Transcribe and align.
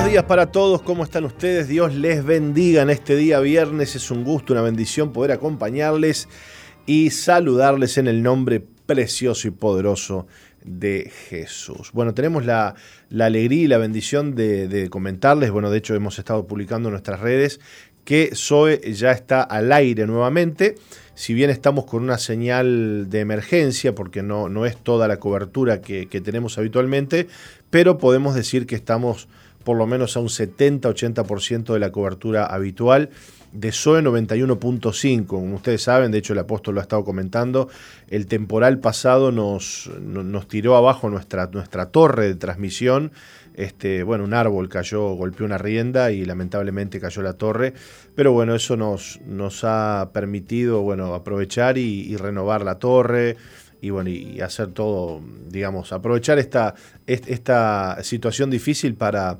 buenos 0.00 0.12
días 0.12 0.24
para 0.24 0.50
todos, 0.50 0.80
¿cómo 0.80 1.04
están 1.04 1.26
ustedes? 1.26 1.68
Dios 1.68 1.94
les 1.94 2.24
bendiga 2.24 2.80
en 2.80 2.88
este 2.88 3.16
día 3.16 3.38
viernes, 3.38 3.96
es 3.96 4.10
un 4.10 4.24
gusto, 4.24 4.54
una 4.54 4.62
bendición 4.62 5.12
poder 5.12 5.30
acompañarles 5.30 6.26
y 6.86 7.10
saludarles 7.10 7.98
en 7.98 8.08
el 8.08 8.22
nombre 8.22 8.64
precioso 8.86 9.46
y 9.46 9.50
poderoso 9.50 10.26
de 10.64 11.12
Jesús. 11.28 11.90
Bueno, 11.92 12.14
tenemos 12.14 12.46
la, 12.46 12.76
alegría 13.10 13.64
y 13.64 13.66
la 13.66 13.76
bendición 13.76 14.34
de, 14.34 14.88
comentarles, 14.90 15.50
bueno, 15.50 15.70
de 15.70 15.76
hecho 15.76 15.94
hemos 15.94 16.18
estado 16.18 16.46
publicando 16.46 16.88
en 16.88 16.92
nuestras 16.92 17.20
redes 17.20 17.60
que 18.06 18.30
Zoe 18.34 18.80
ya 18.94 19.12
está 19.12 19.42
al 19.42 19.70
aire 19.70 20.06
nuevamente. 20.06 20.76
Si 21.14 21.34
bien 21.34 21.50
estamos 21.50 21.84
con 21.84 22.02
una 22.02 22.16
señal 22.16 23.10
de 23.10 23.20
emergencia, 23.20 23.94
porque 23.94 24.22
no, 24.22 24.64
es 24.64 24.78
toda 24.78 25.06
la 25.08 25.18
cobertura 25.18 25.82
que 25.82 26.06
tenemos 26.24 26.56
habitualmente, 26.56 27.26
pero 27.68 27.98
podemos 27.98 28.34
decir 28.34 28.66
que 28.66 28.76
estamos 28.76 29.28
por 29.64 29.76
lo 29.76 29.86
menos 29.86 30.16
a 30.16 30.20
un 30.20 30.28
70-80% 30.28 31.72
de 31.72 31.78
la 31.78 31.92
cobertura 31.92 32.46
habitual 32.46 33.10
de 33.52 33.72
SOE 33.72 34.02
91.5. 34.02 35.26
Como 35.26 35.56
ustedes 35.56 35.82
saben, 35.82 36.10
de 36.10 36.18
hecho 36.18 36.32
el 36.32 36.38
apóstol 36.38 36.74
lo 36.74 36.80
ha 36.80 36.82
estado 36.82 37.04
comentando, 37.04 37.68
el 38.08 38.26
temporal 38.26 38.78
pasado 38.78 39.32
nos, 39.32 39.90
nos 40.00 40.48
tiró 40.48 40.76
abajo 40.76 41.10
nuestra, 41.10 41.48
nuestra 41.52 41.86
torre 41.86 42.28
de 42.28 42.34
transmisión. 42.34 43.12
Este, 43.54 44.04
bueno, 44.04 44.24
un 44.24 44.32
árbol 44.32 44.68
cayó, 44.68 45.14
golpeó 45.14 45.44
una 45.44 45.58
rienda 45.58 46.12
y 46.12 46.24
lamentablemente 46.24 47.00
cayó 47.00 47.22
la 47.22 47.34
torre. 47.34 47.74
Pero 48.14 48.32
bueno, 48.32 48.54
eso 48.54 48.76
nos, 48.76 49.20
nos 49.26 49.64
ha 49.64 50.10
permitido 50.12 50.82
bueno, 50.82 51.14
aprovechar 51.14 51.76
y, 51.76 52.16
renovar 52.16 52.62
la 52.62 52.78
torre 52.78 53.36
y 53.82 53.90
bueno, 53.90 54.10
y 54.10 54.40
hacer 54.40 54.68
todo, 54.68 55.22
digamos, 55.48 55.92
aprovechar 55.92 56.38
esta, 56.38 56.74
esta 57.06 58.02
situación 58.02 58.50
difícil 58.50 58.94
para 58.94 59.38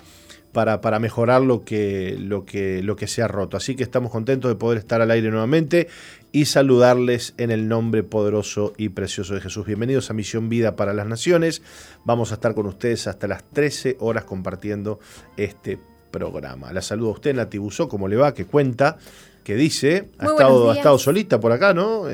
para, 0.53 0.99
mejorar 0.99 1.43
lo 1.43 1.65
que, 1.65 2.17
lo, 2.19 2.45
que, 2.45 2.83
lo 2.83 2.97
que 2.97 3.07
se 3.07 3.23
ha 3.23 3.29
roto. 3.29 3.57
Así 3.57 3.77
que 3.77 3.83
estamos 3.83 4.11
contentos 4.11 4.51
de 4.51 4.57
poder 4.57 4.79
estar 4.79 5.01
al 5.01 5.11
aire 5.11 5.30
nuevamente 5.30 5.88
y 6.33 6.47
saludarles 6.47 7.35
en 7.37 7.51
el 7.51 7.69
nombre 7.69 8.02
poderoso 8.02 8.73
y 8.77 8.91
precioso 8.91 9.35
de 9.35 9.41
Jesús. 9.41 9.66
Bienvenidos 9.66 10.11
a 10.11 10.15
Misión 10.15 10.49
Vida 10.49 10.77
para 10.77 10.93
las 10.93 11.07
Naciones. 11.07 11.63
Vamos 12.05 12.33
a 12.33 12.35
estar 12.35 12.55
con 12.55 12.66
ustedes 12.66 13.07
hasta 13.07 13.29
las 13.29 13.45
13 13.45 13.97
horas 14.01 14.24
compartiendo 14.24 14.99
este 15.37 15.79
programa. 16.11 16.73
La 16.73 16.83
saludo 16.83 17.11
a 17.11 17.13
usted, 17.13 17.35
Nati 17.35 17.59
Buzó, 17.59 17.89
¿cómo 17.89 18.09
le 18.09 18.17
va? 18.17 18.35
Que 18.35 18.45
cuenta, 18.45 18.99
que 19.45 19.55
dice, 19.55 20.09
ha 20.19 20.27
estado, 20.27 20.71
ha 20.71 20.77
estado, 20.77 20.99
solita 20.99 21.39
por 21.39 21.52
acá, 21.52 21.73
¿no? 21.73 22.05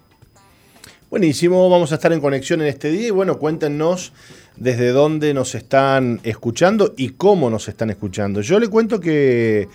Buenísimo, 1.09 1.69
vamos 1.71 1.91
a 1.91 1.95
estar 1.95 2.13
en 2.13 2.21
conexión 2.21 2.61
en 2.61 2.67
este 2.67 2.91
día 2.91 3.07
y 3.07 3.09
bueno, 3.09 3.39
cuéntenos 3.39 4.13
desde 4.57 4.89
dónde 4.89 5.33
nos 5.33 5.55
están 5.55 6.19
escuchando 6.21 6.93
y 6.97 7.09
cómo 7.09 7.49
nos 7.49 7.67
están 7.67 7.89
escuchando. 7.89 8.41
Yo 8.41 8.59
le 8.59 8.67
cuento 8.67 8.99
que 8.99 9.67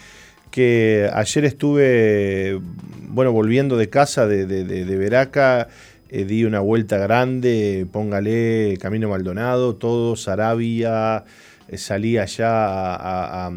que 0.55 1.11
ayer 1.13 1.45
estuve, 1.47 2.61
bueno, 3.09 3.33
volviendo 3.33 3.77
de 3.77 3.89
casa 3.89 4.29
de, 4.29 4.47
de, 4.47 4.97
Veraca, 4.97 5.67
eh, 6.11 6.25
di 6.25 6.45
una 6.45 6.61
vuelta 6.61 6.97
grande, 6.97 7.89
póngale 7.91 8.79
Camino 8.81 9.09
Maldonado, 9.09 9.75
todo, 9.75 10.15
Sarabia, 10.15 11.25
eh, 11.75 11.79
salí 11.79 12.19
allá 12.19 12.49
a, 12.51 13.51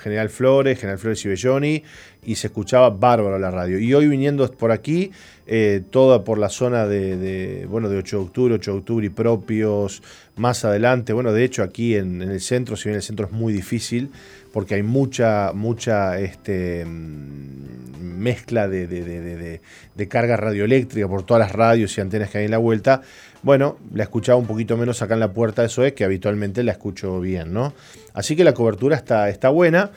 General 0.00 0.28
Flores, 0.28 0.78
General 0.78 0.98
Flores 0.98 1.24
y 1.24 1.28
Belloni, 1.28 1.82
y 2.24 2.34
se 2.34 2.48
escuchaba 2.48 2.90
bárbaro 2.90 3.38
la 3.38 3.50
radio. 3.50 3.78
Y 3.78 3.94
hoy 3.94 4.08
viniendo 4.08 4.50
por 4.52 4.72
aquí, 4.72 5.10
eh, 5.46 5.82
toda 5.90 6.24
por 6.24 6.38
la 6.38 6.48
zona 6.48 6.86
de, 6.86 7.66
bueno, 7.68 7.88
de 7.88 7.98
8 7.98 8.16
de 8.16 8.22
octubre, 8.22 8.54
8 8.54 8.72
de 8.72 8.78
octubre 8.78 9.06
y 9.06 9.10
propios, 9.10 10.02
más 10.36 10.64
adelante, 10.64 11.12
bueno, 11.12 11.32
de 11.32 11.44
hecho 11.44 11.62
aquí 11.62 11.96
en, 11.96 12.22
el 12.22 12.40
centro, 12.40 12.76
si 12.76 12.88
bien 12.88 12.96
el 12.96 13.02
centro 13.02 13.26
es 13.26 13.32
muy 13.32 13.52
difícil, 13.52 14.10
porque 14.52 14.74
hay 14.74 14.82
mucha, 14.82 15.52
mucha 15.54 16.18
este, 16.20 16.84
mm, 16.84 17.82
mezcla 18.02 18.68
de, 18.68 19.60
carga 20.08 20.36
radioeléctrica 20.36 21.08
por 21.08 21.24
todas 21.24 21.40
las 21.40 21.52
radios 21.52 21.96
y 21.96 22.00
antenas 22.00 22.30
que 22.30 22.38
hay 22.38 22.44
en 22.46 22.50
la 22.50 22.58
vuelta. 22.58 23.02
Bueno, 23.42 23.76
la 23.92 24.04
escuchaba 24.04 24.38
un 24.38 24.46
poquito 24.46 24.76
menos 24.76 25.02
acá 25.02 25.14
en 25.14 25.20
la 25.20 25.32
puerta, 25.32 25.64
eso 25.64 25.84
es 25.84 25.94
que 25.94 26.04
habitualmente 26.04 26.62
la 26.62 26.72
escucho 26.72 27.20
bien, 27.20 27.52
¿no? 27.52 27.74
Así 28.14 28.36
que 28.36 28.44
la 28.44 28.54
cobertura 28.54 28.96
está, 28.96 29.28
está 29.28 29.48
buena. 29.48 29.90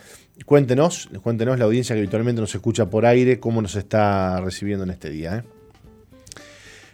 Cuéntenos, 0.46 1.10
cuéntenos 1.22 1.60
la 1.60 1.66
audiencia 1.66 1.96
que 1.96 2.00
habitualmente 2.00 2.42
nos 2.42 2.54
escucha 2.54 2.88
por 2.90 3.06
aire, 3.06 3.40
cómo 3.40 3.62
nos 3.62 3.76
está 3.76 4.42
recibiendo 4.42 4.84
en 4.84 4.90
este 4.90 5.10
día. 5.10 5.38
¿eh? 5.38 5.44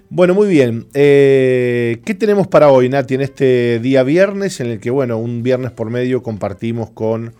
Bueno, 0.10 0.36
muy 0.36 0.50
bien. 0.50 0.88
Eh, 0.94 2.02
¿Qué 2.04 2.14
tenemos 2.16 2.48
para 2.48 2.70
hoy, 2.70 2.90
Nati, 2.90 3.16
en 3.16 3.22
este 3.22 3.80
día 3.80 4.04
viernes, 4.04 4.60
en 4.60 4.68
el 4.68 4.80
que, 4.82 4.92
bueno, 4.92 5.18
un 5.18 5.42
viernes 5.42 5.72
por 5.72 5.90
medio 5.90 6.22
compartimos 6.22 6.92
con 6.92 7.34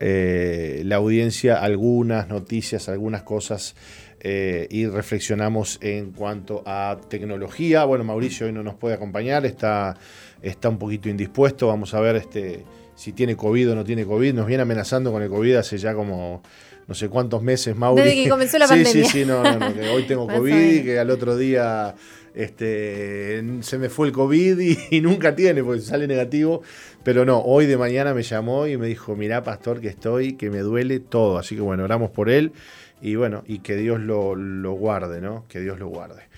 eh, 0.00 0.82
la 0.84 0.96
audiencia 0.96 1.60
algunas 1.60 2.28
noticias, 2.28 2.88
algunas 2.88 3.22
cosas 3.22 3.74
eh, 4.22 4.66
y 4.70 4.86
reflexionamos 4.86 5.78
en 5.80 6.12
cuanto 6.12 6.62
a 6.66 6.98
tecnología. 7.08 7.84
Bueno, 7.84 8.04
Mauricio 8.04 8.46
hoy 8.46 8.52
no 8.52 8.62
nos 8.62 8.74
puede 8.74 8.94
acompañar, 8.94 9.46
está, 9.46 9.96
está 10.42 10.68
un 10.68 10.78
poquito 10.78 11.08
indispuesto. 11.08 11.68
Vamos 11.68 11.94
a 11.94 12.00
ver 12.00 12.16
este, 12.16 12.64
si 12.94 13.12
tiene 13.12 13.34
COVID 13.34 13.72
o 13.72 13.74
no 13.74 13.84
tiene 13.84 14.04
COVID. 14.04 14.34
Nos 14.34 14.46
viene 14.46 14.62
amenazando 14.62 15.10
con 15.10 15.22
el 15.22 15.30
COVID 15.30 15.54
hace 15.56 15.78
ya 15.78 15.94
como 15.94 16.42
no 16.86 16.94
sé 16.94 17.08
cuántos 17.08 17.42
meses, 17.42 17.74
Mauricio. 17.74 18.10
Desde 18.10 18.24
que 18.24 18.28
comenzó 18.28 18.58
la 18.58 18.66
sí, 18.68 18.74
pandemia. 18.74 19.04
Sí, 19.04 19.10
sí, 19.10 19.24
no, 19.24 19.42
no, 19.42 19.58
no 19.58 19.74
que 19.74 19.88
hoy 19.88 20.02
tengo 20.02 20.26
COVID 20.28 20.72
y 20.72 20.82
que 20.82 20.98
al 20.98 21.08
otro 21.10 21.38
día 21.38 21.94
este, 22.34 23.42
se 23.60 23.78
me 23.78 23.88
fue 23.88 24.08
el 24.08 24.12
COVID 24.12 24.58
y, 24.90 25.00
nunca 25.00 25.34
tiene, 25.34 25.64
porque 25.64 25.80
sale 25.80 26.06
negativo. 26.06 26.62
Pero 27.02 27.24
no, 27.24 27.38
hoy 27.38 27.64
de 27.64 27.78
mañana 27.78 28.12
me 28.12 28.22
llamó 28.22 28.66
y 28.66 28.76
me 28.76 28.86
dijo, 28.86 29.16
mirá, 29.16 29.42
pastor, 29.42 29.80
que 29.80 29.88
estoy, 29.88 30.34
que 30.34 30.50
me 30.50 30.58
duele 30.58 31.00
todo. 31.00 31.38
Así 31.38 31.54
que 31.54 31.62
bueno, 31.62 31.84
oramos 31.84 32.10
por 32.10 32.28
él 32.28 32.52
y 33.00 33.14
bueno, 33.16 33.42
y 33.46 33.60
que 33.60 33.76
Dios 33.76 34.00
lo, 34.00 34.34
guarde, 34.72 35.20
¿no? 35.20 35.46
Que 35.48 35.60
Dios 35.60 35.78
lo 35.78 35.88
guarde. 35.88 36.28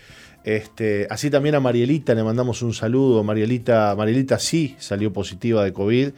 Este, 0.45 1.07
así 1.11 1.31
también 1.31 1.55
a 1.55 1.61
Marielita 1.61 2.15
le 2.15 2.23
mandamos 2.23 2.63
un 2.63 2.75
saludo. 2.75 3.23
Marielita, 3.25 3.95
Marielita 3.97 4.39
sí 4.39 4.77
salió 4.79 5.13
positiva 5.13 5.65
de 5.65 5.73
COVID. 5.73 6.11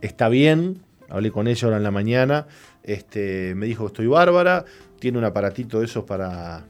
Está 0.00 0.28
bien, 0.28 0.82
hablé 1.08 1.30
con 1.30 1.48
ella 1.48 1.66
ahora 1.66 1.76
en 1.78 1.82
la 1.82 1.90
mañana. 1.90 2.46
Este, 2.82 3.54
me 3.54 3.66
dijo 3.66 3.84
que 3.84 3.88
estoy 3.88 4.06
bárbara. 4.06 4.64
Tiene 4.98 5.18
un 5.18 5.24
aparatito 5.24 5.80
de 5.80 5.86
esos 5.86 6.04
para, 6.04 6.64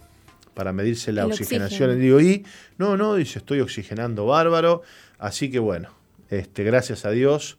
para 0.55 0.73
medirse 0.73 1.13
la 1.13 1.27
oxigenación. 1.27 1.93
Y 1.93 2.01
digo, 2.01 2.21
y 2.21 2.45
no, 2.79 2.97
no, 2.97 3.15
dice, 3.15 3.39
estoy 3.41 3.61
oxigenando 3.61 4.27
bárbaro. 4.27 4.83
Así 5.19 5.51
que 5.51 5.59
bueno, 5.59 5.91
este, 6.31 6.65
gracias 6.65 7.05
a 7.05 7.11
Dios, 7.11 7.59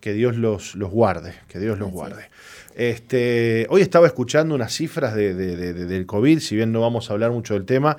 que 0.00 0.12
Dios 0.12 0.36
los, 0.36 0.74
los 0.74 0.90
guarde, 0.90 1.34
que 1.48 1.58
Dios 1.58 1.78
los 1.78 1.90
guarde. 1.90 2.28
Este, 2.74 3.66
hoy 3.70 3.82
estaba 3.82 4.06
escuchando 4.06 4.54
unas 4.54 4.72
cifras 4.74 5.14
de, 5.14 5.34
del 5.34 6.06
COVID, 6.06 6.40
si 6.40 6.56
bien 6.56 6.72
no 6.72 6.80
vamos 6.80 7.08
a 7.08 7.12
hablar 7.12 7.30
mucho 7.30 7.54
del 7.54 7.64
tema, 7.64 7.96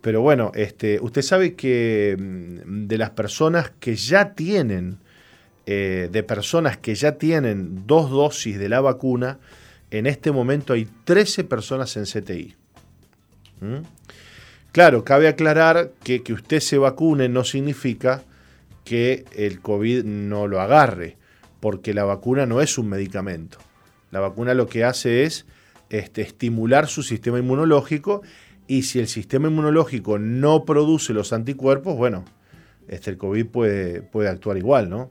pero 0.00 0.22
bueno, 0.22 0.50
este, 0.54 0.98
usted 1.00 1.22
sabe 1.22 1.54
que 1.54 2.16
mm, 2.18 2.86
de 2.86 2.98
las 2.98 3.10
personas 3.10 3.70
que 3.78 3.94
ya 3.94 4.34
tienen, 4.34 4.98
eh, 5.66 6.08
de 6.10 6.22
personas 6.24 6.76
que 6.78 6.94
ya 6.96 7.12
tienen 7.12 7.86
dos 7.86 8.10
dosis 8.10 8.58
de 8.58 8.68
la 8.68 8.80
vacuna, 8.80 9.38
en 9.90 10.06
este 10.06 10.32
momento 10.32 10.72
hay 10.72 10.88
13 11.04 11.44
personas 11.44 11.96
en 11.96 12.04
CTI. 12.04 12.56
¿Mm? 13.60 13.82
Claro, 14.72 15.04
cabe 15.04 15.28
aclarar 15.28 15.92
que 16.02 16.22
que 16.22 16.32
usted 16.32 16.60
se 16.60 16.76
vacune 16.78 17.28
no 17.28 17.44
significa 17.44 18.22
que 18.84 19.24
el 19.36 19.60
COVID 19.60 20.04
no 20.04 20.46
lo 20.46 20.60
agarre, 20.60 21.16
porque 21.60 21.94
la 21.94 22.04
vacuna 22.04 22.46
no 22.46 22.60
es 22.60 22.78
un 22.78 22.88
medicamento. 22.88 23.58
La 24.10 24.20
vacuna 24.20 24.54
lo 24.54 24.66
que 24.66 24.84
hace 24.84 25.24
es 25.24 25.46
este, 25.90 26.22
estimular 26.22 26.86
su 26.86 27.02
sistema 27.02 27.38
inmunológico 27.38 28.22
y 28.66 28.82
si 28.82 28.98
el 28.98 29.08
sistema 29.08 29.48
inmunológico 29.48 30.18
no 30.18 30.64
produce 30.64 31.14
los 31.14 31.32
anticuerpos, 31.32 31.96
bueno, 31.96 32.24
este, 32.86 33.10
el 33.10 33.18
COVID 33.18 33.46
puede, 33.46 34.28
actuar 34.28 34.58
igual, 34.58 34.90
¿no? 34.90 35.10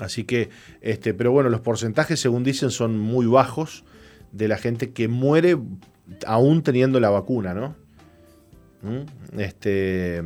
Así 0.00 0.24
que, 0.24 0.50
este, 0.80 1.14
pero 1.14 1.30
bueno, 1.30 1.50
los 1.50 1.60
porcentajes, 1.60 2.18
según 2.18 2.42
dicen, 2.42 2.70
son 2.70 2.98
muy 2.98 3.26
bajos 3.26 3.84
de 4.32 4.48
la 4.48 4.56
gente 4.56 4.90
que 4.92 5.08
muere 5.08 5.58
aún 6.26 6.62
teniendo 6.62 6.98
la 6.98 7.10
vacuna, 7.10 7.54
¿no? 7.54 7.76
¿Mm? 8.82 9.38
Este, 9.38 10.22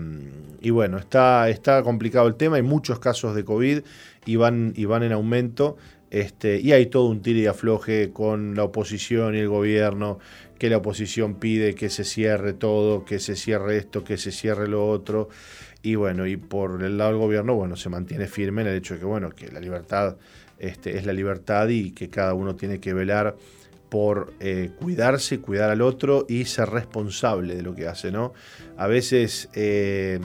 y 0.61 0.71
bueno, 0.71 0.97
está, 0.99 1.83
complicado 1.83 2.27
el 2.29 2.37
tema, 2.37 2.57
hay 2.57 2.63
muchos 2.63 2.99
casos 3.01 3.35
de 3.35 3.45
COVID 3.45 3.81
y 4.25 4.37
van 4.37 4.73
en 4.77 5.13
aumento. 5.13 5.77
Este, 6.15 6.61
y 6.61 6.71
hay 6.71 6.87
todo 6.87 7.07
un 7.07 7.23
tire 7.23 7.41
y 7.41 7.47
afloje 7.47 8.13
con 8.13 8.55
la 8.55 8.63
oposición 8.63 9.35
y 9.35 9.41
el 9.41 9.49
gobierno, 9.49 10.21
que 10.61 10.71
la 10.71 10.77
oposición 10.77 11.41
pide 11.41 11.75
que 11.75 11.91
se 11.91 12.05
cierre 12.05 12.53
todo, 12.53 13.05
que 13.05 13.19
se 13.19 13.35
cierre 13.35 13.79
esto, 13.79 14.05
que 14.05 14.17
se 14.17 14.31
cierre 14.31 14.69
lo 14.69 14.89
otro. 14.89 15.29
Y 15.83 15.97
bueno, 15.97 16.25
y 16.29 16.37
por 16.37 16.85
el 16.85 16.99
lado 16.99 17.11
del 17.11 17.19
gobierno, 17.19 17.57
bueno, 17.57 17.75
se 17.75 17.89
mantiene 17.89 18.29
firme 18.29 18.63
en 18.63 18.69
el 18.69 18.77
hecho 18.77 18.95
de 18.95 19.01
que, 19.01 19.07
bueno, 19.07 19.31
que 19.31 19.49
la 19.51 19.59
libertad 19.59 20.17
este, 20.61 20.97
es 20.97 21.05
la 21.05 21.13
libertad 21.13 21.67
y 21.67 21.91
que 21.91 22.11
cada 22.11 22.33
uno 22.35 22.55
tiene 22.55 22.79
que 22.79 22.95
velar 22.95 23.35
por 23.89 24.35
eh, 24.39 24.71
cuidarse, 24.79 25.41
cuidar 25.41 25.71
al 25.71 25.83
otro 25.83 26.27
y 26.29 26.45
ser 26.45 26.69
responsable 26.69 27.57
de 27.57 27.63
lo 27.63 27.75
que 27.75 27.89
hace, 27.89 28.13
¿no? 28.13 28.35
A 28.77 28.87
veces, 28.87 29.49
eh, 29.53 30.21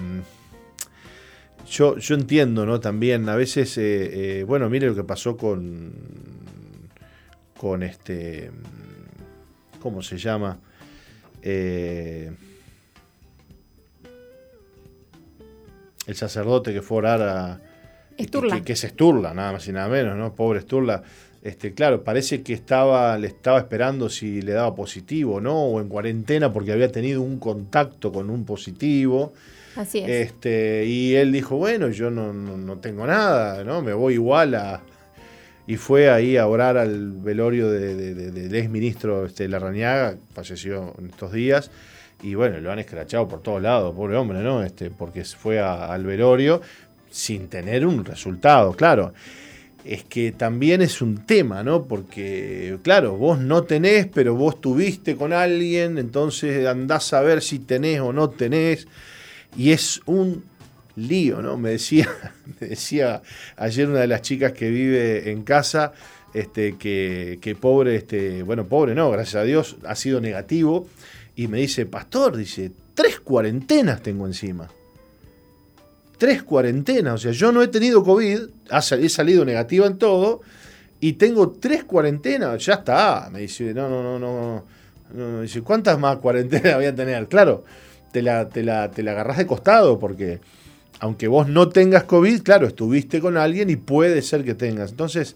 yo, 1.70 1.98
yo, 1.98 2.16
entiendo, 2.16 2.66
¿no? 2.66 2.80
También, 2.80 3.28
a 3.30 3.36
veces, 3.36 3.78
eh, 3.78 4.44
bueno, 4.48 4.70
mire 4.70 4.88
lo 4.88 4.96
que 4.96 5.04
pasó 5.04 5.38
con, 5.38 5.92
con 7.58 7.84
este, 7.84 8.52
¿cómo 9.80 10.02
se 10.02 10.18
llama? 10.18 10.60
el 16.10 16.16
sacerdote 16.16 16.74
que 16.74 16.82
fue 16.82 16.98
a 16.98 17.00
orar 17.00 17.22
a... 17.22 17.62
Esturla. 18.18 18.56
Que, 18.56 18.64
que, 18.64 18.74
es 18.74 18.84
Esturla, 18.84 19.34
nada 19.34 19.54
más 19.54 19.68
y 19.68 19.72
nada 19.72 19.88
menos, 19.88 20.18
¿no? 20.18 20.36
Pobre 20.36 20.60
Esturla. 20.60 21.04
Este, 21.42 21.74
claro, 21.74 22.04
parece 22.04 22.42
que 22.42 22.54
estaba, 22.54 23.18
le 23.18 23.28
estaba 23.28 23.60
esperando 23.60 24.10
si 24.10 24.42
le 24.42 24.54
daba 24.54 24.76
positivo, 24.76 25.40
¿no? 25.40 25.56
O 25.56 25.80
en 25.80 25.88
cuarentena 25.88 26.52
porque 26.52 26.74
había 26.74 26.92
tenido 26.92 27.22
un 27.22 27.40
contacto 27.40 28.12
con 28.12 28.30
un 28.30 28.44
positivo. 28.44 29.34
Así 29.80 30.00
es. 30.00 30.10
Este, 30.10 30.86
y 30.86 31.16
él 31.16 31.32
dijo, 31.32 31.56
bueno, 31.56 31.88
yo 31.90 32.12
no, 32.12 32.34
no, 32.34 32.78
tengo 32.80 33.08
nada, 33.08 33.64
¿no? 33.64 33.82
Me 33.82 33.94
voy 33.94 34.16
igual 34.16 34.56
a... 34.56 34.82
Y 35.68 35.78
fue 35.78 36.10
ahí 36.10 36.36
a 36.36 36.48
orar 36.48 36.78
al 36.78 37.14
velorio 37.14 37.70
del 37.70 37.96
de, 37.96 38.32
de, 38.32 38.50
de, 38.50 38.60
ex 38.60 38.70
ministro 38.70 39.26
este, 39.26 39.48
Larrañaga, 39.48 40.18
falleció 40.34 40.96
en 40.98 41.12
estos 41.12 41.32
días 41.32 41.72
y 42.22 42.36
bueno, 42.36 42.60
lo 42.60 42.72
han 42.72 42.80
escrachado 42.80 43.28
por 43.28 43.42
todos 43.42 43.62
lados, 43.62 43.96
pobre 43.96 44.18
hombre, 44.18 44.40
¿no? 44.40 44.64
Este, 44.64 44.90
porque 44.90 45.24
fue 45.24 45.60
al 45.60 46.04
velorio 46.04 46.62
sin 47.10 47.48
tener 47.48 47.86
un 47.86 48.04
resultado, 48.04 48.74
claro. 48.74 49.14
Es 49.86 50.04
que 50.04 50.34
también 50.34 50.82
es 50.82 51.02
un 51.02 51.26
tema, 51.26 51.64
¿no? 51.64 51.86
Porque, 51.86 52.78
claro, 52.84 53.16
vos 53.16 53.40
no 53.40 53.64
tenés, 53.64 54.08
pero 54.08 54.36
vos 54.36 54.60
tuviste 54.60 55.16
con 55.16 55.32
alguien, 55.32 55.98
entonces 55.98 56.68
andás 56.68 57.14
a 57.14 57.22
ver 57.22 57.42
si 57.42 57.60
tenés 57.60 58.02
o 58.02 58.12
no 58.12 58.30
tenés. 58.30 58.88
Y 59.56 59.72
es 59.72 60.02
un 60.06 60.44
lío, 60.96 61.42
¿no? 61.42 61.58
Me 61.58 61.72
decía, 61.72 63.22
ayer 63.58 63.88
una 63.88 64.00
de 64.00 64.08
las 64.08 64.22
chicas 64.22 64.52
que 64.54 64.70
vive 64.70 65.32
en 65.32 65.44
casa, 65.44 65.94
este, 66.34 66.78
que, 66.78 67.58
pobre, 67.60 67.96
este, 67.96 68.44
bueno, 68.44 68.66
pobre 68.66 68.94
no, 68.96 69.10
gracias 69.12 69.36
a 69.36 69.44
Dios, 69.44 69.78
ha 69.86 69.96
sido 69.96 70.22
negativo 70.22 70.88
y 71.36 71.48
me 71.48 71.60
dice, 71.60 71.86
pastor, 71.86 72.36
dice, 72.38 72.72
tres 72.94 73.20
cuarentenas 73.20 74.02
tengo 74.02 74.28
encima. 74.28 74.70
Tres 76.18 76.44
cuarentenas, 76.44 77.14
o 77.14 77.18
sea, 77.18 77.32
yo 77.32 77.52
no 77.52 77.62
he 77.62 77.70
tenido 77.70 78.04
COVID, 78.04 78.40
he 79.00 79.10
salido 79.10 79.46
negativa 79.46 79.88
en 79.88 79.98
todo, 79.98 80.42
y 81.00 81.14
tengo 81.14 81.52
tres 81.52 81.86
cuarentenas, 81.86 82.66
ya 82.66 82.74
está. 82.74 83.30
Me 83.32 83.40
dice, 83.40 83.74
no, 83.74 83.88
no, 83.88 84.04
no, 84.04 84.20
no. 84.20 84.66
no. 85.14 85.42
Dice, 85.42 85.62
¿cuántas 85.62 85.98
más 85.98 86.18
cuarentenas 86.18 86.76
voy 86.76 86.86
a 86.86 86.96
tener? 86.96 87.28
Claro, 87.28 87.64
te 88.12 88.22
la, 88.22 88.50
te, 88.50 88.64
la, 88.64 88.92
te 88.92 89.04
la 89.04 89.12
agarrás 89.12 89.38
de 89.38 89.48
costado, 89.48 90.00
porque 90.00 90.40
aunque 91.00 91.28
vos 91.28 91.48
no 91.48 91.70
tengas 91.70 92.04
COVID, 92.04 92.42
claro, 92.42 92.68
estuviste 92.68 93.20
con 93.20 93.38
alguien 93.38 93.70
y 93.70 93.76
puede 93.76 94.22
ser 94.22 94.44
que 94.44 94.54
tengas. 94.54 94.92
Entonces, 94.92 95.36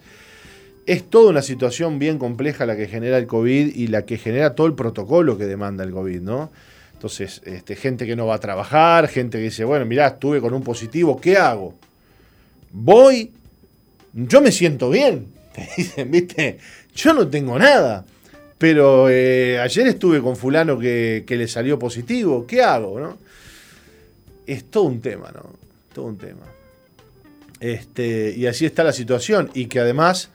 es 0.86 1.10
toda 1.10 1.30
una 1.30 1.42
situación 1.42 2.00
bien 2.00 2.18
compleja 2.18 2.66
la 2.66 2.75
que 2.75 2.88
genera 2.88 3.18
el 3.18 3.28
COVID 3.28 3.75
y 3.75 3.88
la 3.88 4.06
que 4.06 4.18
genera 4.18 4.56
todo 4.56 4.68
el 4.68 4.74
protocolo 4.74 5.38
que 5.38 5.46
demanda 5.46 5.84
el 5.84 5.92
COVID, 5.92 6.22
¿no? 6.22 6.52
Entonces, 6.94 7.42
este, 7.46 7.75
gente 7.75 8.06
que 8.06 8.16
no 8.16 8.25
va 8.28 8.36
a 8.36 8.40
trabajar, 8.40 9.08
gente 9.08 9.38
que 9.38 9.46
dice, 9.46 9.64
bueno, 9.64 9.86
mirá, 9.86 10.08
estuve 10.08 10.42
con 10.42 10.54
un 10.54 10.64
positivo, 10.64 11.19
¿qué 11.19 11.38
hago? 11.38 11.74
Voy, 12.72 13.31
yo 14.14 14.42
me 14.42 14.52
siento 14.52 14.90
bien, 14.90 15.28
te 15.54 15.68
dicen, 15.78 16.12
¿viste? 16.12 16.58
Yo 16.96 17.14
no 17.14 17.28
tengo 17.28 17.58
nada, 17.58 18.06
pero 18.63 19.10
eh, 19.10 19.60
ayer 19.60 19.88
estuve 19.88 20.21
con 20.21 20.38
fulano 20.38 20.80
que, 20.80 21.25
que, 21.27 21.36
le 21.36 21.50
salió 21.50 21.77
positivo, 21.77 22.48
¿qué 22.48 22.63
hago, 22.63 22.98
no? 22.98 23.18
Es 24.48 24.63
todo 24.71 24.83
un 24.83 25.01
tema, 25.01 25.33
¿no? 25.33 25.42
Todo 25.94 26.06
un 26.06 26.18
tema. 26.18 26.45
Este, 27.60 28.33
y 28.33 28.45
así 28.45 28.65
está 28.65 28.86
la 28.86 28.94
situación, 28.94 29.51
y 29.54 29.65
que 29.65 29.81
además 29.81 30.30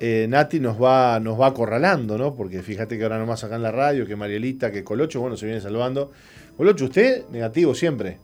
eh, 0.00 0.26
Nati 0.28 0.60
nos 0.60 0.82
va, 0.82 1.18
nos 1.18 1.40
va 1.40 1.46
acorralando, 1.46 2.18
¿no? 2.18 2.34
Porque 2.34 2.62
fíjate 2.62 2.98
que 2.98 3.04
ahora 3.04 3.18
nomás 3.18 3.42
acá 3.42 3.56
en 3.56 3.62
la 3.62 3.72
radio, 3.72 4.06
que 4.06 4.16
Marielita, 4.16 4.70
que 4.70 4.84
Colocho, 4.84 5.22
bueno, 5.22 5.38
se 5.38 5.46
viene 5.46 5.62
salvando. 5.62 6.12
Colocho, 6.58 6.84
usted 6.84 7.26
negativo 7.30 7.74
siempre. 7.74 8.18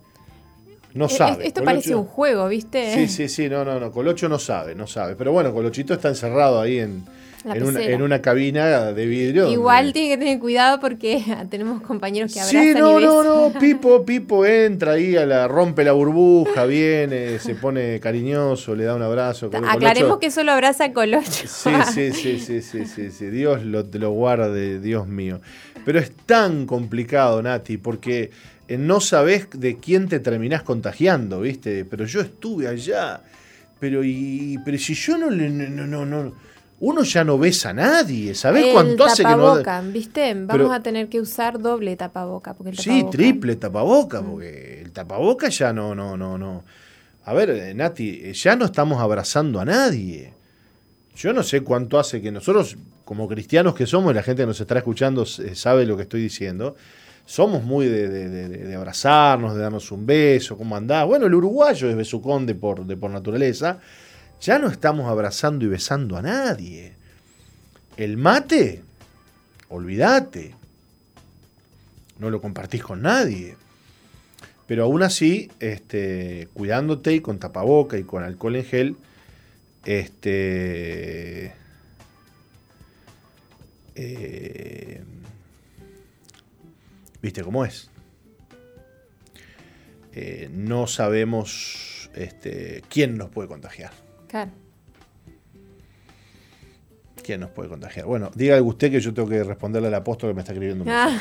No 0.99 1.07
Eh, 1.07 1.11
sabe. 1.11 1.47
Esto 1.47 1.61
Colocho- 1.61 1.65
parece 1.65 1.95
un 1.95 2.05
juego, 2.05 2.49
¿viste? 2.49 2.93
Sí, 2.95 3.07
sí, 3.09 3.29
sí, 3.29 3.49
no, 3.49 3.65
no, 3.65 3.79
no. 3.79 3.93
Colocho 3.93 4.29
no 4.29 4.39
sabe, 4.39 4.75
no 4.75 4.87
sabe. 4.89 5.15
Pero 5.17 5.31
bueno, 5.33 5.53
Colochito 5.55 5.95
está 5.95 6.09
encerrado 6.09 6.61
ahí 6.61 6.79
en, 6.81 7.05
en, 7.45 7.63
una, 7.63 7.79
pecera. 7.79 7.95
en 7.95 8.03
una 8.03 8.21
cabina 8.21 8.93
de 8.93 9.07
vidrio. 9.07 9.49
Igual 9.49 9.85
donde- 9.87 9.93
tiene 9.93 10.09
que 10.09 10.19
tener 10.19 10.39
cuidado 10.41 10.81
porque 10.81 11.23
tenemos 11.51 11.83
compañeros 11.83 12.35
que 12.35 12.41
abrazan 12.41 12.63
Sí, 12.65 12.75
no, 12.77 12.99
y 13.01 13.05
no, 13.05 13.23
no, 13.23 13.53
Pipo, 13.61 14.05
Pipo 14.05 14.45
entra 14.45 14.93
ahí, 14.93 15.17
a 15.17 15.25
la, 15.25 15.47
rompe 15.47 15.85
la 15.85 15.93
burbuja, 15.93 16.65
viene, 16.67 17.39
se 17.39 17.55
pone 17.55 18.01
cariñoso, 18.01 18.75
le 18.75 18.83
da 18.85 18.97
un 18.97 19.03
abrazo. 19.03 19.51
Aclaremos 19.69 20.19
que 20.19 20.33
solo 20.33 20.51
abraza 20.51 20.87
a 20.87 20.93
Colocho. 20.93 21.47
Sí, 21.47 21.71
sí, 21.95 22.13
sí, 22.13 22.41
sí, 22.41 22.61
sí, 22.61 22.87
sí, 22.87 23.11
sí. 23.13 23.27
Dios 23.27 23.63
lo, 23.65 23.85
te 23.85 24.01
lo 24.01 24.11
guarde, 24.11 24.81
Dios 24.81 25.07
mío. 25.07 25.41
Pero 25.85 26.01
es 26.01 26.11
tan 26.27 26.67
complicado, 26.67 27.41
Nati, 27.41 27.79
porque 27.79 28.31
no 28.77 29.01
sabés 29.01 29.49
de 29.55 29.79
quién 29.79 30.09
te 30.09 30.21
terminás 30.21 30.63
contagiando, 30.63 31.41
¿viste? 31.41 31.85
Pero 31.85 32.05
yo 32.05 32.21
estuve 32.21 32.69
allá. 32.69 33.23
Pero 33.81 34.03
y 34.05 34.59
pero 34.65 34.77
si 34.77 34.95
yo 34.95 35.17
no 35.17 35.31
le 35.31 35.49
no, 35.51 35.87
no, 35.87 36.05
no 36.05 36.35
uno 36.81 37.03
ya 37.03 37.25
no 37.25 37.39
besa 37.39 37.71
a 37.71 37.73
nadie, 37.73 38.35
¿sabés 38.35 38.67
el 38.67 38.73
cuánto 38.73 39.05
hace 39.05 39.23
que 39.25 39.29
no 39.31 39.37
¿viste? 39.93 40.33
Vamos 40.35 40.47
Pero- 40.53 40.73
a 40.73 40.81
tener 40.81 41.09
que 41.09 41.21
usar 41.21 41.59
doble 41.61 41.97
tapaboca. 41.97 42.55
Porque 42.55 42.71
el 42.71 42.79
Sí, 42.79 42.91
tapaboca- 43.03 43.11
triple 43.11 43.57
tapaboca, 43.57 44.23
porque 44.23 44.83
el 44.83 44.91
tapaboca 44.93 45.49
ya 45.49 45.73
no, 45.73 45.95
no, 45.95 46.17
no, 46.17 46.37
no. 46.39 46.65
A 47.25 47.33
ver, 47.35 47.51
eh, 47.51 47.75
Nati, 47.75 48.21
eh, 48.25 48.33
ya 48.33 48.55
no 48.57 48.65
estamos 48.65 49.01
abrazando 49.01 49.61
a 49.61 49.65
nadie. 49.65 50.33
Yo 51.17 51.33
no 51.33 51.43
sé 51.43 51.63
cuánto 51.63 51.99
hace 51.99 52.21
que 52.23 52.31
nosotros, 52.31 52.77
como 53.05 53.27
cristianos 53.29 53.75
que 53.75 53.87
somos, 53.87 54.13
y 54.13 54.15
la 54.15 54.23
gente 54.23 54.43
que 54.43 54.47
nos 54.47 54.61
estará 54.61 54.79
escuchando 54.79 55.23
eh, 55.25 55.55
sabe 55.55 55.85
lo 55.85 55.97
que 55.97 56.05
estoy 56.05 56.23
diciendo, 56.23 56.77
somos 57.29 57.63
muy 57.63 57.87
de, 57.87 58.75
abrazarnos, 58.75 59.55
de 59.55 59.61
darnos 59.61 59.93
un 59.93 60.07
beso, 60.07 60.57
¿cómo 60.57 60.75
andás? 60.75 61.05
Bueno, 61.05 61.27
el 61.27 61.35
uruguayo 61.35 61.91
es 61.91 61.95
besucón 61.95 62.47
de 62.47 62.55
por, 62.55 62.87
de 62.87 62.97
por 62.97 63.11
naturaleza. 63.11 63.81
Ya 64.41 64.59
no 64.59 64.69
estamos 64.69 65.11
abrazando 65.11 65.67
y 65.67 65.69
besando 65.69 66.17
a 66.17 66.23
nadie. 66.23 66.95
El 67.99 68.17
mate, 68.17 68.83
olvídate. 69.69 70.55
No 72.19 72.31
lo 72.31 72.41
compartís 72.41 72.83
con 72.83 73.03
nadie. 73.03 73.59
Pero 74.67 74.85
aún 74.85 75.03
así, 75.03 75.51
este, 75.61 76.49
cuidándote 76.55 77.13
y 77.13 77.21
con 77.21 77.39
tapaboca 77.39 77.99
y 77.99 78.05
con 78.05 78.25
alcohol 78.25 78.57
en 78.57 78.65
gel, 78.65 78.97
este, 79.85 81.53
eh, 83.97 85.03
viste 87.23 87.43
cómo 87.43 87.65
es. 87.65 87.91
Eh, 90.13 90.49
no 90.53 90.87
sabemos 90.87 92.11
este, 92.15 92.83
quién 92.89 93.17
nos 93.17 93.31
puede 93.31 93.49
contagiar. 93.49 93.93
Claro. 94.27 94.51
¿Quién 97.23 97.41
nos 97.41 97.51
puede 97.51 97.69
contagiar? 97.69 98.07
Bueno, 98.07 98.31
diga 98.35 98.61
usted 98.63 98.91
que 98.91 99.01
yo 99.01 99.13
tengo 99.13 99.29
que 99.29 99.45
responderle 99.45 99.89
al 99.89 99.95
apóstol 99.95 100.31
que 100.31 100.35
me 100.35 100.41
está 100.41 100.53
escribiendo. 100.53 100.85
un. 100.85 100.91
Ah. 100.91 101.21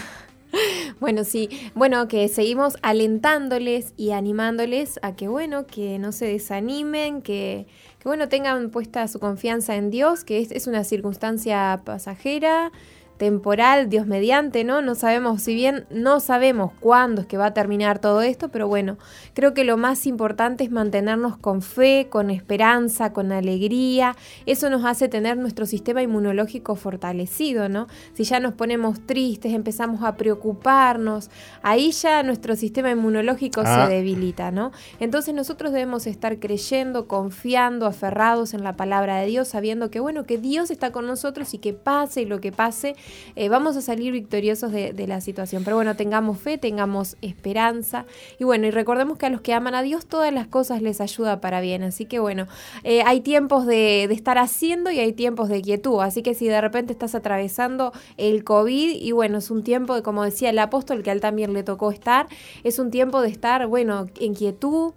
Bueno, 0.99 1.25
sí, 1.25 1.49
bueno, 1.75 2.07
que 2.07 2.27
seguimos 2.27 2.77
alentándoles 2.81 3.93
y 3.97 4.11
animándoles 4.11 4.99
a 5.03 5.15
que, 5.15 5.27
bueno, 5.27 5.67
que 5.67 5.99
no 5.99 6.11
se 6.11 6.25
desanimen, 6.25 7.21
que, 7.21 7.67
que 7.99 8.09
bueno, 8.09 8.29
tengan 8.29 8.71
puesta 8.71 9.07
su 9.07 9.19
confianza 9.19 9.75
en 9.75 9.91
Dios, 9.91 10.23
que 10.23 10.39
es, 10.39 10.51
es 10.51 10.65
una 10.65 10.83
circunstancia 10.83 11.81
pasajera, 11.85 12.71
temporal, 13.17 13.89
Dios 13.89 14.05
mediante, 14.07 14.63
¿no? 14.63 14.81
No 14.81 14.95
sabemos, 14.95 15.41
si 15.41 15.55
bien 15.55 15.85
no 15.89 16.19
sabemos 16.19 16.71
cuándo 16.79 17.21
es 17.21 17.27
que 17.27 17.37
va 17.37 17.47
a 17.47 17.53
terminar 17.53 17.99
todo 17.99 18.21
esto, 18.21 18.49
pero 18.49 18.67
bueno, 18.67 18.97
creo 19.33 19.53
que 19.53 19.63
lo 19.63 19.77
más 19.77 20.05
importante 20.05 20.63
es 20.63 20.71
mantenernos 20.71 21.37
con 21.37 21.61
fe, 21.61 22.07
con 22.09 22.29
esperanza, 22.29 23.13
con 23.13 23.31
alegría. 23.31 24.15
Eso 24.45 24.69
nos 24.69 24.85
hace 24.85 25.07
tener 25.09 25.37
nuestro 25.37 25.65
sistema 25.65 26.01
inmunológico 26.01 26.75
fortalecido, 26.75 27.69
¿no? 27.69 27.87
Si 28.13 28.23
ya 28.23 28.39
nos 28.39 28.53
ponemos 28.53 28.99
tristes, 29.05 29.53
empezamos 29.53 30.03
a 30.03 30.15
preocuparnos, 30.15 31.29
ahí 31.61 31.91
ya 31.91 32.23
nuestro 32.23 32.55
sistema 32.55 32.91
inmunológico 32.91 33.61
se 33.61 33.67
Ah. 33.67 33.87
debilita, 33.89 34.51
¿no? 34.51 34.71
Entonces 34.99 35.33
nosotros 35.33 35.71
debemos 35.71 36.07
estar 36.07 36.39
creyendo, 36.39 37.07
confiando, 37.07 37.85
aferrados 37.85 38.53
en 38.53 38.63
la 38.63 38.73
palabra 38.73 39.17
de 39.17 39.27
Dios, 39.27 39.47
sabiendo 39.47 39.89
que, 39.89 39.99
bueno, 39.99 40.25
que 40.25 40.37
Dios 40.37 40.71
está 40.71 40.91
con 40.91 41.05
nosotros 41.07 41.53
y 41.53 41.57
que 41.57 41.73
pase 41.73 42.25
lo 42.25 42.39
que 42.39 42.51
pase, 42.51 42.95
eh, 43.35 43.49
vamos 43.49 43.77
a 43.77 43.81
salir 43.81 44.11
victoriosos 44.11 44.71
de, 44.71 44.93
de 44.93 45.07
la 45.07 45.21
situación. 45.21 45.63
Pero 45.63 45.75
bueno, 45.75 45.95
tengamos 45.95 46.39
fe, 46.39 46.57
tengamos 46.57 47.17
esperanza. 47.21 48.05
Y 48.39 48.43
bueno, 48.43 48.67
y 48.67 48.71
recordemos 48.71 49.17
que 49.17 49.25
a 49.25 49.29
los 49.29 49.41
que 49.41 49.53
aman 49.53 49.75
a 49.75 49.81
Dios 49.81 50.05
todas 50.05 50.33
las 50.33 50.47
cosas 50.47 50.81
les 50.81 51.01
ayuda 51.01 51.41
para 51.41 51.61
bien. 51.61 51.83
Así 51.83 52.05
que 52.05 52.19
bueno, 52.19 52.47
eh, 52.83 53.03
hay 53.05 53.21
tiempos 53.21 53.65
de, 53.65 54.05
de 54.07 54.13
estar 54.13 54.37
haciendo 54.37 54.91
y 54.91 54.99
hay 54.99 55.13
tiempos 55.13 55.49
de 55.49 55.61
quietud. 55.61 56.01
Así 56.01 56.21
que 56.21 56.33
si 56.33 56.47
de 56.47 56.61
repente 56.61 56.93
estás 56.93 57.15
atravesando 57.15 57.93
el 58.17 58.43
COVID 58.43 59.01
y 59.01 59.11
bueno, 59.11 59.37
es 59.37 59.51
un 59.51 59.63
tiempo 59.63 59.95
de, 59.95 60.03
como 60.03 60.23
decía 60.23 60.49
el 60.49 60.59
apóstol, 60.59 61.03
que 61.03 61.09
a 61.09 61.13
él 61.13 61.21
también 61.21 61.53
le 61.53 61.63
tocó 61.63 61.91
estar, 61.91 62.27
es 62.63 62.79
un 62.79 62.91
tiempo 62.91 63.21
de 63.21 63.29
estar, 63.29 63.67
bueno, 63.67 64.07
en 64.19 64.33
quietud, 64.33 64.93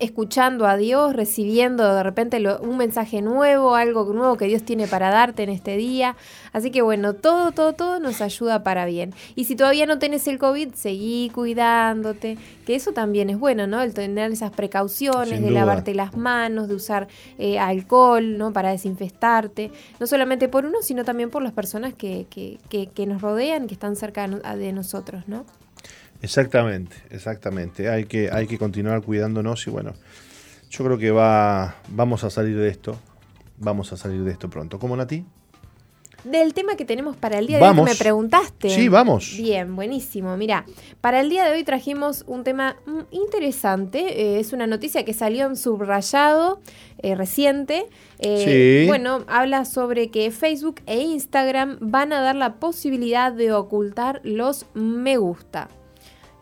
escuchando 0.00 0.66
a 0.66 0.76
Dios, 0.76 1.12
recibiendo 1.14 1.94
de 1.94 2.02
repente 2.02 2.40
lo- 2.40 2.60
un 2.60 2.76
mensaje 2.76 3.22
nuevo, 3.22 3.74
algo 3.74 4.04
nuevo 4.12 4.36
que 4.36 4.46
Dios 4.46 4.62
tiene 4.62 4.86
para 4.86 5.10
darte 5.10 5.42
en 5.42 5.48
este 5.50 5.76
día. 5.76 6.16
Así 6.52 6.70
que 6.70 6.82
bueno, 6.82 7.14
todo, 7.14 7.52
todo, 7.52 7.72
todo 7.72 7.98
nos 8.00 8.20
ayuda 8.20 8.62
para 8.62 8.84
bien. 8.86 9.12
Y 9.34 9.44
si 9.44 9.56
todavía 9.56 9.86
no 9.86 9.98
tenés 9.98 10.26
el 10.28 10.38
COVID, 10.38 10.74
seguí 10.74 11.30
cuidándote, 11.34 12.38
que 12.66 12.74
eso 12.74 12.92
también 12.92 13.30
es 13.30 13.38
bueno, 13.38 13.66
¿no? 13.66 13.82
El 13.82 13.94
tener 13.94 14.30
esas 14.32 14.50
precauciones 14.52 15.28
Sin 15.30 15.42
de 15.42 15.48
duda. 15.50 15.60
lavarte 15.60 15.94
las 15.94 16.16
manos, 16.16 16.68
de 16.68 16.74
usar 16.74 17.08
eh, 17.38 17.58
alcohol, 17.58 18.38
¿no? 18.38 18.52
Para 18.52 18.70
desinfestarte, 18.70 19.70
no 20.00 20.06
solamente 20.06 20.48
por 20.48 20.64
uno, 20.64 20.78
sino 20.82 21.04
también 21.04 21.30
por 21.30 21.42
las 21.42 21.52
personas 21.52 21.94
que, 21.94 22.26
que, 22.30 22.58
que, 22.68 22.86
que 22.86 23.06
nos 23.06 23.20
rodean, 23.22 23.66
que 23.66 23.74
están 23.74 23.96
cerca 23.96 24.28
de 24.28 24.72
nosotros, 24.72 25.24
¿no? 25.26 25.44
Exactamente, 26.22 26.96
exactamente. 27.10 27.88
Hay 27.88 28.04
que, 28.04 28.30
hay 28.30 28.46
que 28.46 28.58
continuar 28.58 29.02
cuidándonos 29.02 29.66
y 29.66 29.70
bueno, 29.70 29.94
yo 30.70 30.84
creo 30.84 30.98
que 30.98 31.10
va, 31.10 31.76
vamos 31.88 32.24
a 32.24 32.30
salir 32.30 32.56
de 32.56 32.68
esto. 32.68 32.98
Vamos 33.58 33.92
a 33.92 33.96
salir 33.96 34.22
de 34.22 34.30
esto 34.30 34.48
pronto. 34.48 34.78
¿Cómo, 34.78 34.96
Nati? 34.96 35.24
Del 36.24 36.52
tema 36.52 36.74
que 36.76 36.84
tenemos 36.84 37.16
para 37.16 37.38
el 37.38 37.46
día 37.46 37.58
de 37.58 37.64
hoy 37.64 37.74
que 37.76 37.82
me 37.82 37.94
preguntaste. 37.94 38.70
Sí, 38.70 38.88
vamos. 38.88 39.34
Bien, 39.36 39.74
buenísimo. 39.76 40.36
Mira, 40.36 40.64
para 41.00 41.20
el 41.20 41.30
día 41.30 41.44
de 41.44 41.52
hoy 41.54 41.62
trajimos 41.64 42.24
un 42.26 42.42
tema 42.42 42.76
interesante. 43.12 44.00
eh, 44.00 44.40
es 44.40 44.52
una 44.52 44.66
noticia 44.66 45.04
que 45.04 45.14
salió 45.14 45.46
en 45.46 45.56
subrayado 45.56 46.60
eh, 47.02 47.14
reciente. 47.14 47.86
Eh, 48.18 48.82
Sí. 48.82 48.88
Bueno, 48.88 49.24
habla 49.28 49.64
sobre 49.64 50.10
que 50.10 50.30
Facebook 50.32 50.80
e 50.86 50.98
Instagram 51.00 51.78
van 51.80 52.12
a 52.12 52.20
dar 52.20 52.34
la 52.34 52.56
posibilidad 52.56 53.32
de 53.32 53.52
ocultar 53.52 54.20
los 54.24 54.66
me 54.74 55.16
gusta. 55.18 55.68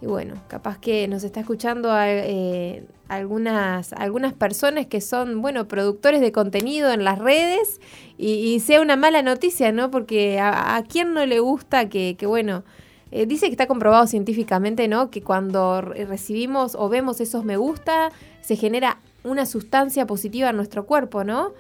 Y 0.03 0.07
bueno, 0.07 0.35
capaz 0.49 0.79
que 0.79 1.09
nos 1.09 1.25
está 1.25 1.41
escuchando 1.41 1.91
a- 1.91 2.11
eh, 2.11 2.85
algunas, 3.09 3.93
algunas 3.95 4.35
personas 4.35 4.87
que 4.87 5.01
son, 5.01 5.41
bueno, 5.41 5.69
productores 5.69 6.21
de 6.21 6.33
contenido 6.33 6.93
en 6.93 7.03
las 7.05 7.19
redes 7.19 7.81
y, 8.19 8.33
y 8.55 8.61
sea 8.61 8.81
una 8.83 8.97
mala 8.97 9.23
noticia, 9.23 9.73
¿no? 9.73 9.91
Porque 9.91 10.39
a, 10.39 10.77
a 10.77 10.83
quién 10.85 11.15
no 11.15 11.25
le 11.25 11.39
gusta 11.41 11.89
que, 11.89 12.17
que 12.19 12.27
bueno, 12.27 12.63
eh, 13.11 13.25
dice 13.27 13.47
que 13.47 13.53
está 13.53 13.67
comprobado 13.67 14.07
científicamente, 14.07 14.87
¿no? 14.89 15.11
Que 15.11 15.23
cuando 15.23 15.81
re- 15.81 16.05
recibimos 16.05 16.75
o 16.75 16.89
vemos 16.89 17.21
esos 17.21 17.45
me 17.45 17.57
gusta, 17.57 18.11
se 18.43 18.57
genera 18.57 18.99
una 19.25 19.47
sustancia 19.47 20.07
positiva 20.07 20.51
en 20.51 20.57
nuestro 20.57 20.85
cuerpo, 20.85 21.25
¿no? 21.25 21.53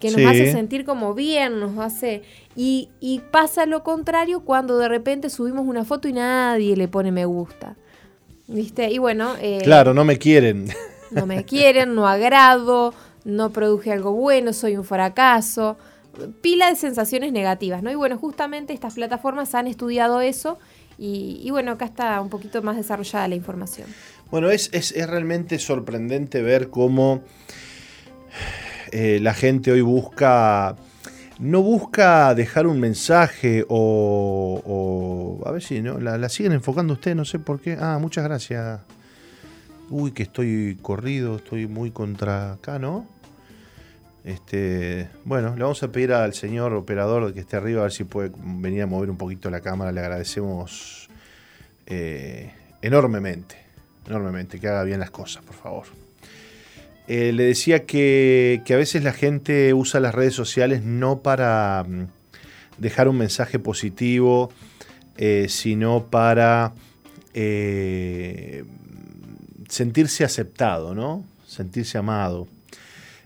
Que 0.00 0.08
nos 0.10 0.16
Sí. 0.20 0.24
hace 0.26 0.52
sentir 0.52 0.84
como 0.84 1.14
bien, 1.14 1.60
nos 1.60 1.78
hace... 1.78 2.22
Y, 2.56 2.88
y 3.00 3.20
pasa 3.30 3.66
lo 3.66 3.82
contrario 3.82 4.40
cuando 4.40 4.78
de 4.78 4.88
repente 4.88 5.28
subimos 5.28 5.66
una 5.66 5.84
foto 5.84 6.08
y 6.08 6.12
nadie 6.14 6.74
le 6.76 6.88
pone 6.88 7.12
me 7.12 7.26
gusta. 7.26 7.76
¿Viste? 8.48 8.90
Y 8.90 8.98
bueno... 8.98 9.34
eh, 9.40 9.60
Claro, 9.62 9.92
no 9.92 10.04
me 10.04 10.18
quieren. 10.18 10.68
no 11.10 11.26
me 11.26 11.44
quieren, 11.44 11.94
no 11.94 12.08
agrado, 12.08 12.94
no 13.24 13.50
produje 13.50 13.92
algo 13.92 14.12
bueno, 14.12 14.52
soy 14.52 14.76
un 14.76 14.84
fracaso. 14.84 15.76
Pila 16.40 16.70
de 16.70 16.76
sensaciones 16.76 17.30
negativas, 17.32 17.82
¿no? 17.82 17.90
Y 17.90 17.94
bueno, 17.94 18.16
justamente 18.16 18.72
estas 18.72 18.94
plataformas 18.94 19.54
han 19.54 19.66
estudiado 19.66 20.22
eso 20.22 20.58
y, 20.96 21.40
y 21.44 21.50
bueno, 21.50 21.72
acá 21.72 21.84
está 21.84 22.18
un 22.22 22.30
poquito 22.30 22.62
más 22.62 22.76
desarrollada 22.76 23.28
la 23.28 23.34
información. 23.34 23.86
Bueno, 24.30 24.48
es, 24.48 24.70
es- 24.72 24.92
es 24.92 25.06
realmente 25.10 25.58
sorprendente 25.58 26.40
ver 26.40 26.70
cómo 26.70 27.20
eh, 28.92 29.18
la 29.20 29.34
gente 29.34 29.72
hoy 29.72 29.80
busca, 29.82 30.76
no 31.38 31.62
busca 31.62 32.34
dejar 32.34 32.66
un 32.66 32.80
mensaje 32.80 33.64
o, 33.68 34.62
o- 35.42 35.48
a 35.48 35.52
ver 35.52 35.62
si 35.62 35.80
no, 35.82 35.98
la, 35.98 36.28
siguen 36.28 36.52
enfocando 36.52 36.94
ustedes, 36.94 37.16
no 37.16 37.24
sé 37.24 37.38
por 37.38 37.60
qué. 37.60 37.76
Ah, 37.80 37.98
muchas 38.00 38.24
gracias. 38.24 38.80
Uy, 39.90 40.12
que 40.12 40.24
estoy 40.24 40.78
corrido, 40.82 41.36
estoy 41.36 41.66
muy 41.66 41.90
contra 41.90 42.52
acá, 42.54 42.78
¿no? 42.78 43.06
Este, 44.24 45.08
bueno, 45.24 45.54
le 45.54 45.62
vamos 45.62 45.80
a 45.84 45.92
pedir 45.92 46.12
al 46.12 46.34
señor 46.34 46.72
operador 46.72 47.32
que 47.32 47.40
esté 47.40 47.56
arriba 47.56 47.80
a 47.80 47.82
ver 47.84 47.92
si 47.92 48.02
puede 48.02 48.32
venir 48.36 48.82
a 48.82 48.86
mover 48.86 49.08
un 49.10 49.16
poquito 49.16 49.50
la 49.50 49.60
cámara. 49.60 49.92
Le 49.92 50.00
agradecemos 50.00 51.08
eh, 51.86 52.50
enormemente, 52.82 53.56
enormemente, 54.06 54.58
que 54.58 54.66
haga 54.66 54.82
bien 54.82 54.98
las 54.98 55.10
cosas, 55.10 55.44
por 55.44 55.54
favor. 55.54 55.84
Eh, 57.08 57.32
le 57.32 57.44
decía 57.44 57.84
que, 57.86 58.62
a 58.68 58.76
veces 58.76 59.04
la 59.04 59.12
gente 59.12 59.72
usa 59.74 60.00
las 60.00 60.14
redes 60.14 60.34
sociales 60.34 60.82
no 60.82 61.20
para 61.20 61.84
mm, 61.86 62.06
dejar 62.78 63.08
un 63.08 63.18
mensaje 63.18 63.58
positivo, 63.58 64.50
eh, 65.16 65.46
sino 65.48 66.06
para 66.10 66.72
eh, 67.34 68.64
sentirse 69.68 70.24
aceptado, 70.24 70.94
¿no? 70.94 71.24
Sentirse 71.46 71.96
amado. 71.98 72.48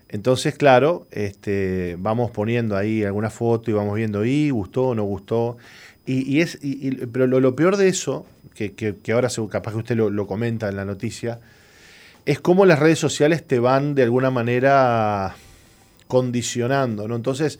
Entonces, 0.09 0.55
claro, 0.55 1.07
este, 1.11 1.95
vamos 1.97 2.31
poniendo 2.31 2.75
ahí 2.77 3.03
alguna 3.03 3.29
foto 3.29 3.71
y 3.71 3.73
vamos 3.73 3.95
viendo, 3.95 4.25
y 4.25 4.49
gustó 4.49 4.89
o 4.89 4.95
no 4.95 5.03
gustó. 5.03 5.57
Y, 6.05 6.29
y 6.29 6.41
es, 6.41 6.59
y- 6.61 6.91
pero 7.07 7.25
lo, 7.27 7.55
peor 7.55 7.77
de 7.77 7.87
eso, 7.87 8.25
que, 8.53 8.95
ahora 9.13 9.29
capaz 9.49 9.71
que 9.71 9.77
usted 9.77 9.95
lo, 9.95 10.09
lo 10.09 10.27
comenta 10.27 10.69
en 10.69 10.75
la 10.75 10.85
noticia, 10.85 11.39
es 12.25 12.39
cómo 12.39 12.65
las 12.65 12.79
redes 12.79 12.99
sociales 12.99 13.45
te 13.45 13.59
van 13.59 13.95
de 13.95 14.03
alguna 14.03 14.29
manera 14.29 15.35
condicionando, 16.07 17.07
¿no? 17.07 17.15
Entonces 17.15 17.59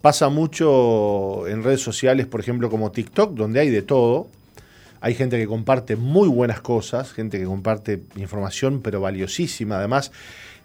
pasa 0.00 0.28
mucho 0.28 1.46
en 1.46 1.62
redes 1.62 1.82
sociales, 1.82 2.26
por 2.26 2.40
ejemplo, 2.40 2.70
como 2.70 2.90
TikTok, 2.90 3.34
donde 3.34 3.60
hay 3.60 3.70
de 3.70 3.82
todo. 3.82 4.28
Hay 5.02 5.14
gente 5.14 5.38
que 5.38 5.46
comparte 5.46 5.96
muy 5.96 6.28
buenas 6.28 6.60
cosas, 6.60 7.12
gente 7.12 7.38
que 7.38 7.44
comparte 7.44 8.02
información, 8.16 8.80
pero 8.82 9.00
valiosísima. 9.00 9.78
Además, 9.78 10.12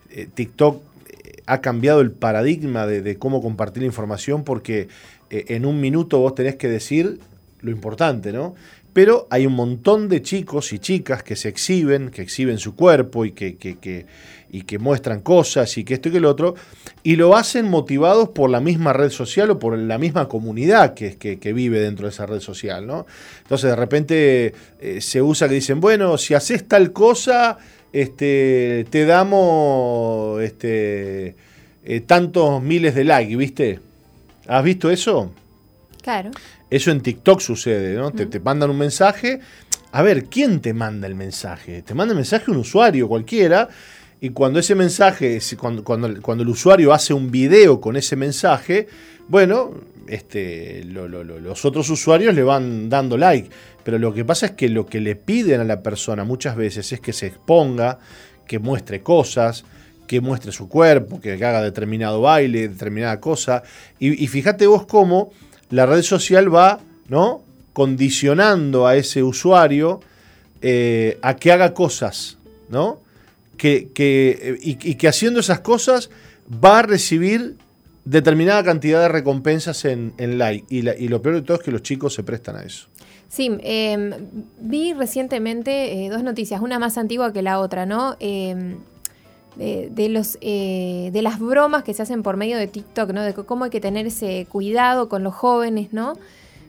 eh, 0.10 0.28
TikTok 0.34 0.82
eh, 1.08 1.42
ha 1.46 1.62
cambiado 1.62 2.02
el 2.02 2.12
paradigma 2.12 2.86
de, 2.86 3.18
cómo 3.18 3.42
compartir 3.42 3.84
información 3.84 4.44
porque 4.44 4.88
eh, 5.30 5.46
en 5.50 5.66
un 5.66 5.80
minuto 5.80 6.20
vos 6.20 6.36
tenés 6.36 6.56
que 6.56 6.68
decir 6.68 7.20
lo 7.62 7.72
importante, 7.72 8.32
¿no? 8.32 8.56
Pero 8.96 9.28
hay 9.30 9.46
un 9.46 9.56
montón 9.56 10.08
de 10.08 10.22
chicos 10.22 10.72
y 10.72 10.80
chicas 10.80 11.22
que 11.22 11.36
se 11.36 11.50
exhiben, 11.50 12.12
que 12.12 12.22
exhiben 12.22 12.58
su 12.60 12.78
cuerpo 12.78 13.26
y 13.26 13.34
que, 13.34 14.06
muestran 14.80 15.20
cosas 15.20 15.78
y 15.78 15.84
que 15.84 15.96
esto 15.96 16.08
y 16.08 16.14
que 16.14 16.22
lo 16.22 16.30
otro, 16.30 16.56
y 17.04 17.18
lo 17.18 17.36
hacen 17.36 17.70
motivados 17.70 18.30
por 18.30 18.50
la 18.50 18.62
misma 18.62 18.94
red 18.94 19.10
social 19.10 19.50
o 19.50 19.60
por 19.60 19.78
la 19.78 19.98
misma 19.98 20.30
comunidad 20.30 20.94
que 20.94 21.54
vive 21.54 21.82
dentro 21.82 22.06
de 22.06 22.14
esa 22.14 22.26
red 22.26 22.40
social, 22.40 22.88
¿no? 22.88 23.06
Entonces 23.42 23.72
de 23.72 23.76
repente 23.76 24.54
eh, 24.80 25.02
se 25.02 25.22
usa 25.22 25.50
que 25.50 25.56
dicen, 25.56 25.82
bueno, 25.82 26.18
si 26.18 26.34
haces 26.34 26.66
tal 26.66 26.94
cosa, 26.94 27.58
este, 27.92 28.86
te 28.90 29.06
damos 29.06 30.42
este, 30.42 31.36
eh, 31.84 32.00
tantos 32.00 32.64
miles 32.64 32.96
de 32.96 33.04
likes, 33.04 33.36
¿viste? 33.36 33.82
¿Has 34.48 34.64
visto 34.64 34.90
eso? 34.90 35.34
Claro. 36.02 36.32
Eso 36.70 36.92
en 36.92 37.02
TikTok 37.02 37.40
sucede, 37.40 37.96
¿no? 37.96 38.12
Te, 38.12 38.26
te 38.26 38.40
mandan 38.40 38.70
un 38.70 38.78
mensaje. 38.78 39.40
A 39.92 40.02
ver, 40.02 40.26
¿quién 40.26 40.60
te 40.60 40.74
manda 40.74 41.08
el 41.08 41.16
mensaje? 41.16 41.82
Te 41.82 41.94
manda 41.94 42.12
el 42.12 42.18
mensaje 42.18 42.52
un 42.52 42.58
usuario 42.58 43.08
cualquiera 43.08 43.70
y 44.22 44.30
cuando 44.30 44.60
ese 44.60 44.76
mensaje, 44.76 45.40
cuando, 45.58 45.84
cuando, 45.84 46.22
cuando 46.22 46.44
el 46.44 46.50
usuario 46.50 46.94
hace 46.94 47.14
un 47.14 47.30
video 47.32 47.80
con 47.80 47.96
ese 47.96 48.16
mensaje, 48.16 48.88
bueno, 49.28 49.72
este, 50.08 50.84
los 50.86 51.66
otros 51.66 51.90
usuarios 51.90 52.34
le 52.34 52.44
van 52.44 52.90
dando 52.90 53.18
like. 53.18 53.50
Pero 53.84 54.00
lo 54.00 54.14
que 54.14 54.26
pasa 54.26 54.48
es 54.48 54.52
que 54.54 54.70
lo 54.70 54.86
que 54.86 55.00
le 55.00 55.16
piden 55.16 55.62
a 55.62 55.64
la 55.64 55.84
persona 55.84 56.24
muchas 56.24 56.56
veces 56.56 56.92
es 56.92 57.00
que 57.00 57.14
se 57.14 57.28
exponga, 57.28 58.00
que 58.48 58.58
muestre 58.58 59.02
cosas, 59.02 59.66
que 60.08 60.22
muestre 60.22 60.52
su 60.52 60.70
cuerpo, 60.70 61.20
que 61.20 61.34
haga 61.34 61.62
determinado 61.62 62.22
baile, 62.22 62.68
determinada 62.68 63.20
cosa. 63.20 63.64
Y, 64.00 64.28
fíjate 64.28 64.66
vos 64.68 64.86
cómo 64.86 65.32
la 65.70 65.86
red 65.86 66.02
social 66.02 66.54
va, 66.54 66.80
¿no? 67.08 67.44
Condicionando 67.74 68.88
a 68.88 68.96
ese 68.96 69.24
usuario 69.24 70.02
eh, 70.62 71.18
a 71.22 71.36
que 71.36 71.52
haga 71.52 71.74
cosas, 71.74 72.38
¿no? 72.70 73.00
Que, 73.58 73.90
y, 74.62 74.96
que 74.96 75.08
haciendo 75.08 75.40
esas 75.40 75.62
cosas 75.62 76.10
va 76.64 76.80
a 76.80 76.82
recibir 76.84 77.56
determinada 78.04 78.64
cantidad 78.64 79.02
de 79.02 79.08
recompensas 79.08 79.86
en, 79.86 80.14
like. 80.38 80.66
Y, 80.70 80.88
y, 80.88 81.08
lo 81.08 81.22
peor 81.22 81.36
de 81.36 81.42
todo 81.42 81.58
es 81.58 81.64
que 81.64 81.72
los 81.72 81.82
chicos 81.82 82.14
se 82.14 82.24
prestan 82.24 82.58
a 82.58 82.64
eso. 82.64 82.88
Sí, 83.28 83.52
em, 83.64 84.12
vi 84.60 84.94
recientemente 84.94 86.06
eh, 86.06 86.10
dos 86.10 86.24
noticias, 86.24 86.62
una 86.62 86.80
más 86.80 86.98
antigua 86.98 87.34
que 87.34 87.42
la 87.42 87.60
otra, 87.60 87.86
¿no? 87.86 88.16
Em, 88.20 88.78
de, 89.58 90.10
los, 90.10 90.38
eh, 90.42 91.10
de 91.14 91.22
las 91.22 91.40
bromas 91.40 91.84
que 91.84 91.94
se 91.94 92.02
hacen 92.02 92.24
por 92.24 92.38
medio 92.38 92.58
de 92.58 92.68
TikTok, 92.68 93.12
¿no? 93.12 93.24
De 93.24 93.34
cómo 93.34 93.66
hay 93.66 93.70
que 93.70 93.82
tener 93.82 94.08
ese 94.08 94.48
cuidado 94.50 95.10
con 95.10 95.24
los 95.24 95.34
jóvenes, 95.34 95.94
¿no? 95.94 96.14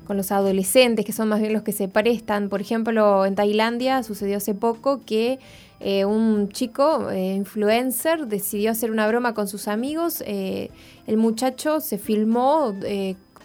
Con 0.07 0.16
los 0.16 0.31
adolescentes, 0.31 1.05
que 1.05 1.12
son 1.12 1.28
más 1.28 1.40
bien 1.40 1.52
los 1.52 1.62
que 1.62 1.73
se 1.73 1.88
prestan. 1.88 2.49
Por 2.49 2.61
ejemplo, 2.61 3.26
en 3.26 3.35
Tailandia 3.35 4.02
sucedió 4.02 4.37
hace 4.37 4.55
poco 4.55 5.00
que 5.05 5.40
eh, 5.81 6.05
un 6.05 6.49
chico 6.49 7.11
eh, 7.11 7.35
influencer 7.35 8.26
decidió 8.28 8.71
hacer 8.71 8.90
una 8.90 9.09
broma 9.09 9.35
con 9.35 9.49
sus 9.49 9.69
amigos. 9.69 10.23
el 10.26 11.16
muchacho 11.16 11.81
se 11.81 11.99
filmó 11.99 12.73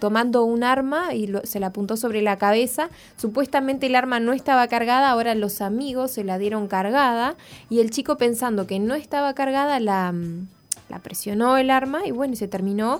tomando 0.01 0.43
un 0.43 0.63
arma 0.63 1.13
y 1.13 1.31
se 1.43 1.59
la 1.59 1.67
apuntó 1.67 1.95
sobre 1.95 2.23
la 2.23 2.37
cabeza. 2.37 2.89
Supuestamente 3.17 3.85
el 3.85 3.95
arma 3.95 4.19
no 4.19 4.33
estaba 4.33 4.67
cargada, 4.67 5.11
ahora 5.11 5.35
los 5.35 5.61
amigos 5.61 6.09
se 6.09 6.23
la 6.23 6.39
dieron 6.39 6.67
cargada 6.67 7.35
y 7.69 7.81
el 7.81 7.91
chico 7.91 8.17
pensando 8.17 8.65
que 8.65 8.79
no 8.79 8.95
estaba 8.95 9.35
cargada 9.35 9.79
la, 9.79 10.11
mm, 10.11 10.47
la 10.89 10.99
presionó 10.99 11.55
el 11.57 11.69
arma 11.69 12.01
y 12.05 12.11
bueno, 12.11 12.35
se 12.35 12.47
terminó 12.47 12.99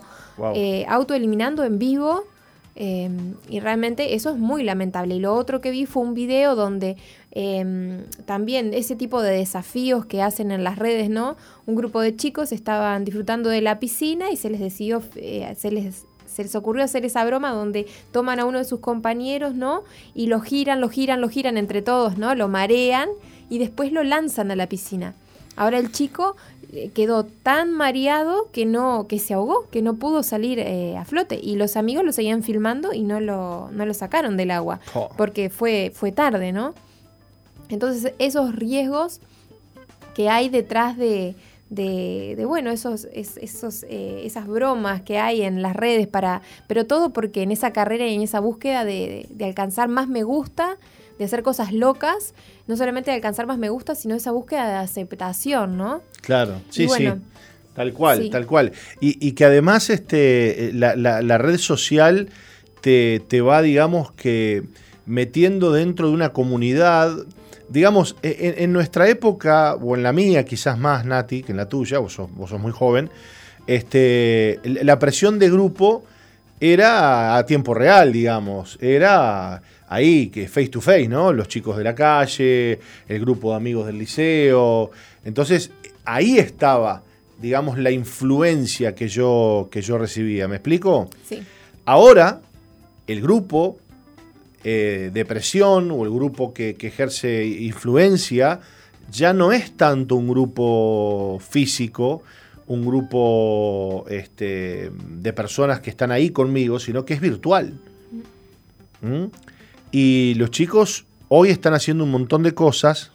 eh, 0.54 0.86
autoeliminando 0.88 1.64
en 1.64 1.80
vivo. 1.80 2.24
Em, 2.76 3.36
y 3.50 3.60
realmente 3.60 4.16
eso 4.16 4.30
es 4.30 4.38
muy 4.38 4.64
lamentable. 4.64 5.16
Y 5.16 5.20
lo 5.20 5.34
otro 5.34 5.60
que 5.60 5.72
vi 5.72 5.86
fue 5.86 6.04
un 6.04 6.14
video 6.14 6.56
donde 6.56 6.96
em, 7.32 8.06
también 8.26 8.74
ese 8.74 8.96
tipo 8.96 9.22
de 9.22 9.32
desafíos 9.32 10.06
que 10.06 10.22
hacen 10.22 10.52
en 10.52 10.64
las 10.64 10.80
redes, 10.80 11.10
¿no? 11.10 11.36
Un 11.66 11.76
grupo 11.76 12.00
de 12.00 12.16
chicos 12.16 12.52
estaban 12.52 13.04
disfrutando 13.04 13.50
de 13.50 13.62
la 13.62 13.80
piscina 13.80 14.32
y 14.32 14.38
se 14.38 14.50
les 14.50 14.60
decidió, 14.60 15.02
eh, 15.16 15.54
se 15.58 15.72
les 15.72 16.06
se 16.32 16.44
les 16.44 16.56
ocurrió 16.56 16.84
hacer 16.84 17.06
esa 17.06 17.26
broma 17.26 17.52
donde 17.52 17.88
toman 18.12 18.40
a 18.40 18.46
uno 18.46 18.60
de 18.60 18.66
sus 18.66 18.80
compañeros, 18.80 19.54
¿no? 19.54 19.84
Y 20.16 20.28
lo 20.28 20.40
giran, 20.40 20.80
lo 20.80 20.90
giran, 20.90 21.22
lo 21.22 21.30
giran 21.30 21.58
entre 21.58 21.82
todos, 21.82 22.18
¿no? 22.18 22.34
Lo 22.36 22.48
marean 22.48 23.10
y 23.50 23.60
después 23.60 23.92
lo 23.92 24.04
lanzan 24.04 24.52
a 24.52 24.56
la 24.56 24.68
piscina. 24.68 25.14
Ahora 25.58 25.78
el 25.78 25.92
chico 25.92 26.38
eh, 26.72 26.90
quedó 26.94 27.26
tan 27.26 27.72
mareado 27.74 28.48
que 28.54 28.66
no 28.66 29.08
que 29.08 29.20
se 29.20 29.34
ahogó, 29.34 29.68
que 29.70 29.82
no 29.82 29.96
pudo 29.96 30.24
salir 30.24 30.60
eh, 30.60 30.98
a 30.98 31.04
flote 31.04 31.40
y 31.42 31.56
los 31.56 31.76
amigos 31.76 32.06
lo 32.06 32.14
seguían 32.14 32.44
filmando 32.44 32.94
y 32.94 33.04
no 33.04 33.20
lo, 33.20 33.70
no 33.72 33.86
lo 33.86 33.94
sacaron 33.94 34.38
del 34.38 34.52
agua 34.52 34.80
oh. 34.94 35.10
porque 35.18 35.50
fue 35.50 35.92
fue 35.94 36.14
tarde, 36.14 36.54
¿no? 36.54 36.74
Entonces 37.68 38.14
esos 38.20 38.56
riesgos 38.56 39.20
que 40.14 40.30
hay 40.30 40.50
detrás 40.50 40.98
de, 40.98 41.36
de, 41.72 42.44
bueno, 42.46 42.70
esos, 42.70 43.08
esos, 43.14 43.84
eh, 43.84 44.24
esas 44.26 44.46
bromas 44.46 45.02
que 45.02 45.18
hay 45.18 45.42
en 45.42 45.62
las 45.62 45.74
redes 45.74 46.06
para, 46.06 46.42
pero 46.68 46.86
todo 46.86 47.14
porque 47.14 47.44
en 47.44 47.52
esa 47.52 47.72
carrera 47.72 48.06
y 48.08 48.14
en 48.14 48.22
esa 48.22 48.42
búsqueda 48.42 48.84
de, 48.84 49.30
alcanzar 49.42 49.88
más 49.88 50.10
me 50.10 50.24
gusta, 50.24 50.78
de 51.18 51.24
hacer 51.24 51.44
cosas 51.44 51.72
locas, 51.72 52.34
no 52.68 52.76
solamente 52.76 53.12
de 53.12 53.16
alcanzar 53.16 53.48
más 53.48 53.58
me 53.58 53.70
gusta, 53.70 53.96
sino 53.96 54.16
esa 54.16 54.32
búsqueda 54.32 54.68
de 54.68 54.76
aceptación, 54.76 55.78
¿no? 55.78 56.02
Claro, 56.22 56.62
sí, 56.70 56.90
sí. 56.90 57.08
Tal 57.74 57.94
cual, 57.94 58.30
tal 58.30 58.46
cual. 58.46 58.74
Y, 59.00 59.32
que 59.32 59.46
además 59.46 59.90
este, 59.90 60.72
la, 60.74 60.94
la, 60.98 61.38
red 61.38 61.58
social 61.58 62.28
te, 62.82 63.22
te 63.30 63.40
va, 63.40 63.62
digamos, 63.62 64.12
que 64.12 64.64
metiendo 65.06 65.72
dentro 65.72 66.10
de 66.10 66.14
una 66.14 66.34
comunidad 66.34 67.16
digamos, 67.72 68.18
e, 68.22 68.56
en, 68.58 68.74
nuestra 68.74 69.08
época, 69.08 69.76
o 69.76 69.96
en 69.96 70.04
la 70.04 70.12
mía 70.12 70.44
quizás 70.44 70.78
más, 70.78 71.06
Nati, 71.06 71.42
que 71.42 71.54
en 71.54 71.58
la 71.58 71.68
tuya, 71.68 72.00
vos 72.00 72.14
sos, 72.14 72.60
muy 72.60 72.72
joven, 72.72 73.10
este, 73.66 74.60
la 74.64 75.00
presión 75.00 75.40
de 75.40 75.50
grupo 75.50 76.04
era 76.60 77.38
a 77.38 77.46
tiempo 77.46 77.74
real, 77.74 78.12
digamos, 78.12 78.78
era 78.82 79.62
ahí, 79.88 80.28
que 80.28 80.48
face 80.48 80.68
to 80.68 80.82
face, 80.82 81.08
¿no? 81.08 81.32
Los 81.32 81.48
chicos 81.48 81.78
de 81.78 81.84
la 81.84 81.96
calle, 81.96 82.80
el 83.08 83.20
grupo 83.22 83.52
de 83.52 83.58
amigos 83.58 83.88
del 83.88 83.98
liceo. 83.98 84.92
Entonces, 85.24 85.72
ahí 86.04 86.38
estaba, 86.38 87.04
digamos, 87.40 87.78
la 87.78 87.92
influencia 87.92 88.94
que 88.94 89.08
yo, 89.08 89.70
que 89.72 89.82
yo 89.82 89.98
recibía. 89.98 90.48
¿Me 90.48 90.58
explico? 90.58 91.10
Sí. 91.28 91.42
Ahora, 91.86 92.42
el 93.08 93.22
grupo 93.22 93.80
eh, 94.64 95.10
depresión 95.14 95.90
o 95.92 96.04
el 96.04 96.12
grupo 96.12 96.54
que, 96.54 96.78
ejerce 96.80 97.46
influencia 97.46 98.60
ya 99.12 99.34
no 99.34 99.52
es 99.52 99.76
tanto 99.76 100.16
un 100.16 100.28
grupo 100.28 101.40
físico, 101.40 102.24
un 102.68 102.86
grupo 102.86 104.06
este, 104.10 104.92
de 104.92 105.34
personas 105.34 105.80
que 105.80 105.90
están 105.90 106.12
ahí 106.12 106.30
conmigo, 106.30 106.80
sino 106.80 107.06
que 107.06 107.16
es 107.16 107.22
virtual. 107.22 107.74
¿Mm? 109.02 109.26
Y 109.92 110.36
los 110.36 110.52
chicos 110.52 111.06
hoy 111.28 111.50
están 111.50 111.74
haciendo 111.74 112.04
un 112.04 112.12
montón 112.12 112.44
de 112.44 112.54
cosas 112.54 113.12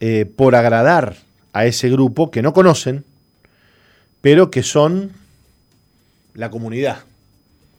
eh, 0.00 0.26
por 0.26 0.54
agradar 0.54 1.16
a 1.52 1.64
ese 1.64 1.88
grupo 1.88 2.30
que 2.30 2.42
no 2.42 2.52
conocen, 2.52 3.04
pero 4.20 4.50
que 4.50 4.62
son 4.62 5.12
la 6.34 6.50
comunidad. 6.50 6.98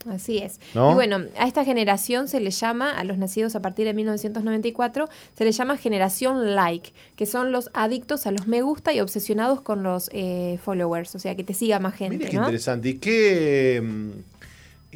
Así 0.09 0.37
es. 0.37 0.59
Y 0.73 0.93
bueno, 0.93 1.21
a 1.37 1.47
esta 1.47 1.65
generación 1.65 2.27
se 2.27 2.39
le 2.39 2.51
llama, 2.51 2.91
a 2.91 3.03
los 3.03 3.17
nacidos 3.17 3.55
a 3.55 3.61
partir 3.61 3.85
de 3.85 3.93
1994, 3.93 5.09
se 5.37 5.45
le 5.45 5.51
llama 5.51 5.77
generación 5.77 6.55
like, 6.55 6.91
que 7.15 7.25
son 7.25 7.51
los 7.51 7.69
adictos 7.73 8.25
a 8.27 8.31
los 8.31 8.47
me 8.47 8.61
gusta 8.61 8.93
y 8.93 8.99
obsesionados 8.99 9.61
con 9.61 9.83
los 9.83 10.09
eh, 10.13 10.59
followers, 10.63 11.15
o 11.15 11.19
sea, 11.19 11.35
que 11.35 11.43
te 11.43 11.53
siga 11.53 11.79
más 11.79 11.95
gente. 11.95 12.17
Mira 12.17 12.29
qué 12.29 12.35
interesante. 12.37 12.89
¿Y 12.89 12.93
qué, 12.95 13.81
mm, 13.83 14.09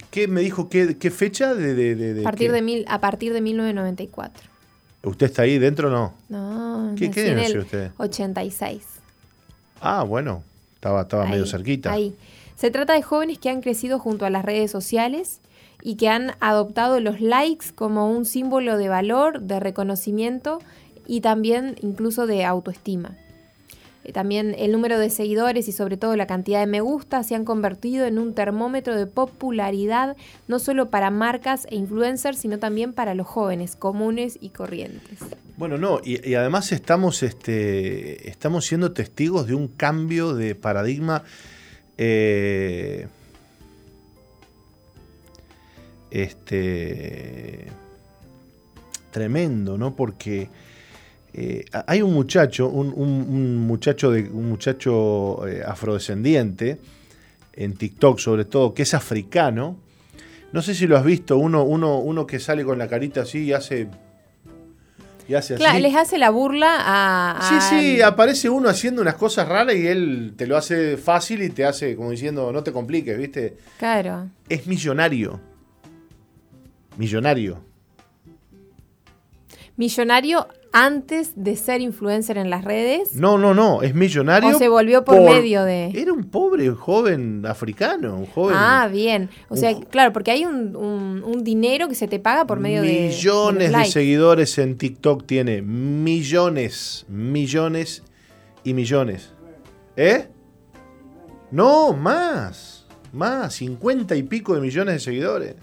qué 0.10 0.28
me 0.28 0.42
dijo, 0.42 0.70
qué, 0.70 0.98
qué 0.98 1.12
fecha 1.12 1.54
de, 1.54 1.74
de, 1.76 2.22
a, 2.22 2.24
partir 2.24 2.52
de 2.52 2.62
mil, 2.62 2.86
a 2.88 3.00
partir 3.00 3.34
de 3.34 3.42
1994. 3.42 4.50
¿Usted 5.04 5.26
está 5.26 5.42
ahí 5.44 5.58
dentro 5.58 5.88
o 5.88 5.92
no? 5.92 6.14
No, 6.30 6.96
¿Qué, 6.96 7.10
qué 7.10 7.34
nació 7.34 7.62
usted? 7.62 7.92
86. 7.98 8.84
Ah, 9.82 10.04
bueno, 10.04 10.44
estaba, 10.76 11.02
estaba 11.02 11.26
medio 11.26 11.46
cerquita. 11.46 11.92
Ahí. 11.92 12.16
Se 12.62 12.70
trata 12.70 12.94
de 12.94 13.02
jóvenes 13.02 13.40
que 13.40 13.50
han 13.50 13.62
crecido 13.62 13.98
junto 13.98 14.24
a 14.24 14.30
las 14.30 14.46
redes 14.46 14.70
sociales 14.70 15.42
y 15.82 15.96
que 15.96 16.10
han 16.10 16.34
adoptado 16.42 17.00
los 17.00 17.20
likes 17.20 17.74
como 17.74 18.12
un 18.12 18.24
símbolo 18.24 18.78
de 18.78 18.88
valor, 18.88 19.42
de 19.42 19.60
reconocimiento 19.60 20.60
y 21.08 21.22
también 21.22 21.74
incluso 21.82 22.28
de 22.28 22.46
autoestima. 22.46 23.18
Eh, 24.04 24.12
también 24.14 24.56
el 24.60 24.74
número 24.74 25.00
de 25.00 25.10
seguidores 25.10 25.68
y 25.70 25.72
sobre 25.72 25.98
todo 25.98 26.16
la 26.16 26.28
cantidad 26.28 26.60
de 26.60 26.68
me 26.68 26.82
gusta 26.82 27.24
se 27.24 27.34
han 27.34 27.46
convertido 27.46 28.06
en 28.06 28.20
un 28.20 28.36
termómetro 28.36 28.96
de 28.96 29.08
popularidad 29.08 30.16
no 30.48 30.60
solo 30.60 30.92
para 30.92 31.10
marcas 31.10 31.66
e 31.72 31.78
influencers, 31.78 32.38
sino 32.38 32.60
también 32.60 32.94
para 32.94 33.16
los 33.16 33.26
jóvenes 33.26 33.76
comunes 33.76 34.38
y 34.40 34.50
corrientes. 34.50 35.18
Bueno, 35.58 35.80
no, 35.80 36.00
y, 36.04 36.36
además 36.36 36.72
estamos, 36.72 37.24
este, 37.24 38.30
estamos 38.30 38.68
siendo 38.68 38.92
testigos 38.92 39.48
de 39.48 39.56
un 39.56 39.68
cambio 39.68 40.36
de 40.36 40.54
paradigma 40.54 41.24
eh, 41.98 43.08
este, 46.10 47.68
tremendo, 49.12 49.78
¿no? 49.78 49.96
Porque 49.96 50.50
eh, 51.34 51.66
hay 51.88 52.02
un 52.02 52.14
muchacho, 52.14 52.68
un, 52.68 53.58
muchacho, 53.66 54.12
de, 54.12 54.24
un 54.24 54.50
muchacho 54.50 55.48
eh, 55.48 55.64
afrodescendiente, 55.66 56.80
en 57.54 57.74
TikTok 57.76 58.20
sobre 58.20 58.46
todo, 58.46 58.74
que 58.74 58.84
es 58.84 58.94
africano. 58.94 59.78
No 60.52 60.62
sé 60.62 60.76
si 60.76 60.88
lo 60.88 60.98
has 60.98 61.06
visto, 61.06 61.38
uno, 61.38 61.64
uno, 61.64 62.00
uno 62.00 62.28
que 62.28 62.40
sale 62.40 62.66
con 62.66 62.78
la 62.78 62.88
carita 62.88 63.22
así 63.22 63.46
y 63.46 63.54
hace 63.54 63.88
claro, 65.58 65.80
les 65.80 65.96
hace 65.96 66.18
la 66.18 66.30
burla 66.30 66.78
a, 66.80 67.50
Sí, 67.50 67.56
sí, 67.70 68.02
aparece 68.02 68.50
uno 68.50 68.70
haciendo 68.70 69.02
unas 69.02 69.16
cosas 69.16 69.48
raras 69.48 69.76
y 69.76 69.88
él 69.88 70.34
te 70.38 70.48
lo 70.48 70.58
hace 70.58 70.98
fácil 70.98 71.44
y 71.44 71.50
te 71.50 71.66
hace 71.66 71.96
como 71.96 72.12
diciendo, 72.12 72.52
no 72.52 72.64
te 72.64 72.72
compliques, 72.72 73.18
¿viste? 73.18 73.58
Claro. 73.78 74.30
Es 74.50 74.68
millonario. 74.68 75.40
Millonario. 76.98 77.64
Millonario 79.78 80.48
antes 80.72 81.34
de 81.36 81.56
ser 81.56 81.82
influencer 81.82 82.38
en 82.38 82.50
las 82.50 82.64
redes? 82.64 83.16
No, 83.16 83.38
no, 83.38 83.54
no, 83.54 83.82
es 83.82 83.94
millonario. 83.94 84.56
¿O 84.56 84.58
se 84.58 84.68
volvió 84.68 85.04
por, 85.04 85.22
medio 85.22 85.64
de...? 85.64 85.92
Era 85.94 86.14
un 86.14 86.24
pobre 86.26 86.70
joven 86.70 87.46
africano, 87.46 88.16
un 88.16 88.26
joven... 88.26 88.56
Ah, 88.58 88.88
bien. 88.92 89.30
O 89.50 89.58
sea, 89.58 89.78
claro, 89.80 90.14
porque 90.14 90.32
hay 90.32 90.46
un, 90.46 91.44
dinero 91.44 91.88
que 91.88 91.96
se 91.96 92.08
te 92.08 92.20
paga 92.20 92.46
por 92.46 92.60
medio 92.60 92.82
de... 92.82 93.10
Millones 93.10 93.72
de, 93.72 93.86
seguidores 93.86 94.58
en 94.58 94.78
TikTok 94.78 95.26
tiene. 95.26 95.62
Millones, 95.62 97.06
millones 97.10 98.04
y 98.64 98.74
millones. 98.74 99.32
¿Eh? 99.98 100.28
No, 101.52 101.94
más. 101.94 102.86
Más, 103.12 103.56
cincuenta 103.56 104.16
y 104.16 104.24
pico 104.24 104.56
de 104.56 104.62
millones 104.62 104.96
de 104.96 105.00
seguidores. 105.00 105.56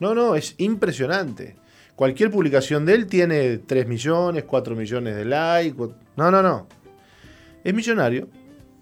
No, 0.00 0.14
no, 0.14 0.36
es 0.36 0.54
impresionante. 0.58 1.56
Cualquier 1.98 2.30
publicación 2.30 2.86
de 2.86 2.94
él 2.94 3.06
tiene 3.08 3.58
3 3.58 3.88
millones, 3.88 4.44
4 4.44 4.76
millones 4.76 5.16
de 5.16 5.24
likes. 5.24 5.82
No, 6.14 6.30
no, 6.30 6.40
no. 6.44 6.68
Es 7.64 7.74
millonario. 7.74 8.28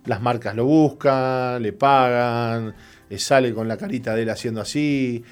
Las 0.05 0.21
marcas 0.21 0.55
lo 0.55 0.67
buscan, 0.67 1.63
le 1.63 1.73
pagan, 1.73 2.75
eh, 3.09 3.19
sale 3.19 3.55
con 3.55 3.69
la 3.69 3.79
carita 3.79 4.15
de 4.15 4.25
él 4.25 4.29
haciendo 4.29 4.61
así. 4.61 5.25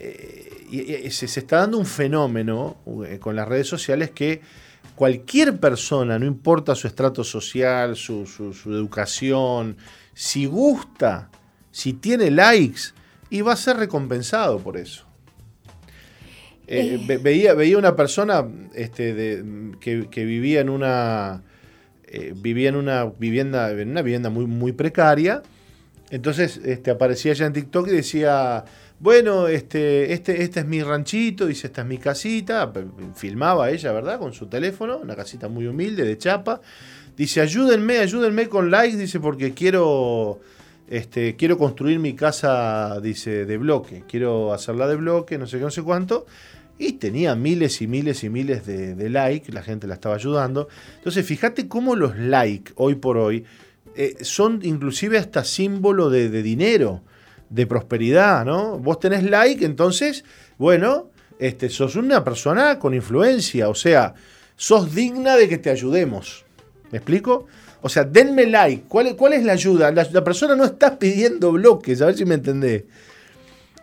Eh, 0.00 1.04
y, 1.04 1.08
se, 1.12 1.26
está 1.26 1.58
dando 1.58 1.78
un 1.78 1.86
fenómeno 1.86 2.78
eh, 3.06 3.20
con 3.20 3.36
las 3.36 3.46
redes 3.46 3.68
sociales 3.68 4.10
que 4.10 4.40
cualquier 4.96 5.60
persona, 5.60 6.18
no 6.18 6.26
importa 6.26 6.74
su 6.74 6.88
estrato 6.88 7.22
social, 7.22 7.94
su 7.94 8.24
educación, 8.66 9.76
si 10.14 10.46
gusta, 10.46 11.30
si 11.70 11.92
tiene 11.92 12.32
likes, 12.32 12.90
y 13.30 13.40
va 13.42 13.52
a 13.52 13.56
ser 13.56 13.76
recompensado 13.76 14.58
por 14.58 14.76
eso. 14.76 15.03
Eh, 16.66 16.98
eh. 17.08 17.18
veía, 17.18 17.54
veía 17.54 17.78
una 17.78 17.94
persona 17.94 18.46
este, 18.74 19.14
de, 19.14 19.72
que, 19.80 20.24
vivía 20.24 20.60
en 20.60 20.70
una 20.70 21.42
eh, 22.06 22.32
vivía 22.36 22.68
en 22.70 22.76
una 22.76 23.04
vivienda, 23.04 23.70
en 23.70 23.90
una 23.90 24.02
vivienda 24.02 24.30
muy, 24.30 24.46
muy 24.46 24.72
precaria. 24.72 25.42
Entonces 26.10 26.60
este, 26.64 26.90
aparecía 26.90 27.32
ella 27.32 27.46
en 27.46 27.52
TikTok 27.52 27.88
y 27.88 27.92
decía, 27.92 28.64
bueno, 29.00 29.48
este, 29.48 30.12
este, 30.12 30.42
este 30.42 30.60
es 30.60 30.66
mi 30.66 30.82
ranchito, 30.82 31.46
dice, 31.46 31.66
esta 31.66 31.82
es 31.82 31.86
mi 31.86 31.98
casita. 31.98 32.72
Filmaba 33.14 33.70
ella, 33.70 33.92
¿verdad? 33.92 34.18
Con 34.18 34.32
su 34.32 34.46
teléfono, 34.46 34.98
una 34.98 35.16
casita 35.16 35.48
muy 35.48 35.66
humilde, 35.66 36.04
de 36.04 36.16
chapa. 36.16 36.60
Dice, 37.16 37.40
ayúdenme, 37.40 37.98
ayúdenme 37.98 38.48
con 38.48 38.70
likes, 38.70 38.96
dice, 38.96 39.20
porque 39.20 39.52
quiero, 39.52 40.40
este, 40.88 41.36
quiero 41.36 41.58
construir 41.58 41.98
mi 41.98 42.14
casa, 42.14 43.00
dice, 43.00 43.44
de 43.44 43.58
bloque. 43.58 44.04
Quiero 44.08 44.52
hacerla 44.52 44.86
de 44.86 44.96
bloque, 44.96 45.36
no 45.38 45.46
sé 45.46 45.58
qué, 45.58 45.64
no 45.64 45.70
sé 45.70 45.82
cuánto. 45.82 46.26
Y 46.78 46.94
tenía 46.94 47.34
miles 47.36 47.80
y 47.82 47.86
miles 47.86 48.24
y 48.24 48.30
miles 48.30 48.66
de, 48.66 49.08
likes, 49.08 49.52
la 49.52 49.62
gente 49.62 49.86
la 49.86 49.94
estaba 49.94 50.16
ayudando. 50.16 50.68
Entonces, 50.96 51.24
fíjate 51.24 51.68
cómo 51.68 51.94
los 51.94 52.16
likes 52.18 52.72
hoy 52.76 52.96
por 52.96 53.16
hoy 53.16 53.44
eh, 53.94 54.16
son 54.22 54.60
inclusive 54.62 55.18
hasta 55.18 55.44
símbolo 55.44 56.10
de, 56.10 56.28
dinero, 56.42 57.02
de 57.48 57.66
prosperidad, 57.66 58.44
¿no? 58.44 58.78
Vos 58.78 58.98
tenés 58.98 59.22
like, 59.22 59.64
entonces, 59.64 60.24
bueno, 60.58 61.10
este, 61.38 61.68
sos 61.70 61.94
una 61.94 62.24
persona 62.24 62.78
con 62.78 62.92
influencia, 62.92 63.68
o 63.68 63.74
sea, 63.74 64.14
sos 64.56 64.94
digna 64.94 65.36
de 65.36 65.48
que 65.48 65.58
te 65.58 65.70
ayudemos. 65.70 66.44
¿Me 66.90 66.98
explico? 66.98 67.46
O 67.82 67.88
sea, 67.88 68.04
denme 68.04 68.46
like. 68.46 68.84
¿Cuál, 68.88 69.14
cuál 69.14 69.34
es 69.34 69.44
la 69.44 69.52
ayuda? 69.52 69.90
La, 69.92 70.08
la, 70.10 70.24
persona 70.24 70.56
no 70.56 70.64
está 70.64 70.98
pidiendo 70.98 71.52
bloques, 71.52 72.00
a 72.00 72.06
ver 72.06 72.16
si 72.16 72.24
me 72.24 72.34
entendés. 72.34 72.84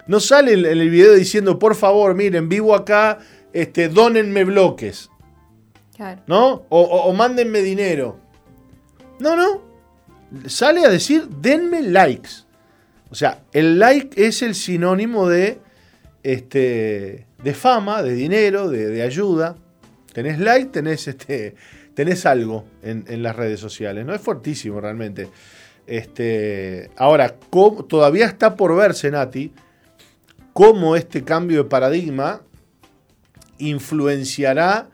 No 0.07 0.19
sale 0.19 0.53
en 0.53 0.65
el 0.65 0.89
video 0.89 1.13
diciendo, 1.13 1.59
por 1.59 1.75
favor, 1.75 2.15
miren, 2.15 2.49
vivo 2.49 2.75
acá, 2.75 3.19
este, 3.53 3.89
donenme 3.89 4.43
bloques. 4.43 5.09
¿No? 6.25 6.65
O, 6.69 6.81
o, 6.81 7.13
mándenme 7.13 7.61
dinero. 7.61 8.19
No, 9.19 9.35
no. 9.35 9.61
Sale 10.47 10.83
a 10.83 10.89
decir, 10.89 11.27
denme 11.27 11.81
likes. 11.81 12.29
O 13.11 13.15
sea, 13.15 13.43
el 13.51 13.77
like 13.77 14.25
es 14.25 14.41
el 14.41 14.55
sinónimo 14.55 15.27
de, 15.29 15.59
este, 16.23 17.27
de 17.43 17.53
fama, 17.53 18.01
de 18.01 18.13
dinero, 18.13 18.69
de, 18.69 19.01
ayuda. 19.03 19.57
Tenés 20.13 20.39
like, 20.39 20.71
tenés, 20.71 21.07
este, 21.07 21.55
tenés 21.93 22.25
algo 22.25 22.65
en, 22.81 23.05
en, 23.07 23.21
las 23.21 23.35
redes 23.35 23.59
sociales. 23.59 24.05
¿no? 24.05 24.15
Es 24.15 24.21
fuertísimo 24.21 24.81
realmente. 24.81 25.29
Este, 25.85 26.89
ahora, 26.95 27.35
todavía 27.87 28.25
está 28.25 28.55
por 28.55 28.75
verse, 28.75 29.11
Nati, 29.11 29.51
cómo 30.62 30.95
este 30.95 31.24
cambio 31.24 31.63
de 31.63 31.69
paradigma 31.69 32.43
influenciará 33.58 34.89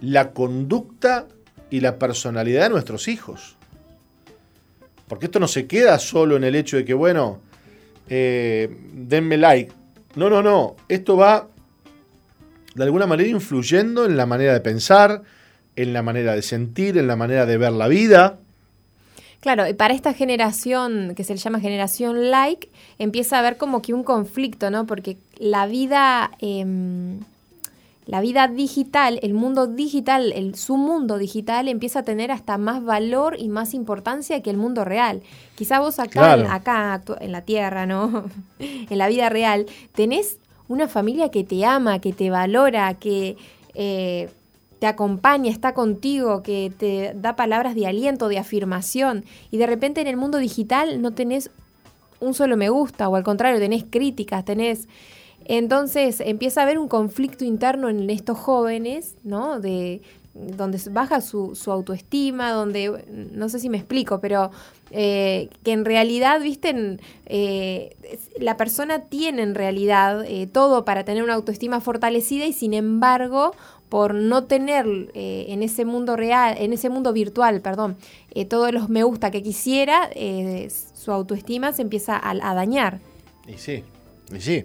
la 0.00 0.30
conducta 0.30 1.28
y 1.68 1.80
la 1.80 1.98
personalidad 1.98 2.62
de 2.62 2.68
nuestros 2.70 3.08
hijos. 3.08 3.58
Porque 5.06 5.26
esto 5.26 5.38
no 5.38 5.48
se 5.48 5.66
queda 5.66 5.98
solo 5.98 6.34
en 6.34 6.44
el 6.44 6.54
hecho 6.54 6.78
de 6.78 6.86
que, 6.86 6.94
bueno, 6.94 7.42
eh, 8.08 8.74
denme 8.94 9.36
like. 9.36 9.70
No, 10.14 10.30
no, 10.30 10.42
no. 10.42 10.76
Esto 10.88 11.18
va 11.18 11.50
de 12.74 12.84
alguna 12.84 13.06
manera 13.06 13.28
influyendo 13.28 14.06
en 14.06 14.16
la 14.16 14.24
manera 14.24 14.54
de 14.54 14.60
pensar, 14.60 15.24
en 15.76 15.92
la 15.92 16.02
manera 16.02 16.34
de 16.34 16.40
sentir, 16.40 16.96
en 16.96 17.06
la 17.06 17.16
manera 17.16 17.44
de 17.44 17.58
ver 17.58 17.72
la 17.72 17.86
vida. 17.86 18.38
Claro, 19.40 19.68
y 19.68 19.74
para 19.74 19.94
esta 19.94 20.14
generación 20.14 21.14
que 21.14 21.22
se 21.22 21.32
le 21.32 21.38
llama 21.38 21.60
generación 21.60 22.30
like, 22.30 22.68
empieza 22.98 23.36
a 23.36 23.38
haber 23.38 23.56
como 23.56 23.82
que 23.82 23.94
un 23.94 24.02
conflicto, 24.02 24.70
¿no? 24.70 24.86
Porque 24.86 25.16
la 25.36 25.66
vida, 25.66 26.32
em, 26.40 27.20
la 28.04 28.20
vida 28.20 28.48
digital, 28.48 29.20
el 29.22 29.34
mundo 29.34 29.68
digital, 29.68 30.32
el, 30.32 30.56
su 30.56 30.76
mundo 30.76 31.18
digital 31.18 31.68
empieza 31.68 32.00
a 32.00 32.02
tener 32.02 32.32
hasta 32.32 32.58
más 32.58 32.82
valor 32.84 33.36
y 33.38 33.48
más 33.48 33.74
importancia 33.74 34.42
que 34.42 34.50
el 34.50 34.56
mundo 34.56 34.84
real. 34.84 35.22
Quizá 35.54 35.78
vos 35.78 36.00
acá, 36.00 36.52
acá 36.52 37.00
en 37.20 37.30
la 37.30 37.42
Tierra, 37.42 37.86
¿no? 37.86 38.24
en 38.58 38.98
la 38.98 39.06
vida 39.06 39.28
real, 39.28 39.66
tenés 39.94 40.38
una 40.66 40.88
familia 40.88 41.30
que 41.30 41.44
te 41.44 41.64
ama, 41.64 42.00
que 42.00 42.12
te 42.12 42.30
valora, 42.30 42.94
que... 42.94 43.36
Eh, 43.74 44.30
te 44.78 44.86
acompaña, 44.86 45.50
está 45.50 45.74
contigo, 45.74 46.42
que 46.42 46.72
te 46.76 47.12
da 47.14 47.36
palabras 47.36 47.74
de 47.74 47.86
aliento, 47.86 48.28
de 48.28 48.38
afirmación, 48.38 49.24
y 49.50 49.58
de 49.58 49.66
repente 49.66 50.00
en 50.00 50.06
el 50.06 50.16
mundo 50.16 50.38
digital 50.38 51.02
no 51.02 51.12
tenés 51.12 51.50
un 52.20 52.34
solo 52.34 52.56
me 52.56 52.68
gusta, 52.68 53.08
o 53.08 53.16
al 53.16 53.24
contrario, 53.24 53.58
tenés 53.58 53.84
críticas, 53.88 54.44
tenés... 54.44 54.88
Entonces 55.44 56.20
empieza 56.20 56.60
a 56.60 56.64
haber 56.64 56.78
un 56.78 56.88
conflicto 56.88 57.42
interno 57.42 57.88
en 57.88 58.10
estos 58.10 58.36
jóvenes, 58.36 59.14
¿no? 59.24 59.60
De, 59.60 60.02
donde 60.38 60.78
baja 60.90 61.20
su, 61.20 61.56
autoestima, 61.66 62.52
donde, 62.52 63.04
no 63.32 63.48
sé 63.48 63.58
si 63.58 63.68
me 63.68 63.78
explico, 63.78 64.20
pero 64.20 64.50
eh, 64.90 65.48
que 65.64 65.72
en 65.72 65.84
realidad, 65.84 66.40
viste, 66.40 66.98
eh, 67.26 67.96
la 68.38 68.56
persona 68.56 69.00
tiene 69.00 69.42
en 69.42 69.54
realidad 69.54 70.24
eh, 70.24 70.46
todo 70.46 70.84
para 70.84 71.04
tener 71.04 71.22
una 71.22 71.34
autoestima 71.34 71.80
fortalecida 71.80 72.46
y 72.46 72.52
sin 72.52 72.72
embargo 72.72 73.52
por 73.88 74.14
no 74.14 74.44
tener 74.44 74.86
eh, 75.14 75.46
en 75.48 75.62
ese 75.62 75.84
mundo 75.84 76.16
real, 76.16 76.56
en 76.58 76.72
ese 76.72 76.90
mundo 76.90 77.12
virtual, 77.12 77.60
perdón, 77.60 77.96
eh, 78.34 78.44
todos 78.44 78.72
los 78.72 78.88
me 78.88 79.02
gusta 79.02 79.30
que 79.30 79.42
quisiera, 79.42 80.10
eh, 80.14 80.68
su 80.94 81.12
autoestima 81.12 81.72
se 81.72 81.82
empieza 81.82 82.20
a, 82.22 82.54
dañar. 82.54 83.00
Y 83.46 83.54
sí, 83.54 83.82
y 84.34 84.40
sí. 84.40 84.64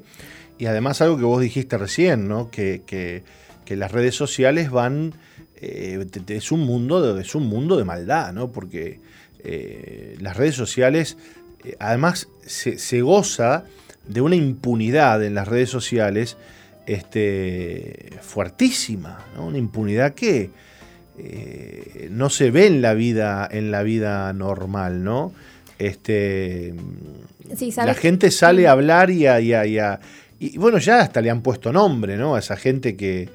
Y 0.58 0.66
además 0.66 1.02
algo 1.02 1.18
que 1.18 1.24
vos 1.24 1.42
dijiste 1.42 1.78
recién, 1.78 2.28
¿no? 2.28 2.52
Que, 2.52 2.84
que, 2.86 3.24
las 3.76 3.92
redes 3.92 4.14
sociales 4.14 4.70
van, 4.70 5.16
es 5.60 6.52
un 6.52 6.60
mundo, 6.60 7.16
de, 7.16 7.20
es 7.20 7.34
un 7.34 7.48
mundo 7.48 7.76
de 7.76 7.84
maldad, 7.84 8.32
¿no? 8.32 8.52
Porque 8.52 9.00
las 10.20 10.38
redes 10.38 10.54
sociales, 10.54 11.18
además 11.80 12.28
se, 12.46 12.78
se 12.78 13.02
goza 13.02 13.66
de 14.08 14.22
una 14.22 14.36
impunidad 14.36 15.24
en 15.24 15.34
las 15.34 15.48
redes 15.48 15.72
sociales 15.72 16.38
este, 16.86 18.10
fuertísima, 18.22 19.26
una 19.38 19.58
impunidad 19.58 20.14
que 20.14 20.50
eh, 21.18 22.08
no 22.12 22.30
se 22.30 22.52
ve 22.52 22.68
en 22.68 22.82
la 22.82 22.94
vida, 22.94 23.48
en 23.52 23.72
la 23.72 23.84
vida 23.84 24.34
normal, 24.34 25.04
¿no? 25.04 25.34
Este, 25.80 26.74
la 27.78 27.94
gente 27.94 28.32
sale 28.32 28.68
a 28.68 28.72
hablar 28.72 29.10
y 29.10 29.26
a, 29.28 29.40
y 30.40 30.58
bueno, 30.58 30.78
ya 30.78 31.02
hasta 31.02 31.22
le 31.22 31.30
han 31.30 31.42
puesto 31.42 31.72
nombre, 31.72 32.18
¿no? 32.18 32.36
A 32.36 32.40
esa 32.40 32.56
gente 32.56 32.96
que, 32.96 33.30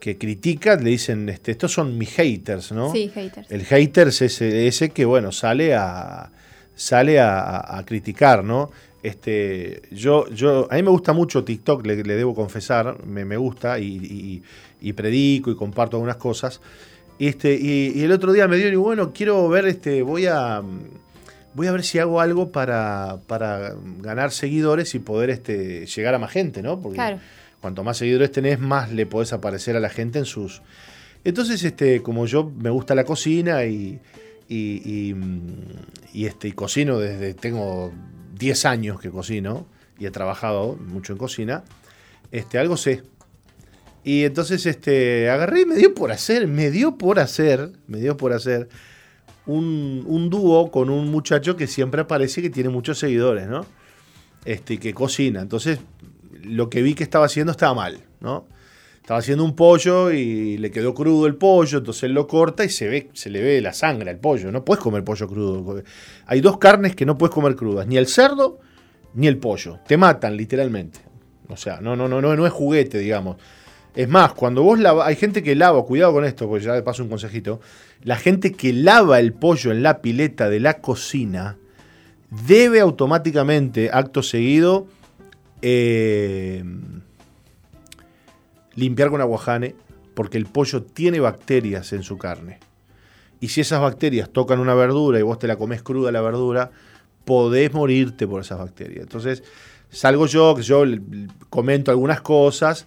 que 0.00 0.18
critica, 0.18 0.76
le 0.76 0.90
dicen, 0.90 1.28
este, 1.28 1.52
estos 1.52 1.72
son 1.72 1.96
mis 1.98 2.10
haters, 2.10 2.72
¿no? 2.72 2.92
Sí, 2.92 3.10
haters. 3.14 3.50
El 3.50 3.64
haters 3.64 4.22
es 4.22 4.40
ese, 4.40 4.90
que, 4.90 5.04
bueno, 5.04 5.32
sale 5.32 5.74
a, 5.74 6.30
sale 6.74 7.20
a, 7.20 7.78
a 7.78 7.84
criticar, 7.84 8.44
¿no? 8.44 8.70
Este, 9.04 9.82
yo, 9.90 10.26
yo, 10.30 10.66
a 10.70 10.76
mí 10.76 10.82
me 10.82 10.88
gusta 10.88 11.12
mucho 11.12 11.44
TikTok, 11.44 11.84
le, 11.84 12.02
debo 12.02 12.34
confesar, 12.34 13.04
me, 13.04 13.26
me 13.26 13.36
gusta 13.36 13.78
y, 13.78 14.42
predico 14.96 15.50
y 15.50 15.56
comparto 15.56 15.98
algunas 15.98 16.16
cosas. 16.16 16.62
Este, 17.18 17.54
y, 17.54 18.02
el 18.02 18.12
otro 18.12 18.32
día 18.32 18.48
me 18.48 18.56
dio 18.56 18.66
y 18.66 18.76
bueno, 18.76 19.12
quiero 19.12 19.46
ver, 19.50 19.66
este, 19.66 20.00
voy 20.00 20.24
a, 20.24 20.62
voy 21.52 21.66
a 21.66 21.72
ver 21.72 21.84
si 21.84 21.98
hago 21.98 22.18
algo 22.18 22.50
para, 22.50 23.18
para 23.26 23.74
ganar 24.00 24.30
seguidores 24.30 24.94
y 24.94 25.00
poder 25.00 25.28
este, 25.28 25.84
llegar 25.84 26.14
a 26.14 26.18
más 26.18 26.30
gente, 26.30 26.62
¿no? 26.62 26.80
Porque 26.80 27.18
Cuanto 27.60 27.84
más 27.84 27.98
seguidores 27.98 28.32
tenés, 28.32 28.58
más 28.58 28.90
le 28.90 29.04
podés 29.04 29.34
aparecer 29.34 29.76
a 29.76 29.80
la 29.80 29.90
gente 29.90 30.18
en 30.18 30.24
sus... 30.24 30.62
Entonces, 31.24 31.62
este, 31.62 32.00
como 32.00 32.24
yo 32.24 32.50
me 32.58 32.70
gusta 32.70 32.94
la 32.94 33.04
cocina 33.04 33.66
y, 33.66 34.00
y, 34.48 35.14
y, 36.14 36.24
este, 36.24 36.48
y 36.48 36.52
cocino 36.52 36.98
desde, 36.98 37.34
tengo 37.34 37.92
10 38.36 38.64
años 38.66 39.00
que 39.00 39.10
cocino 39.10 39.66
y 39.98 40.06
he 40.06 40.10
trabajado 40.10 40.76
mucho 40.76 41.12
en 41.12 41.18
cocina, 41.18 41.64
este, 42.30 42.58
algo 42.58 42.76
sé. 42.76 43.02
Y 44.02 44.24
entonces 44.24 44.66
este, 44.66 45.30
agarré 45.30 45.62
y 45.62 45.66
me 45.66 45.76
dio 45.76 45.94
por 45.94 46.12
hacer, 46.12 46.46
me 46.46 46.70
dio 46.70 46.98
por 46.98 47.18
hacer, 47.18 47.72
me 47.86 47.98
dio 47.98 48.16
por 48.16 48.32
hacer 48.32 48.68
un, 49.46 50.04
un 50.06 50.30
dúo 50.30 50.70
con 50.70 50.90
un 50.90 51.10
muchacho 51.10 51.56
que 51.56 51.66
siempre 51.66 52.02
aparece 52.02 52.42
que 52.42 52.50
tiene 52.50 52.68
muchos 52.68 52.98
seguidores, 52.98 53.48
¿no? 53.48 53.64
Este, 54.44 54.78
que 54.78 54.92
cocina. 54.92 55.40
Entonces 55.40 55.78
lo 56.42 56.68
que 56.68 56.82
vi 56.82 56.94
que 56.94 57.04
estaba 57.04 57.26
haciendo 57.26 57.52
estaba 57.52 57.74
mal, 57.74 58.00
¿no? 58.20 58.46
Estaba 59.04 59.20
haciendo 59.20 59.44
un 59.44 59.54
pollo 59.54 60.10
y 60.12 60.56
le 60.56 60.70
quedó 60.70 60.94
crudo 60.94 61.26
el 61.26 61.36
pollo, 61.36 61.76
entonces 61.76 62.04
él 62.04 62.12
lo 62.12 62.26
corta 62.26 62.64
y 62.64 62.70
se 62.70 62.88
ve, 62.88 63.10
se 63.12 63.28
le 63.28 63.42
ve 63.42 63.60
la 63.60 63.74
sangre 63.74 64.08
al 64.08 64.16
pollo. 64.16 64.50
No 64.50 64.64
puedes 64.64 64.82
comer 64.82 65.04
pollo 65.04 65.28
crudo. 65.28 65.82
Hay 66.24 66.40
dos 66.40 66.56
carnes 66.56 66.96
que 66.96 67.04
no 67.04 67.18
puedes 67.18 67.34
comer 67.34 67.54
crudas, 67.54 67.86
ni 67.86 67.98
el 67.98 68.06
cerdo 68.06 68.60
ni 69.12 69.26
el 69.26 69.36
pollo. 69.36 69.78
Te 69.86 69.98
matan, 69.98 70.38
literalmente. 70.38 71.00
O 71.48 71.56
sea, 71.58 71.82
no, 71.82 71.94
no, 71.94 72.08
no, 72.08 72.22
no, 72.22 72.34
no 72.34 72.46
es 72.46 72.52
juguete, 72.54 72.96
digamos. 72.96 73.36
Es 73.94 74.08
más, 74.08 74.32
cuando 74.32 74.62
vos 74.62 74.78
lava, 74.78 75.04
hay 75.06 75.16
gente 75.16 75.42
que 75.42 75.54
lava, 75.54 75.84
cuidado 75.84 76.14
con 76.14 76.24
esto, 76.24 76.48
porque 76.48 76.64
ya 76.64 76.72
de 76.72 76.82
paso 76.82 77.02
un 77.02 77.10
consejito. 77.10 77.60
La 78.04 78.16
gente 78.16 78.52
que 78.52 78.72
lava 78.72 79.20
el 79.20 79.34
pollo 79.34 79.70
en 79.70 79.82
la 79.82 80.00
pileta 80.00 80.48
de 80.48 80.60
la 80.60 80.80
cocina 80.80 81.58
debe 82.30 82.80
automáticamente, 82.80 83.90
acto 83.92 84.22
seguido, 84.22 84.86
eh, 85.60 86.64
limpiar 88.76 89.10
con 89.10 89.20
aguajane, 89.20 89.74
porque 90.14 90.38
el 90.38 90.46
pollo 90.46 90.82
tiene 90.82 91.20
bacterias 91.20 91.92
en 91.92 92.02
su 92.02 92.18
carne. 92.18 92.60
Y 93.40 93.48
si 93.48 93.60
esas 93.60 93.80
bacterias 93.80 94.30
tocan 94.30 94.60
una 94.60 94.74
verdura 94.74 95.18
y 95.18 95.22
vos 95.22 95.38
te 95.38 95.46
la 95.46 95.56
comes 95.56 95.82
cruda 95.82 96.12
la 96.12 96.20
verdura, 96.20 96.70
podés 97.24 97.72
morirte 97.72 98.26
por 98.26 98.40
esas 98.40 98.58
bacterias. 98.58 99.02
Entonces, 99.02 99.42
salgo 99.90 100.26
yo, 100.26 100.54
que 100.54 100.62
yo 100.62 100.84
comento 101.50 101.90
algunas 101.90 102.20
cosas, 102.20 102.86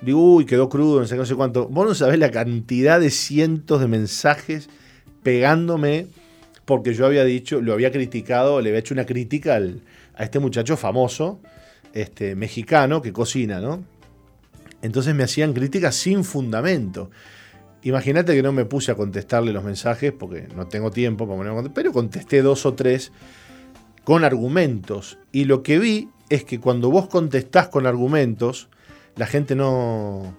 digo, 0.00 0.36
uy, 0.36 0.46
quedó 0.46 0.68
crudo, 0.68 1.00
no 1.00 1.06
sé, 1.06 1.16
no 1.16 1.26
sé 1.26 1.34
cuánto. 1.34 1.68
Vos 1.68 1.86
no 1.86 1.94
sabés 1.94 2.18
la 2.18 2.30
cantidad 2.30 3.00
de 3.00 3.10
cientos 3.10 3.80
de 3.80 3.88
mensajes 3.88 4.68
pegándome 5.22 6.06
porque 6.64 6.94
yo 6.94 7.06
había 7.06 7.24
dicho, 7.24 7.60
lo 7.60 7.72
había 7.72 7.90
criticado, 7.90 8.60
le 8.60 8.70
había 8.70 8.80
hecho 8.80 8.94
una 8.94 9.06
crítica 9.06 9.60
a 10.14 10.24
este 10.24 10.38
muchacho 10.38 10.76
famoso, 10.76 11.40
este, 11.92 12.34
mexicano 12.34 13.02
que 13.02 13.12
cocina, 13.12 13.60
¿no? 13.60 13.84
Entonces 14.82 15.14
me 15.14 15.22
hacían 15.22 15.52
críticas 15.52 15.94
sin 15.94 16.24
fundamento. 16.24 17.10
Imagínate 17.82 18.34
que 18.34 18.42
no 18.42 18.52
me 18.52 18.64
puse 18.64 18.92
a 18.92 18.94
contestarle 18.94 19.52
los 19.52 19.64
mensajes 19.64 20.12
porque 20.12 20.48
no 20.54 20.68
tengo 20.68 20.90
tiempo 20.90 21.26
para 21.26 21.38
ponerme 21.38 21.70
pero 21.70 21.92
contesté 21.92 22.42
dos 22.42 22.66
o 22.66 22.74
tres 22.74 23.12
con 24.04 24.24
argumentos. 24.24 25.18
Y 25.32 25.44
lo 25.44 25.62
que 25.62 25.78
vi 25.78 26.08
es 26.28 26.44
que 26.44 26.60
cuando 26.60 26.90
vos 26.90 27.08
contestás 27.08 27.68
con 27.68 27.86
argumentos, 27.86 28.68
la 29.16 29.26
gente 29.26 29.54
no, 29.54 30.34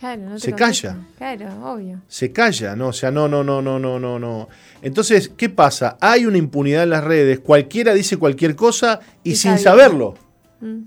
Claro, 0.00 0.38
se 0.38 0.54
calla. 0.54 0.96
Claro, 1.18 1.46
obvio. 1.62 2.00
Se 2.08 2.32
calla, 2.32 2.74
¿no? 2.74 2.88
O 2.88 2.92
sea, 2.94 3.10
no, 3.10 3.28
no, 3.28 3.44
no, 3.44 3.60
no, 3.60 3.78
no, 3.78 4.00
no, 4.00 4.18
no. 4.18 4.48
Entonces, 4.80 5.30
¿qué 5.36 5.50
pasa? 5.50 5.98
Hay 6.00 6.24
una 6.24 6.38
impunidad 6.38 6.84
en 6.84 6.90
las 6.90 7.04
redes, 7.04 7.40
cualquiera 7.40 7.92
dice 7.92 8.16
cualquier 8.16 8.56
cosa 8.56 9.00
y, 9.22 9.36
sin 9.36 9.58
saberlo. 9.58 10.14
Mm. 10.60 10.84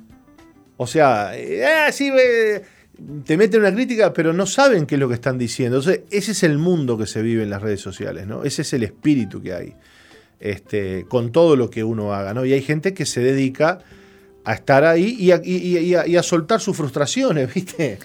O 0.78 0.88
sea, 0.88 1.38
eh, 1.38 1.64
ah, 1.64 1.92
sí, 1.92 2.12
te 3.26 3.38
meten 3.38 3.62
una 3.62 3.74
crítica, 3.74 4.14
pero 4.14 4.34
no 4.34 4.46
saben 4.46 4.86
qué 4.86 4.96
es 4.96 5.00
lo 5.00 5.08
que 5.08 5.16
están 5.16 5.38
diciendo. 5.38 5.78
Entonces, 5.78 6.04
ese 6.10 6.32
es 6.32 6.44
el 6.44 6.58
mundo 6.58 6.98
que 6.98 7.06
se 7.06 7.22
vive 7.22 7.44
en 7.44 7.50
las 7.50 7.62
redes 7.62 7.82
sociales, 7.82 8.28
¿no? 8.28 8.44
Ese 8.44 8.62
es 8.62 8.74
el 8.74 8.84
espíritu 8.84 9.42
que 9.42 9.54
hay. 9.54 9.76
Este, 10.40 11.06
con 11.08 11.32
todo 11.32 11.56
lo 11.56 11.70
que 11.70 11.84
uno 11.84 12.14
haga, 12.14 12.34
¿no? 12.34 12.46
Y 12.46 12.54
hay 12.54 12.62
gente 12.62 12.94
que 12.94 13.06
se 13.06 13.22
dedica 13.22 13.80
a 14.44 14.54
estar 14.54 14.84
ahí 14.84 15.16
y 15.18 16.16
a, 16.16 16.24
soltar 16.24 16.60
sus 16.60 16.76
frustraciones, 16.76 17.54
¿viste? 17.56 18.00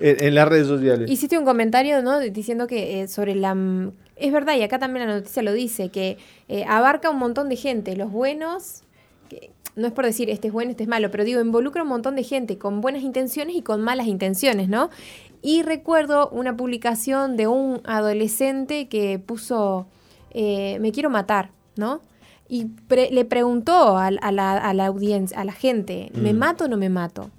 En, 0.00 0.34
las 0.34 0.48
redes 0.48 0.66
sociales. 0.66 1.10
Hiciste 1.10 1.38
un 1.38 1.44
comentario, 1.44 2.02
¿no? 2.02 2.18
Diciendo 2.18 2.66
que 2.66 3.02
eh, 3.02 3.08
sobre 3.08 3.34
la... 3.34 3.56
Es 4.16 4.32
verdad, 4.32 4.56
y 4.56 4.62
acá 4.62 4.78
también 4.78 5.06
la 5.06 5.14
noticia 5.14 5.42
lo 5.42 5.52
dice, 5.52 5.90
que 5.90 6.16
eh, 6.48 6.64
abarca 6.66 7.10
un 7.10 7.18
montón 7.18 7.48
de 7.48 7.56
gente, 7.56 7.94
los 7.96 8.10
buenos, 8.10 8.82
no 9.76 9.86
es 9.86 9.92
por 9.92 10.04
decir 10.04 10.30
este 10.30 10.48
es 10.48 10.52
bueno, 10.52 10.70
este 10.70 10.84
es 10.84 10.88
malo, 10.88 11.10
pero 11.10 11.24
digo, 11.24 11.40
involucra 11.40 11.82
un 11.82 11.88
montón 11.88 12.16
de 12.16 12.24
gente 12.24 12.58
con 12.58 12.80
buenas 12.80 13.02
intenciones 13.02 13.54
y 13.54 13.62
con 13.62 13.82
malas 13.82 14.06
intenciones, 14.06 14.68
¿no? 14.68 14.90
Y 15.42 15.62
recuerdo 15.62 16.30
una 16.30 16.56
publicación 16.56 17.36
de 17.36 17.46
un 17.46 17.80
adolescente 17.84 18.88
que 18.88 19.18
puso, 19.18 19.86
eh, 20.30 20.78
me 20.80 20.92
quiero 20.92 21.10
matar, 21.10 21.50
¿no? 21.76 22.00
Y 22.48 22.68
le 22.88 23.24
preguntó 23.24 23.98
a, 23.98 24.10
la, 24.10 24.86
audiencia, 24.86 25.38
a 25.38 25.44
la 25.44 25.52
gente, 25.52 26.10
¿me 26.14 26.32
mm. 26.32 26.36
mato 26.36 26.64
o 26.64 26.68
no 26.68 26.76
me 26.76 26.88
mato? 26.88 27.30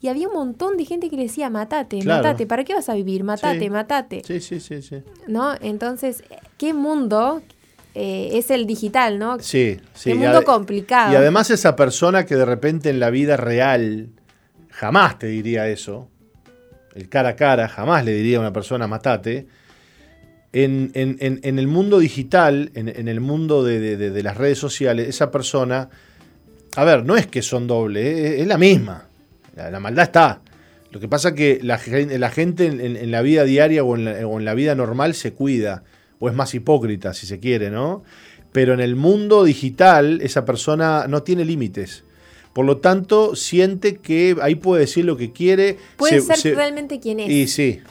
Y 0.00 0.08
había 0.08 0.28
un 0.28 0.34
montón 0.34 0.76
de 0.76 0.84
gente 0.84 1.08
que 1.10 1.16
le 1.16 1.22
decía, 1.22 1.50
matate, 1.50 2.04
matate, 2.04 2.46
¿para 2.46 2.62
qué 2.62 2.74
vas 2.74 2.88
a 2.88 2.94
vivir? 2.94 3.24
Matate, 3.24 3.70
matate. 3.70 4.22
Sí, 4.24 4.40
sí, 4.40 4.60
sí, 4.60 4.82
sí. 4.82 4.96
¿No? 5.26 5.54
Entonces, 5.60 6.22
¿qué 6.58 6.74
mundo 6.74 7.42
eh, 7.96 8.38
es 8.38 8.50
el 8.50 8.66
digital, 8.66 9.18
¿no? 9.18 9.38
Sí, 9.40 9.78
sí. 9.94 10.10
Qué 10.10 10.14
mundo 10.14 10.44
complicado. 10.44 11.12
Y 11.12 11.16
además 11.16 11.50
esa 11.50 11.76
persona 11.76 12.26
que 12.26 12.36
de 12.36 12.44
repente 12.44 12.90
en 12.90 13.00
la 13.00 13.10
vida 13.10 13.36
real 13.36 14.10
jamás 14.70 15.18
te 15.18 15.26
diría 15.28 15.68
eso, 15.68 16.08
el 16.94 17.08
cara 17.08 17.30
a 17.30 17.36
cara, 17.36 17.68
jamás 17.68 18.04
le 18.04 18.12
diría 18.12 18.38
a 18.38 18.40
una 18.40 18.52
persona, 18.52 18.86
matate 18.86 19.46
en, 20.64 21.58
el 21.58 21.66
mundo 21.66 21.98
digital, 21.98 22.70
en, 22.74 23.08
el 23.08 23.20
mundo 23.20 23.62
de, 23.64 24.22
las 24.22 24.36
redes 24.36 24.58
sociales, 24.58 25.08
esa 25.08 25.30
persona, 25.30 25.90
a 26.76 26.84
ver, 26.84 27.04
no 27.04 27.16
es 27.16 27.26
que 27.26 27.42
son 27.42 27.66
doble, 27.66 28.40
es, 28.40 28.46
la 28.46 28.56
misma. 28.56 29.08
La, 29.54 29.80
maldad 29.80 30.04
está. 30.04 30.40
Lo 30.90 31.00
que 31.00 31.08
pasa 31.08 31.30
es 31.30 31.34
que 31.34 31.60
la, 31.62 31.78
gente 31.78 32.66
en, 32.66 33.10
la 33.10 33.22
vida 33.22 33.44
diaria 33.44 33.84
o, 33.84 33.96
en 33.96 34.44
la, 34.44 34.54
vida 34.54 34.74
normal 34.74 35.14
se 35.14 35.32
cuida, 35.34 35.82
o 36.18 36.28
es 36.28 36.34
más 36.34 36.54
hipócrita, 36.54 37.14
si 37.14 37.26
se 37.26 37.38
quiere, 37.38 37.70
¿no? 37.70 38.02
Pero 38.52 38.74
en 38.74 38.80
el 38.80 38.96
mundo 38.96 39.44
digital, 39.44 40.20
esa 40.22 40.44
persona 40.44 41.06
no 41.08 41.22
tiene 41.22 41.44
límites. 41.44 42.04
Por 42.52 42.64
lo 42.64 42.78
tanto, 42.78 43.36
siente 43.36 43.96
que 43.96 44.34
ahí 44.40 44.54
puede 44.54 44.80
decir 44.82 45.04
lo 45.04 45.16
que 45.18 45.32
quiere. 45.32 45.76
Puede 45.96 46.22
ser 46.22 46.56
realmente 46.56 47.00
quien 47.00 47.20
es. 47.20 47.30
Y 47.30 47.48
sí, 47.48 47.82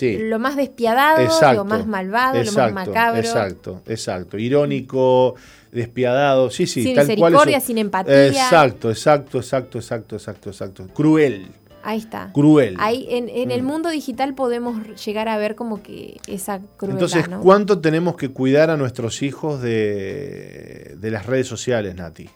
lo 0.00 0.38
más 0.38 0.56
despiadado, 0.56 1.54
lo 1.54 1.64
más 1.64 1.86
malvado, 1.86 2.42
lo 2.42 2.52
más 2.52 2.72
macabro. 2.72 3.18
Exacto, 3.18 3.82
exacto. 3.86 4.38
Irónico, 4.38 5.34
despiadado, 5.72 6.50
sí, 6.50 6.66
sí. 6.66 6.82
Sin 6.84 6.96
misericordia, 6.96 7.60
sin 7.60 7.78
empatía. 7.78 8.28
Exacto, 8.28 8.90
exacto, 8.90 9.38
exacto, 9.38 9.78
exacto, 9.78 10.16
exacto, 10.16 10.50
exacto. 10.50 10.86
Cruel. 10.94 11.48
Ahí 11.82 11.98
está. 11.98 12.30
Cruel. 12.32 12.76
Ahí 12.78 13.06
en, 13.10 13.50
el 13.50 13.62
mm. 13.62 13.66
mundo 13.66 13.90
digital 13.90 14.34
podemos 14.34 14.76
llegar 15.04 15.28
a 15.28 15.36
ver 15.36 15.54
como 15.54 15.82
que 15.82 16.20
esa 16.26 16.60
crueldad. 16.76 17.02
Entonces, 17.02 17.28
¿cuánto 17.42 17.80
tenemos 17.80 18.16
que 18.16 18.30
cuidar 18.30 18.70
a 18.70 18.76
nuestros 18.76 19.22
hijos 19.22 19.60
de, 19.62 20.96
de 20.98 21.10
las 21.10 21.26
redes 21.26 21.46
sociales, 21.46 21.94
Nati? 21.94 22.28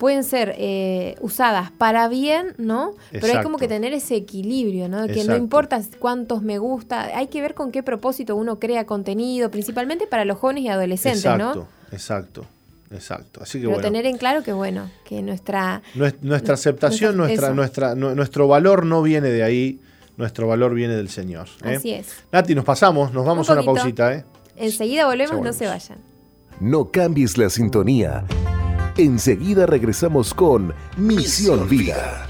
pueden 0.00 0.24
ser 0.24 0.54
eh, 0.56 1.14
usadas 1.20 1.72
para 1.72 2.08
bien, 2.08 2.54
¿no? 2.56 2.94
Pero 3.12 3.26
hay 3.26 3.42
como 3.42 3.58
que 3.58 3.68
tener 3.68 3.92
ese 3.92 4.16
equilibrio, 4.16 4.88
¿no? 4.88 5.06
Que 5.06 5.24
no 5.24 5.36
importa 5.36 5.78
cuántos 5.98 6.40
me 6.40 6.56
gusta, 6.56 7.14
hay 7.14 7.26
que 7.26 7.42
ver 7.42 7.54
con 7.54 7.70
qué 7.70 7.82
propósito 7.82 8.34
uno 8.34 8.58
crea 8.58 8.86
contenido, 8.86 9.50
principalmente 9.50 10.06
para 10.06 10.24
los 10.24 10.38
jóvenes 10.38 10.64
y 10.64 10.68
adolescentes, 10.68 11.26
exacto, 11.26 11.68
Exacto, 11.92 12.46
exacto. 12.90 13.42
Así 13.42 13.60
que 13.60 13.68
Pero 13.68 13.80
tener 13.80 14.06
en 14.06 14.16
claro 14.16 14.42
que 14.42 14.52
bueno, 14.52 14.90
que 15.04 15.22
nuestra 15.22 15.82
nuestra 15.94 16.54
aceptación, 16.54 17.16
nuestra, 17.16 17.52
nuestra, 17.54 17.94
nuestro 17.94 18.48
valor 18.48 18.86
no 18.86 19.02
viene 19.02 19.28
de 19.28 19.42
ahí, 19.42 19.80
nuestro 20.16 20.46
valor 20.46 20.74
viene 20.74 20.94
del 20.94 21.08
Señor. 21.08 21.48
¿eh? 21.64 21.76
Así 21.76 21.92
es. 21.92 22.08
Nati, 22.32 22.54
nos 22.54 22.64
pasamos, 22.64 23.12
nos 23.12 23.24
vamos 23.24 23.48
a 23.50 23.54
una 23.54 23.62
pausita, 23.62 24.14
¿eh? 24.14 24.24
Enseguida 24.56 25.06
volvemos, 25.06 25.40
no 25.42 25.52
se 25.52 25.66
vayan. 25.66 25.98
No 26.60 26.90
cambies 26.90 27.38
la 27.38 27.48
sintonía. 27.48 28.24
Enseguida 28.98 29.64
regresamos 29.64 30.34
con 30.34 30.74
Misión 30.98 31.68
Vida. 31.68 32.26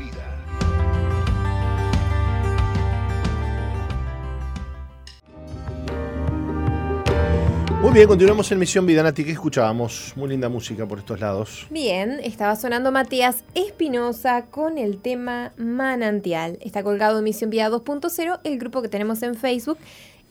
Muy 7.80 7.92
bien, 7.92 8.08
continuamos 8.08 8.52
en 8.52 8.58
Misión 8.58 8.84
Vida, 8.84 9.02
Nati, 9.02 9.24
¿qué 9.24 9.32
escuchábamos? 9.32 10.12
Muy 10.14 10.28
linda 10.28 10.50
música 10.50 10.86
por 10.86 10.98
estos 10.98 11.18
lados. 11.18 11.66
Bien, 11.70 12.20
estaba 12.22 12.54
sonando 12.54 12.92
Matías 12.92 13.42
Espinosa 13.54 14.44
con 14.44 14.76
el 14.76 14.98
tema 14.98 15.52
Manantial. 15.56 16.58
Está 16.60 16.82
colgado 16.82 17.18
en 17.18 17.24
Misión 17.24 17.48
Vida 17.48 17.70
2.0, 17.70 18.40
el 18.44 18.58
grupo 18.58 18.82
que 18.82 18.88
tenemos 18.88 19.22
en 19.22 19.34
Facebook 19.34 19.78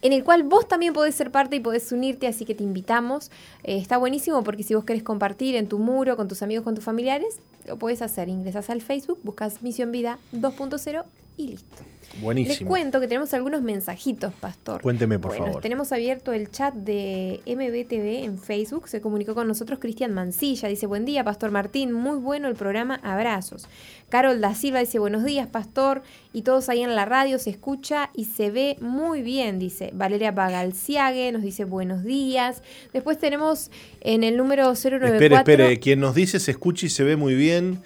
en 0.02 0.14
el 0.14 0.24
cual 0.24 0.44
vos 0.44 0.68
también 0.68 0.94
podés 0.94 1.16
ser 1.16 1.32
parte 1.32 1.56
y 1.56 1.60
podés 1.60 1.92
unirte, 1.92 2.28
así 2.28 2.46
que 2.46 2.56
te 2.56 2.64
invitamos. 2.64 3.32
Eh, 3.64 3.78
está 3.78 3.98
buenísimo 3.98 4.44
porque 4.44 4.64
si 4.64 4.76
vos 4.76 4.86
querés 4.86 5.04
compartir 5.04 5.56
en 5.56 5.68
tu 5.68 5.80
muro, 5.80 6.16
con 6.16 6.28
tus 6.28 6.42
amigos, 6.42 6.64
con 6.64 6.76
tus 6.76 6.84
familiares, 6.84 7.40
lo 7.68 7.78
podés 7.78 8.02
hacer. 8.02 8.30
Ingresas 8.30 8.70
al 8.70 8.82
Facebook, 8.82 9.20
buscas 9.24 9.62
Misión 9.62 9.92
Vida 9.92 10.20
2.0 10.34 11.04
y 11.38 11.48
listo. 11.48 11.78
Buenísimo. 12.22 12.54
Les 12.54 12.68
cuento 12.68 13.00
que 13.00 13.08
tenemos 13.08 13.34
algunos 13.34 13.62
mensajitos, 13.62 14.34
Pastor. 14.34 14.82
Cuénteme, 14.82 15.20
por 15.20 15.32
bueno, 15.32 15.46
favor. 15.46 15.62
Tenemos 15.62 15.92
abierto 15.92 16.34
el 16.34 16.50
chat 16.52 16.74
de 16.74 17.42
MBTV 17.46 18.26
en 18.26 18.38
Facebook. 18.38 18.88
Se 18.88 19.02
comunicó 19.02 19.36
con 19.36 19.48
nosotros 19.48 19.80
Cristian 19.80 20.14
Mancilla. 20.14 20.68
Dice, 20.68 20.88
buen 20.88 21.06
día, 21.06 21.24
Pastor 21.24 21.52
Martín. 21.52 21.92
Muy 21.92 22.18
bueno 22.18 22.48
el 22.48 22.56
programa. 22.56 23.00
Abrazos. 23.04 23.68
Carol 24.10 24.42
da 24.42 24.56
Silva 24.56 24.80
dice, 24.80 25.00
buenos 25.00 25.24
días, 25.24 25.48
Pastor. 25.48 26.02
Y 26.34 26.42
todos 26.42 26.70
ahí 26.70 26.82
en 26.82 26.96
la 26.96 27.06
radio 27.06 27.40
se 27.40 27.52
escucha 27.52 28.10
y 28.16 28.26
se 28.26 28.52
ve 28.52 28.78
muy 28.82 29.22
bien, 29.22 29.60
dice. 29.60 29.92
Valeria 29.94 30.32
Bagalciague 30.32 31.32
nos 31.32 31.44
dice, 31.44 31.64
buenos 31.64 32.04
días. 32.04 32.64
Después 32.92 33.18
tenemos 33.18 33.72
en 34.02 34.24
el 34.24 34.36
número 34.36 34.64
094... 34.64 35.06
Espere, 35.06 35.36
espere. 35.36 35.80
Quien 35.80 36.00
nos 36.00 36.16
dice 36.16 36.40
se 36.40 36.52
escucha 36.52 36.86
y 36.86 36.90
se 36.90 37.04
ve 37.04 37.16
muy 37.16 37.36
bien, 37.36 37.82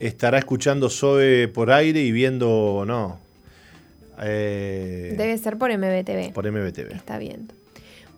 estará 0.00 0.38
escuchando 0.38 0.90
Zoe 0.90 1.48
por 1.48 1.70
aire 1.70 2.00
y 2.02 2.12
viendo... 2.12 2.84
No. 2.86 3.27
Eh, 4.22 5.14
Debe 5.16 5.36
ser 5.38 5.58
por 5.58 5.70
MBTV. 5.70 6.32
por 6.32 6.46
MBTV. 6.50 6.92
Está 6.94 7.18
viendo. 7.18 7.54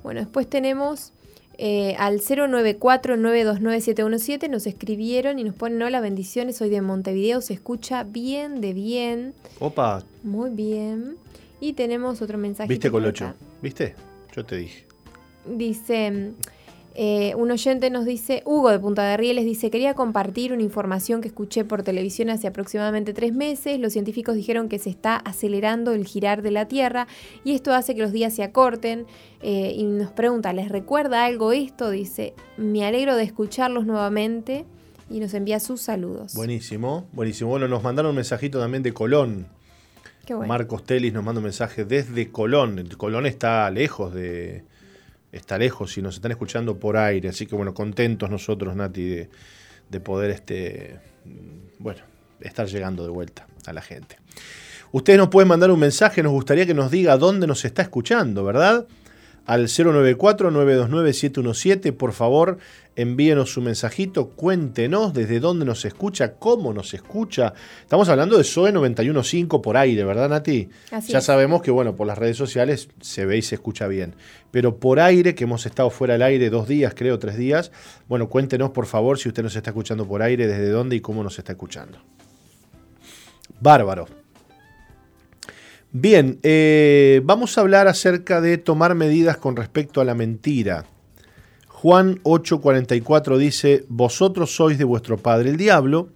Bueno, 0.03 0.21
después 0.21 0.49
tenemos 0.49 1.13
eh, 1.59 1.95
al 1.99 2.21
094-929-717. 2.21 4.49
Nos 4.49 4.67
escribieron 4.67 5.39
y 5.39 5.45
nos 5.45 5.55
ponen: 5.55 5.83
Hola, 5.83 6.01
bendiciones. 6.01 6.57
Soy 6.57 6.71
de 6.71 6.81
Montevideo. 6.81 7.41
Se 7.41 7.55
escucha 7.55 8.05
bien, 8.05 8.61
de 8.61 8.73
bien. 8.73 9.35
Opa, 9.59 10.03
Muy 10.23 10.51
bien. 10.51 11.17
Y 11.61 11.75
tenemos 11.75 12.23
otro 12.23 12.39
mensaje. 12.39 12.69
¿viste 12.69 12.91
Colocho? 12.91 13.35
¿Viste? 13.61 13.95
Yo 14.35 14.45
te 14.47 14.57
dije. 14.57 14.85
Dice. 15.47 16.33
Eh, 16.95 17.35
un 17.37 17.51
oyente 17.51 17.89
nos 17.91 18.05
dice, 18.05 18.43
Hugo 18.45 18.71
de 18.71 18.79
Punta 18.79 19.05
de 19.05 19.17
Rieles 19.17 19.45
dice, 19.45 19.71
quería 19.71 19.95
compartir 19.95 20.53
una 20.53 20.63
información 20.63 21.21
que 21.21 21.29
escuché 21.29 21.65
por 21.65 21.83
televisión 21.83 22.31
hace 22.31 22.49
aproximadamente 22.49 23.13
tres 23.13 23.33
meses. 23.33 23.79
Los 23.79 23.93
científicos 23.93 24.35
dijeron 24.35 24.69
que 24.69 24.79
se 24.79 24.91
está 24.91 25.17
acelerando 25.17 25.93
el 25.93 26.05
girar 26.05 26.43
de 26.43 26.51
la 26.51 26.67
Tierra 26.67 27.07
y 27.45 27.55
esto 27.55 27.73
hace 27.73 27.95
que 27.95 28.03
los 28.03 28.13
días 28.13 28.35
se 28.35 28.43
acorten. 28.43 29.07
Eh, 29.43 29.73
y 29.77 29.85
nos 29.85 30.11
pregunta, 30.11 30.53
¿les 30.53 30.69
recuerda 30.69 31.25
algo 31.25 31.53
esto? 31.53 31.91
Dice, 31.91 32.35
me 32.57 32.85
alegro 32.85 33.17
de 33.17 33.23
escucharlos 33.23 33.87
nuevamente 33.87 34.65
y 35.09 35.21
nos 35.21 35.33
envía 35.35 35.61
sus 35.61 35.81
saludos. 35.81 36.35
Buenísimo, 36.35 37.07
buenísimo. 37.13 37.51
Bueno, 37.51 37.69
nos 37.69 37.83
mandaron 37.83 38.11
un 38.11 38.17
mensajito 38.17 38.59
también 38.59 38.83
de 38.83 38.93
Colón. 38.93 39.47
Qué 40.27 40.35
bueno. 40.35 40.49
Marcos 40.49 40.85
Telis 40.85 41.13
nos 41.13 41.25
manda 41.25 41.39
un 41.39 41.45
mensaje 41.45 41.85
desde 41.85 42.31
Colón. 42.31 42.89
Colón 42.97 43.27
está 43.27 43.71
lejos 43.71 44.13
de. 44.13 44.65
Está 45.33 45.59
lejos 45.59 45.97
y 45.97 46.03
nos 46.03 46.17
están 46.17 46.33
escuchando 46.33 46.79
por 46.79 46.97
aire. 46.97 47.29
Así 47.29 47.47
que 47.47 47.55
bueno, 47.55 47.75
contentos 47.75 48.31
nosotros, 48.31 48.75
Nati, 48.75 49.05
de, 49.05 49.31
de 49.89 50.01
poder 50.01 50.31
este. 50.31 50.99
Bueno, 51.79 52.01
estar 52.41 52.67
llegando 52.67 53.05
de 53.05 53.11
vuelta 53.11 53.47
a 53.67 53.73
la 53.73 53.83
gente. 53.83 54.17
Ustedes 54.93 55.19
nos 55.19 55.29
pueden 55.29 55.49
mandar 55.49 55.71
un 55.71 55.79
mensaje, 55.79 56.23
nos 56.23 56.33
gustaría 56.33 56.67
que 56.67 56.75
nos 56.75 56.91
diga 56.91 57.17
dónde 57.17 57.47
nos 57.47 57.65
está 57.65 57.83
escuchando, 57.83 58.45
¿verdad? 58.45 58.87
Al 59.51 59.67
094-929-717, 59.67 61.93
por 61.93 62.13
favor, 62.13 62.59
envíenos 62.95 63.53
su 63.53 63.61
mensajito, 63.61 64.29
cuéntenos 64.29 65.13
desde 65.13 65.41
dónde 65.41 65.65
nos 65.65 65.85
escucha, 65.85 66.35
cómo 66.35 66.73
nos 66.73 66.95
escucha. 66.95 67.55
Estamos 67.81 68.09
hablando 68.09 68.39
de 68.39 68.45
SOE 68.45 68.71
915 68.71 69.59
por 69.59 69.77
aire, 69.77 70.05
¿verdad, 70.05 70.29
Nati? 70.29 70.69
Así 70.93 71.11
ya 71.11 71.19
es. 71.19 71.25
sabemos 71.25 71.63
que, 71.63 71.73
bueno, 71.73 71.97
por 71.97 72.07
las 72.07 72.17
redes 72.17 72.37
sociales 72.37 72.91
se 73.01 73.27
ve 73.27 73.39
y 73.39 73.43
se 73.43 73.57
escucha 73.57 73.89
bien. 73.89 74.15
Pero 74.53 74.77
por 74.77 75.01
aire, 75.01 75.35
que 75.35 75.43
hemos 75.43 75.67
estado 75.67 75.91
fuera 75.91 76.15
del 76.15 76.23
aire 76.23 76.49
dos 76.49 76.69
días, 76.69 76.95
creo, 76.95 77.19
tres 77.19 77.37
días, 77.37 77.73
bueno, 78.09 78.29
cuéntenos, 78.29 78.71
por 78.71 78.87
favor, 78.87 79.19
si 79.19 79.29
usted 79.29 79.43
nos 79.43 79.57
está 79.57 79.71
escuchando 79.71 80.07
por 80.07 80.23
aire, 80.23 80.47
desde 80.47 80.69
dónde 80.69 80.95
y 80.95 81.01
cómo 81.01 81.25
nos 81.25 81.37
está 81.41 81.51
escuchando. 81.51 81.99
Bárbaro. 83.59 84.20
Bien, 85.93 86.39
eh, 86.45 87.21
vamos 87.25 87.59
a 87.59 87.63
hablar 87.63 87.89
acerca 87.89 88.41
de 88.41 88.59
tomar 88.59 88.95
medidas 88.95 89.37
con 89.39 89.57
respecto 89.57 90.01
a 90.01 90.05
la 90.05 90.15
mentira. 90.15 90.85
Juan 91.67 92.21
8:44 92.23 93.39
dice, 93.39 93.87
Vosotros 93.89 94.55
sois 94.55 94.79
de 94.79 94.85
vuestro 94.85 95.17
padre 95.17 95.51
el 95.51 95.57
diablo, 95.57 96.11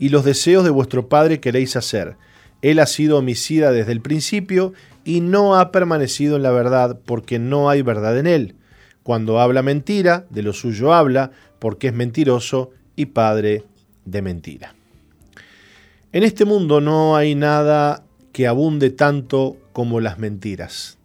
y 0.00 0.08
los 0.08 0.24
deseos 0.24 0.64
de 0.64 0.70
vuestro 0.70 1.08
padre 1.08 1.38
queréis 1.38 1.76
hacer. 1.76 2.16
Él 2.60 2.80
ha 2.80 2.86
sido 2.86 3.18
homicida 3.18 3.70
desde 3.70 3.92
el 3.92 4.00
principio 4.00 4.72
y 5.04 5.20
no 5.20 5.54
ha 5.54 5.70
permanecido 5.70 6.34
en 6.34 6.42
la 6.42 6.50
verdad 6.50 6.98
porque 7.04 7.38
no 7.38 7.70
hay 7.70 7.82
verdad 7.82 8.18
en 8.18 8.26
él. 8.26 8.56
Cuando 9.04 9.38
habla 9.38 9.62
mentira, 9.62 10.26
de 10.30 10.42
lo 10.42 10.52
suyo 10.52 10.92
habla, 10.92 11.30
porque 11.60 11.88
es 11.88 11.94
mentiroso 11.94 12.72
y 12.96 13.06
padre 13.06 13.62
de 14.06 14.22
mentira. 14.22 14.74
En 16.12 16.22
este 16.24 16.44
mundo 16.44 16.80
no 16.80 17.14
hay 17.16 17.34
nada 17.34 18.03
que 18.34 18.48
abunde 18.48 18.90
tanto 18.90 19.56
como 19.72 20.00
las 20.00 20.18
mentiras. 20.18 20.98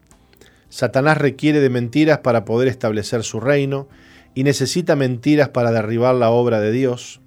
Satanás 0.67 1.19
requiere 1.19 1.59
de 1.59 1.69
mentiras 1.69 2.17
para 2.17 2.43
poder 2.43 2.67
establecer 2.67 3.23
su 3.23 3.39
reino 3.39 3.87
y 4.33 4.43
necesita 4.43 4.95
mentiras 4.95 5.49
para 5.49 5.71
derribar 5.71 6.15
la 6.15 6.31
obra 6.31 6.59
de 6.59 6.71
Dios. 6.71 7.21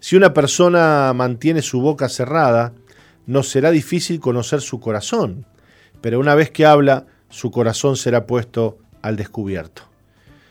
Si 0.00 0.16
una 0.16 0.34
persona 0.34 1.10
mantiene 1.14 1.62
su 1.62 1.80
boca 1.80 2.10
cerrada, 2.10 2.74
no 3.26 3.42
será 3.42 3.70
difícil 3.70 4.20
conocer 4.20 4.60
su 4.60 4.80
corazón, 4.80 5.46
pero 6.02 6.20
una 6.20 6.34
vez 6.34 6.50
que 6.50 6.66
habla, 6.66 7.06
su 7.30 7.50
corazón 7.50 7.96
será 7.96 8.26
puesto 8.26 8.76
al 9.00 9.16
descubierto. 9.16 9.84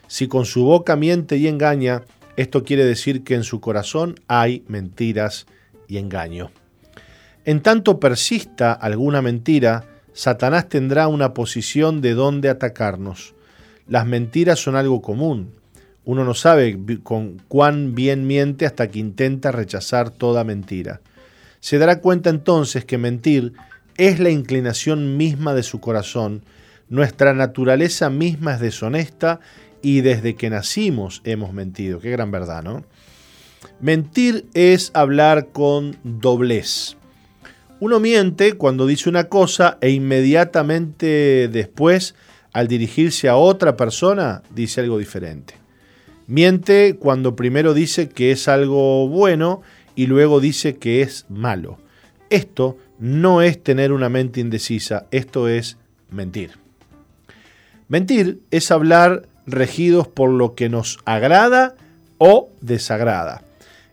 Si 0.07 0.27
con 0.27 0.45
su 0.45 0.63
boca 0.63 0.95
miente 0.95 1.37
y 1.37 1.47
engaña, 1.47 2.01
esto 2.35 2.63
quiere 2.63 2.83
decir 2.83 3.23
que 3.23 3.35
en 3.35 3.43
su 3.43 3.61
corazón 3.61 4.15
hay 4.27 4.63
mentiras 4.67 5.45
y 5.87 5.99
engaño. 5.99 6.49
En 7.43 7.61
tanto 7.61 7.99
persista 7.99 8.71
alguna 8.71 9.21
mentira, 9.21 9.85
Satanás 10.13 10.69
tendrá 10.69 11.07
una 11.07 11.33
posición 11.33 12.01
de 12.01 12.13
donde 12.13 12.49
atacarnos. 12.49 13.33
Las 13.87 14.05
mentiras 14.05 14.59
son 14.59 14.75
algo 14.75 15.01
común. 15.01 15.53
Uno 16.05 16.23
no 16.23 16.33
sabe 16.33 16.77
con 17.03 17.41
cuán 17.47 17.95
bien 17.95 18.27
miente 18.27 18.65
hasta 18.65 18.87
que 18.89 18.99
intenta 18.99 19.51
rechazar 19.51 20.11
toda 20.11 20.43
mentira. 20.43 21.01
Se 21.59 21.77
dará 21.77 21.99
cuenta 21.99 22.29
entonces 22.29 22.85
que 22.85 22.97
mentir 22.97 23.53
es 23.97 24.19
la 24.19 24.29
inclinación 24.29 25.17
misma 25.17 25.53
de 25.53 25.63
su 25.63 25.79
corazón. 25.79 26.43
Nuestra 26.89 27.33
naturaleza 27.33 28.09
misma 28.09 28.55
es 28.55 28.59
deshonesta 28.59 29.39
y 29.81 30.01
desde 30.01 30.35
que 30.35 30.49
nacimos 30.49 31.21
hemos 31.23 31.53
mentido. 31.53 31.99
Qué 31.99 32.11
gran 32.11 32.31
verdad, 32.31 32.63
¿no? 32.63 32.83
Mentir 33.79 34.45
es 34.53 34.91
hablar 34.93 35.49
con 35.49 35.97
doblez. 36.03 36.97
Uno 37.81 37.99
miente 37.99 38.53
cuando 38.53 38.85
dice 38.85 39.09
una 39.09 39.23
cosa 39.23 39.79
e 39.81 39.89
inmediatamente 39.89 41.49
después, 41.51 42.13
al 42.53 42.67
dirigirse 42.67 43.27
a 43.27 43.37
otra 43.37 43.75
persona, 43.75 44.43
dice 44.53 44.81
algo 44.81 44.99
diferente. 44.99 45.55
Miente 46.27 46.95
cuando 46.99 47.35
primero 47.35 47.73
dice 47.73 48.07
que 48.07 48.29
es 48.29 48.47
algo 48.47 49.07
bueno 49.07 49.63
y 49.95 50.05
luego 50.05 50.39
dice 50.39 50.75
que 50.75 51.01
es 51.01 51.25
malo. 51.27 51.79
Esto 52.29 52.77
no 52.99 53.41
es 53.41 53.63
tener 53.63 53.91
una 53.93 54.09
mente 54.09 54.41
indecisa, 54.41 55.07
esto 55.09 55.47
es 55.47 55.77
mentir. 56.11 56.51
Mentir 57.87 58.41
es 58.51 58.69
hablar 58.69 59.27
regidos 59.47 60.07
por 60.07 60.29
lo 60.29 60.53
que 60.53 60.69
nos 60.69 60.99
agrada 61.05 61.73
o 62.19 62.51
desagrada. 62.61 63.41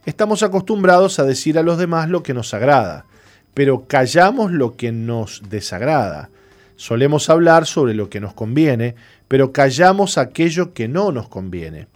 Estamos 0.05 0.42
acostumbrados 0.42 1.18
a 1.18 1.24
decir 1.24 1.59
a 1.59 1.62
los 1.62 1.79
demás 1.79 2.11
lo 2.11 2.22
que 2.22 2.35
nos 2.35 2.53
agrada, 2.53 3.07
pero 3.54 3.87
callamos 3.87 4.52
lo 4.52 4.76
que 4.76 4.92
nos 4.92 5.42
desagrada. 5.48 6.30
Solemos 6.76 7.28
hablar 7.28 7.66
sobre 7.66 7.94
lo 7.94 8.08
que 8.08 8.20
nos 8.20 8.34
conviene, 8.34 8.94
pero 9.26 9.52
callamos 9.52 10.16
aquello 10.16 10.72
que 10.72 10.88
no 10.88 11.11
nos 11.11 11.28
conviene. 11.28 11.88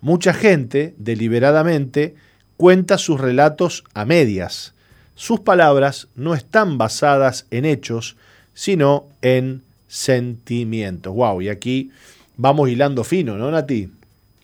Mucha 0.00 0.34
gente, 0.34 0.94
deliberadamente, 0.98 2.14
cuenta 2.56 2.98
sus 2.98 3.20
relatos 3.20 3.84
a 3.94 4.04
medias. 4.04 4.74
Sus 5.14 5.40
palabras 5.40 6.08
no 6.16 6.34
están 6.34 6.76
basadas 6.76 7.46
en 7.50 7.64
hechos, 7.64 8.16
sino 8.52 9.06
en 9.22 9.62
sentimientos. 9.86 11.14
Wow, 11.14 11.42
y 11.42 11.48
aquí 11.48 11.90
vamos 12.36 12.68
hilando 12.68 13.04
fino, 13.04 13.36
¿no, 13.36 13.50
Nati? 13.50 13.90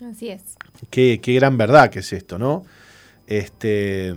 Así 0.08 0.28
es. 0.28 0.42
Qué, 0.90 1.20
qué 1.20 1.34
gran 1.34 1.58
verdad 1.58 1.90
que 1.90 1.98
es 1.98 2.12
esto, 2.12 2.38
¿no? 2.38 2.64
Este, 3.26 4.14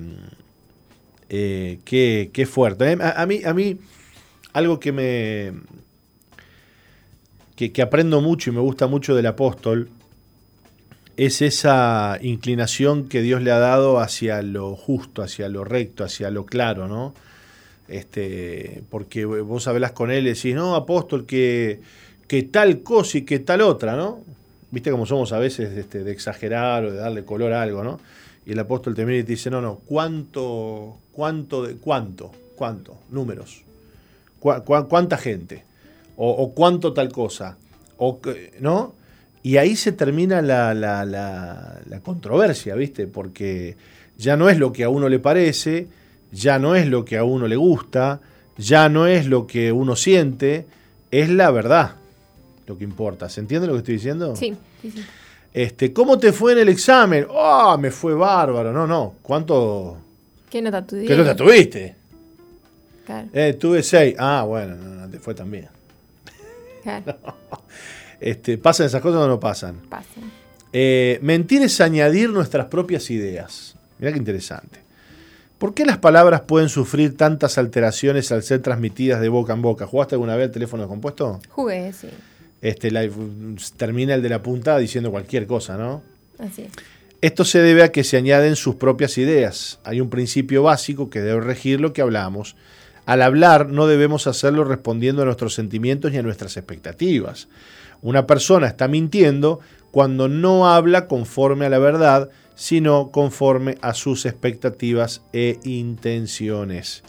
eh, 1.35 1.79
qué, 1.83 2.29
qué 2.31 2.45
fuerte. 2.45 2.95
A, 3.01 3.23
a 3.23 3.25
mí, 3.25 3.41
a 3.43 3.55
mí, 3.55 3.79
algo 4.53 4.79
que 4.79 4.91
me. 4.91 5.51
Que, 7.55 7.71
que 7.71 7.81
aprendo 7.81 8.21
mucho 8.21 8.51
y 8.51 8.53
me 8.53 8.61
gusta 8.61 8.85
mucho 8.85 9.15
del 9.15 9.25
apóstol 9.25 9.89
es 11.17 11.41
esa 11.41 12.19
inclinación 12.21 13.09
que 13.09 13.21
Dios 13.23 13.41
le 13.41 13.51
ha 13.51 13.57
dado 13.57 13.99
hacia 13.99 14.43
lo 14.43 14.75
justo, 14.75 15.23
hacia 15.23 15.49
lo 15.49 15.63
recto, 15.63 16.03
hacia 16.03 16.29
lo 16.29 16.45
claro, 16.45 16.87
¿no? 16.87 17.15
Este, 17.87 18.83
porque 18.91 19.25
vos 19.25 19.67
hablas 19.67 19.91
con 19.91 20.11
él 20.11 20.27
y 20.27 20.33
decís, 20.33 20.53
no, 20.53 20.75
apóstol, 20.75 21.25
que, 21.25 21.81
que 22.27 22.43
tal 22.43 22.83
cosa 22.83 23.17
y 23.17 23.21
que 23.23 23.39
tal 23.39 23.61
otra, 23.61 23.95
¿no? 23.95 24.21
Viste 24.69 24.91
cómo 24.91 25.07
somos 25.07 25.33
a 25.33 25.39
veces 25.39 25.75
este, 25.77 26.03
de 26.03 26.11
exagerar 26.11 26.85
o 26.85 26.91
de 26.91 26.97
darle 26.97 27.25
color 27.25 27.53
a 27.53 27.63
algo, 27.63 27.83
¿no? 27.83 27.99
Y 28.45 28.51
el 28.51 28.59
apóstol 28.59 28.93
te 28.93 29.05
mira 29.05 29.19
y 29.19 29.23
te 29.23 29.33
dice, 29.33 29.49
no, 29.49 29.61
no, 29.61 29.75
¿cuánto, 29.85 30.97
cuánto, 31.11 31.63
de, 31.63 31.75
cuánto? 31.75 32.31
¿Cuánto? 32.55 32.97
Números. 33.09 33.63
cuánta 34.39 35.17
gente? 35.17 35.63
O, 36.17 36.53
cuánto 36.53 36.93
tal 36.93 37.11
cosa? 37.11 37.57
O, 37.97 38.19
¿No? 38.59 38.93
Y 39.41 39.57
ahí 39.57 39.75
se 39.75 39.91
termina 39.91 40.41
la, 40.41 40.73
la, 40.73 41.05
la, 41.05 41.99
controversia, 42.01 42.75
¿viste? 42.75 43.07
Porque 43.07 43.75
ya 44.17 44.37
no 44.37 44.49
es 44.49 44.57
lo 44.57 44.71
que 44.71 44.83
a 44.83 44.89
uno 44.89 45.09
le 45.09 45.19
parece, 45.19 45.87
ya 46.31 46.59
no 46.59 46.75
es 46.75 46.87
lo 46.87 47.03
que 47.03 47.17
a 47.17 47.23
uno 47.23 47.47
le 47.47 47.57
gusta, 47.57 48.21
ya 48.57 48.87
no 48.87 49.07
es 49.07 49.25
lo 49.25 49.45
que 49.47 49.71
uno 49.71 49.95
siente, 49.95 50.65
es 51.11 51.29
la 51.29 51.51
verdad 51.51 51.95
lo 52.67 52.77
que 52.77 52.83
importa. 52.83 53.27
¿Se 53.27 53.41
entiende 53.41 53.67
lo 53.67 53.73
que 53.73 53.79
estoy 53.79 53.95
diciendo? 53.95 54.35
Sí, 54.35 54.55
sí, 54.81 54.91
sí. 54.91 55.01
Este, 55.53 55.93
¿Cómo 55.93 56.17
te 56.17 56.33
fue 56.33 56.53
en 56.53 56.59
el 56.59 56.69
examen? 56.69 57.27
¡Ah, 57.31 57.77
me 57.79 57.91
fue 57.91 58.15
bárbaro! 58.15 58.73
No, 58.73 58.87
no. 58.87 59.15
¿Cuánto? 59.21 59.97
¿Qué 60.49 60.61
nota 60.61 60.85
tuviste? 60.85 61.07
¿Qué 61.07 61.17
nota 61.17 61.35
tuviste? 61.35 61.95
Claro. 63.05 63.27
Eh, 63.31 63.53
tuve 63.53 63.83
seis. 63.83 64.15
Ah, 64.17 64.45
bueno, 64.47 64.75
no, 64.75 65.09
te 65.09 65.19
fue 65.19 65.35
también. 65.35 65.67
Claro. 66.81 67.17
este, 68.19 68.57
¿Pasan 68.57 68.87
esas 68.87 69.01
cosas 69.01 69.21
o 69.21 69.27
no 69.27 69.39
pasan? 69.39 69.75
Pasan. 69.89 70.31
Eh, 70.71 71.19
mentir 71.21 71.61
es 71.61 71.79
añadir 71.81 72.31
nuestras 72.31 72.65
propias 72.65 73.11
ideas. 73.11 73.75
Mira 73.99 74.11
qué 74.11 74.17
interesante. 74.17 74.79
¿Por 75.59 75.75
qué 75.75 75.85
las 75.85 75.99
palabras 75.99 76.41
pueden 76.41 76.67
sufrir 76.67 77.15
tantas 77.15 77.59
alteraciones 77.59 78.31
al 78.31 78.41
ser 78.41 78.61
transmitidas 78.63 79.21
de 79.21 79.29
boca 79.29 79.53
en 79.53 79.61
boca? 79.61 79.85
¿Jugaste 79.85 80.15
alguna 80.15 80.35
vez 80.35 80.47
el 80.47 80.51
teléfono 80.51 80.87
compuesto? 80.87 81.39
Jugué, 81.49 81.93
sí 81.93 82.09
este, 82.63 82.91
termina 83.75 84.15
el 84.15 84.21
de 84.21 84.29
la 84.29 84.41
punta 84.41 84.77
diciendo 84.77 85.11
cualquier 85.11 85.45
cosa, 85.47 85.77
¿no? 85.77 86.01
Así 86.39 86.67
Esto 87.19 87.43
se 87.43 87.59
debe 87.59 87.83
a 87.83 87.91
que 87.91 88.05
se 88.05 88.15
añaden 88.15 88.55
sus 88.55 88.75
propias 88.75 89.17
ideas. 89.17 89.81
Hay 89.83 89.99
un 89.99 90.09
principio 90.09 90.63
básico 90.63 91.09
que 91.09 91.19
debe 91.19 91.41
regir 91.41 91.81
lo 91.81 91.91
que 91.91 92.01
hablamos. 92.01 92.55
Al 93.05 93.21
hablar 93.21 93.67
no 93.67 93.85
debemos 93.85 94.27
hacerlo 94.27 94.63
respondiendo 94.63 95.21
a 95.21 95.25
nuestros 95.25 95.53
sentimientos 95.53 96.13
ni 96.13 96.19
a 96.19 96.23
nuestras 96.23 96.55
expectativas. 96.55 97.49
Una 98.01 98.25
persona 98.27 98.67
está 98.67 98.87
mintiendo 98.87 99.59
cuando 99.91 100.29
no 100.29 100.69
habla 100.69 101.07
conforme 101.07 101.65
a 101.65 101.69
la 101.69 101.79
verdad, 101.79 102.29
sino 102.55 103.11
conforme 103.11 103.77
a 103.81 103.93
sus 103.93 104.25
expectativas 104.25 105.21
e 105.33 105.59
intenciones. 105.65 107.03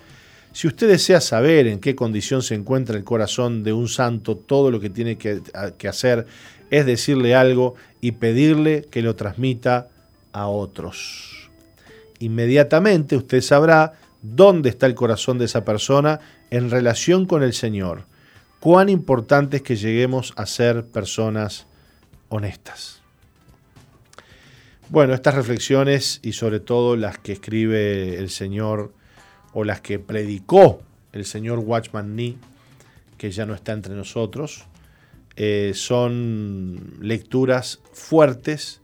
Si 0.54 0.68
usted 0.68 0.86
desea 0.86 1.20
saber 1.20 1.66
en 1.66 1.80
qué 1.80 1.96
condición 1.96 2.40
se 2.40 2.54
encuentra 2.54 2.96
el 2.96 3.02
corazón 3.02 3.64
de 3.64 3.72
un 3.72 3.88
santo, 3.88 4.36
todo 4.36 4.70
lo 4.70 4.78
que 4.78 4.88
tiene 4.88 5.18
que, 5.18 5.42
hacer 5.88 6.26
es 6.70 6.86
decirle 6.86 7.34
algo 7.34 7.74
y 8.00 8.12
pedirle 8.12 8.86
que 8.88 9.02
lo 9.02 9.16
transmita 9.16 9.88
a 10.32 10.46
otros. 10.46 11.50
Inmediatamente 12.20 13.16
usted 13.16 13.40
sabrá 13.40 13.94
dónde 14.22 14.68
está 14.68 14.86
el 14.86 14.94
corazón 14.94 15.38
de 15.38 15.46
esa 15.46 15.64
persona 15.64 16.20
en 16.50 16.70
relación 16.70 17.26
con 17.26 17.42
el 17.42 17.52
Señor. 17.52 18.06
Cuán 18.60 18.88
importante 18.88 19.56
es 19.56 19.62
que 19.64 19.74
lleguemos 19.74 20.32
a 20.36 20.46
ser 20.46 20.86
personas 20.86 21.66
honestas. 22.28 23.02
Bueno, 24.88 25.14
estas 25.14 25.34
reflexiones 25.34 26.20
y 26.22 26.30
sobre 26.34 26.60
todo 26.60 26.94
las 26.94 27.18
que 27.18 27.32
escribe 27.32 28.18
el 28.18 28.30
Señor 28.30 28.92
o 29.54 29.64
las 29.64 29.80
que 29.80 29.98
predicó 29.98 30.82
el 31.12 31.24
señor 31.24 31.60
Watchman 31.60 32.14
Nee, 32.14 32.36
que 33.16 33.30
ya 33.30 33.46
no 33.46 33.54
está 33.54 33.72
entre 33.72 33.94
nosotros, 33.94 34.66
eh, 35.36 35.72
son 35.74 36.98
lecturas 37.00 37.80
fuertes 37.92 38.80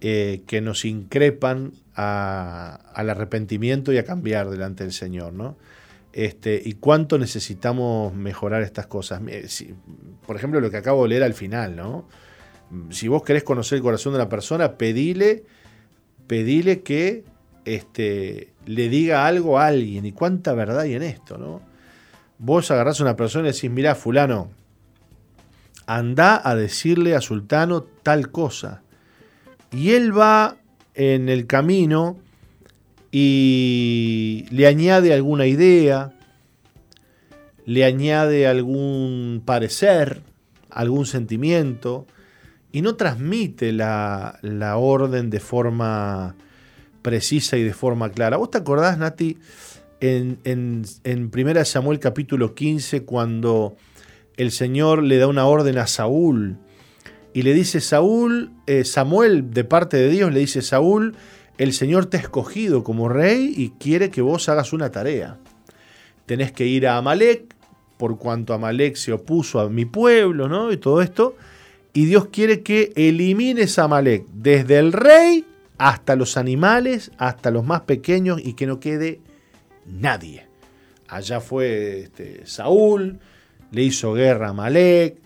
eh, 0.00 0.42
que 0.46 0.60
nos 0.60 0.84
increpan 0.84 1.72
al 1.94 3.10
arrepentimiento 3.10 3.92
y 3.92 3.98
a 3.98 4.04
cambiar 4.04 4.48
delante 4.48 4.84
del 4.84 4.94
Señor, 4.94 5.34
¿no? 5.34 5.58
Este, 6.14 6.60
y 6.64 6.72
cuánto 6.74 7.18
necesitamos 7.18 8.14
mejorar 8.14 8.62
estas 8.62 8.86
cosas. 8.86 9.20
por 10.26 10.36
ejemplo, 10.36 10.60
lo 10.60 10.70
que 10.70 10.78
acabo 10.78 11.02
de 11.02 11.10
leer 11.10 11.22
al 11.22 11.34
final, 11.34 11.76
¿no? 11.76 12.08
Si 12.90 13.08
vos 13.08 13.22
querés 13.22 13.44
conocer 13.44 13.76
el 13.76 13.82
corazón 13.82 14.14
de 14.14 14.18
la 14.18 14.28
persona, 14.28 14.78
pedile, 14.78 15.44
pedile 16.26 16.80
que 16.80 17.24
este, 17.64 18.52
le 18.66 18.88
diga 18.88 19.26
algo 19.26 19.58
a 19.58 19.66
alguien. 19.66 20.06
Y 20.06 20.12
cuánta 20.12 20.52
verdad 20.54 20.80
hay 20.80 20.94
en 20.94 21.02
esto, 21.02 21.38
¿no? 21.38 21.60
Vos 22.38 22.70
agarrás 22.70 23.00
a 23.00 23.04
una 23.04 23.16
persona 23.16 23.48
y 23.48 23.52
decís, 23.52 23.70
mirá, 23.70 23.94
fulano, 23.94 24.50
anda 25.86 26.40
a 26.42 26.54
decirle 26.54 27.14
a 27.14 27.20
Sultano 27.20 27.82
tal 27.82 28.30
cosa. 28.30 28.82
Y 29.72 29.90
él 29.90 30.16
va 30.16 30.56
en 30.94 31.28
el 31.28 31.46
camino 31.46 32.18
y 33.12 34.46
le 34.50 34.66
añade 34.66 35.12
alguna 35.12 35.46
idea, 35.46 36.12
le 37.66 37.84
añade 37.84 38.46
algún 38.46 39.42
parecer, 39.44 40.22
algún 40.70 41.06
sentimiento, 41.06 42.06
y 42.72 42.82
no 42.82 42.94
transmite 42.94 43.72
la, 43.72 44.38
la 44.42 44.76
orden 44.76 45.28
de 45.28 45.40
forma 45.40 46.36
precisa 47.02 47.56
y 47.56 47.62
de 47.62 47.72
forma 47.72 48.10
clara. 48.10 48.36
¿Vos 48.36 48.50
te 48.50 48.58
acordás, 48.58 48.98
Nati, 48.98 49.38
en, 50.00 50.38
en, 50.44 50.84
en 51.04 51.30
1 51.34 51.64
Samuel 51.64 51.98
capítulo 51.98 52.54
15, 52.54 53.04
cuando 53.04 53.76
el 54.36 54.50
Señor 54.50 55.02
le 55.02 55.18
da 55.18 55.26
una 55.26 55.46
orden 55.46 55.78
a 55.78 55.86
Saúl 55.86 56.58
y 57.32 57.42
le 57.42 57.54
dice, 57.54 57.80
Saúl, 57.80 58.50
eh, 58.66 58.84
Samuel 58.84 59.50
de 59.50 59.64
parte 59.64 59.96
de 59.96 60.08
Dios 60.08 60.32
le 60.32 60.40
dice, 60.40 60.62
Saúl, 60.62 61.14
el 61.58 61.72
Señor 61.72 62.06
te 62.06 62.16
ha 62.16 62.20
escogido 62.20 62.82
como 62.82 63.08
rey 63.08 63.52
y 63.56 63.70
quiere 63.78 64.10
que 64.10 64.22
vos 64.22 64.48
hagas 64.48 64.72
una 64.72 64.90
tarea. 64.90 65.38
Tenés 66.26 66.52
que 66.52 66.66
ir 66.66 66.86
a 66.86 66.96
Amalek, 66.96 67.54
por 67.98 68.18
cuanto 68.18 68.54
Amalek 68.54 68.96
se 68.96 69.12
opuso 69.12 69.60
a 69.60 69.68
mi 69.68 69.84
pueblo, 69.84 70.48
¿no? 70.48 70.72
Y 70.72 70.78
todo 70.78 71.02
esto. 71.02 71.36
Y 71.92 72.06
Dios 72.06 72.28
quiere 72.28 72.62
que 72.62 72.92
elimines 72.96 73.78
a 73.78 73.84
Amalek 73.84 74.24
desde 74.32 74.78
el 74.78 74.92
rey 74.92 75.44
hasta 75.80 76.14
los 76.14 76.36
animales, 76.36 77.10
hasta 77.16 77.50
los 77.50 77.64
más 77.64 77.80
pequeños 77.80 78.38
y 78.44 78.52
que 78.52 78.66
no 78.66 78.80
quede 78.80 79.22
nadie. 79.86 80.46
Allá 81.08 81.40
fue 81.40 82.00
este, 82.00 82.42
Saúl, 82.44 83.18
le 83.70 83.82
hizo 83.82 84.12
guerra 84.12 84.50
a 84.50 84.52
Malek, 84.52 85.16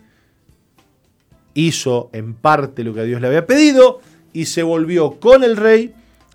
hizo 1.55 2.09
en 2.13 2.35
parte 2.35 2.85
lo 2.85 2.95
que 2.95 3.01
a 3.01 3.03
Dios 3.03 3.21
le 3.21 3.27
había 3.27 3.49
pedido 3.49 4.01
y 4.33 4.47
se 4.47 4.63
volvió 4.63 5.19
con 5.19 5.43
el 5.43 5.57
rey 5.57 5.93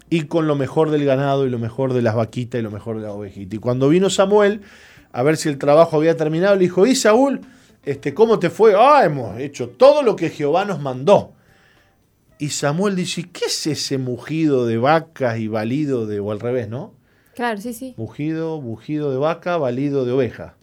y 0.09 0.23
con 0.23 0.47
lo 0.47 0.57
mejor 0.57 0.91
del 0.91 1.05
ganado 1.05 1.47
y 1.47 1.49
lo 1.49 1.57
mejor 1.57 1.93
de 1.93 2.01
las 2.01 2.15
vaquitas 2.15 2.59
y 2.59 2.61
lo 2.61 2.71
mejor 2.71 2.97
de 2.97 3.03
las 3.03 3.13
ovejitas. 3.13 3.53
Y 3.53 3.59
cuando 3.59 3.87
vino 3.87 4.09
Samuel 4.09 4.63
a 5.13 5.23
ver 5.23 5.37
si 5.37 5.47
el 5.47 5.57
trabajo 5.57 5.95
había 5.95 6.17
terminado, 6.17 6.55
le 6.55 6.63
dijo, 6.63 6.85
¿y 6.85 6.93
Saúl? 6.93 7.39
Este, 7.85 8.13
¿Cómo 8.13 8.37
te 8.37 8.49
fue? 8.49 8.73
Ah, 8.77 9.05
hemos 9.05 9.39
hecho 9.39 9.69
todo 9.69 10.03
lo 10.03 10.17
que 10.17 10.29
Jehová 10.29 10.65
nos 10.65 10.81
mandó. 10.81 11.31
Y 12.41 12.49
Samuel 12.49 12.95
dice, 12.95 13.29
¿qué 13.31 13.45
es 13.45 13.67
ese 13.67 13.97
mugido 13.97 14.65
de 14.65 14.77
vacas 14.77 15.37
y 15.39 15.49
balido 15.49 16.07
de, 16.07 16.21
o 16.21 16.31
al 16.31 16.39
revés, 16.39 16.69
¿no? 16.69 16.93
Claro, 17.35 17.59
sí, 17.59 17.73
sí. 17.73 17.93
Mugido, 17.97 18.61
mugido 18.61 19.11
de 19.11 19.17
vaca, 19.17 19.57
balido 19.57 20.05
de 20.05 20.13
oveja. 20.13 20.55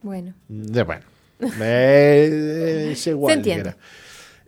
Bueno. 0.00 0.34
De, 0.48 0.82
bueno. 0.82 1.04
es 1.38 3.06
igual. 3.06 3.44
Se 3.44 3.74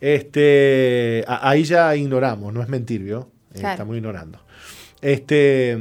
Este, 0.00 1.24
ahí 1.28 1.64
ya 1.64 1.94
ignoramos, 1.94 2.54
no 2.54 2.62
es 2.62 2.70
mentir, 2.70 3.02
¿vio? 3.02 3.30
Estamos 3.52 3.94
ignorando. 3.94 4.40
Este, 5.02 5.78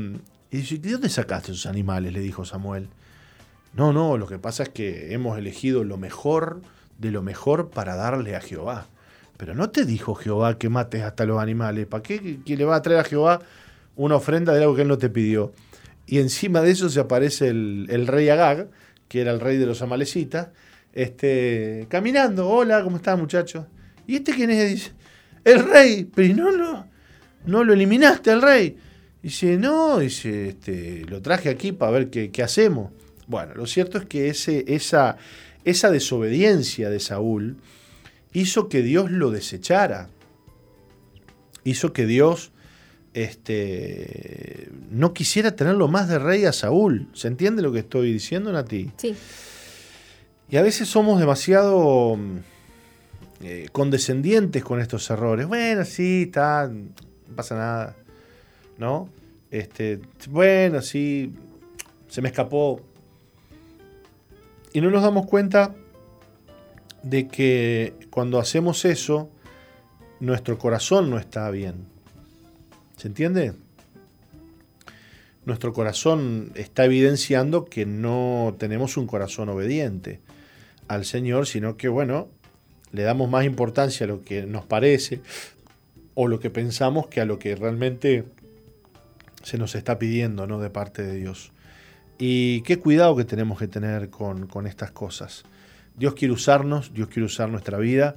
y 0.51 0.57
dice, 0.57 0.77
¿de 0.77 0.91
dónde 0.91 1.09
sacaste 1.09 1.53
esos 1.53 1.67
animales? 1.67 2.11
Le 2.11 2.19
dijo 2.19 2.43
Samuel. 2.43 2.89
No, 3.73 3.93
no, 3.93 4.17
lo 4.17 4.27
que 4.27 4.39
pasa 4.39 4.63
es 4.63 4.69
que 4.69 5.13
hemos 5.13 5.37
elegido 5.37 5.85
lo 5.85 5.97
mejor 5.97 6.61
de 6.97 7.11
lo 7.11 7.21
mejor 7.21 7.69
para 7.69 7.95
darle 7.95 8.35
a 8.35 8.41
Jehová. 8.41 8.87
Pero 9.37 9.53
no 9.53 9.69
te 9.69 9.85
dijo 9.85 10.15
Jehová 10.15 10.57
que 10.57 10.67
mates 10.67 11.03
hasta 11.03 11.25
los 11.25 11.39
animales. 11.39 11.85
¿Para 11.85 12.03
qué 12.03 12.39
que 12.43 12.57
le 12.57 12.65
va 12.65 12.75
a 12.75 12.81
traer 12.81 12.99
a 12.99 13.03
Jehová 13.03 13.39
una 13.95 14.15
ofrenda 14.15 14.53
de 14.53 14.63
algo 14.63 14.75
que 14.75 14.81
él 14.81 14.87
no 14.87 14.97
te 14.97 15.09
pidió? 15.09 15.53
Y 16.07 16.19
encima 16.19 16.61
de 16.61 16.71
eso 16.71 16.89
se 16.89 16.99
aparece 16.99 17.49
el, 17.49 18.07
rey 18.07 18.29
Agag, 18.29 18.69
que 19.07 19.21
era 19.21 19.31
el 19.31 19.39
rey 19.39 19.57
de 19.57 19.65
los 19.65 19.81
amalecitas, 19.81 20.49
este, 20.93 21.85
caminando. 21.89 22.49
Hola, 22.49 22.83
¿cómo 22.83 22.97
estás, 22.97 23.19
muchacho? 23.19 23.67
¿Y 24.07 24.15
este 24.15 24.33
quién 24.33 24.49
es? 24.49 24.69
Dice, 24.71 24.91
el 25.43 25.69
rey. 25.69 26.05
Pero 26.05 26.35
no, 26.35 26.51
no, 26.51 26.87
no 27.45 27.63
lo 27.63 27.73
eliminaste 27.73 28.31
al 28.31 28.41
rey. 28.41 28.77
Dice, 29.21 29.57
no, 29.57 29.99
dice, 29.99 30.49
este, 30.49 31.05
lo 31.07 31.21
traje 31.21 31.49
aquí 31.49 31.73
para 31.73 31.91
ver 31.91 32.09
qué, 32.09 32.31
qué 32.31 32.41
hacemos. 32.41 32.91
Bueno, 33.27 33.53
lo 33.53 33.67
cierto 33.67 33.97
es 33.97 34.05
que 34.05 34.29
ese, 34.29 34.63
esa, 34.67 35.17
esa 35.65 35.91
desobediencia 35.91 36.89
de 36.89 37.01
Saúl 37.01 37.57
hizo 38.39 38.69
que 38.69 38.83
Dios 38.83 39.09
lo 39.09 39.31
desechara. 39.31 40.09
Hizo 41.63 41.91
que 41.91 42.05
Dios 42.05 42.51
este, 43.13 44.69
no 44.91 45.13
quisiera 45.13 45.55
tenerlo 45.55 45.87
más 45.87 46.07
de 46.07 46.19
rey 46.19 46.45
a 46.45 46.53
Saúl. 46.53 47.07
¿Se 47.13 47.27
entiende 47.27 47.63
lo 47.63 47.71
que 47.71 47.79
estoy 47.79 48.13
diciendo, 48.13 48.51
Nati? 48.51 48.91
Sí. 48.97 49.15
Y 50.49 50.57
a 50.57 50.61
veces 50.61 50.87
somos 50.87 51.19
demasiado 51.19 52.17
eh, 53.41 53.69
condescendientes 53.71 54.63
con 54.63 54.79
estos 54.79 55.09
errores. 55.09 55.47
Bueno, 55.47 55.83
sí, 55.83 56.25
está, 56.27 56.67
no 56.67 57.35
pasa 57.35 57.55
nada. 57.55 57.95
¿No? 58.77 59.09
Este, 59.49 59.99
bueno, 60.29 60.83
sí. 60.83 61.33
se 62.07 62.21
me 62.21 62.29
escapó. 62.29 62.81
Y 64.73 64.81
no 64.81 64.91
nos 64.91 65.01
damos 65.01 65.25
cuenta 65.25 65.73
de 67.09 67.27
que 67.27 67.93
cuando 68.09 68.39
hacemos 68.39 68.85
eso, 68.85 69.29
nuestro 70.19 70.57
corazón 70.57 71.09
no 71.09 71.17
está 71.17 71.49
bien. 71.51 71.85
¿Se 72.97 73.07
entiende? 73.07 73.53
Nuestro 75.45 75.71
corazón 75.73 76.51
está 76.55 76.85
evidenciando 76.85 77.65
que 77.65 77.85
no 77.85 78.55
tenemos 78.57 78.97
un 78.97 79.07
corazón 79.07 79.49
obediente 79.49 80.19
al 80.87 81.05
Señor, 81.05 81.47
sino 81.47 81.77
que, 81.77 81.87
bueno, 81.87 82.27
le 82.91 83.03
damos 83.03 83.29
más 83.29 83.45
importancia 83.45 84.05
a 84.05 84.07
lo 84.07 84.23
que 84.23 84.45
nos 84.45 84.65
parece 84.65 85.21
o 86.15 86.27
lo 86.27 86.39
que 86.39 86.49
pensamos 86.49 87.07
que 87.07 87.21
a 87.21 87.25
lo 87.25 87.39
que 87.39 87.55
realmente 87.55 88.25
se 89.43 89.57
nos 89.57 89.75
está 89.75 89.99
pidiendo 89.99 90.47
¿no? 90.47 90.59
de 90.59 90.69
parte 90.69 91.03
de 91.03 91.15
Dios. 91.15 91.51
Y 92.17 92.61
qué 92.61 92.79
cuidado 92.79 93.15
que 93.15 93.23
tenemos 93.23 93.59
que 93.59 93.67
tener 93.67 94.09
con, 94.09 94.49
estas 94.65 94.91
cosas. 94.91 95.43
Dios 95.97 96.13
quiere 96.13 96.33
usarnos, 96.33 96.93
Dios 96.93 97.09
quiere 97.09 97.25
usar 97.25 97.49
nuestra 97.49 97.77
vida, 97.77 98.15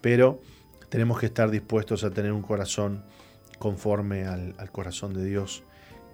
pero 0.00 0.40
tenemos 0.88 1.18
que 1.18 1.26
estar 1.26 1.50
dispuestos 1.50 2.04
a 2.04 2.10
tener 2.10 2.32
un 2.32 2.42
corazón 2.42 3.04
conforme 3.58 4.24
al, 4.24 4.54
corazón 4.72 5.14
de 5.14 5.24
Dios 5.24 5.62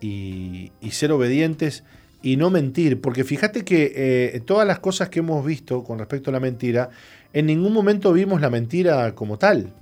y, 0.01 0.71
ser 0.91 1.13
obedientes 1.13 1.83
y 2.23 2.37
no 2.37 2.51
mentir, 2.51 3.01
porque 3.01 3.25
fíjate 3.25 3.65
que 3.65 3.93
eh, 3.95 4.41
todas 4.45 4.67
las 4.67 4.81
cosas 4.81 5.09
que 5.09 5.21
hemos 5.21 5.45
visto 5.45 5.83
con 5.83 5.99
respecto 5.99 6.31
a 6.31 6.33
la 6.33 6.41
mentira, 6.41 6.91
en 7.33 7.47
ningún 7.47 7.73
momento 7.73 8.13
vimos 8.13 8.41
la 8.41 8.51
mentira 8.51 9.15
como 9.15 9.39
tal, 9.39 9.73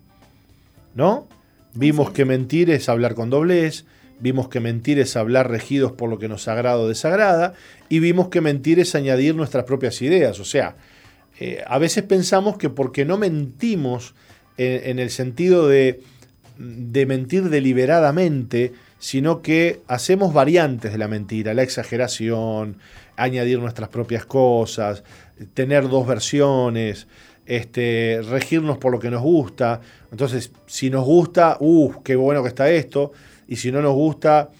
¿no? 0.94 1.26
Vimos 1.74 2.10
que 2.10 2.24
mentir 2.24 2.70
es 2.70 2.88
hablar 2.88 3.14
con 3.14 3.30
doblez, 3.30 3.84
vimos 4.20 4.48
que 4.48 4.60
mentir 4.60 4.98
es 4.98 5.16
hablar 5.16 5.50
regidos 5.50 5.92
por 5.92 6.08
lo 6.08 6.18
que 6.18 6.28
nos 6.28 6.46
agrada 6.48 6.78
o 6.78 6.88
desagrada, 6.88 7.54
y 7.88 7.98
vimos 7.98 8.28
que 8.28 8.40
mentir 8.40 8.78
es 8.80 8.94
añadir 8.94 9.34
nuestras 9.34 9.64
propias 9.64 10.00
ideas. 10.02 10.40
O 10.40 10.44
sea, 10.44 10.76
eh, 11.38 11.62
a 11.66 11.78
veces 11.78 12.04
pensamos 12.04 12.56
que 12.58 12.70
porque 12.70 13.04
no 13.04 13.18
mentimos 13.18 14.14
en, 14.58 14.98
el 14.98 15.10
sentido 15.10 15.68
de, 15.68 16.00
de 16.56 17.04
mentir 17.04 17.50
deliberadamente, 17.50 18.72
sino 18.98 19.42
que 19.42 19.82
hacemos 19.86 20.32
variantes 20.32 20.92
de 20.92 20.98
la 20.98 21.08
mentira, 21.08 21.52
la 21.52 21.62
exageración, 21.62 22.78
añadir 23.16 23.58
nuestras 23.58 23.88
propias 23.88 24.24
cosas, 24.24 25.04
tener 25.54 25.88
dos 25.88 26.06
versiones, 26.06 27.06
este, 27.46 28.20
regirnos 28.28 28.78
por 28.78 28.92
lo 28.92 28.98
que 28.98 29.10
nos 29.10 29.22
gusta. 29.22 29.80
Entonces, 30.10 30.50
si 30.66 30.90
nos 30.90 31.04
gusta, 31.04 31.56
uff, 31.60 31.98
qué 32.02 32.16
bueno 32.16 32.42
que 32.42 32.48
está 32.48 32.70
esto, 32.70 33.12
y 33.48 33.56
si 33.56 33.70
no 33.70 33.80
nos 33.80 33.94
gusta, 33.94 34.50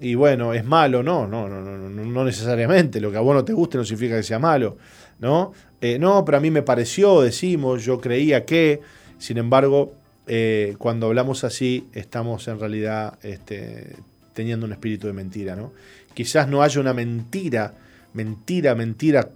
y 0.00 0.14
bueno, 0.14 0.52
es 0.52 0.64
malo, 0.64 1.02
no, 1.02 1.26
no, 1.26 1.48
no, 1.48 1.60
no, 1.60 1.88
no 1.88 2.24
necesariamente. 2.24 3.00
Lo 3.00 3.10
que 3.10 3.16
a 3.16 3.20
vos 3.20 3.34
no 3.34 3.44
te 3.44 3.52
guste 3.52 3.78
no 3.78 3.84
significa 3.84 4.16
que 4.16 4.22
sea 4.22 4.38
malo, 4.38 4.76
¿no? 5.18 5.52
Eh, 5.84 5.98
no, 5.98 6.24
pero 6.24 6.38
a 6.38 6.40
mí 6.40 6.50
me 6.50 6.62
pareció, 6.62 7.20
decimos, 7.20 7.84
yo 7.84 8.00
creía 8.00 8.46
que, 8.46 8.80
sin 9.18 9.36
embargo, 9.36 9.92
eh, 10.26 10.76
cuando 10.78 11.08
hablamos 11.08 11.44
así, 11.44 11.88
estamos 11.92 12.48
en 12.48 12.58
realidad 12.58 13.18
este, 13.22 13.94
teniendo 14.32 14.64
un 14.64 14.72
espíritu 14.72 15.08
de 15.08 15.12
mentira, 15.12 15.56
¿no? 15.56 15.74
Quizás 16.14 16.48
no 16.48 16.62
haya 16.62 16.80
una 16.80 16.94
mentira, 16.94 17.74
mentira, 18.14 18.74
mentira 18.74 19.28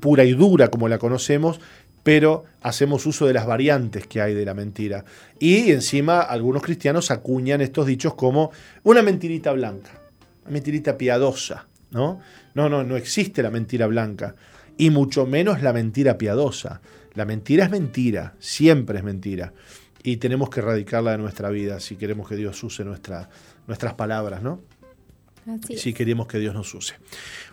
pura 0.00 0.24
y 0.24 0.32
dura 0.32 0.72
como 0.72 0.88
la 0.88 0.98
conocemos, 0.98 1.60
pero 2.02 2.42
hacemos 2.62 3.06
uso 3.06 3.28
de 3.28 3.34
las 3.34 3.46
variantes 3.46 4.08
que 4.08 4.20
hay 4.20 4.34
de 4.34 4.44
la 4.44 4.54
mentira. 4.54 5.04
Y 5.38 5.70
encima 5.70 6.20
algunos 6.20 6.64
cristianos 6.64 7.12
acuñan 7.12 7.60
estos 7.60 7.86
dichos 7.86 8.14
como 8.14 8.50
una 8.82 9.02
mentirita 9.02 9.52
blanca, 9.52 9.92
una 10.42 10.54
mentirita 10.54 10.98
piadosa, 10.98 11.68
¿no? 11.92 12.20
No, 12.54 12.68
no, 12.68 12.82
no 12.82 12.96
existe 12.96 13.40
la 13.40 13.52
mentira 13.52 13.86
blanca, 13.86 14.34
y 14.78 14.90
mucho 14.90 15.26
menos 15.26 15.62
la 15.62 15.72
mentira 15.72 16.18
piadosa. 16.18 16.80
La 17.14 17.24
mentira 17.24 17.64
es 17.64 17.70
mentira, 17.70 18.34
siempre 18.38 18.98
es 18.98 19.04
mentira, 19.04 19.52
y 20.02 20.18
tenemos 20.18 20.50
que 20.50 20.60
erradicarla 20.60 21.12
de 21.12 21.18
nuestra 21.18 21.48
vida 21.50 21.80
si 21.80 21.96
queremos 21.96 22.28
que 22.28 22.36
Dios 22.36 22.62
use 22.62 22.84
nuestra, 22.84 23.30
nuestras 23.66 23.94
palabras, 23.94 24.42
¿no? 24.42 24.60
si 25.60 25.92
queremos 25.94 26.26
que 26.26 26.38
Dios 26.38 26.54
nos 26.54 26.74
use. 26.74 26.94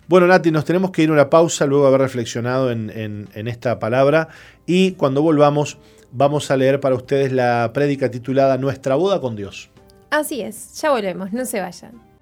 Bueno, 0.08 0.26
Nati, 0.26 0.50
nos 0.50 0.64
tenemos 0.64 0.90
que 0.90 1.02
ir 1.02 1.10
a 1.10 1.12
una 1.12 1.30
pausa 1.30 1.66
luego 1.66 1.84
de 1.84 1.88
haber 1.88 2.00
reflexionado 2.00 2.70
en, 2.70 3.28
esta 3.34 3.78
palabra 3.78 4.28
y 4.66 4.92
cuando 4.92 5.22
volvamos 5.22 5.78
vamos 6.12 6.50
a 6.50 6.56
leer 6.56 6.80
para 6.80 6.94
ustedes 6.94 7.32
la 7.32 7.70
prédica 7.72 8.10
titulada 8.10 8.58
Nuestra 8.58 8.96
boda 8.96 9.20
con 9.20 9.36
Dios. 9.36 9.70
Así 10.10 10.40
es, 10.42 10.80
ya 10.80 10.90
volvemos, 10.90 11.32
no 11.32 11.44
se 11.44 11.60
vayan. 11.60 12.13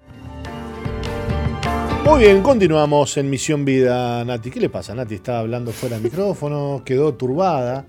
Muy 2.05 2.25
bien, 2.25 2.43
continuamos 2.43 3.15
en 3.17 3.29
Misión 3.29 3.63
Vida, 3.63 4.23
Nati. 4.25 4.51
¿Qué 4.51 4.59
le 4.59 4.69
pasa? 4.69 4.93
Nati 4.93 5.15
estaba 5.15 5.39
hablando 5.39 5.71
fuera 5.71 5.95
del 5.95 6.03
micrófono, 6.03 6.81
quedó 6.85 7.13
turbada. 7.13 7.85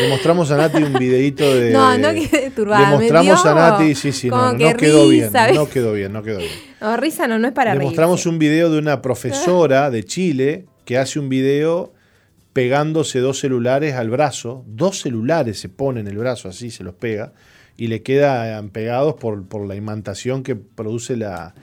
Le 0.00 0.08
mostramos 0.08 0.50
a 0.50 0.56
Nati 0.56 0.82
un 0.82 0.94
videito 0.94 1.54
de. 1.54 1.70
No, 1.70 1.96
no 1.98 2.08
quedé 2.08 2.50
turbada. 2.50 2.90
Le 2.90 2.96
mostramos 2.96 3.46
a 3.46 3.54
Nati, 3.54 3.94
sí, 3.94 4.12
sí, 4.12 4.30
no, 4.30 4.54
no 4.54 4.76
quedó 4.76 5.08
bien. 5.08 5.30
No 5.54 5.68
quedó 5.68 5.92
bien, 5.92 6.12
no 6.12 6.22
quedó 6.22 6.38
bien. 6.38 6.50
No, 6.80 6.96
risa 6.96 7.28
no, 7.28 7.38
no 7.38 7.48
es 7.48 7.52
para 7.52 7.74
Le 7.74 7.80
mostramos 7.80 8.24
un 8.24 8.38
video 8.38 8.70
de 8.70 8.78
una 8.78 9.02
profesora 9.02 9.90
de 9.90 10.04
Chile 10.04 10.66
que 10.86 10.96
hace 10.96 11.18
un 11.18 11.28
video 11.28 11.92
pegándose 12.54 13.20
dos 13.20 13.40
celulares 13.40 13.94
al 13.94 14.08
brazo. 14.08 14.64
Dos 14.66 15.00
celulares 15.00 15.60
se 15.60 15.68
pone 15.68 16.00
en 16.00 16.08
el 16.08 16.16
brazo, 16.16 16.48
así 16.48 16.70
se 16.70 16.82
los 16.82 16.94
pega. 16.94 17.34
Y 17.76 17.88
le 17.88 18.02
quedan 18.02 18.70
pegados 18.70 19.14
por, 19.14 19.46
por 19.46 19.66
la 19.66 19.74
imantación 19.74 20.42
que 20.42 20.56
produce 20.56 21.16
la, 21.16 21.54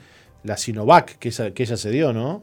la 0.48 0.56
Sinovac 0.56 1.18
que, 1.18 1.30
que 1.52 1.62
ella 1.62 1.76
se 1.76 1.90
dio, 1.90 2.12
¿no? 2.12 2.42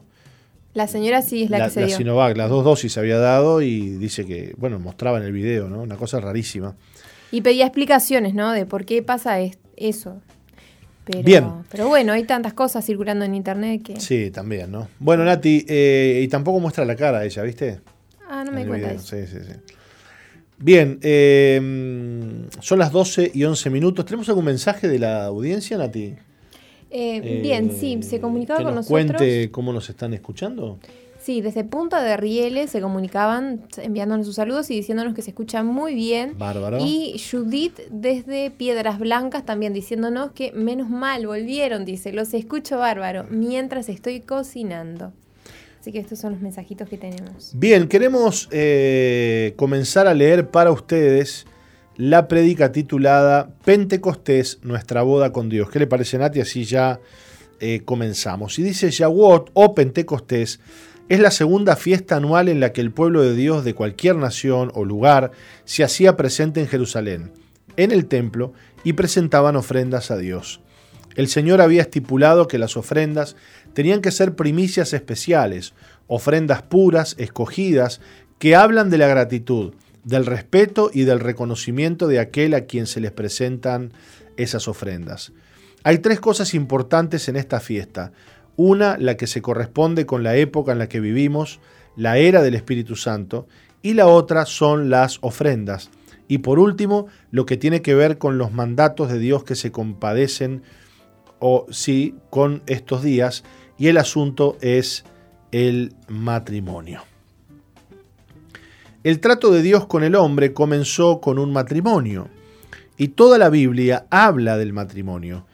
La 0.72 0.86
señora 0.86 1.22
sí 1.22 1.44
es 1.44 1.50
la, 1.50 1.64
que 1.64 1.70
se 1.70 1.80
la 1.80 1.88
Sinovac, 1.88 2.36
las 2.36 2.50
dos 2.50 2.62
dosis 2.64 2.92
se 2.92 3.00
había 3.00 3.18
dado 3.18 3.62
y 3.62 3.96
dice 3.96 4.26
que, 4.26 4.54
bueno, 4.58 4.78
mostraba 4.78 5.18
en 5.18 5.24
el 5.24 5.32
video, 5.32 5.68
¿no? 5.68 5.80
Una 5.80 5.96
cosa 5.96 6.20
rarísima. 6.20 6.76
Y 7.30 7.40
pedía 7.40 7.64
explicaciones, 7.64 8.34
¿no? 8.34 8.52
De 8.52 8.66
por 8.66 8.84
qué 8.84 9.02
pasa 9.02 9.38
eso. 9.76 10.20
Pero, 11.04 11.22
Bien. 11.22 11.44
Pero 11.70 11.88
bueno, 11.88 12.12
hay 12.12 12.24
tantas 12.24 12.52
cosas 12.52 12.84
circulando 12.84 13.24
en 13.24 13.34
internet 13.34 13.82
que. 13.82 14.00
Sí, 14.00 14.30
también, 14.30 14.70
¿no? 14.70 14.88
Bueno, 14.98 15.24
Nati, 15.24 15.64
eh, 15.68 16.20
y 16.22 16.28
tampoco 16.28 16.60
muestra 16.60 16.84
la 16.84 16.94
cara 16.94 17.24
ella, 17.24 17.42
¿viste? 17.42 17.80
Ah, 18.28 18.44
no 18.44 18.52
me 18.52 18.62
di 18.62 18.68
cuenta 18.68 18.92
eso. 18.92 19.16
Sí, 19.16 19.26
sí, 19.26 19.38
sí. 19.46 19.52
Bien, 20.58 20.98
eh, 21.02 21.58
son 22.60 22.78
las 22.78 22.92
12 22.92 23.30
y 23.32 23.44
11 23.44 23.70
minutos. 23.70 24.04
¿Tenemos 24.04 24.28
algún 24.28 24.44
mensaje 24.44 24.88
de 24.88 24.98
la 24.98 25.26
audiencia, 25.26 25.78
Nati? 25.78 26.16
Eh, 26.90 27.40
bien, 27.42 27.72
sí, 27.72 28.02
se 28.02 28.20
comunicaba 28.20 28.62
con 28.62 28.74
nos 28.74 28.88
nosotros. 28.88 29.16
cuente 29.16 29.50
cómo 29.50 29.72
nos 29.72 29.88
están 29.88 30.14
escuchando. 30.14 30.78
Sí, 31.20 31.40
desde 31.40 31.64
Punta 31.64 32.02
de 32.02 32.16
Rieles 32.16 32.70
se 32.70 32.80
comunicaban 32.80 33.64
enviándonos 33.78 34.26
sus 34.26 34.36
saludos 34.36 34.70
y 34.70 34.76
diciéndonos 34.76 35.12
que 35.12 35.22
se 35.22 35.30
escucha 35.30 35.64
muy 35.64 35.92
bien. 35.94 36.38
Bárbaro. 36.38 36.78
Y 36.80 37.20
Judith 37.30 37.80
desde 37.90 38.52
Piedras 38.52 39.00
Blancas 39.00 39.44
también 39.44 39.72
diciéndonos 39.72 40.30
que 40.30 40.52
menos 40.52 40.88
mal 40.88 41.26
volvieron, 41.26 41.84
dice, 41.84 42.12
los 42.12 42.32
escucho 42.32 42.78
bárbaro 42.78 43.26
mientras 43.28 43.88
estoy 43.88 44.20
cocinando. 44.20 45.12
Así 45.80 45.90
que 45.90 45.98
estos 45.98 46.20
son 46.20 46.32
los 46.32 46.40
mensajitos 46.40 46.88
que 46.88 46.96
tenemos. 46.96 47.50
Bien, 47.54 47.88
queremos 47.88 48.48
eh, 48.52 49.54
comenzar 49.56 50.06
a 50.06 50.14
leer 50.14 50.48
para 50.50 50.70
ustedes 50.70 51.46
la 51.96 52.28
prédica 52.28 52.72
titulada 52.72 53.50
Pentecostés, 53.64 54.58
nuestra 54.62 55.02
boda 55.02 55.32
con 55.32 55.48
Dios. 55.48 55.70
¿Qué 55.70 55.78
le 55.78 55.86
parece, 55.86 56.18
Nati? 56.18 56.40
Así 56.40 56.64
ya 56.64 57.00
eh, 57.60 57.82
comenzamos. 57.84 58.58
Y 58.58 58.62
dice 58.62 58.90
Yahweh 58.90 59.44
o 59.54 59.74
Pentecostés 59.74 60.60
es 61.08 61.20
la 61.20 61.30
segunda 61.30 61.76
fiesta 61.76 62.16
anual 62.16 62.48
en 62.48 62.60
la 62.60 62.72
que 62.72 62.80
el 62.80 62.90
pueblo 62.90 63.22
de 63.22 63.34
Dios 63.34 63.64
de 63.64 63.74
cualquier 63.74 64.16
nación 64.16 64.72
o 64.74 64.84
lugar 64.84 65.30
se 65.64 65.84
hacía 65.84 66.16
presente 66.16 66.60
en 66.60 66.66
Jerusalén, 66.66 67.32
en 67.76 67.92
el 67.92 68.06
templo, 68.06 68.52
y 68.84 68.92
presentaban 68.92 69.56
ofrendas 69.56 70.10
a 70.10 70.16
Dios. 70.16 70.60
El 71.14 71.28
Señor 71.28 71.60
había 71.60 71.82
estipulado 71.82 72.46
que 72.46 72.58
las 72.58 72.76
ofrendas 72.76 73.36
tenían 73.72 74.02
que 74.02 74.10
ser 74.10 74.34
primicias 74.34 74.92
especiales, 74.92 75.74
ofrendas 76.08 76.62
puras, 76.62 77.14
escogidas, 77.18 78.00
que 78.38 78.54
hablan 78.54 78.90
de 78.90 78.98
la 78.98 79.06
gratitud, 79.06 79.72
del 80.06 80.24
respeto 80.24 80.88
y 80.94 81.02
del 81.02 81.18
reconocimiento 81.18 82.06
de 82.06 82.20
aquel 82.20 82.54
a 82.54 82.66
quien 82.66 82.86
se 82.86 83.00
les 83.00 83.10
presentan 83.10 83.92
esas 84.36 84.68
ofrendas. 84.68 85.32
Hay 85.82 85.98
tres 85.98 86.20
cosas 86.20 86.54
importantes 86.54 87.28
en 87.28 87.34
esta 87.34 87.58
fiesta. 87.58 88.12
Una, 88.54 88.96
la 88.98 89.16
que 89.16 89.26
se 89.26 89.42
corresponde 89.42 90.06
con 90.06 90.22
la 90.22 90.36
época 90.36 90.70
en 90.70 90.78
la 90.78 90.88
que 90.88 91.00
vivimos, 91.00 91.58
la 91.96 92.18
era 92.18 92.42
del 92.42 92.54
Espíritu 92.54 92.94
Santo, 92.94 93.48
y 93.82 93.94
la 93.94 94.06
otra 94.06 94.46
son 94.46 94.90
las 94.90 95.18
ofrendas. 95.22 95.90
Y 96.28 96.38
por 96.38 96.60
último, 96.60 97.08
lo 97.32 97.44
que 97.44 97.56
tiene 97.56 97.82
que 97.82 97.96
ver 97.96 98.16
con 98.16 98.38
los 98.38 98.52
mandatos 98.52 99.10
de 99.10 99.18
Dios 99.18 99.42
que 99.42 99.56
se 99.56 99.72
compadecen 99.72 100.62
o 101.40 101.66
sí 101.70 102.14
con 102.30 102.62
estos 102.68 103.02
días, 103.02 103.42
y 103.76 103.88
el 103.88 103.98
asunto 103.98 104.56
es 104.60 105.04
el 105.50 105.94
matrimonio. 106.06 107.02
El 109.06 109.20
trato 109.20 109.52
de 109.52 109.62
Dios 109.62 109.86
con 109.86 110.02
el 110.02 110.16
hombre 110.16 110.52
comenzó 110.52 111.20
con 111.20 111.38
un 111.38 111.52
matrimonio, 111.52 112.26
y 112.98 113.06
toda 113.06 113.38
la 113.38 113.50
Biblia 113.50 114.04
habla 114.10 114.58
del 114.58 114.72
matrimonio. 114.72 115.46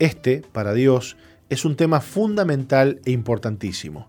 Este, 0.00 0.42
para 0.50 0.74
Dios, 0.74 1.16
es 1.48 1.64
un 1.64 1.76
tema 1.76 2.00
fundamental 2.00 2.98
e 3.04 3.12
importantísimo. 3.12 4.08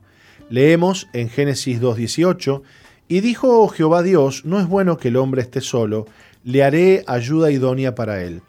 Leemos 0.49 1.09
en 1.13 1.29
Génesis 1.29 1.79
2.18, 1.79 2.63
y 3.07 3.19
dijo 3.19 3.67
Jehová 3.67 4.01
Dios, 4.01 4.45
no 4.45 4.59
es 4.59 4.67
bueno 4.67 4.97
que 4.97 5.09
el 5.09 5.17
hombre 5.17 5.43
esté 5.43 5.61
solo, 5.61 6.07
le 6.43 6.63
haré 6.63 7.03
ayuda 7.05 7.51
idónea 7.51 7.93
para 7.93 8.23
él. 8.23 8.41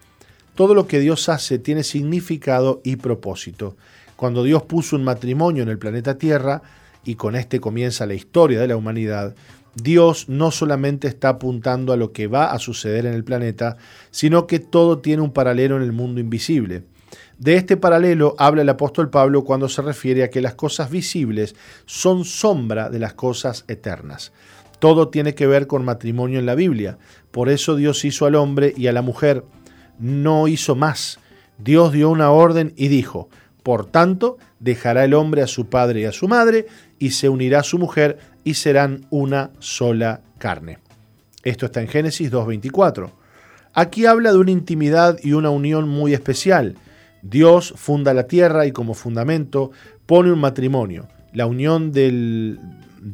Todo 0.55 0.73
lo 0.73 0.87
que 0.87 0.99
Dios 0.99 1.29
hace 1.29 1.59
tiene 1.59 1.83
significado 1.83 2.81
y 2.85 2.97
propósito. 2.97 3.77
Cuando 4.17 4.45
Dios 4.45 4.63
puso 4.63 4.97
un 4.97 5.05
matrimonio 5.05 5.63
en 5.63 5.69
el 5.69 5.79
planeta 5.79 6.17
Tierra, 6.17 6.63
y 7.05 7.15
con 7.15 7.37
este 7.37 7.59
comienza 7.59 8.07
la 8.07 8.15
historia 8.15 8.61
de 8.61 8.69
la 8.69 8.77
humanidad, 8.77 9.35
Dios 9.75 10.29
no 10.29 10.51
solamente 10.51 11.09
está 11.09 11.31
apuntando 11.31 11.93
a 11.93 11.97
lo 11.97 12.13
que 12.13 12.27
va 12.27 12.53
a 12.53 12.59
suceder 12.59 13.07
en 13.07 13.15
el 13.15 13.25
planeta, 13.25 13.77
sino 14.11 14.47
que 14.47 14.59
todo 14.59 14.99
tiene 14.99 15.23
un 15.23 15.33
paralelo 15.33 15.77
en 15.77 15.83
el 15.83 15.93
mundo 15.93 16.21
invisible. 16.21 16.85
De 17.39 17.55
este 17.55 17.77
paralelo 17.77 18.35
habla 18.39 18.63
el 18.63 18.69
apóstol 18.69 19.11
Pablo 19.11 19.45
cuando 19.45 19.69
se 19.69 19.83
refiere 19.83 20.25
a 20.25 20.31
que 20.31 20.41
las 20.41 20.55
cosas 20.55 20.91
visibles 20.91 21.55
son 21.87 22.25
sombra 22.25 22.91
de 22.91 22.99
las 22.99 23.15
cosas 23.15 23.65
eternas. 23.69 24.33
Todo 24.79 25.09
tiene 25.09 25.35
que 25.35 25.47
ver 25.47 25.67
con 25.67 25.85
matrimonio 25.85 26.39
en 26.39 26.47
la 26.47 26.55
Biblia. 26.55 26.99
Por 27.31 27.49
eso 27.49 27.77
Dios 27.77 28.05
hizo 28.05 28.27
al 28.27 28.35
hombre 28.35 28.75
y 28.77 28.89
a 28.89 28.93
la 28.93 29.03
mujer. 29.03 29.45
No 29.99 30.49
hizo 30.49 30.75
más. 30.75 31.19
Dios 31.59 31.93
dio 31.93 32.11
una 32.11 32.31
orden 32.31 32.73
y 32.77 32.89
dijo, 32.89 33.29
por 33.63 33.87
tanto, 33.87 34.39
dejará 34.61 35.05
el 35.05 35.15
hombre 35.15 35.43
a 35.43 35.47
su 35.47 35.67
padre 35.67 36.01
y 36.01 36.05
a 36.05 36.13
su 36.13 36.29
madre, 36.29 36.67
y 36.99 37.11
se 37.11 37.29
unirá 37.29 37.61
a 37.61 37.65
su 37.65 37.79
mujer, 37.79 38.19
y 38.45 38.55
serán 38.55 39.07
una 39.11 39.51
sola 39.59 40.23
carne. 40.39 40.79
Esto 41.45 41.67
está 41.67 41.81
en 41.81 41.89
Génesis 41.89 42.33
2.24. 42.33 43.11
Aquí 43.75 44.07
habla 44.07 44.33
de 44.33 44.39
una 44.39 44.51
intimidad 44.51 45.19
y 45.23 45.33
una 45.33 45.51
unión 45.51 45.89
muy 45.89 46.15
especial. 46.15 46.77
Dios 47.23 47.75
funda 47.77 48.15
la 48.15 48.27
tierra 48.27 48.67
y 48.67 48.73
como 48.73 48.95
fundamento 48.95 49.71
pone 50.07 50.33
un 50.33 50.41
matrimonio, 50.41 51.09
la 51.33 51.47
unión 51.47 51.93
del, 51.93 52.59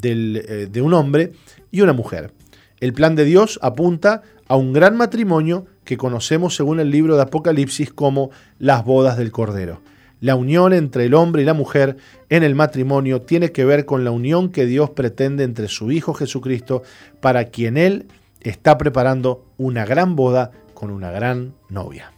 eh, 0.03 0.69
de 0.71 0.83
un 0.83 0.95
hombre 0.95 1.33
y 1.71 1.81
una 1.81 1.93
mujer. 1.93 2.33
El 2.81 2.93
plan 2.93 3.17
de 3.17 3.25
Dios 3.25 3.59
apunta 3.63 4.23
a 4.47 4.57
un 4.57 4.73
gran 4.73 4.97
matrimonio 4.97 5.67
que 5.85 5.97
conocemos 5.97 6.55
según 6.55 6.81
el 6.81 6.91
libro 6.91 7.17
de 7.17 7.23
Apocalipsis 7.23 7.93
como 7.93 8.31
las 8.59 8.85
bodas 8.85 9.17
del 9.17 9.33
Cordero. 9.33 9.81
La 10.25 10.37
unión 10.37 10.73
entre 10.73 11.05
el 11.05 11.13
hombre 11.13 11.43
y 11.43 11.45
la 11.45 11.53
mujer 11.53 11.99
en 12.31 12.45
el 12.45 12.55
matrimonio 12.55 13.21
tiene 13.21 13.53
que 13.53 13.67
ver 13.67 13.85
con 13.85 14.05
la 14.05 14.11
unión 14.11 14.51
que 14.51 14.65
Dios 14.65 14.89
pretende 14.89 15.45
entre 15.45 15.69
su 15.69 15.93
Hijo 15.93 16.15
Jesucristo, 16.15 16.83
para 17.21 17.51
quien 17.51 17.77
Él 17.77 18.07
está 18.41 18.79
preparando 18.79 19.45
una 19.59 19.85
gran 19.85 20.17
boda 20.17 20.51
con 20.73 20.91
una 20.91 21.11
gran 21.11 21.53
novia. 21.69 22.15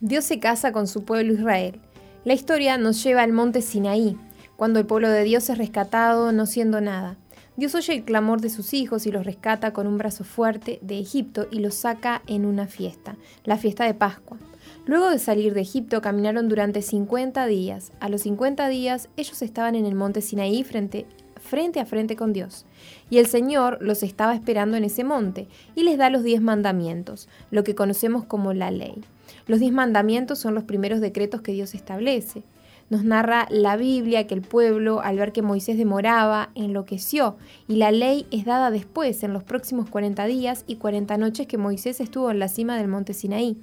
Dios 0.00 0.24
se 0.24 0.38
casa 0.38 0.72
con 0.72 0.86
su 0.86 1.04
pueblo 1.04 1.34
Israel. 1.34 1.78
La 2.24 2.32
historia 2.32 2.78
nos 2.78 3.04
lleva 3.04 3.24
al 3.24 3.34
monte 3.34 3.60
Sinaí, 3.60 4.16
cuando 4.56 4.78
el 4.78 4.86
pueblo 4.86 5.10
de 5.10 5.22
Dios 5.22 5.50
es 5.50 5.58
rescatado 5.58 6.32
no 6.32 6.46
siendo 6.46 6.80
nada. 6.80 7.18
Dios 7.58 7.74
oye 7.74 7.92
el 7.92 8.04
clamor 8.04 8.40
de 8.40 8.48
sus 8.48 8.72
hijos 8.72 9.04
y 9.04 9.12
los 9.12 9.26
rescata 9.26 9.74
con 9.74 9.86
un 9.86 9.98
brazo 9.98 10.24
fuerte 10.24 10.78
de 10.80 10.98
Egipto 10.98 11.46
y 11.50 11.58
los 11.58 11.74
saca 11.74 12.22
en 12.26 12.46
una 12.46 12.68
fiesta, 12.68 13.16
la 13.44 13.58
fiesta 13.58 13.84
de 13.84 13.92
Pascua. 13.92 14.38
Luego 14.86 15.10
de 15.10 15.18
salir 15.18 15.54
de 15.54 15.60
Egipto 15.60 16.00
caminaron 16.00 16.48
durante 16.48 16.82
50 16.82 17.46
días. 17.46 17.92
A 18.00 18.08
los 18.08 18.22
50 18.22 18.68
días 18.68 19.08
ellos 19.16 19.42
estaban 19.42 19.74
en 19.74 19.86
el 19.86 19.94
monte 19.94 20.20
Sinaí 20.20 20.64
frente, 20.64 21.06
frente 21.40 21.80
a 21.80 21.86
frente 21.86 22.16
con 22.16 22.32
Dios. 22.32 22.64
Y 23.10 23.18
el 23.18 23.26
Señor 23.26 23.78
los 23.80 24.02
estaba 24.02 24.34
esperando 24.34 24.76
en 24.76 24.84
ese 24.84 25.04
monte 25.04 25.48
y 25.74 25.82
les 25.82 25.98
da 25.98 26.10
los 26.10 26.22
diez 26.22 26.40
mandamientos, 26.40 27.28
lo 27.50 27.62
que 27.62 27.74
conocemos 27.74 28.24
como 28.24 28.52
la 28.52 28.70
ley. 28.70 29.02
Los 29.46 29.60
diez 29.60 29.72
mandamientos 29.72 30.38
son 30.38 30.54
los 30.54 30.64
primeros 30.64 31.00
decretos 31.00 31.42
que 31.42 31.52
Dios 31.52 31.74
establece. 31.74 32.42
Nos 32.90 33.04
narra 33.04 33.46
la 33.50 33.76
Biblia 33.76 34.26
que 34.26 34.34
el 34.34 34.42
pueblo, 34.42 35.00
al 35.00 35.16
ver 35.16 35.30
que 35.30 35.42
Moisés 35.42 35.78
demoraba, 35.78 36.50
enloqueció, 36.56 37.36
y 37.68 37.76
la 37.76 37.92
ley 37.92 38.26
es 38.32 38.44
dada 38.44 38.72
después, 38.72 39.22
en 39.22 39.32
los 39.32 39.44
próximos 39.44 39.88
40 39.88 40.26
días 40.26 40.64
y 40.66 40.74
40 40.74 41.16
noches 41.16 41.46
que 41.46 41.56
Moisés 41.56 42.00
estuvo 42.00 42.32
en 42.32 42.40
la 42.40 42.48
cima 42.48 42.76
del 42.76 42.88
monte 42.88 43.14
Sinaí. 43.14 43.56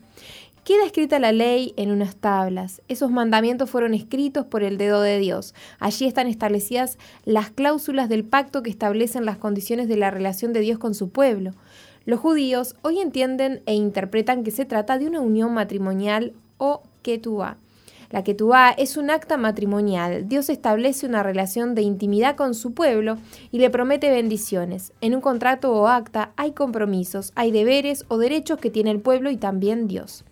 Queda 0.68 0.86
escrita 0.86 1.18
la 1.18 1.32
ley 1.32 1.74
en 1.78 1.91
unas 1.91 2.18
tablas. 2.18 2.82
Esos 2.89 3.09
mandamientos 3.09 3.70
fueron 3.70 3.93
escritos 3.93 4.45
por 4.45 4.63
el 4.63 4.78
dedo 4.78 4.99
de 4.99 5.18
Dios. 5.18 5.55
Allí 5.80 6.05
están 6.05 6.28
establecidas 6.28 6.97
las 7.24 7.51
cláusulas 7.51 8.09
del 8.09 8.26
pacto 8.26 8.63
que 8.63 8.70
establecen 8.70 9.24
las 9.24 9.38
condiciones 9.38 9.88
de 9.88 9.95
la 9.95 10.11
relación 10.11 10.51
de 10.51 10.59
Dios 10.59 10.78
con 10.78 10.93
su 10.93 11.07
pueblo. 11.07 11.51
Los 12.03 12.20
judíos 12.20 12.76
hoy 12.82 12.99
entienden 12.99 13.61
e 13.65 13.76
interpretan 13.76 14.43
que 14.43 14.51
se 14.51 14.65
trata 14.65 14.97
de 14.97 15.07
una 15.07 15.22
unión 15.22 15.53
matrimonial 15.53 16.34
o 16.57 16.84
ketubá 17.01 17.55
la 18.09 18.22
va 18.22 18.72
es 18.72 18.97
un 18.97 19.09
acta 19.09 19.38
matrimonial. 19.38 20.28
Dios 20.28 20.49
establece 20.49 21.05
una 21.05 21.24
relación 21.24 21.76
de 21.76 21.82
intimidad 21.82 22.36
con 22.36 22.53
su 22.53 22.74
pueblo 22.74 23.18
y 23.51 23.59
le 23.59 23.70
promete 23.70 24.09
bendiciones. 24.09 24.91
En 24.99 25.15
un 25.15 25.22
contrato 25.22 25.74
o 25.74 25.88
acta 25.88 26.34
hay 26.36 26.51
compromisos, 26.51 27.32
hay 27.36 27.51
deberes 27.51 28.03
o 28.09 28.18
derechos 28.18 28.59
que 28.59 28.70
tiene 28.70 28.91
el 28.91 28.99
pueblo 28.99 29.30
y 29.30 29.38
también 29.38 29.88
Dios. 29.88 30.26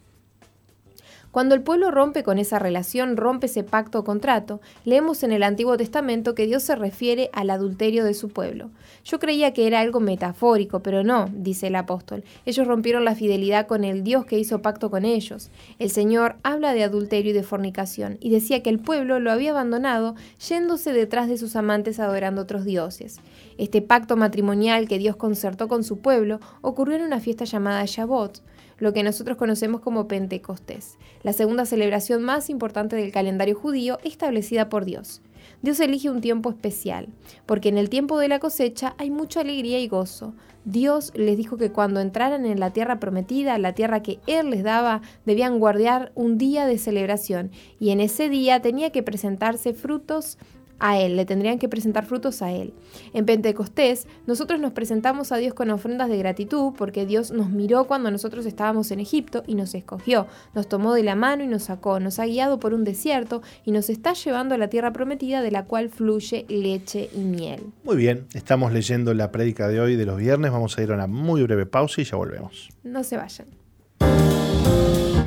Cuando 1.36 1.53
el 1.53 1.63
pueblo 1.63 1.91
rompe 1.91 2.23
con 2.23 2.39
esa 2.39 2.59
relación, 2.59 3.17
rompe 3.17 3.47
ese 3.47 3.65
pacto 3.65 3.99
o 3.99 4.03
contrato, 4.05 4.61
leemos 4.86 5.21
en 5.21 5.33
el 5.33 5.43
Antiguo 5.43 5.75
Testamento 5.75 6.33
que 6.33 6.45
Dios 6.47 6.63
se 6.63 6.77
refiere 6.77 7.29
al 7.33 7.49
adulterio 7.49 8.05
de 8.05 8.13
su 8.13 8.29
pueblo. 8.29 8.69
Yo 9.03 9.19
creía 9.19 9.51
que 9.51 9.67
era 9.67 9.81
algo 9.81 9.99
metafórico, 9.99 10.79
pero 10.79 11.03
no, 11.03 11.29
dice 11.33 11.67
el 11.67 11.75
apóstol. 11.75 12.23
Ellos 12.45 12.65
rompieron 12.65 13.03
la 13.03 13.15
fidelidad 13.15 13.67
con 13.67 13.83
el 13.83 14.01
Dios 14.05 14.25
que 14.25 14.39
hizo 14.39 14.61
pacto 14.61 14.89
con 14.89 15.03
ellos. 15.03 15.51
El 15.77 15.89
Señor 15.89 16.38
habla 16.43 16.73
de 16.73 16.86
adulterio 16.86 17.31
y 17.31 17.33
de 17.33 17.43
fornicación, 17.43 18.17
y 18.21 18.29
decía 18.29 18.63
que 18.63 18.69
el 18.69 18.79
pueblo 18.79 19.19
lo 19.19 19.29
había 19.29 19.51
abandonado 19.51 20.15
yéndose 20.47 20.93
detrás 20.93 21.27
de 21.27 21.38
sus 21.38 21.57
amantes 21.57 21.99
adorando 21.99 22.43
otros 22.43 22.63
dioses. 22.63 23.19
Este 23.57 23.81
pacto 23.81 24.15
matrimonial 24.15 24.88
que 24.88 24.99
Dios 24.99 25.17
concertó 25.17 25.67
con 25.67 25.83
su 25.83 25.97
pueblo 25.97 26.39
ocurrió 26.61 26.95
en 26.95 27.03
una 27.03 27.19
fiesta 27.19 27.43
llamada 27.43 27.83
Shabbat 27.86 28.38
lo 28.78 28.93
que 28.93 29.03
nosotros 29.03 29.38
conocemos 29.38 29.82
como 29.82 30.07
Pentecostés, 30.07 30.97
la 31.23 31.34
segunda 31.34 31.65
celebración 31.65 32.23
más 32.23 32.49
importante 32.49 32.95
del 32.95 33.11
calendario 33.11 33.55
judío 33.55 33.99
establecida 34.03 34.69
por 34.69 34.86
Dios. 34.86 35.21
Dios 35.61 35.80
elige 35.80 36.09
un 36.09 36.21
tiempo 36.21 36.49
especial, 36.49 37.07
porque 37.45 37.69
en 37.69 37.78
el 37.78 37.89
tiempo 37.89 38.19
de 38.19 38.28
la 38.28 38.39
cosecha 38.39 38.95
hay 38.97 39.09
mucha 39.09 39.41
alegría 39.41 39.80
y 39.80 39.88
gozo. 39.88 40.34
Dios 40.65 41.11
les 41.15 41.38
dijo 41.38 41.57
que 41.57 41.71
cuando 41.71 41.99
entraran 41.99 42.45
en 42.45 42.59
la 42.59 42.71
tierra 42.71 42.99
prometida, 42.99 43.57
la 43.59 43.73
tierra 43.73 44.01
que 44.01 44.19
Él 44.26 44.49
les 44.49 44.63
daba, 44.63 45.01
debían 45.26 45.59
guardar 45.59 46.11
un 46.15 46.38
día 46.38 46.65
de 46.65 46.78
celebración, 46.78 47.51
y 47.80 47.91
en 47.91 47.99
ese 47.99 48.30
día 48.30 48.61
tenía 48.61 48.91
que 48.91 49.03
presentarse 49.03 49.73
frutos 49.73 50.38
a 50.80 50.99
Él, 50.99 51.15
le 51.15 51.26
tendrían 51.26 51.59
que 51.59 51.69
presentar 51.69 52.05
frutos 52.05 52.41
a 52.41 52.51
Él. 52.51 52.73
En 53.13 53.26
Pentecostés, 53.26 54.07
nosotros 54.28 54.59
nos 54.59 54.73
presentamos 54.73 55.32
a 55.32 55.38
Dios 55.38 55.53
con 55.53 55.69
ofrendas 55.69 56.09
de 56.09 56.17
gratitud 56.17 56.73
porque 56.78 57.05
Dios 57.05 57.32
nos 57.32 57.49
miró 57.49 57.86
cuando 57.86 58.11
nosotros 58.11 58.45
estábamos 58.45 58.91
en 58.91 58.99
Egipto 58.99 59.43
y 59.47 59.55
nos 59.55 59.76
escogió, 59.76 60.28
nos 60.53 60.67
tomó 60.67 60.93
de 60.93 61.03
la 61.03 61.15
mano 61.15 61.43
y 61.43 61.47
nos 61.47 61.63
sacó, 61.63 61.99
nos 61.99 62.19
ha 62.19 62.26
guiado 62.26 62.59
por 62.59 62.73
un 62.73 62.84
desierto 62.84 63.41
y 63.63 63.71
nos 63.71 63.89
está 63.89 64.13
llevando 64.13 64.55
a 64.55 64.57
la 64.57 64.69
tierra 64.69 64.93
prometida 64.93 65.41
de 65.41 65.51
la 65.51 65.65
cual 65.65 65.89
fluye 65.89 66.45
leche 66.49 67.09
y 67.13 67.19
miel. 67.19 67.61
Muy 67.84 67.95
bien, 67.95 68.28
estamos 68.34 68.71
leyendo 68.71 69.13
la 69.13 69.32
prédica 69.32 69.67
de 69.67 69.80
hoy 69.80 69.95
de 69.95 70.05
los 70.05 70.17
viernes, 70.17 70.51
vamos 70.51 70.78
a 70.78 70.84
ir 70.84 70.91
a 70.91 70.95
una 70.95 71.07
muy 71.07 71.43
breve 71.43 71.65
pausa 71.65 72.01
y 72.01 72.03
ya 72.03 72.17
volvemos. 72.17 72.69
No 72.84 73.03
se 73.03 73.17
vayan. 73.17 73.47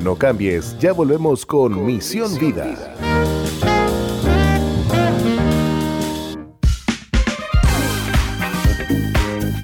No 0.03 0.15
cambies, 0.15 0.77
ya 0.79 0.93
volvemos 0.93 1.45
con, 1.45 1.85
Misión, 1.85 2.37
Vida. 2.39 3.18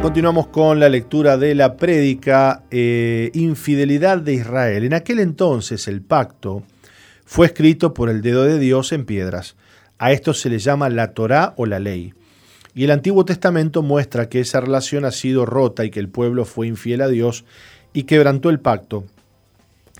continuamos 0.00 0.48
con 0.48 0.80
la 0.80 0.88
lectura 0.88 1.36
de 1.36 1.54
la 1.54 1.76
prédica 1.76 2.62
eh, 2.70 3.30
Infidelidad 3.34 4.18
de 4.18 4.34
Israel. 4.34 4.84
En 4.84 4.94
aquel 4.94 5.20
entonces 5.20 5.86
el 5.88 6.02
pacto 6.02 6.62
fue 7.24 7.46
escrito 7.46 7.94
por 7.94 8.08
el 8.08 8.20
dedo 8.20 8.44
de 8.44 8.58
Dios 8.58 8.92
en 8.92 9.04
piedras. 9.04 9.56
A 9.98 10.12
esto 10.12 10.34
se 10.34 10.50
le 10.50 10.58
llama 10.58 10.88
la 10.88 11.12
Torá 11.12 11.54
o 11.56 11.66
la 11.66 11.78
ley. 11.78 12.12
Y 12.74 12.84
el 12.84 12.90
Antiguo 12.90 13.24
Testamento 13.24 13.82
muestra 13.82 14.28
que 14.28 14.40
esa 14.40 14.60
relación 14.60 15.04
ha 15.04 15.12
sido 15.12 15.46
rota 15.46 15.84
y 15.84 15.90
que 15.90 16.00
el 16.00 16.08
pueblo 16.08 16.44
fue 16.44 16.66
infiel 16.66 17.00
a 17.00 17.08
Dios 17.08 17.44
y 17.92 18.02
quebrantó 18.02 18.50
el 18.50 18.60
pacto, 18.60 19.04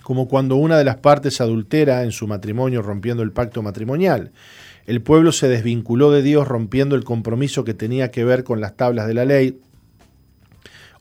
como 0.03 0.28
cuando 0.28 0.57
una 0.57 0.76
de 0.76 0.84
las 0.84 0.97
partes 0.97 1.40
adultera 1.40 2.03
en 2.03 2.11
su 2.11 2.26
matrimonio 2.26 2.82
rompiendo 2.82 3.22
el 3.22 3.32
pacto 3.32 3.62
matrimonial. 3.62 4.32
El 4.86 5.03
pueblo 5.03 5.30
se 5.30 5.49
desvinculó 5.49 6.11
de 6.11 6.22
Dios 6.22 6.49
rompiendo 6.49 6.97
el 6.97 7.05
compromiso 7.05 7.64
que 7.64 7.74
tenía 7.74 8.11
que 8.11 8.24
ver 8.24 8.45
con 8.45 8.61
las 8.61 8.76
tablas 8.76 9.07
de 9.07 9.14
la 9.14 9.24
ley 9.24 9.59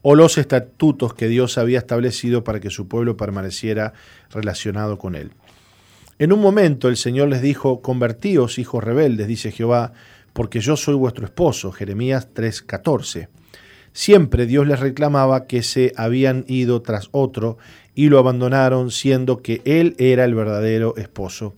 o 0.04 0.16
los 0.16 0.38
estatutos 0.38 1.16
que 1.16 1.28
Dios 1.28 1.58
había 1.58 1.80
establecido 1.80 2.44
para 2.44 2.60
que 2.60 2.70
su 2.70 2.88
pueblo 2.88 3.18
permaneciera 3.18 3.94
relacionado 4.30 5.00
con 5.00 5.16
él. 5.16 5.32
En 6.20 6.32
un 6.32 6.42
momento 6.42 6.90
el 6.90 6.98
Señor 6.98 7.30
les 7.30 7.42
dijo, 7.42 7.82
convertíos, 7.82 8.60
hijos 8.60 8.84
rebeldes, 8.84 9.28
dice 9.28 9.52
Jehová, 9.52 9.94
porque 10.34 10.60
yo 10.60 10.76
soy 10.76 10.96
vuestro 10.96 11.26
esposo. 11.26 11.72
Jeremías 11.72 12.28
3:14. 12.34 13.30
Siempre 13.94 14.46
Dios 14.46 14.68
les 14.68 14.80
reclamaba 14.80 15.46
que 15.48 15.64
se 15.64 15.94
habían 15.96 16.46
ido 16.48 16.82
tras 16.82 17.10
otro 17.12 17.58
y 17.96 18.10
lo 18.10 18.20
abandonaron 18.20 18.92
siendo 18.92 19.42
que 19.42 19.62
Él 19.66 19.96
era 20.00 20.26
el 20.26 20.36
verdadero 20.36 20.96
esposo. 20.98 21.54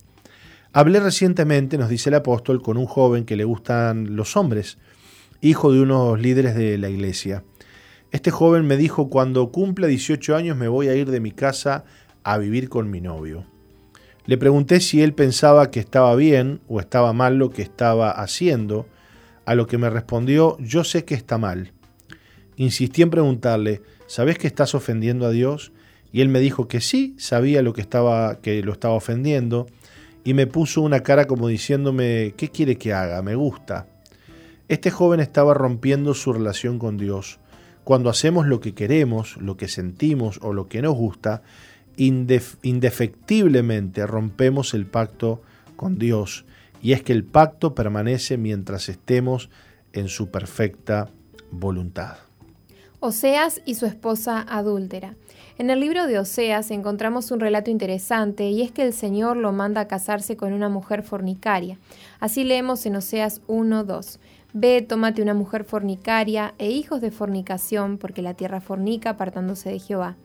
Hablé 0.72 1.00
recientemente, 1.00 1.78
nos 1.78 1.88
dice 1.88 2.10
el 2.10 2.16
apóstol, 2.16 2.60
con 2.60 2.76
un 2.76 2.86
joven 2.86 3.24
que 3.24 3.36
le 3.36 3.44
gustan 3.44 4.14
los 4.14 4.36
hombres, 4.36 4.76
hijo 5.40 5.72
de 5.72 5.80
unos 5.80 6.20
líderes 6.20 6.54
de 6.54 6.76
la 6.76 6.90
iglesia. 6.90 7.42
Este 8.16 8.30
joven 8.30 8.66
me 8.66 8.78
dijo, 8.78 9.10
cuando 9.10 9.52
cumpla 9.52 9.88
18 9.88 10.36
años 10.36 10.56
me 10.56 10.68
voy 10.68 10.88
a 10.88 10.94
ir 10.94 11.10
de 11.10 11.20
mi 11.20 11.32
casa 11.32 11.84
a 12.24 12.38
vivir 12.38 12.70
con 12.70 12.90
mi 12.90 13.02
novio. 13.02 13.44
Le 14.24 14.38
pregunté 14.38 14.80
si 14.80 15.02
él 15.02 15.12
pensaba 15.12 15.70
que 15.70 15.80
estaba 15.80 16.16
bien 16.16 16.62
o 16.66 16.80
estaba 16.80 17.12
mal 17.12 17.36
lo 17.36 17.50
que 17.50 17.60
estaba 17.60 18.10
haciendo, 18.10 18.86
a 19.44 19.54
lo 19.54 19.66
que 19.66 19.76
me 19.76 19.90
respondió, 19.90 20.56
yo 20.60 20.82
sé 20.82 21.04
que 21.04 21.14
está 21.14 21.36
mal. 21.36 21.74
Insistí 22.56 23.02
en 23.02 23.10
preguntarle, 23.10 23.82
¿sabes 24.06 24.38
que 24.38 24.46
estás 24.46 24.74
ofendiendo 24.74 25.26
a 25.26 25.30
Dios? 25.30 25.72
Y 26.10 26.22
él 26.22 26.30
me 26.30 26.40
dijo 26.40 26.68
que 26.68 26.80
sí, 26.80 27.14
sabía 27.18 27.60
lo 27.60 27.74
que 27.74 27.82
estaba 27.82 28.40
que 28.40 28.62
lo 28.62 28.72
estaba 28.72 28.94
ofendiendo 28.94 29.66
y 30.24 30.32
me 30.32 30.46
puso 30.46 30.80
una 30.80 31.00
cara 31.00 31.26
como 31.26 31.48
diciéndome, 31.48 32.32
¿qué 32.38 32.48
quiere 32.48 32.78
que 32.78 32.94
haga? 32.94 33.20
Me 33.20 33.34
gusta. 33.34 33.88
Este 34.68 34.90
joven 34.90 35.20
estaba 35.20 35.52
rompiendo 35.52 36.14
su 36.14 36.32
relación 36.32 36.78
con 36.78 36.96
Dios. 36.96 37.40
Cuando 37.86 38.10
hacemos 38.10 38.46
lo 38.48 38.58
que 38.58 38.74
queremos, 38.74 39.36
lo 39.36 39.56
que 39.56 39.68
sentimos 39.68 40.40
o 40.42 40.52
lo 40.52 40.68
que 40.68 40.82
nos 40.82 40.96
gusta, 40.96 41.42
indefectiblemente 41.96 44.04
rompemos 44.08 44.74
el 44.74 44.86
pacto 44.86 45.40
con 45.76 45.96
Dios. 45.96 46.46
Y 46.82 46.94
es 46.94 47.04
que 47.04 47.12
el 47.12 47.22
pacto 47.22 47.76
permanece 47.76 48.38
mientras 48.38 48.88
estemos 48.88 49.50
en 49.92 50.08
su 50.08 50.32
perfecta 50.32 51.10
voluntad. 51.52 52.16
Oseas 52.98 53.62
y 53.64 53.76
su 53.76 53.86
esposa 53.86 54.44
adúltera. 54.48 55.14
En 55.56 55.70
el 55.70 55.78
libro 55.78 56.08
de 56.08 56.18
Oseas 56.18 56.72
encontramos 56.72 57.30
un 57.30 57.38
relato 57.38 57.70
interesante 57.70 58.50
y 58.50 58.62
es 58.62 58.72
que 58.72 58.82
el 58.82 58.94
Señor 58.94 59.36
lo 59.36 59.52
manda 59.52 59.82
a 59.82 59.86
casarse 59.86 60.36
con 60.36 60.52
una 60.52 60.68
mujer 60.68 61.04
fornicaria. 61.04 61.78
Así 62.18 62.42
leemos 62.42 62.84
en 62.84 62.96
Oseas 62.96 63.42
1.2. 63.46 64.18
Ve, 64.58 64.80
tómate 64.80 65.20
una 65.20 65.34
mujer 65.34 65.64
fornicaria 65.64 66.54
e 66.56 66.70
hijos 66.70 67.02
de 67.02 67.10
fornicación, 67.10 67.98
porque 67.98 68.22
la 68.22 68.32
tierra 68.32 68.62
fornica 68.62 69.10
apartándose 69.10 69.68
de 69.68 69.78
Jehová. 69.78 70.16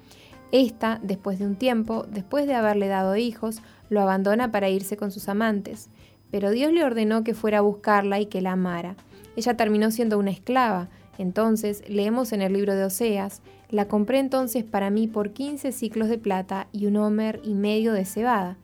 Esta, 0.53 1.01
después 1.03 1.37
de 1.37 1.45
un 1.45 1.57
tiempo, 1.57 2.05
después 2.09 2.47
de 2.47 2.53
haberle 2.53 2.87
dado 2.87 3.17
hijos, 3.17 3.61
lo 3.89 3.99
abandona 3.99 4.49
para 4.49 4.69
irse 4.69 4.95
con 4.95 5.11
sus 5.11 5.27
amantes. 5.27 5.89
Pero 6.31 6.49
Dios 6.51 6.71
le 6.71 6.85
ordenó 6.85 7.25
que 7.25 7.33
fuera 7.33 7.57
a 7.57 7.61
buscarla 7.61 8.21
y 8.21 8.27
que 8.27 8.39
la 8.39 8.53
amara. 8.53 8.95
Ella 9.35 9.57
terminó 9.57 9.91
siendo 9.91 10.17
una 10.17 10.31
esclava. 10.31 10.87
Entonces, 11.17 11.83
leemos 11.89 12.31
en 12.31 12.41
el 12.41 12.53
libro 12.53 12.73
de 12.73 12.85
Oseas, 12.85 13.41
la 13.69 13.89
compré 13.89 14.19
entonces 14.19 14.63
para 14.63 14.91
mí 14.91 15.07
por 15.07 15.31
15 15.31 15.73
ciclos 15.73 16.07
de 16.07 16.17
plata 16.17 16.67
y 16.71 16.85
un 16.85 16.95
homer 16.95 17.41
y 17.43 17.53
medio 17.53 17.91
de 17.91 18.05
cebada. 18.05 18.55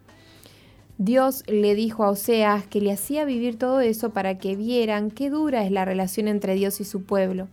Dios 0.99 1.43
le 1.45 1.75
dijo 1.75 2.03
a 2.03 2.09
Oseas 2.09 2.65
que 2.65 2.81
le 2.81 2.91
hacía 2.91 3.23
vivir 3.23 3.59
todo 3.59 3.81
eso 3.81 4.09
para 4.09 4.39
que 4.39 4.55
vieran 4.55 5.11
qué 5.11 5.29
dura 5.29 5.63
es 5.63 5.71
la 5.71 5.85
relación 5.85 6.27
entre 6.27 6.55
Dios 6.55 6.81
y 6.81 6.85
su 6.85 7.03
pueblo, 7.03 7.47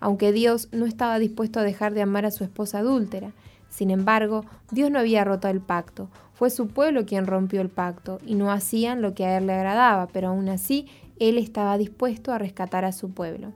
aunque 0.00 0.32
Dios 0.32 0.68
no 0.72 0.84
estaba 0.84 1.20
dispuesto 1.20 1.60
a 1.60 1.62
dejar 1.62 1.94
de 1.94 2.02
amar 2.02 2.26
a 2.26 2.32
su 2.32 2.42
esposa 2.42 2.80
adúltera. 2.80 3.30
Sin 3.68 3.90
embargo, 3.90 4.44
Dios 4.72 4.90
no 4.90 4.98
había 4.98 5.22
roto 5.22 5.46
el 5.46 5.60
pacto, 5.60 6.08
fue 6.34 6.50
su 6.50 6.66
pueblo 6.66 7.06
quien 7.06 7.28
rompió 7.28 7.60
el 7.60 7.68
pacto, 7.68 8.18
y 8.26 8.34
no 8.34 8.50
hacían 8.50 9.00
lo 9.00 9.14
que 9.14 9.26
a 9.26 9.38
él 9.38 9.46
le 9.46 9.52
agradaba, 9.52 10.08
pero 10.08 10.28
aún 10.28 10.48
así 10.48 10.86
él 11.20 11.38
estaba 11.38 11.78
dispuesto 11.78 12.32
a 12.32 12.38
rescatar 12.38 12.84
a 12.84 12.92
su 12.92 13.10
pueblo. 13.10 13.52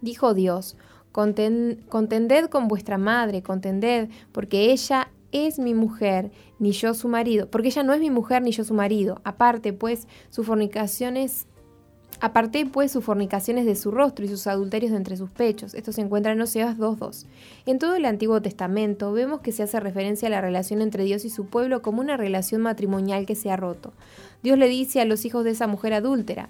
Dijo 0.00 0.34
Dios, 0.34 0.76
contended 1.12 2.48
con 2.48 2.66
vuestra 2.66 2.98
madre, 2.98 3.42
contended, 3.42 4.08
porque 4.32 4.72
ella 4.72 5.08
es 5.34 5.58
mi 5.58 5.74
mujer, 5.74 6.30
ni 6.58 6.72
yo 6.72 6.94
su 6.94 7.08
marido, 7.08 7.50
porque 7.50 7.68
ella 7.68 7.82
no 7.82 7.92
es 7.92 8.00
mi 8.00 8.10
mujer 8.10 8.40
ni 8.40 8.52
yo 8.52 8.64
su 8.64 8.72
marido. 8.72 9.20
Aparte, 9.24 9.74
pues, 9.74 10.08
sus 10.30 10.46
fornicaciones 10.46 11.46
Aparté 12.20 12.64
pues 12.64 12.92
sus 12.92 13.04
fornicaciones 13.04 13.66
de 13.66 13.74
su 13.76 13.90
rostro 13.90 14.24
y 14.24 14.28
sus 14.28 14.46
adulterios 14.46 14.92
de 14.92 14.98
entre 14.98 15.16
sus 15.16 15.30
pechos. 15.30 15.74
Esto 15.74 15.92
se 15.92 16.00
encuentra 16.00 16.32
en 16.32 16.40
Oseas 16.40 16.78
2.2. 16.78 17.26
En 17.66 17.78
todo 17.78 17.96
el 17.96 18.04
Antiguo 18.04 18.40
Testamento 18.40 19.12
vemos 19.12 19.40
que 19.40 19.52
se 19.52 19.62
hace 19.62 19.80
referencia 19.80 20.28
a 20.28 20.30
la 20.30 20.40
relación 20.40 20.80
entre 20.80 21.04
Dios 21.04 21.24
y 21.24 21.30
su 21.30 21.46
pueblo 21.46 21.82
como 21.82 22.00
una 22.00 22.16
relación 22.16 22.62
matrimonial 22.62 23.26
que 23.26 23.34
se 23.34 23.50
ha 23.50 23.56
roto. 23.56 23.92
Dios 24.42 24.58
le 24.58 24.68
dice 24.68 25.00
a 25.00 25.04
los 25.04 25.24
hijos 25.24 25.44
de 25.44 25.50
esa 25.50 25.66
mujer 25.66 25.92
adúltera, 25.92 26.48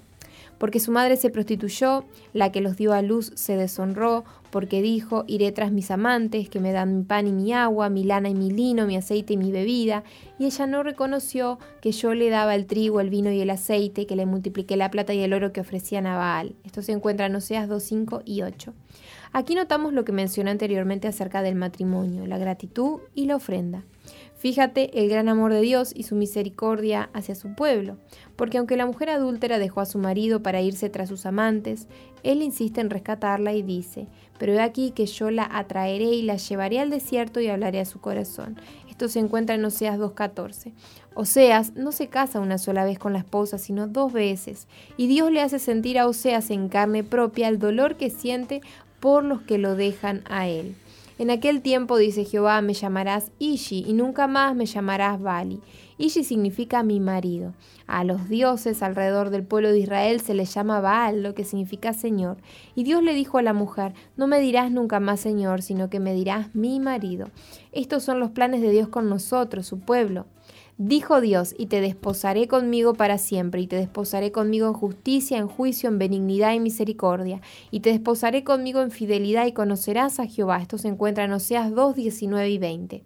porque 0.65 0.81
su 0.81 0.93
madre 0.93 1.19
se 1.19 1.29
prostituyó, 1.29 2.07
la 2.33 2.51
que 2.51 2.63
los 2.63 2.79
dio 2.79 2.95
a 2.95 3.03
luz 3.03 3.33
se 3.35 3.55
deshonró, 3.55 4.25
porque 4.49 4.81
dijo, 4.81 5.25
iré 5.27 5.53
tras 5.53 5.71
mis 5.71 5.91
amantes, 5.91 6.49
que 6.49 6.59
me 6.59 6.73
dan 6.73 6.97
mi 6.97 7.05
pan 7.05 7.27
y 7.27 7.33
mi 7.33 7.53
agua, 7.53 7.91
mi 7.91 8.03
lana 8.03 8.31
y 8.31 8.35
mi 8.35 8.51
lino, 8.51 8.87
mi 8.87 8.97
aceite 8.97 9.35
y 9.35 9.37
mi 9.37 9.53
bebida, 9.53 10.05
y 10.39 10.47
ella 10.47 10.67
no 10.67 10.83
reconoció 10.83 11.59
que 11.83 11.93
yo 11.93 12.15
le 12.15 12.31
daba 12.31 12.55
el 12.55 12.65
trigo, 12.65 13.03
el 13.03 13.11
vino 13.11 13.31
y 13.31 13.43
el 13.43 13.51
aceite, 13.51 14.07
que 14.07 14.17
le 14.17 14.25
multipliqué 14.25 14.79
la 14.79 14.91
plata 14.91 15.13
y 15.13 15.21
el 15.21 15.35
oro 15.35 15.53
que 15.53 15.61
ofrecían 15.61 16.07
a 16.07 16.17
Baal. 16.17 16.55
Esto 16.65 16.81
se 16.81 16.93
encuentra 16.93 17.27
en 17.27 17.37
Oseas 17.37 17.69
2, 17.69 17.83
5 17.83 18.23
y 18.25 18.41
8. 18.41 18.73
Aquí 19.33 19.55
notamos 19.55 19.93
lo 19.93 20.07
que 20.07 20.13
mencioné 20.13 20.51
anteriormente 20.51 21.09
acerca 21.09 21.43
del 21.43 21.57
matrimonio, 21.57 22.27
la 22.27 22.39
gratitud 22.39 23.01
y 23.15 23.27
la 23.27 23.37
ofrenda. 23.37 23.85
Fíjate 24.45 25.01
el 25.01 25.09
gran 25.09 25.31
amor 25.31 25.55
de 25.55 25.63
Dios 25.63 25.91
y 25.97 26.03
su 26.03 26.17
misericordia 26.17 27.09
hacia 27.15 27.35
su 27.35 27.55
pueblo, 27.55 27.97
porque 28.37 28.59
aunque 28.59 28.77
la 28.77 28.85
mujer 28.85 29.09
adúltera 29.09 29.59
dejó 29.59 29.81
a 29.81 29.87
su 29.87 29.97
marido 29.97 30.43
para 30.43 30.61
irse 30.61 30.91
tras 30.91 31.09
sus 31.09 31.25
amantes, 31.25 31.89
él 32.23 32.43
insiste 32.43 32.83
en 32.83 32.91
rescatarla 32.91 33.55
y 33.55 33.63
dice, 33.63 34.07
pero 34.39 34.53
he 34.53 34.61
aquí 34.61 34.91
que 34.91 35.07
yo 35.07 35.31
la 35.31 35.49
atraeré 35.51 36.11
y 36.11 36.21
la 36.21 36.37
llevaré 36.37 36.79
al 36.79 36.91
desierto 36.91 37.41
y 37.41 37.49
hablaré 37.49 37.81
a 37.81 37.87
su 37.87 38.03
corazón. 38.03 38.57
Esto 38.91 39.09
se 39.09 39.21
encuentra 39.21 39.55
en 39.55 39.65
Oseas 39.65 39.99
2.14. 39.99 40.75
Oseas 41.15 41.73
no 41.75 41.91
se 41.91 42.09
casa 42.09 42.39
una 42.39 42.59
sola 42.59 42.85
vez 42.85 42.99
con 42.99 43.15
la 43.15 43.21
esposa, 43.21 43.57
sino 43.57 43.87
dos 43.87 44.13
veces, 44.13 44.69
y 44.99 45.07
Dios 45.07 45.33
le 45.33 45.41
hace 45.41 45.59
sentir 45.59 45.99
a 45.99 46.07
Oseas 46.07 46.51
en 46.51 46.69
carne 46.69 47.03
propia 47.03 47.49
el 47.49 47.59
dolor 47.59 47.97
que 47.97 48.11
siente 48.11 48.61
por 49.01 49.25
los 49.25 49.41
que 49.41 49.57
lo 49.57 49.75
dejan 49.75 50.23
a 50.27 50.49
él. 50.49 50.77
En 51.17 51.31
aquel 51.31 51.63
tiempo, 51.63 51.97
dice 51.97 52.25
Jehová, 52.25 52.61
me 52.61 52.75
llamarás 52.75 53.31
Ishi 53.39 53.85
y 53.87 53.93
nunca 53.93 54.27
más 54.27 54.57
me 54.57 54.67
llamarás 54.67 55.21
Bali. 55.21 55.61
Ishi 55.97 56.25
significa 56.25 56.83
mi 56.83 56.99
marido. 56.99 57.55
A 57.87 58.03
los 58.03 58.29
dioses 58.29 58.83
alrededor 58.83 59.31
del 59.31 59.45
pueblo 59.45 59.71
de 59.71 59.79
Israel 59.79 60.21
se 60.21 60.35
les 60.35 60.53
llama 60.53 60.81
Baal, 60.81 61.23
lo 61.23 61.35
que 61.35 61.45
significa 61.45 61.93
Señor. 61.93 62.39
Y 62.75 62.83
Dios 62.83 63.01
le 63.01 63.15
dijo 63.15 63.39
a 63.39 63.43
la 63.43 63.53
mujer, 63.53 63.95
no 64.17 64.27
me 64.27 64.41
dirás 64.41 64.73
nunca 64.73 64.99
más 64.99 65.21
Señor, 65.21 65.63
sino 65.63 65.89
que 65.89 66.01
me 66.01 66.15
dirás 66.15 66.53
mi 66.53 66.81
marido. 66.81 67.31
Estos 67.71 68.03
son 68.03 68.19
los 68.19 68.31
planes 68.31 68.61
de 68.61 68.71
Dios 68.71 68.89
con 68.89 69.09
nosotros, 69.09 69.67
su 69.67 69.79
pueblo. 69.79 70.27
Dijo 70.77 71.21
Dios, 71.21 71.55
y 71.57 71.67
te 71.67 71.81
desposaré 71.81 72.49
conmigo 72.49 72.95
para 72.95 73.19
siempre, 73.19 73.61
y 73.61 73.69
te 73.69 73.77
desposaré 73.77 74.33
conmigo 74.33 74.67
en 74.67 74.73
justicia, 74.73 75.39
en 75.39 75.47
juicio, 75.47 75.89
en 75.89 75.99
benignidad 75.99 76.53
y 76.53 76.59
misericordia, 76.59 77.41
y 77.71 77.79
te 77.79 77.91
desposaré 77.91 78.43
conmigo 78.43 78.83
en 78.83 78.91
fidelidad, 78.91 79.47
y 79.47 79.53
conocerás 79.53 80.19
a 80.19 80.27
Jehová. 80.27 80.61
Esto 80.61 80.77
se 80.77 80.89
encuentra 80.89 81.25
en 81.25 81.33
Oseas 81.33 81.73
2, 81.73 81.95
19 81.95 82.51
y 82.51 82.59
20. 82.59 83.05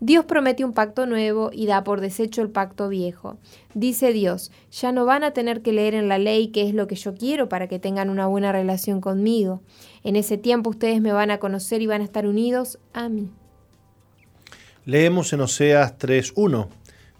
Dios 0.00 0.26
promete 0.26 0.64
un 0.64 0.74
pacto 0.74 1.06
nuevo 1.06 1.50
y 1.52 1.66
da 1.66 1.82
por 1.82 2.00
desecho 2.00 2.42
el 2.42 2.50
pacto 2.50 2.88
viejo. 2.88 3.38
Dice 3.74 4.12
Dios, 4.12 4.52
ya 4.70 4.92
no 4.92 5.04
van 5.04 5.24
a 5.24 5.32
tener 5.32 5.62
que 5.62 5.72
leer 5.72 5.94
en 5.94 6.08
la 6.08 6.18
ley 6.18 6.48
qué 6.48 6.68
es 6.68 6.74
lo 6.74 6.86
que 6.86 6.94
yo 6.94 7.14
quiero 7.14 7.48
para 7.48 7.66
que 7.66 7.80
tengan 7.80 8.08
una 8.08 8.26
buena 8.28 8.52
relación 8.52 9.00
conmigo. 9.00 9.60
En 10.04 10.14
ese 10.14 10.38
tiempo 10.38 10.70
ustedes 10.70 11.00
me 11.00 11.12
van 11.12 11.32
a 11.32 11.38
conocer 11.38 11.82
y 11.82 11.88
van 11.88 12.02
a 12.02 12.04
estar 12.04 12.28
unidos 12.28 12.78
a 12.92 13.08
mí. 13.08 13.30
Leemos 14.84 15.32
en 15.32 15.40
Oseas 15.40 15.98
3.1. 15.98 16.68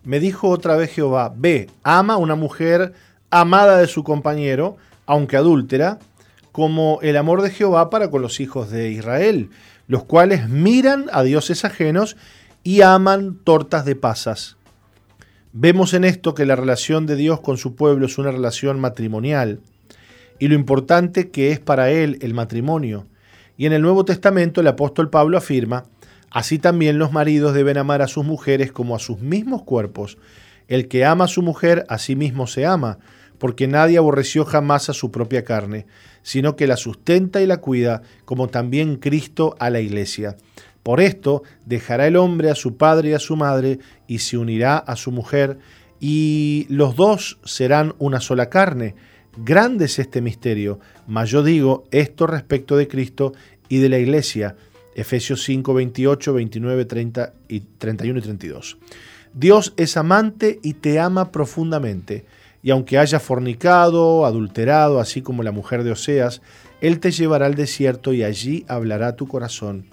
Me 0.09 0.21
dijo 0.21 0.49
otra 0.49 0.75
vez 0.75 0.91
Jehová, 0.93 1.35
ve, 1.37 1.69
ama 1.83 2.15
a 2.15 2.17
una 2.17 2.35
mujer 2.35 2.95
amada 3.29 3.77
de 3.77 3.87
su 3.87 4.05
compañero, 4.05 4.79
aunque 5.05 5.37
adúltera, 5.37 5.99
como 6.51 6.99
el 7.03 7.15
amor 7.19 7.43
de 7.43 7.51
Jehová 7.51 7.91
para 7.91 8.09
con 8.11 8.23
los 8.23 8.41
hijos 8.41 8.71
de 8.71 8.91
Israel, 8.91 9.51
los 9.87 10.05
cuales 10.05 10.49
miran 10.49 11.11
a 11.13 11.23
dioses 11.25 11.67
ajenos 11.67 12.17
y 12.63 12.81
aman 12.81 13.37
tortas 13.45 13.85
de 13.85 13.97
pasas. 13.97 14.57
Vemos 15.53 15.93
en 15.93 16.05
esto 16.05 16.35
que 16.35 16.47
la 16.47 16.57
relación 16.57 17.05
de 17.05 17.15
Dios 17.15 17.41
con 17.41 17.59
su 17.59 17.75
pueblo 17.75 18.07
es 18.07 18.17
una 18.17 18.31
relación 18.31 18.81
matrimonial 18.81 19.61
y 20.39 20.49
lo 20.49 20.55
importante 20.55 21.29
que 21.29 21.53
es 21.53 21.61
para 21.61 21.91
él 21.91 22.19
el 22.23 22.33
matrimonio. 22.33 23.07
Y 23.59 23.67
en 23.67 23.75
el 23.75 23.83
Nuevo 23.83 24.07
Testamento 24.07 24.63
el 24.63 24.69
apóstol 24.69 25.11
Pablo 25.11 25.37
afirma, 25.37 25.85
así 26.31 26.59
también 26.59 26.99
los 26.99 27.13
maridos 27.13 27.55
deben 27.55 27.79
amar 27.79 28.03
a 28.03 28.09
sus 28.09 28.25
mujeres 28.25 28.73
como 28.73 28.95
a 28.95 28.99
sus 28.99 29.21
mismos 29.21 29.63
cuerpos. 29.63 30.19
El 30.69 30.89
que 30.89 31.05
ama 31.05 31.25
a 31.25 31.29
su 31.29 31.43
mujer 31.43 31.85
a 31.89 31.99
sí 31.99 32.17
mismo 32.17 32.47
se 32.47 32.67
ama, 32.67 32.99
porque 33.39 33.69
nadie 33.69 33.99
aborreció 33.99 34.45
jamás 34.45 34.89
a 34.91 34.93
su 34.93 35.11
propia 35.11 35.45
carne, 35.45 35.87
sino 36.23 36.57
que 36.57 36.67
la 36.67 36.77
sustenta 36.77 37.41
y 37.41 37.47
la 37.47 37.59
cuida, 37.59 38.03
como 38.25 38.49
también 38.49 38.97
Cristo 38.97 39.57
a 39.59 39.71
la 39.71 39.81
iglesia. 39.81 40.37
Por 40.83 41.01
esto 41.01 41.43
dejará 41.65 42.07
el 42.07 42.17
hombre 42.17 42.51
a 42.51 42.55
su 42.55 42.77
padre 42.77 43.11
y 43.11 43.13
a 43.13 43.19
su 43.19 43.37
madre, 43.37 43.79
y 44.07 44.19
se 44.19 44.37
unirá 44.37 44.77
a 44.79 44.97
su 44.97 45.13
mujer, 45.13 45.59
y 46.01 46.67
los 46.69 46.97
dos 46.97 47.39
serán 47.45 47.95
una 47.99 48.21
sola 48.21 48.49
carne. 48.49 48.95
Grande 49.37 49.87
es 49.87 49.99
este 49.99 50.21
misterio, 50.21 50.81
mas 51.07 51.31
yo 51.31 51.43
digo 51.43 51.85
esto 51.91 52.27
respecto 52.27 52.77
de 52.77 52.89
Cristo 52.89 53.33
y 53.69 53.79
de 53.79 53.89
la 53.89 53.99
iglesia. 53.99 54.57
Efesios 54.95 55.43
5, 55.45 55.75
28, 55.75 56.35
29, 56.35 56.85
30 56.85 57.33
y 57.49 57.61
31 57.61 58.19
y 58.19 58.23
32. 58.23 58.79
Dios 59.35 59.75
es 59.77 59.97
amante 59.97 60.59
y 60.63 60.75
te 60.75 60.99
ama 60.99 61.31
profundamente 61.31 62.25
y 62.63 62.71
aunque 62.71 62.99
haya 62.99 63.21
fornicado, 63.21 64.27
adulterado, 64.27 65.01
así 65.01 65.23
como 65.23 65.43
la 65.43 65.53
mujer 65.53 65.85
de 65.85 65.93
Oseas, 65.93 66.43
Él 66.81 67.01
te 67.01 67.11
llevará 67.11 67.47
al 67.47 67.55
desierto 67.55 68.13
y 68.13 68.25
allí 68.25 68.65
hablará 68.69 69.17
tu 69.17 69.29
corazón, 69.29 69.87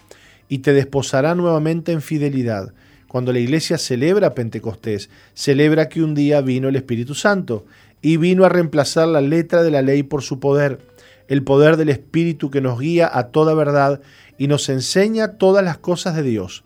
y 0.49 0.59
te 0.59 0.73
desposará 0.73 1.35
nuevamente 1.35 1.91
en 1.91 2.01
fidelidad. 2.01 2.73
Cuando 3.07 3.31
la 3.31 3.39
iglesia 3.39 3.77
celebra 3.77 4.33
Pentecostés, 4.33 5.09
celebra 5.33 5.89
que 5.89 6.03
un 6.03 6.15
día 6.15 6.41
vino 6.41 6.67
el 6.67 6.75
Espíritu 6.75 7.13
Santo, 7.13 7.65
y 8.01 8.17
vino 8.17 8.45
a 8.45 8.49
reemplazar 8.49 9.07
la 9.07 9.21
letra 9.21 9.63
de 9.63 9.71
la 9.71 9.81
ley 9.81 10.03
por 10.03 10.21
su 10.21 10.39
poder, 10.39 10.79
el 11.27 11.43
poder 11.43 11.77
del 11.77 11.89
Espíritu 11.89 12.51
que 12.51 12.61
nos 12.61 12.79
guía 12.79 13.09
a 13.11 13.27
toda 13.27 13.53
verdad 13.53 14.01
y 14.37 14.47
nos 14.47 14.69
enseña 14.69 15.33
todas 15.33 15.63
las 15.63 15.77
cosas 15.77 16.15
de 16.15 16.23
Dios, 16.23 16.63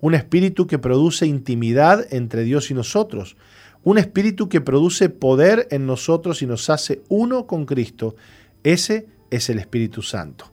un 0.00 0.14
Espíritu 0.14 0.66
que 0.66 0.78
produce 0.78 1.26
intimidad 1.26 2.06
entre 2.10 2.42
Dios 2.44 2.70
y 2.70 2.74
nosotros, 2.74 3.36
un 3.84 3.98
espíritu 3.98 4.48
que 4.48 4.60
produce 4.60 5.08
poder 5.08 5.66
en 5.70 5.86
nosotros 5.86 6.42
y 6.42 6.46
nos 6.46 6.70
hace 6.70 7.02
uno 7.08 7.46
con 7.46 7.66
Cristo. 7.66 8.14
Ese 8.62 9.08
es 9.30 9.50
el 9.50 9.58
Espíritu 9.58 10.02
Santo. 10.02 10.52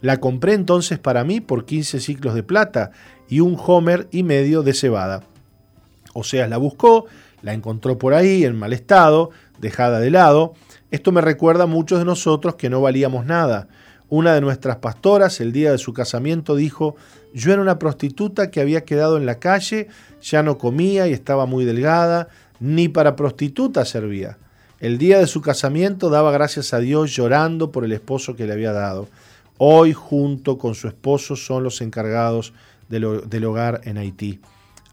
La 0.00 0.20
compré 0.20 0.54
entonces 0.54 0.98
para 0.98 1.24
mí 1.24 1.40
por 1.40 1.64
15 1.64 2.00
ciclos 2.00 2.34
de 2.34 2.42
plata 2.42 2.92
y 3.28 3.40
un 3.40 3.56
homer 3.58 4.08
y 4.10 4.22
medio 4.22 4.62
de 4.62 4.74
cebada. 4.74 5.24
Oseas 6.12 6.50
la 6.50 6.56
buscó, 6.56 7.06
la 7.40 7.52
encontró 7.52 7.98
por 7.98 8.14
ahí 8.14 8.44
en 8.44 8.56
mal 8.56 8.72
estado, 8.72 9.30
dejada 9.58 9.98
de 9.98 10.10
lado. 10.10 10.54
Esto 10.90 11.10
me 11.12 11.20
recuerda 11.20 11.64
a 11.64 11.68
muchos 11.68 11.98
de 11.98 12.04
nosotros 12.04 12.56
que 12.56 12.70
no 12.70 12.80
valíamos 12.80 13.26
nada. 13.26 13.68
Una 14.12 14.34
de 14.34 14.42
nuestras 14.42 14.76
pastoras, 14.76 15.40
el 15.40 15.52
día 15.52 15.72
de 15.72 15.78
su 15.78 15.94
casamiento, 15.94 16.54
dijo, 16.54 16.96
yo 17.32 17.50
era 17.50 17.62
una 17.62 17.78
prostituta 17.78 18.50
que 18.50 18.60
había 18.60 18.84
quedado 18.84 19.16
en 19.16 19.24
la 19.24 19.38
calle, 19.38 19.88
ya 20.20 20.42
no 20.42 20.58
comía 20.58 21.08
y 21.08 21.14
estaba 21.14 21.46
muy 21.46 21.64
delgada, 21.64 22.28
ni 22.60 22.88
para 22.88 23.16
prostituta 23.16 23.86
servía. 23.86 24.36
El 24.80 24.98
día 24.98 25.18
de 25.18 25.26
su 25.26 25.40
casamiento 25.40 26.10
daba 26.10 26.30
gracias 26.30 26.74
a 26.74 26.80
Dios 26.80 27.16
llorando 27.16 27.72
por 27.72 27.86
el 27.86 27.92
esposo 27.92 28.36
que 28.36 28.44
le 28.46 28.52
había 28.52 28.72
dado. 28.72 29.08
Hoy 29.56 29.94
junto 29.94 30.58
con 30.58 30.74
su 30.74 30.88
esposo 30.88 31.34
son 31.34 31.64
los 31.64 31.80
encargados 31.80 32.52
del, 32.90 33.44
hogar 33.46 33.80
en 33.84 33.96
Haití. 33.96 34.40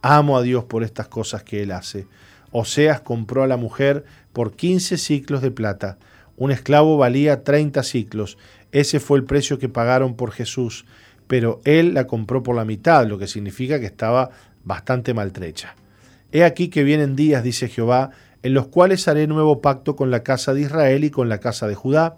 Amo 0.02 0.38
a 0.38 0.44
Dios 0.44 0.64
por 0.64 0.82
estas 0.82 1.10
cosas 1.10 1.44
que 1.44 1.62
Él 1.62 1.74
hace. 1.74 2.08
Oseas 2.54 3.02
compró 3.02 3.44
a 3.44 3.48
la 3.48 3.58
mujer 3.58 4.06
por 4.32 4.54
15 4.54 4.98
ciclos 4.98 5.42
de 5.42 5.52
plata. 5.52 5.98
Un 6.40 6.52
esclavo 6.52 6.96
valía 6.96 7.44
30 7.44 7.84
ciclos. 7.84 8.38
Ese 8.72 9.00
fue 9.00 9.18
el 9.18 9.26
precio 9.26 9.60
que 9.60 9.70
pagaron 9.70 10.16
por 10.16 10.32
Jesús. 10.32 10.86
Pero 11.28 11.62
Él 11.64 11.94
la 11.94 12.08
compró 12.08 12.44
por 12.44 12.56
la 12.56 12.66
mitad, 12.66 13.06
lo 13.08 13.18
que 13.20 13.28
significa 13.28 13.80
que 13.80 13.86
estaba 13.86 14.32
bastante 14.64 15.14
maltrecha. 15.14 15.76
He 16.32 16.44
aquí 16.44 16.70
que 16.70 16.84
vienen 16.84 17.16
días, 17.16 17.44
dice 17.44 17.68
Jehová, 17.68 18.12
en 18.44 18.54
los 18.54 18.68
cuales 18.68 19.08
haré 19.08 19.28
nuevo 19.28 19.62
pacto 19.62 19.96
con 19.96 20.12
la 20.12 20.24
casa 20.24 20.54
de 20.54 20.62
Israel 20.62 21.04
y 21.04 21.10
con 21.10 21.30
la 21.30 21.40
casa 21.40 21.68
de 21.68 21.76
Judá. 21.76 22.18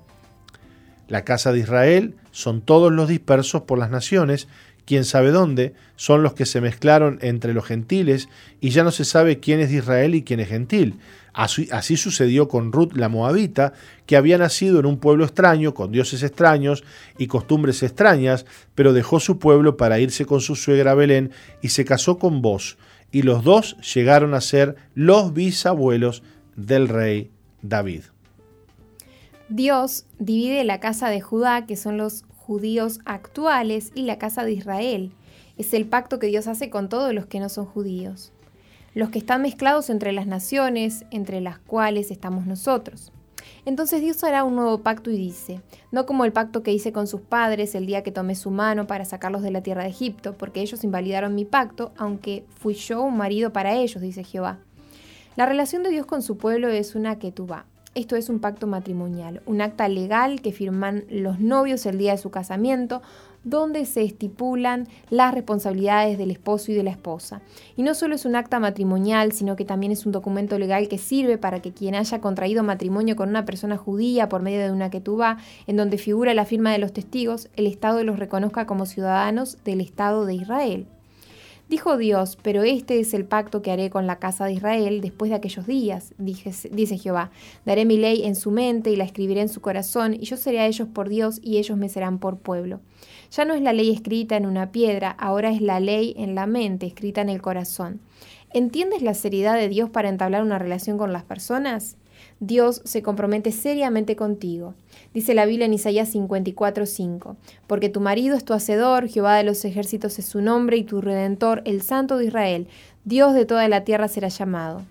La 1.08 1.24
casa 1.26 1.52
de 1.52 1.60
Israel 1.60 2.16
son 2.32 2.62
todos 2.62 2.92
los 2.92 3.10
dispersos 3.10 3.64
por 3.64 3.80
las 3.80 3.90
naciones, 3.90 4.48
quién 4.86 5.04
sabe 5.04 5.32
dónde, 5.32 5.74
son 5.96 6.24
los 6.24 6.34
que 6.34 6.46
se 6.46 6.62
mezclaron 6.62 7.20
entre 7.22 7.54
los 7.54 7.66
gentiles 7.66 8.30
y 8.60 8.70
ya 8.70 8.84
no 8.84 8.92
se 8.92 9.06
sabe 9.06 9.40
quién 9.40 9.60
es 9.60 9.70
de 9.70 9.78
Israel 9.78 10.16
y 10.16 10.24
quién 10.24 10.40
es 10.40 10.50
gentil. 10.50 11.00
Así, 11.34 11.98
sucedió 11.98 12.48
con 12.48 12.72
Ruth 12.72 12.94
la 12.94 13.08
Moabita, 13.08 13.74
que 14.06 14.18
había 14.18 14.38
nacido 14.38 14.80
en 14.80 14.86
un 14.86 14.98
pueblo 14.98 15.24
extraño, 15.24 15.74
con 15.74 15.92
dioses 15.92 16.24
extraños 16.24 16.84
y 17.18 17.28
costumbres 17.28 17.84
extrañas, 17.84 18.46
pero 18.76 18.92
dejó 18.92 19.20
su 19.20 19.40
pueblo 19.40 19.78
para 19.78 20.00
irse 20.00 20.26
con 20.26 20.42
su 20.42 20.56
suegra 20.56 20.94
Belén 20.94 21.32
y 21.62 21.70
se 21.70 21.86
casó 21.86 22.18
con 22.18 22.42
vos 22.42 22.78
y 23.12 23.24
los 23.24 23.44
dos 23.44 23.78
llegaron 23.94 24.34
a 24.34 24.42
ser 24.42 24.76
los 24.96 25.34
bisabuelos 25.34 26.24
del 26.56 26.88
rey 26.88 27.32
David. 27.62 28.04
Dios 29.50 30.06
divide 30.18 30.64
la 30.64 30.80
casa 30.80 31.10
de 31.10 31.20
Judá, 31.20 31.66
que 31.66 31.76
son 31.76 31.98
los 31.98 32.24
judíos 32.38 33.00
actuales, 33.06 33.92
y 33.96 34.04
la 34.04 34.18
casa 34.18 34.46
de 34.46 34.54
Israel. 34.54 35.12
Es 35.58 35.74
el 35.74 35.86
pacto 35.86 36.20
que 36.20 36.28
Dios 36.28 36.48
hace 36.48 36.70
con 36.70 36.88
todos 36.88 37.14
los 37.14 37.26
que 37.26 37.40
no 37.40 37.50
son 37.50 37.66
judíos, 37.66 38.32
los 38.94 39.10
que 39.10 39.20
están 39.20 39.42
mezclados 39.42 39.90
entre 39.90 40.12
las 40.12 40.28
naciones, 40.28 41.06
entre 41.12 41.42
las 41.42 41.60
cuales 41.60 42.12
estamos 42.12 42.46
nosotros. 42.46 43.12
Entonces 43.66 44.02
Dios 44.02 44.24
hará 44.24 44.44
un 44.44 44.56
nuevo 44.56 44.80
pacto 44.80 45.12
y 45.12 45.18
dice, 45.18 45.62
no 45.92 46.06
como 46.06 46.26
el 46.26 46.34
pacto 46.34 46.64
que 46.64 46.74
hice 46.74 46.92
con 46.92 47.08
sus 47.08 47.22
padres 47.22 47.76
el 47.76 47.86
día 47.86 48.04
que 48.04 48.12
tomé 48.12 48.36
su 48.36 48.50
mano 48.50 48.88
para 48.88 49.06
sacarlos 49.06 49.44
de 49.44 49.52
la 49.52 49.62
tierra 49.62 49.84
de 49.84 49.90
Egipto, 49.90 50.34
porque 50.38 50.62
ellos 50.62 50.84
invalidaron 50.84 51.36
mi 51.36 51.46
pacto, 51.46 51.92
aunque 51.98 52.44
fui 52.50 52.74
yo 52.74 53.02
un 53.02 53.18
marido 53.18 53.54
para 53.54 53.76
ellos, 53.76 54.02
dice 54.02 54.24
Jehová. 54.24 54.60
La 55.36 55.46
relación 55.46 55.84
de 55.84 55.90
Dios 55.90 56.06
con 56.06 56.22
su 56.22 56.38
pueblo 56.38 56.70
es 56.70 56.96
una 56.96 57.20
que 57.20 57.32
tú 57.32 57.48
va. 57.48 57.66
Esto 57.94 58.16
es 58.16 58.30
un 58.30 58.40
pacto 58.40 58.68
matrimonial, 58.68 59.42
un 59.46 59.62
acta 59.62 59.88
legal 59.90 60.42
que 60.42 60.54
firman 60.54 61.04
los 61.10 61.40
novios 61.40 61.86
el 61.86 61.98
día 61.98 62.14
de 62.14 62.18
su 62.18 62.32
casamiento, 62.32 63.02
donde 63.44 63.86
se 63.86 64.04
estipulan 64.04 64.88
las 65.10 65.34
responsabilidades 65.34 66.18
del 66.18 66.32
esposo 66.32 66.72
y 66.72 66.76
de 66.76 66.84
la 66.84 66.92
esposa. 66.92 67.42
Y 67.76 67.84
no 67.84 67.96
solo 67.96 68.16
es 68.16 68.26
un 68.26 68.36
acta 68.36 68.60
matrimonial, 68.60 69.32
sino 69.32 69.56
que 69.56 69.66
también 69.66 69.92
es 69.92 70.06
un 70.06 70.12
documento 70.12 70.60
legal 70.60 70.88
que 70.88 70.98
sirve 70.98 71.38
para 71.38 71.62
que 71.62 71.72
quien 71.72 71.96
haya 71.96 72.22
contraído 72.22 72.64
matrimonio 72.64 73.16
con 73.16 73.30
una 73.30 73.46
persona 73.46 73.78
judía 73.78 74.30
por 74.30 74.42
medio 74.42 74.62
de 74.62 74.72
una 74.72 74.90
ketubá, 74.90 75.38
en 75.68 75.78
donde 75.78 75.98
figura 75.98 76.34
la 76.34 76.46
firma 76.46 76.72
de 76.72 76.78
los 76.78 76.94
testigos, 76.94 77.50
el 77.56 77.68
Estado 77.68 78.04
los 78.04 78.20
reconozca 78.20 78.66
como 78.66 78.86
ciudadanos 78.86 79.58
del 79.64 79.82
Estado 79.82 80.26
de 80.26 80.36
Israel. 80.36 80.88
Dijo 81.72 81.96
Dios, 81.96 82.38
pero 82.42 82.64
este 82.64 83.00
es 83.00 83.14
el 83.14 83.24
pacto 83.24 83.62
que 83.62 83.72
haré 83.72 83.90
con 83.90 84.06
la 84.06 84.20
casa 84.20 84.44
de 84.44 84.52
Israel 84.52 85.00
después 85.00 85.30
de 85.30 85.38
aquellos 85.38 85.66
días, 85.66 86.14
dice 86.18 86.98
Jehová. 86.98 87.32
Daré 87.66 87.86
mi 87.86 87.96
ley 87.96 88.26
en 88.26 88.36
su 88.36 88.52
mente 88.52 88.92
y 88.92 88.98
la 88.98 89.06
escribiré 89.06 89.40
en 89.40 89.48
su 89.48 89.62
corazón, 89.62 90.14
y 90.14 90.26
yo 90.26 90.36
seré 90.36 90.60
a 90.60 90.68
ellos 90.68 90.90
por 90.90 91.08
Dios 91.08 91.40
y 91.42 91.60
ellos 91.60 91.78
me 91.78 91.88
serán 91.88 92.20
por 92.20 92.40
pueblo. 92.40 92.82
Ya 93.32 93.46
no 93.46 93.54
es 93.54 93.62
la 93.62 93.72
ley 93.72 93.92
escrita 93.92 94.36
en 94.36 94.46
una 94.46 94.72
piedra, 94.72 95.12
ahora 95.12 95.52
es 95.52 95.62
la 95.62 95.80
ley 95.80 96.14
en 96.18 96.36
la 96.36 96.48
mente, 96.48 96.86
escrita 96.86 97.22
en 97.22 97.30
el 97.30 97.42
corazón. 97.42 98.02
¿Entiendes 98.54 99.02
la 99.02 99.14
seriedad 99.14 99.56
de 99.56 99.70
Dios 99.70 99.90
para 99.90 100.10
entablar 100.10 100.44
una 100.44 100.60
relación 100.60 100.98
con 100.98 101.14
las 101.14 101.24
personas? 101.24 101.96
Dios 102.42 102.82
se 102.84 103.02
compromete 103.02 103.54
seriamente 103.54 104.18
contigo. 104.18 104.74
Dice 105.14 105.34
la 105.34 105.46
Biblia 105.46 105.66
en 105.66 105.74
Isaías 105.74 106.14
54:5, 106.14 107.38
porque 107.68 107.88
tu 107.88 108.02
marido 108.02 108.36
es 108.36 108.44
tu 108.44 108.54
hacedor, 108.54 109.08
Jehová 109.08 109.38
de 109.38 109.44
los 109.44 109.64
ejércitos 109.64 110.20
es 110.20 110.26
su 110.26 110.42
nombre 110.42 110.76
y 110.76 110.84
tu 110.84 111.00
redentor, 111.00 111.62
el 111.66 111.82
Santo 111.82 112.18
de 112.18 112.26
Israel, 112.26 112.68
Dios 113.06 113.34
de 113.34 113.46
toda 113.46 113.68
la 113.70 113.86
tierra 113.86 114.10
será 114.10 114.28
llamado. 114.28 114.82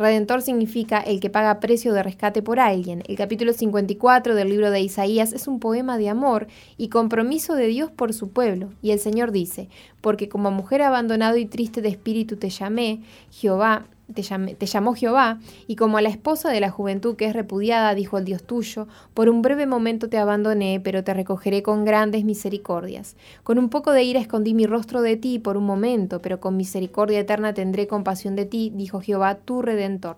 Redentor 0.00 0.40
significa 0.40 0.98
el 0.98 1.20
que 1.20 1.28
paga 1.28 1.60
precio 1.60 1.92
de 1.92 2.02
rescate 2.02 2.40
por 2.40 2.58
alguien. 2.58 3.02
El 3.06 3.16
capítulo 3.16 3.52
54 3.52 4.34
del 4.34 4.48
libro 4.48 4.70
de 4.70 4.80
Isaías 4.80 5.34
es 5.34 5.46
un 5.46 5.60
poema 5.60 5.98
de 5.98 6.08
amor 6.08 6.46
y 6.78 6.88
compromiso 6.88 7.54
de 7.54 7.66
Dios 7.66 7.90
por 7.90 8.14
su 8.14 8.30
pueblo. 8.30 8.70
Y 8.80 8.92
el 8.92 8.98
Señor 8.98 9.30
dice, 9.30 9.68
porque 10.00 10.30
como 10.30 10.50
mujer 10.50 10.80
abandonado 10.80 11.36
y 11.36 11.44
triste 11.44 11.82
de 11.82 11.90
espíritu 11.90 12.38
te 12.38 12.48
llamé, 12.48 13.02
Jehová, 13.30 13.88
te, 14.14 14.66
llamó 14.66 14.94
Jehová, 14.94 15.38
y 15.66 15.76
como 15.76 15.98
a 15.98 16.02
la 16.02 16.08
esposa 16.08 16.50
de 16.50 16.60
la 16.60 16.70
juventud 16.70 17.16
que 17.16 17.26
es 17.26 17.32
repudiada, 17.32 17.94
dijo 17.94 18.18
el 18.18 18.24
Dios 18.24 18.42
tuyo, 18.42 18.86
por 19.14 19.28
un 19.28 19.42
breve 19.42 19.66
momento 19.66 20.08
te 20.08 20.18
abandoné, 20.18 20.80
pero 20.82 21.04
te 21.04 21.14
recogeré 21.14 21.62
con 21.62 21.84
grandes 21.84 22.24
misericordias. 22.24 23.16
Con 23.42 23.58
un 23.58 23.68
poco 23.68 23.92
de 23.92 24.02
ira 24.02 24.20
escondí 24.20 24.54
mi 24.54 24.66
rostro 24.66 25.02
de 25.02 25.16
ti 25.16 25.38
por 25.38 25.56
un 25.56 25.64
momento, 25.64 26.20
pero 26.20 26.40
con 26.40 26.56
misericordia 26.56 27.20
eterna 27.20 27.54
tendré 27.54 27.86
compasión 27.86 28.36
de 28.36 28.46
ti, 28.46 28.72
dijo 28.74 29.00
Jehová 29.00 29.36
tu 29.36 29.62
redentor. 29.62 30.16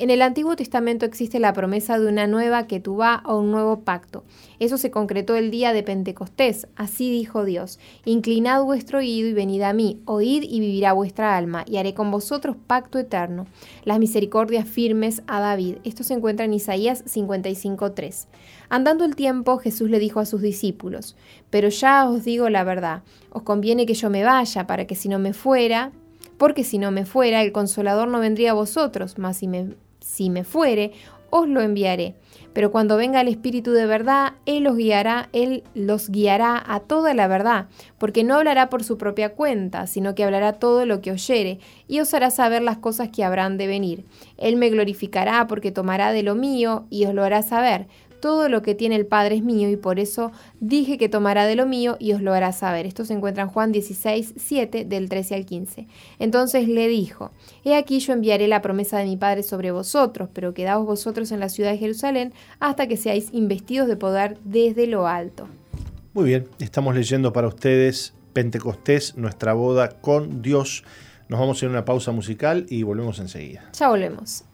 En 0.00 0.08
el 0.08 0.22
Antiguo 0.22 0.56
Testamento 0.56 1.04
existe 1.04 1.38
la 1.40 1.52
promesa 1.52 1.98
de 1.98 2.08
una 2.08 2.26
nueva 2.26 2.66
que 2.66 2.78
va 2.78 3.22
o 3.26 3.36
un 3.36 3.50
nuevo 3.50 3.80
pacto. 3.80 4.24
Eso 4.58 4.78
se 4.78 4.90
concretó 4.90 5.36
el 5.36 5.50
día 5.50 5.74
de 5.74 5.82
Pentecostés. 5.82 6.68
Así 6.74 7.10
dijo 7.10 7.44
Dios: 7.44 7.78
Inclinad 8.06 8.64
vuestro 8.64 9.00
oído 9.00 9.28
y 9.28 9.34
venid 9.34 9.60
a 9.60 9.74
mí, 9.74 10.00
oíd 10.06 10.42
y 10.42 10.58
vivirá 10.58 10.94
vuestra 10.94 11.36
alma, 11.36 11.66
y 11.68 11.76
haré 11.76 11.92
con 11.92 12.10
vosotros 12.10 12.56
pacto 12.66 12.98
eterno. 12.98 13.44
Las 13.84 13.98
misericordias 13.98 14.66
firmes 14.66 15.22
a 15.26 15.38
David. 15.38 15.76
Esto 15.84 16.02
se 16.02 16.14
encuentra 16.14 16.46
en 16.46 16.54
Isaías 16.54 17.04
55:3. 17.04 18.26
Andando 18.70 19.04
el 19.04 19.14
tiempo, 19.14 19.58
Jesús 19.58 19.90
le 19.90 19.98
dijo 19.98 20.18
a 20.18 20.24
sus 20.24 20.40
discípulos: 20.40 21.14
Pero 21.50 21.68
ya 21.68 22.08
os 22.08 22.24
digo 22.24 22.48
la 22.48 22.64
verdad, 22.64 23.02
os 23.32 23.42
conviene 23.42 23.84
que 23.84 23.92
yo 23.92 24.08
me 24.08 24.24
vaya, 24.24 24.66
para 24.66 24.86
que 24.86 24.94
si 24.94 25.10
no 25.10 25.18
me 25.18 25.34
fuera, 25.34 25.92
porque 26.38 26.64
si 26.64 26.78
no 26.78 26.90
me 26.90 27.04
fuera, 27.04 27.42
el 27.42 27.52
consolador 27.52 28.08
no 28.08 28.18
vendría 28.18 28.52
a 28.52 28.54
vosotros, 28.54 29.18
mas 29.18 29.36
si 29.36 29.46
me 29.46 29.76
si 30.20 30.28
me 30.28 30.44
fuere, 30.44 30.92
os 31.30 31.48
lo 31.48 31.62
enviaré. 31.62 32.14
Pero 32.52 32.70
cuando 32.70 32.98
venga 32.98 33.22
el 33.22 33.28
Espíritu 33.28 33.72
de 33.72 33.86
verdad, 33.86 34.34
Él 34.44 34.64
los 34.64 34.76
guiará, 34.76 35.30
Él 35.32 35.64
los 35.74 36.10
guiará 36.10 36.62
a 36.66 36.80
toda 36.80 37.14
la 37.14 37.26
verdad, 37.26 37.68
porque 37.96 38.22
no 38.22 38.34
hablará 38.34 38.68
por 38.68 38.84
su 38.84 38.98
propia 38.98 39.32
cuenta, 39.32 39.86
sino 39.86 40.14
que 40.14 40.22
hablará 40.22 40.52
todo 40.52 40.84
lo 40.84 41.00
que 41.00 41.12
oyere, 41.12 41.58
y 41.88 42.00
os 42.00 42.12
hará 42.12 42.30
saber 42.30 42.60
las 42.60 42.76
cosas 42.76 43.08
que 43.08 43.24
habrán 43.24 43.56
de 43.56 43.66
venir. 43.66 44.04
Él 44.36 44.56
me 44.56 44.68
glorificará 44.68 45.46
porque 45.46 45.72
tomará 45.72 46.12
de 46.12 46.22
lo 46.22 46.34
mío 46.34 46.84
y 46.90 47.06
os 47.06 47.14
lo 47.14 47.24
hará 47.24 47.42
saber. 47.42 47.86
Todo 48.20 48.48
lo 48.48 48.62
que 48.62 48.74
tiene 48.74 48.96
el 48.96 49.06
Padre 49.06 49.36
es 49.36 49.42
mío 49.42 49.70
y 49.70 49.76
por 49.76 49.98
eso 49.98 50.30
dije 50.60 50.98
que 50.98 51.08
tomará 51.08 51.46
de 51.46 51.56
lo 51.56 51.66
mío 51.66 51.96
y 51.98 52.12
os 52.12 52.20
lo 52.20 52.34
hará 52.34 52.52
saber. 52.52 52.86
Esto 52.86 53.04
se 53.04 53.14
encuentra 53.14 53.44
en 53.44 53.48
Juan 53.48 53.72
16, 53.72 54.34
7 54.36 54.84
del 54.84 55.08
13 55.08 55.34
al 55.34 55.46
15. 55.46 55.86
Entonces 56.18 56.68
le 56.68 56.88
dijo, 56.88 57.30
He 57.64 57.74
aquí 57.74 57.98
yo 58.00 58.12
enviaré 58.12 58.46
la 58.46 58.62
promesa 58.62 58.98
de 58.98 59.06
mi 59.06 59.16
Padre 59.16 59.42
sobre 59.42 59.70
vosotros, 59.70 60.28
pero 60.32 60.54
quedaos 60.54 60.84
vosotros 60.84 61.32
en 61.32 61.40
la 61.40 61.48
ciudad 61.48 61.70
de 61.72 61.78
Jerusalén 61.78 62.34
hasta 62.58 62.86
que 62.86 62.96
seáis 62.96 63.30
investidos 63.32 63.88
de 63.88 63.96
poder 63.96 64.38
desde 64.44 64.86
lo 64.86 65.06
alto. 65.06 65.48
Muy 66.12 66.24
bien, 66.24 66.48
estamos 66.58 66.94
leyendo 66.94 67.32
para 67.32 67.48
ustedes 67.48 68.14
Pentecostés, 68.32 69.16
nuestra 69.16 69.54
boda 69.54 69.88
con 70.00 70.42
Dios. 70.42 70.84
Nos 71.28 71.40
vamos 71.40 71.62
a 71.62 71.64
ir 71.64 71.68
a 71.68 71.72
una 71.72 71.84
pausa 71.84 72.12
musical 72.12 72.66
y 72.68 72.82
volvemos 72.82 73.18
enseguida. 73.18 73.70
Ya 73.78 73.88
volvemos. 73.88 74.44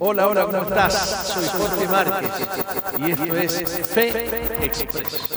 Hola, 0.00 0.26
hola, 0.26 0.46
¿cómo 0.46 0.58
estás? 0.58 0.92
Soy 1.28 1.46
Jorge 1.46 1.86
Márquez 1.86 2.48
y 2.98 3.10
esto 3.12 3.36
es 3.36 3.86
Fe 3.86 4.64
Express. 4.64 5.28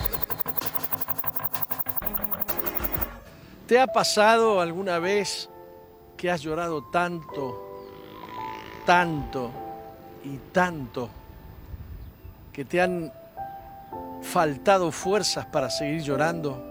¿Te 3.68 3.80
ha 3.80 3.86
pasado 3.86 4.60
alguna 4.60 4.98
vez 4.98 5.48
que 6.18 6.32
has 6.32 6.42
llorado 6.42 6.86
tanto, 6.86 7.86
tanto 8.84 9.52
y 10.24 10.38
tanto 10.52 11.08
que 12.52 12.66
te 12.66 12.82
han 12.82 13.14
faltado 14.24 14.92
fuerzas 14.92 15.46
para 15.46 15.70
seguir 15.70 16.02
llorando? 16.02 16.64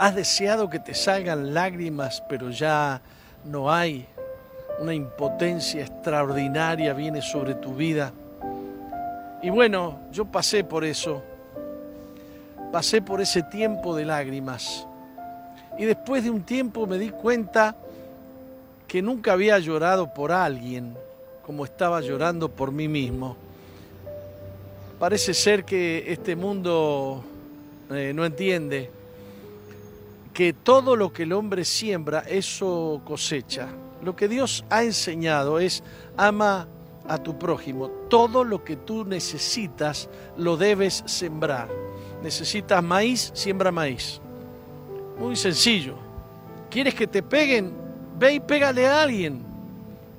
¿Has 0.00 0.16
deseado 0.16 0.68
que 0.68 0.80
te 0.80 0.92
salgan 0.92 1.54
lágrimas 1.54 2.20
pero 2.28 2.50
ya 2.50 3.00
no 3.44 3.72
hay? 3.72 4.08
Una 4.78 4.94
impotencia 4.94 5.82
extraordinaria 5.82 6.92
viene 6.92 7.22
sobre 7.22 7.54
tu 7.54 7.74
vida. 7.74 8.12
Y 9.42 9.50
bueno, 9.50 10.00
yo 10.12 10.24
pasé 10.24 10.64
por 10.64 10.84
eso, 10.84 11.22
pasé 12.70 13.02
por 13.02 13.20
ese 13.20 13.42
tiempo 13.42 13.94
de 13.96 14.04
lágrimas. 14.04 14.86
Y 15.78 15.84
después 15.84 16.24
de 16.24 16.30
un 16.30 16.42
tiempo 16.42 16.86
me 16.86 16.98
di 16.98 17.10
cuenta 17.10 17.74
que 18.86 19.02
nunca 19.02 19.32
había 19.32 19.58
llorado 19.58 20.12
por 20.12 20.32
alguien 20.32 20.96
como 21.44 21.64
estaba 21.64 22.00
llorando 22.00 22.48
por 22.48 22.72
mí 22.72 22.88
mismo. 22.88 23.36
Parece 24.98 25.34
ser 25.34 25.64
que 25.64 26.04
este 26.06 26.36
mundo 26.36 27.24
eh, 27.90 28.12
no 28.14 28.24
entiende 28.24 28.90
que 30.32 30.52
todo 30.52 30.96
lo 30.96 31.12
que 31.12 31.24
el 31.24 31.32
hombre 31.32 31.64
siembra, 31.64 32.20
eso 32.20 33.00
cosecha. 33.04 33.68
Lo 34.02 34.16
que 34.16 34.28
Dios 34.28 34.64
ha 34.68 34.82
enseñado 34.82 35.60
es 35.60 35.84
ama 36.16 36.66
a 37.08 37.18
tu 37.18 37.38
prójimo. 37.38 37.88
Todo 38.10 38.42
lo 38.42 38.64
que 38.64 38.76
tú 38.76 39.04
necesitas 39.04 40.08
lo 40.36 40.56
debes 40.56 41.04
sembrar. 41.06 41.68
Necesitas 42.22 42.82
maíz, 42.82 43.30
siembra 43.34 43.70
maíz. 43.70 44.20
Muy 45.18 45.36
sencillo. 45.36 45.94
¿Quieres 46.68 46.94
que 46.94 47.06
te 47.06 47.22
peguen? 47.22 47.72
Ve 48.18 48.34
y 48.34 48.40
pégale 48.40 48.86
a 48.88 49.02
alguien. 49.02 49.44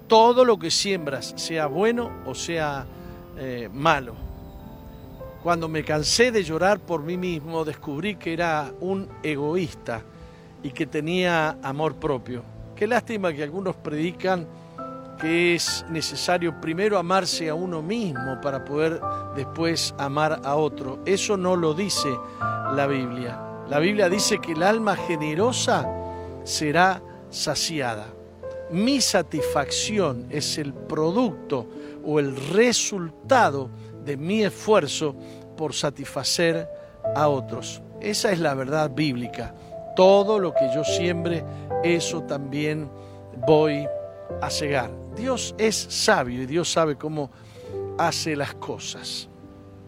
Todo 0.07 0.45
lo 0.45 0.57
que 0.57 0.71
siembras, 0.71 1.33
sea 1.35 1.67
bueno 1.67 2.09
o 2.25 2.33
sea 2.33 2.85
eh, 3.37 3.69
malo. 3.71 4.15
Cuando 5.41 5.67
me 5.67 5.83
cansé 5.83 6.31
de 6.31 6.43
llorar 6.43 6.79
por 6.79 7.03
mí 7.03 7.17
mismo, 7.17 7.65
descubrí 7.65 8.15
que 8.15 8.31
era 8.31 8.71
un 8.79 9.09
egoísta 9.23 10.03
y 10.61 10.69
que 10.69 10.85
tenía 10.85 11.57
amor 11.61 11.95
propio. 11.95 12.52
Qué 12.75 12.87
lástima 12.87 13.31
que 13.31 13.43
algunos 13.43 13.75
predican 13.75 14.47
que 15.19 15.55
es 15.55 15.85
necesario 15.89 16.59
primero 16.59 16.97
amarse 16.97 17.47
a 17.47 17.55
uno 17.55 17.81
mismo 17.81 18.41
para 18.41 18.65
poder 18.65 18.99
después 19.35 19.93
amar 19.97 20.41
a 20.43 20.55
otro. 20.55 20.99
Eso 21.05 21.37
no 21.37 21.55
lo 21.55 21.73
dice 21.73 22.09
la 22.75 22.87
Biblia. 22.87 23.39
La 23.69 23.79
Biblia 23.79 24.09
dice 24.09 24.39
que 24.39 24.53
el 24.53 24.63
alma 24.63 24.95
generosa 24.95 25.87
será 26.43 27.01
saciada. 27.29 28.07
Mi 28.71 29.01
satisfacción 29.01 30.25
es 30.29 30.57
el 30.57 30.73
producto 30.73 31.67
o 32.03 32.19
el 32.19 32.35
resultado 32.35 33.69
de 34.03 34.17
mi 34.17 34.43
esfuerzo 34.43 35.15
por 35.55 35.73
satisfacer 35.73 36.67
a 37.15 37.27
otros. 37.27 37.81
Esa 38.01 38.31
es 38.31 38.39
la 38.39 38.55
verdad 38.55 38.89
bíblica. 38.89 39.55
Todo 39.95 40.39
lo 40.39 40.53
que 40.53 40.71
yo 40.73 40.83
siembre, 40.83 41.43
eso 41.83 42.23
también 42.23 42.89
voy 43.45 43.87
a 44.41 44.49
cegar. 44.49 44.89
Dios 45.15 45.53
es 45.57 45.75
sabio 45.75 46.41
y 46.41 46.45
Dios 46.45 46.71
sabe 46.71 46.95
cómo 46.95 47.29
hace 47.97 48.35
las 48.35 48.55
cosas. 48.55 49.29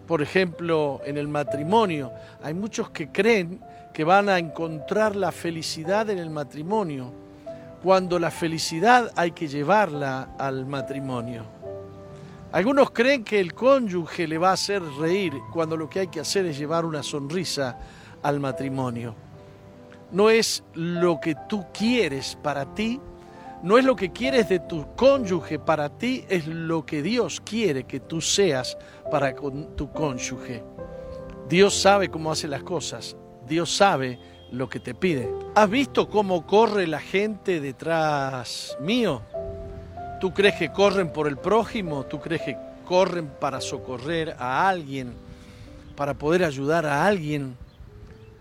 Por 0.08 0.22
ejemplo, 0.22 1.02
en 1.06 1.18
el 1.18 1.28
matrimonio, 1.28 2.12
hay 2.44 2.54
muchos 2.54 2.92
que 2.92 3.12
creen 3.12 3.60
que 3.94 4.04
van 4.04 4.30
a 4.30 4.38
encontrar 4.38 5.16
la 5.16 5.32
felicidad 5.32 6.10
en 6.12 6.20
el 6.20 6.30
matrimonio, 6.30 7.12
cuando 7.82 8.20
la 8.20 8.30
felicidad 8.30 9.12
hay 9.16 9.32
que 9.32 9.48
llevarla 9.48 10.36
al 10.38 10.68
matrimonio. 10.68 11.44
Algunos 12.52 12.92
creen 12.92 13.24
que 13.24 13.40
el 13.40 13.54
cónyuge 13.54 14.28
le 14.28 14.38
va 14.38 14.52
a 14.52 14.54
hacer 14.54 14.84
reír 15.00 15.34
cuando 15.52 15.76
lo 15.76 15.90
que 15.90 16.02
hay 16.02 16.08
que 16.08 16.20
hacer 16.20 16.46
es 16.46 16.58
llevar 16.58 16.86
una 16.86 17.02
sonrisa 17.02 17.78
al 18.22 18.40
matrimonio 18.40 19.25
no 20.16 20.30
es 20.30 20.64
lo 20.74 21.20
que 21.20 21.36
tú 21.50 21.66
quieres 21.74 22.38
para 22.42 22.74
ti, 22.74 23.02
no 23.64 23.78
es 23.78 23.84
lo 23.84 23.98
que 23.98 24.14
quieres 24.14 24.48
de 24.48 24.60
tu 24.60 24.96
cónyuge 24.96 25.60
para 25.60 25.90
ti, 25.90 26.24
es 26.30 26.48
lo 26.48 26.86
que 26.86 27.02
Dios 27.02 27.42
quiere 27.42 27.84
que 27.84 28.00
tú 28.00 28.22
seas 28.22 28.78
para 29.12 29.36
tu 29.76 29.92
cónyuge. 29.92 30.64
Dios 31.50 31.76
sabe 31.76 32.08
cómo 32.08 32.32
hace 32.32 32.48
las 32.48 32.64
cosas, 32.64 33.18
Dios 33.46 33.76
sabe 33.76 34.18
lo 34.54 34.70
que 34.70 34.80
te 34.80 34.96
pide. 34.96 35.30
¿Has 35.54 35.70
visto 35.70 36.10
cómo 36.10 36.48
corre 36.48 36.88
la 36.88 37.02
gente 37.02 37.60
detrás 37.60 38.78
mío? 38.80 39.22
¿Tú 40.22 40.34
crees 40.34 40.56
que 40.56 40.72
corren 40.72 41.12
por 41.12 41.28
el 41.28 41.36
prójimo? 41.36 42.06
¿Tú 42.06 42.22
crees 42.22 42.42
que 42.44 42.58
corren 42.86 43.28
para 43.28 43.60
socorrer 43.60 44.34
a 44.40 44.70
alguien? 44.70 45.14
¿Para 45.98 46.14
poder 46.14 46.46
ayudar 46.46 46.86
a 46.86 47.06
alguien? 47.06 47.58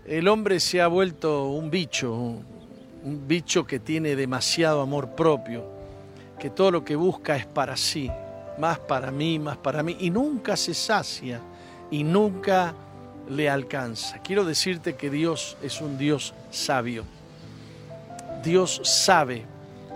El 0.07 0.27
hombre 0.27 0.59
se 0.59 0.83
ha 0.83 0.87
vuelto 0.87 1.47
un 1.47 1.71
bicho, 1.71 2.13
un 2.13 3.27
bicho 3.27 3.65
que 3.65 3.79
tiene 3.79 4.15
demasiado 4.15 4.81
amor 4.81 5.15
propio, 5.15 5.65
que 6.37 6.51
todo 6.51 6.69
lo 6.69 6.85
que 6.85 6.95
busca 6.95 7.35
es 7.35 7.47
para 7.47 7.75
sí, 7.75 8.11
más 8.59 8.77
para 8.77 9.09
mí, 9.09 9.39
más 9.39 9.57
para 9.57 9.81
mí, 9.81 9.97
y 9.99 10.11
nunca 10.11 10.55
se 10.57 10.75
sacia 10.75 11.41
y 11.89 12.03
nunca 12.03 12.75
le 13.29 13.49
alcanza. 13.49 14.19
Quiero 14.19 14.45
decirte 14.45 14.95
que 14.95 15.09
Dios 15.09 15.57
es 15.63 15.81
un 15.81 15.97
Dios 15.97 16.35
sabio. 16.51 17.03
Dios 18.43 18.81
sabe 18.83 19.43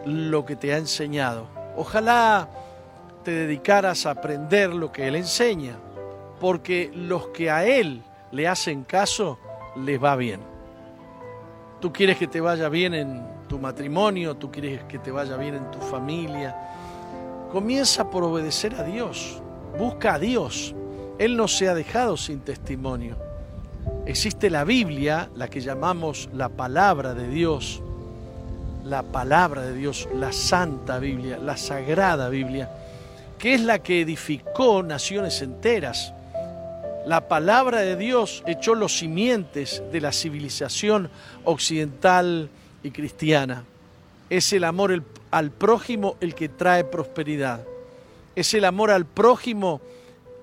lo 0.07 0.43
que 0.43 0.55
te 0.55 0.73
ha 0.73 0.77
enseñado. 0.77 1.45
Ojalá 1.77 2.49
te 3.23 3.29
dedicaras 3.29 4.07
a 4.07 4.11
aprender 4.11 4.73
lo 4.73 4.91
que 4.91 5.07
Él 5.07 5.15
enseña, 5.15 5.75
porque 6.39 6.91
los 6.95 7.27
que 7.27 7.51
a 7.51 7.63
Él 7.67 8.01
le 8.31 8.47
hacen 8.47 8.83
caso, 8.83 9.37
les 9.75 10.01
va 10.01 10.15
bien. 10.15 10.39
Tú 11.79 11.93
quieres 11.93 12.17
que 12.17 12.27
te 12.27 12.41
vaya 12.41 12.69
bien 12.69 12.93
en 12.93 13.23
tu 13.47 13.57
matrimonio, 13.57 14.35
tú 14.35 14.51
quieres 14.51 14.83
que 14.83 14.99
te 14.99 15.11
vaya 15.11 15.37
bien 15.37 15.55
en 15.55 15.71
tu 15.71 15.79
familia. 15.79 16.55
Comienza 17.51 18.09
por 18.09 18.23
obedecer 18.23 18.75
a 18.75 18.83
Dios, 18.83 19.41
busca 19.77 20.15
a 20.15 20.19
Dios. 20.19 20.75
Él 21.17 21.35
no 21.35 21.47
se 21.47 21.67
ha 21.67 21.73
dejado 21.73 22.15
sin 22.17 22.41
testimonio. 22.41 23.17
Existe 24.05 24.49
la 24.49 24.63
Biblia, 24.63 25.29
la 25.35 25.47
que 25.47 25.61
llamamos 25.61 26.29
la 26.33 26.49
palabra 26.49 27.13
de 27.13 27.27
Dios, 27.27 27.81
la 28.83 29.03
palabra 29.03 29.61
de 29.61 29.73
Dios, 29.73 30.07
la 30.15 30.31
santa 30.31 30.99
Biblia, 30.99 31.37
la 31.37 31.57
sagrada 31.57 32.29
Biblia, 32.29 32.69
que 33.37 33.53
es 33.53 33.61
la 33.61 33.79
que 33.79 34.01
edificó 34.01 34.83
naciones 34.83 35.41
enteras 35.41 36.13
la 37.05 37.27
palabra 37.27 37.79
de 37.79 37.95
Dios 37.95 38.43
echó 38.45 38.75
los 38.75 38.97
simientes 38.97 39.81
de 39.91 40.01
la 40.01 40.11
civilización 40.11 41.09
occidental 41.45 42.49
y 42.83 42.91
cristiana. 42.91 43.63
Es 44.29 44.53
el 44.53 44.63
amor 44.63 45.03
al 45.31 45.51
prójimo 45.51 46.17
el 46.19 46.35
que 46.35 46.49
trae 46.49 46.83
prosperidad. 46.83 47.65
Es 48.35 48.53
el 48.53 48.65
amor 48.65 48.91
al 48.91 49.05
prójimo 49.05 49.81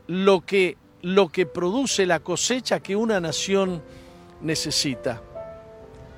lo 0.06 0.40
que, 0.40 0.76
lo 1.02 1.28
que 1.28 1.46
produce 1.46 2.06
la 2.06 2.20
cosecha 2.20 2.80
que 2.80 2.96
una 2.96 3.20
nación 3.20 3.82
necesita. 4.40 5.22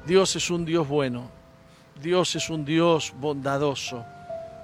Dios 0.06 0.36
es 0.36 0.50
un 0.50 0.64
Dios 0.64 0.88
bueno. 0.88 1.30
Dios 2.00 2.36
es 2.36 2.48
un 2.48 2.64
Dios 2.64 3.12
bondadoso, 3.20 4.04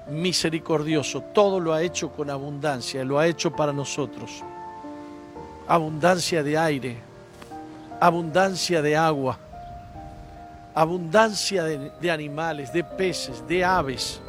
misericordioso. 0.09 1.21
Todo 1.35 1.59
lo 1.59 1.73
ha 1.75 1.83
hecho 1.83 2.11
con 2.11 2.31
abundancia, 2.31 3.05
lo 3.05 3.19
ha 3.19 3.27
hecho 3.27 3.51
para 3.55 3.73
nosotros 3.73 4.45
abundancia 5.67 6.43
de 6.43 6.59
aire, 6.59 6.97
abundancia 8.01 8.83
de 8.83 8.97
agua, 8.97 9.39
abundancia 10.75 11.65
de, 11.65 12.11
animales, 12.11 12.73
de 12.73 12.85
peces, 12.85 13.47
de 13.47 13.65
aves, 13.65 14.21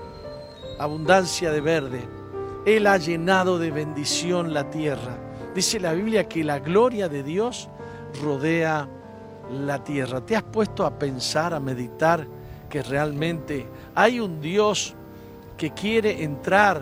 abundancia 0.79 1.51
de 1.51 1.61
verde. 1.61 2.07
Él 2.65 2.87
ha 2.87 2.97
llenado 2.97 3.59
de 3.59 3.71
bendición 3.71 4.53
la 4.53 4.69
tierra. 4.69 5.17
Dice 5.53 5.79
la 5.79 5.93
Biblia 5.93 6.27
que 6.27 6.43
la 6.43 6.59
gloria 6.59 7.09
de 7.09 7.23
Dios 7.23 7.69
rodea 8.21 8.87
la 9.51 9.83
tierra. 9.83 10.21
¿Te 10.21 10.35
has 10.35 10.43
puesto 10.43 10.85
a 10.85 10.97
pensar, 10.97 11.53
a 11.53 11.59
meditar 11.59 12.27
que 12.69 12.81
realmente 12.81 13.67
hay 13.93 14.19
un 14.19 14.41
Dios 14.41 14.95
que 15.57 15.71
quiere 15.71 16.23
entrar 16.23 16.81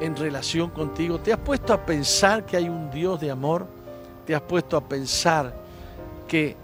en 0.00 0.16
relación 0.16 0.70
contigo? 0.70 1.18
¿Te 1.20 1.32
has 1.32 1.40
puesto 1.40 1.72
a 1.72 1.84
pensar 1.84 2.44
que 2.44 2.56
hay 2.56 2.68
un 2.68 2.90
Dios 2.90 3.20
de 3.20 3.30
amor? 3.30 3.73
Te 4.24 4.34
has 4.34 4.42
puesto 4.42 4.76
a 4.76 4.88
pensar 4.88 5.54
que 6.28 6.56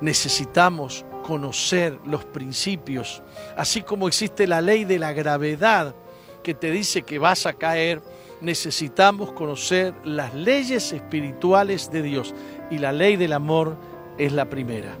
necesitamos 0.00 1.04
conocer 1.24 1.98
los 2.04 2.24
principios, 2.24 3.22
así 3.56 3.82
como 3.82 4.06
existe 4.06 4.46
la 4.46 4.60
ley 4.60 4.84
de 4.84 4.98
la 4.98 5.12
gravedad 5.12 5.94
que 6.42 6.54
te 6.54 6.70
dice 6.70 7.02
que 7.02 7.18
vas 7.18 7.46
a 7.46 7.54
caer, 7.54 8.00
necesitamos 8.40 9.32
conocer 9.32 9.94
las 10.04 10.32
leyes 10.34 10.92
espirituales 10.92 11.90
de 11.90 12.02
Dios 12.02 12.34
y 12.70 12.78
la 12.78 12.92
ley 12.92 13.16
del 13.16 13.32
amor 13.32 13.76
es 14.18 14.32
la 14.32 14.48
primera. 14.48 14.96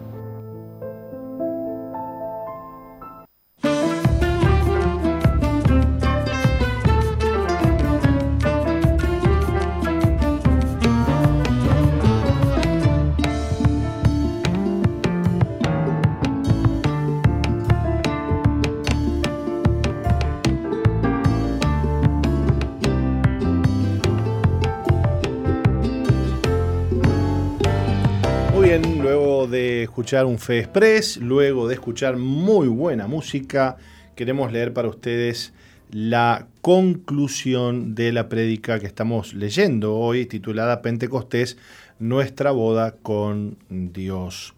Un 30.06 30.38
Fe 30.38 30.60
Express, 30.60 31.16
luego 31.16 31.66
de 31.66 31.74
escuchar 31.74 32.16
muy 32.16 32.68
buena 32.68 33.08
música, 33.08 33.76
queremos 34.14 34.52
leer 34.52 34.72
para 34.72 34.88
ustedes 34.88 35.52
la 35.90 36.46
conclusión 36.60 37.96
de 37.96 38.12
la 38.12 38.28
prédica 38.28 38.78
que 38.78 38.86
estamos 38.86 39.34
leyendo 39.34 39.96
hoy, 39.96 40.26
titulada 40.26 40.80
Pentecostés, 40.80 41.56
nuestra 41.98 42.52
boda 42.52 42.94
con 43.02 43.58
Dios. 43.68 44.54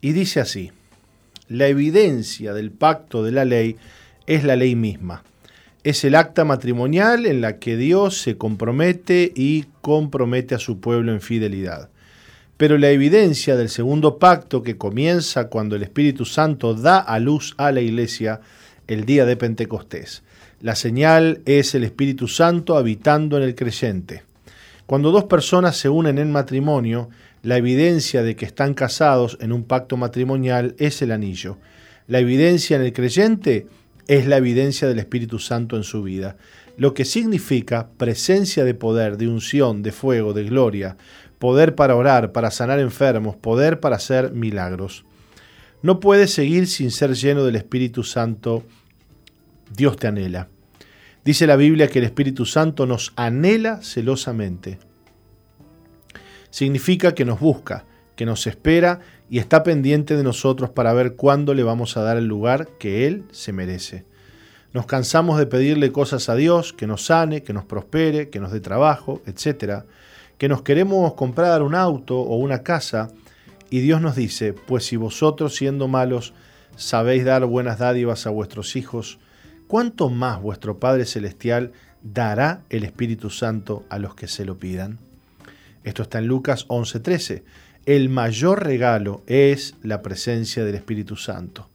Y 0.00 0.12
dice 0.12 0.38
así, 0.38 0.70
la 1.48 1.66
evidencia 1.66 2.54
del 2.54 2.70
pacto 2.70 3.24
de 3.24 3.32
la 3.32 3.44
ley 3.44 3.76
es 4.26 4.44
la 4.44 4.54
ley 4.54 4.76
misma. 4.76 5.24
Es 5.82 6.04
el 6.04 6.14
acta 6.14 6.44
matrimonial 6.44 7.26
en 7.26 7.40
la 7.40 7.58
que 7.58 7.76
Dios 7.76 8.18
se 8.18 8.36
compromete 8.36 9.32
y 9.34 9.64
compromete 9.80 10.54
a 10.54 10.60
su 10.60 10.78
pueblo 10.78 11.10
en 11.10 11.20
fidelidad. 11.20 11.90
Pero 12.56 12.78
la 12.78 12.90
evidencia 12.90 13.56
del 13.56 13.68
segundo 13.68 14.18
pacto 14.18 14.62
que 14.62 14.76
comienza 14.76 15.48
cuando 15.48 15.74
el 15.74 15.82
Espíritu 15.82 16.24
Santo 16.24 16.74
da 16.74 16.98
a 16.98 17.18
luz 17.18 17.54
a 17.56 17.72
la 17.72 17.80
iglesia 17.80 18.40
el 18.86 19.04
día 19.04 19.26
de 19.26 19.36
Pentecostés. 19.36 20.22
La 20.60 20.76
señal 20.76 21.40
es 21.46 21.74
el 21.74 21.84
Espíritu 21.84 22.28
Santo 22.28 22.76
habitando 22.76 23.36
en 23.36 23.42
el 23.42 23.54
creyente. 23.54 24.22
Cuando 24.86 25.10
dos 25.10 25.24
personas 25.24 25.76
se 25.76 25.88
unen 25.88 26.18
en 26.18 26.30
matrimonio, 26.30 27.08
la 27.42 27.56
evidencia 27.56 28.22
de 28.22 28.36
que 28.36 28.44
están 28.44 28.74
casados 28.74 29.36
en 29.40 29.52
un 29.52 29.64
pacto 29.64 29.96
matrimonial 29.96 30.76
es 30.78 31.02
el 31.02 31.10
anillo. 31.10 31.58
La 32.06 32.20
evidencia 32.20 32.76
en 32.76 32.82
el 32.82 32.92
creyente 32.92 33.66
es 34.06 34.26
la 34.26 34.36
evidencia 34.36 34.86
del 34.86 34.98
Espíritu 34.98 35.38
Santo 35.38 35.76
en 35.76 35.84
su 35.84 36.02
vida, 36.02 36.36
lo 36.76 36.92
que 36.92 37.04
significa 37.04 37.88
presencia 37.96 38.64
de 38.64 38.74
poder, 38.74 39.16
de 39.16 39.28
unción, 39.28 39.82
de 39.82 39.92
fuego, 39.92 40.32
de 40.32 40.44
gloria, 40.44 40.96
poder 41.38 41.74
para 41.74 41.96
orar, 41.96 42.32
para 42.32 42.50
sanar 42.50 42.78
enfermos, 42.80 43.36
poder 43.36 43.80
para 43.80 43.96
hacer 43.96 44.32
milagros. 44.32 45.04
No 45.82 46.00
puedes 46.00 46.32
seguir 46.32 46.66
sin 46.66 46.90
ser 46.90 47.14
lleno 47.14 47.44
del 47.44 47.56
Espíritu 47.56 48.02
Santo. 48.04 48.64
Dios 49.70 49.96
te 49.96 50.06
anhela. 50.06 50.48
Dice 51.24 51.46
la 51.46 51.56
Biblia 51.56 51.88
que 51.88 51.98
el 51.98 52.04
Espíritu 52.04 52.46
Santo 52.46 52.86
nos 52.86 53.12
anhela 53.16 53.82
celosamente. 53.82 54.78
Significa 56.50 57.14
que 57.14 57.24
nos 57.24 57.40
busca, 57.40 57.84
que 58.16 58.26
nos 58.26 58.46
espera 58.46 59.00
y 59.28 59.38
está 59.38 59.62
pendiente 59.62 60.16
de 60.16 60.22
nosotros 60.22 60.70
para 60.70 60.92
ver 60.92 61.16
cuándo 61.16 61.54
le 61.54 61.62
vamos 61.62 61.96
a 61.96 62.02
dar 62.02 62.16
el 62.16 62.26
lugar 62.26 62.68
que 62.78 63.06
Él 63.06 63.24
se 63.32 63.52
merece. 63.52 64.04
Nos 64.72 64.86
cansamos 64.86 65.38
de 65.38 65.46
pedirle 65.46 65.92
cosas 65.92 66.28
a 66.28 66.34
Dios, 66.34 66.72
que 66.72 66.86
nos 66.86 67.06
sane, 67.06 67.42
que 67.42 67.52
nos 67.52 67.64
prospere, 67.64 68.28
que 68.28 68.40
nos 68.40 68.52
dé 68.52 68.60
trabajo, 68.60 69.22
etc 69.26 69.84
que 70.38 70.48
nos 70.48 70.62
queremos 70.62 71.14
comprar 71.14 71.62
un 71.62 71.74
auto 71.74 72.20
o 72.20 72.36
una 72.36 72.62
casa 72.62 73.10
y 73.70 73.80
Dios 73.80 74.00
nos 74.00 74.16
dice, 74.16 74.52
pues 74.52 74.84
si 74.84 74.96
vosotros 74.96 75.56
siendo 75.56 75.88
malos 75.88 76.32
sabéis 76.76 77.24
dar 77.24 77.44
buenas 77.46 77.78
dádivas 77.78 78.26
a 78.26 78.30
vuestros 78.30 78.76
hijos, 78.76 79.18
¿cuánto 79.66 80.10
más 80.10 80.40
vuestro 80.40 80.78
Padre 80.78 81.06
Celestial 81.06 81.72
dará 82.02 82.62
el 82.70 82.84
Espíritu 82.84 83.30
Santo 83.30 83.84
a 83.88 83.98
los 83.98 84.14
que 84.14 84.28
se 84.28 84.44
lo 84.44 84.58
pidan? 84.58 84.98
Esto 85.82 86.02
está 86.02 86.18
en 86.18 86.26
Lucas 86.26 86.66
11:13. 86.68 87.42
El 87.86 88.08
mayor 88.08 88.64
regalo 88.64 89.22
es 89.26 89.74
la 89.82 90.02
presencia 90.02 90.64
del 90.64 90.74
Espíritu 90.74 91.16
Santo. 91.16 91.68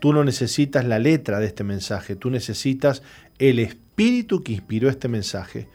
Tú 0.00 0.12
no 0.12 0.24
necesitas 0.24 0.84
la 0.84 0.98
letra 0.98 1.38
de 1.38 1.46
este 1.46 1.62
mensaje, 1.62 2.16
tú 2.16 2.30
necesitas 2.30 3.02
el 3.38 3.60
Espíritu 3.60 4.42
que 4.42 4.52
inspiró 4.52 4.88
este 4.88 5.06
mensaje. 5.06 5.68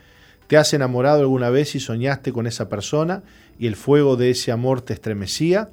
¿Te 0.47 0.55
has 0.55 0.73
enamorado 0.73 1.21
alguna 1.21 1.49
vez 1.49 1.75
y 1.75 1.79
soñaste 1.79 2.31
con 2.31 2.47
esa 2.47 2.69
persona 2.69 3.23
y 3.59 3.67
el 3.67 3.75
fuego 3.75 4.15
de 4.15 4.29
ese 4.29 4.51
amor 4.51 4.81
te 4.81 4.93
estremecía 4.93 5.69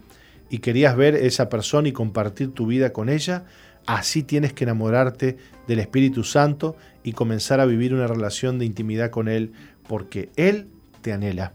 y 0.51 0.59
querías 0.59 0.96
ver 0.96 1.14
esa 1.14 1.48
persona 1.48 1.88
y 1.88 1.92
compartir 1.92 2.52
tu 2.52 2.66
vida 2.66 2.92
con 2.92 3.09
ella? 3.09 3.44
Así 3.86 4.22
tienes 4.22 4.52
que 4.52 4.64
enamorarte 4.64 5.36
del 5.68 5.78
Espíritu 5.78 6.24
Santo 6.24 6.76
y 7.05 7.12
comenzar 7.12 7.60
a 7.60 7.66
vivir 7.66 7.94
una 7.94 8.06
relación 8.06 8.59
de 8.59 8.64
intimidad 8.64 9.10
con 9.10 9.28
Él 9.28 9.52
porque 9.86 10.30
Él 10.36 10.66
te 11.02 11.12
anhela. 11.12 11.52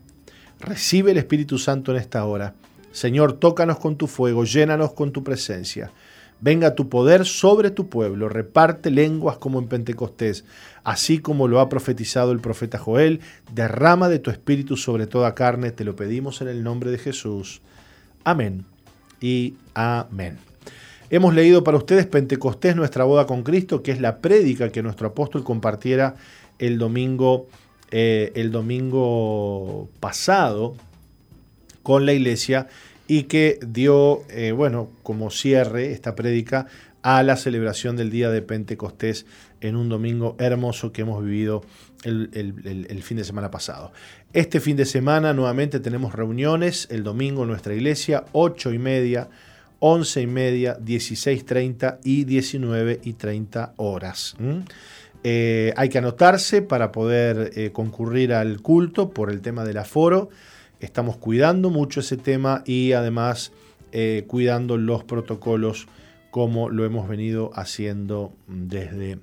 Recibe 0.59 1.11
el 1.11 1.17
Espíritu 1.17 1.57
Santo 1.57 1.91
en 1.91 1.97
esta 1.97 2.23
hora. 2.25 2.53
Señor, 2.91 3.33
tócanos 3.33 3.79
con 3.79 3.97
tu 3.97 4.07
fuego, 4.07 4.45
llénanos 4.45 4.93
con 4.93 5.11
tu 5.11 5.23
presencia. 5.23 5.91
Venga 6.41 6.73
tu 6.73 6.87
poder 6.87 7.25
sobre 7.25 7.69
tu 7.69 7.89
pueblo, 7.89 8.29
reparte 8.29 8.91
lenguas 8.91 9.37
como 9.37 9.59
en 9.59 9.67
Pentecostés, 9.67 10.45
así 10.85 11.19
como 11.19 11.49
lo 11.49 11.59
ha 11.59 11.67
profetizado 11.67 12.31
el 12.31 12.39
profeta 12.39 12.77
Joel, 12.77 13.19
derrama 13.53 14.07
de 14.07 14.19
tu 14.19 14.31
espíritu 14.31 14.77
sobre 14.77 15.05
toda 15.05 15.35
carne, 15.35 15.71
te 15.71 15.83
lo 15.83 15.97
pedimos 15.97 16.41
en 16.41 16.47
el 16.47 16.63
nombre 16.63 16.91
de 16.91 16.97
Jesús. 16.97 17.61
Amén 18.23 18.65
y 19.19 19.55
amén. 19.73 20.37
Hemos 21.09 21.33
leído 21.33 21.63
para 21.63 21.77
ustedes 21.77 22.05
Pentecostés, 22.05 22.75
nuestra 22.75 23.03
boda 23.03 23.25
con 23.25 23.43
Cristo, 23.43 23.83
que 23.83 23.91
es 23.91 23.99
la 23.99 24.19
prédica 24.19 24.69
que 24.69 24.83
nuestro 24.83 25.07
apóstol 25.07 25.43
compartiera 25.43 26.15
el 26.57 26.77
domingo, 26.77 27.47
eh, 27.91 28.31
el 28.35 28.51
domingo 28.51 29.89
pasado 29.99 30.75
con 31.83 32.05
la 32.05 32.13
iglesia 32.13 32.67
y 33.09 33.23
que 33.23 33.59
dio, 33.65 34.21
eh, 34.29 34.51
bueno, 34.51 34.91
como 35.01 35.31
cierre 35.31 35.91
esta 35.91 36.13
prédica 36.13 36.67
a 37.01 37.23
la 37.23 37.37
celebración 37.37 37.97
del 37.97 38.11
día 38.11 38.29
de 38.29 38.43
Pentecostés 38.43 39.25
en 39.61 39.75
un 39.75 39.89
domingo 39.89 40.35
hermoso 40.37 40.91
que 40.91 41.01
hemos 41.01 41.23
vivido 41.23 41.63
el, 42.03 43.01
fin 43.01 43.17
de 43.17 43.23
semana 43.23 43.49
pasado. 43.49 43.91
Este 44.31 44.59
fin 44.59 44.77
de 44.77 44.85
semana 44.85 45.33
nuevamente 45.33 45.79
tenemos 45.79 46.13
reuniones, 46.13 46.87
el 46.91 47.03
domingo 47.03 47.41
en 47.41 47.49
nuestra 47.49 47.73
iglesia, 47.73 48.25
8 48.33 48.73
y 48.73 48.77
media, 48.77 49.27
11 49.79 50.21
y 50.21 50.27
media, 50.27 50.77
16.30 50.77 51.97
y 52.03 52.25
19 52.25 52.99
y 53.03 53.13
30 53.13 53.73
horas. 53.77 54.35
Eh, 55.23 55.73
hay 55.75 55.89
que 55.89 55.97
anotarse 55.97 56.61
para 56.61 56.91
poder 56.91 57.53
eh, 57.55 57.71
concurrir 57.71 58.33
al 58.33 58.61
culto 58.61 59.09
por 59.09 59.31
el 59.31 59.41
tema 59.41 59.65
del 59.65 59.79
aforo. 59.79 60.29
Estamos 60.79 61.17
cuidando 61.17 61.69
mucho 61.69 61.99
ese 61.99 62.17
tema 62.17 62.63
y 62.65 62.93
además 62.93 63.51
eh, 63.91 64.25
cuidando 64.27 64.77
los 64.77 65.03
protocolos 65.03 65.87
como 66.31 66.69
lo 66.69 66.85
hemos 66.85 67.07
venido 67.07 67.51
haciendo 67.55 68.33
desde 68.47 69.19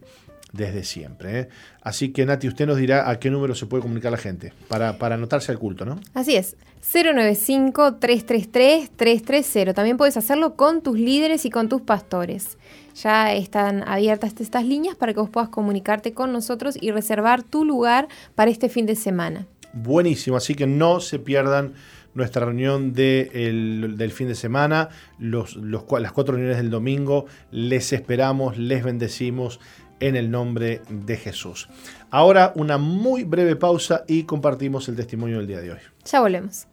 desde 0.56 0.82
siempre. 0.84 1.40
¿eh? 1.40 1.48
Así 1.82 2.12
que 2.12 2.24
Nati, 2.26 2.48
usted 2.48 2.66
nos 2.66 2.78
dirá 2.78 3.08
a 3.10 3.20
qué 3.20 3.30
número 3.30 3.54
se 3.54 3.66
puede 3.66 3.82
comunicar 3.82 4.10
la 4.10 4.18
gente 4.18 4.54
para, 4.68 4.96
para 4.98 5.16
anotarse 5.16 5.52
al 5.52 5.58
culto, 5.58 5.84
¿no? 5.84 6.00
Así 6.14 6.34
es, 6.34 6.56
095-333-330. 6.92 9.74
También 9.74 9.96
puedes 9.96 10.16
hacerlo 10.16 10.56
con 10.56 10.82
tus 10.82 10.98
líderes 10.98 11.44
y 11.44 11.50
con 11.50 11.68
tus 11.68 11.82
pastores. 11.82 12.58
Ya 12.94 13.32
están 13.34 13.86
abiertas 13.86 14.34
estas 14.38 14.64
líneas 14.64 14.96
para 14.96 15.12
que 15.12 15.20
vos 15.20 15.30
puedas 15.30 15.50
comunicarte 15.50 16.14
con 16.14 16.32
nosotros 16.32 16.76
y 16.80 16.90
reservar 16.90 17.42
tu 17.42 17.64
lugar 17.64 18.08
para 18.34 18.50
este 18.50 18.68
fin 18.68 18.86
de 18.86 18.96
semana. 18.96 19.46
Buenísimo, 19.76 20.38
así 20.38 20.54
que 20.54 20.66
no 20.66 21.00
se 21.00 21.18
pierdan 21.18 21.74
nuestra 22.14 22.46
reunión 22.46 22.94
del 22.94 24.10
fin 24.12 24.26
de 24.26 24.34
semana, 24.34 24.88
los, 25.18 25.54
los, 25.56 25.84
las 26.00 26.12
cuatro 26.12 26.34
reuniones 26.34 26.56
del 26.56 26.70
domingo. 26.70 27.26
Les 27.50 27.92
esperamos, 27.92 28.56
les 28.56 28.82
bendecimos 28.82 29.60
en 30.00 30.16
el 30.16 30.30
nombre 30.30 30.80
de 30.88 31.16
Jesús. 31.18 31.68
Ahora 32.10 32.52
una 32.56 32.78
muy 32.78 33.24
breve 33.24 33.54
pausa 33.54 34.04
y 34.08 34.22
compartimos 34.22 34.88
el 34.88 34.96
testimonio 34.96 35.38
del 35.38 35.46
día 35.46 35.60
de 35.60 35.72
hoy. 35.72 35.78
Ya 36.10 36.20
volvemos. 36.20 36.66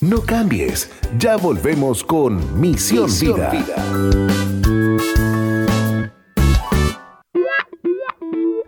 No 0.00 0.20
cambies, 0.20 0.90
ya 1.18 1.36
volvemos 1.36 2.04
con 2.04 2.60
Misión, 2.60 3.08
Vida. 3.18 4.85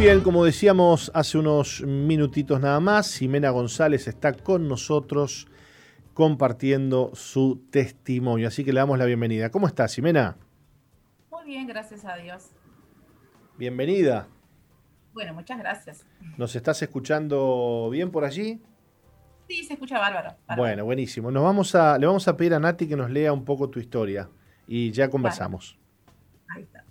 Bien, 0.00 0.22
como 0.22 0.46
decíamos 0.46 1.12
hace 1.14 1.36
unos 1.36 1.82
minutitos 1.82 2.58
nada 2.58 2.80
más, 2.80 3.06
Ximena 3.06 3.50
González 3.50 4.08
está 4.08 4.32
con 4.32 4.66
nosotros 4.66 5.46
compartiendo 6.14 7.10
su 7.12 7.66
testimonio. 7.70 8.48
Así 8.48 8.64
que 8.64 8.72
le 8.72 8.80
damos 8.80 8.98
la 8.98 9.04
bienvenida. 9.04 9.50
¿Cómo 9.50 9.66
estás, 9.66 9.92
Ximena? 9.92 10.38
Muy 11.30 11.44
bien, 11.44 11.66
gracias 11.66 12.06
a 12.06 12.16
Dios. 12.16 12.48
Bienvenida. 13.58 14.26
Bueno, 15.12 15.34
muchas 15.34 15.58
gracias. 15.58 16.06
¿Nos 16.38 16.56
estás 16.56 16.80
escuchando 16.80 17.90
bien 17.92 18.10
por 18.10 18.24
allí? 18.24 18.58
Sí, 19.48 19.64
se 19.64 19.74
escucha 19.74 19.98
bárbaro. 19.98 20.34
Bueno, 20.56 20.86
buenísimo. 20.86 21.30
Nos 21.30 21.42
vamos 21.42 21.74
a, 21.74 21.98
le 21.98 22.06
vamos 22.06 22.26
a 22.26 22.38
pedir 22.38 22.54
a 22.54 22.58
Nati 22.58 22.88
que 22.88 22.96
nos 22.96 23.10
lea 23.10 23.34
un 23.34 23.44
poco 23.44 23.68
tu 23.68 23.78
historia 23.78 24.30
y 24.66 24.92
ya 24.92 25.10
conversamos. 25.10 25.78
Ahí 26.48 26.62
está. 26.62 26.84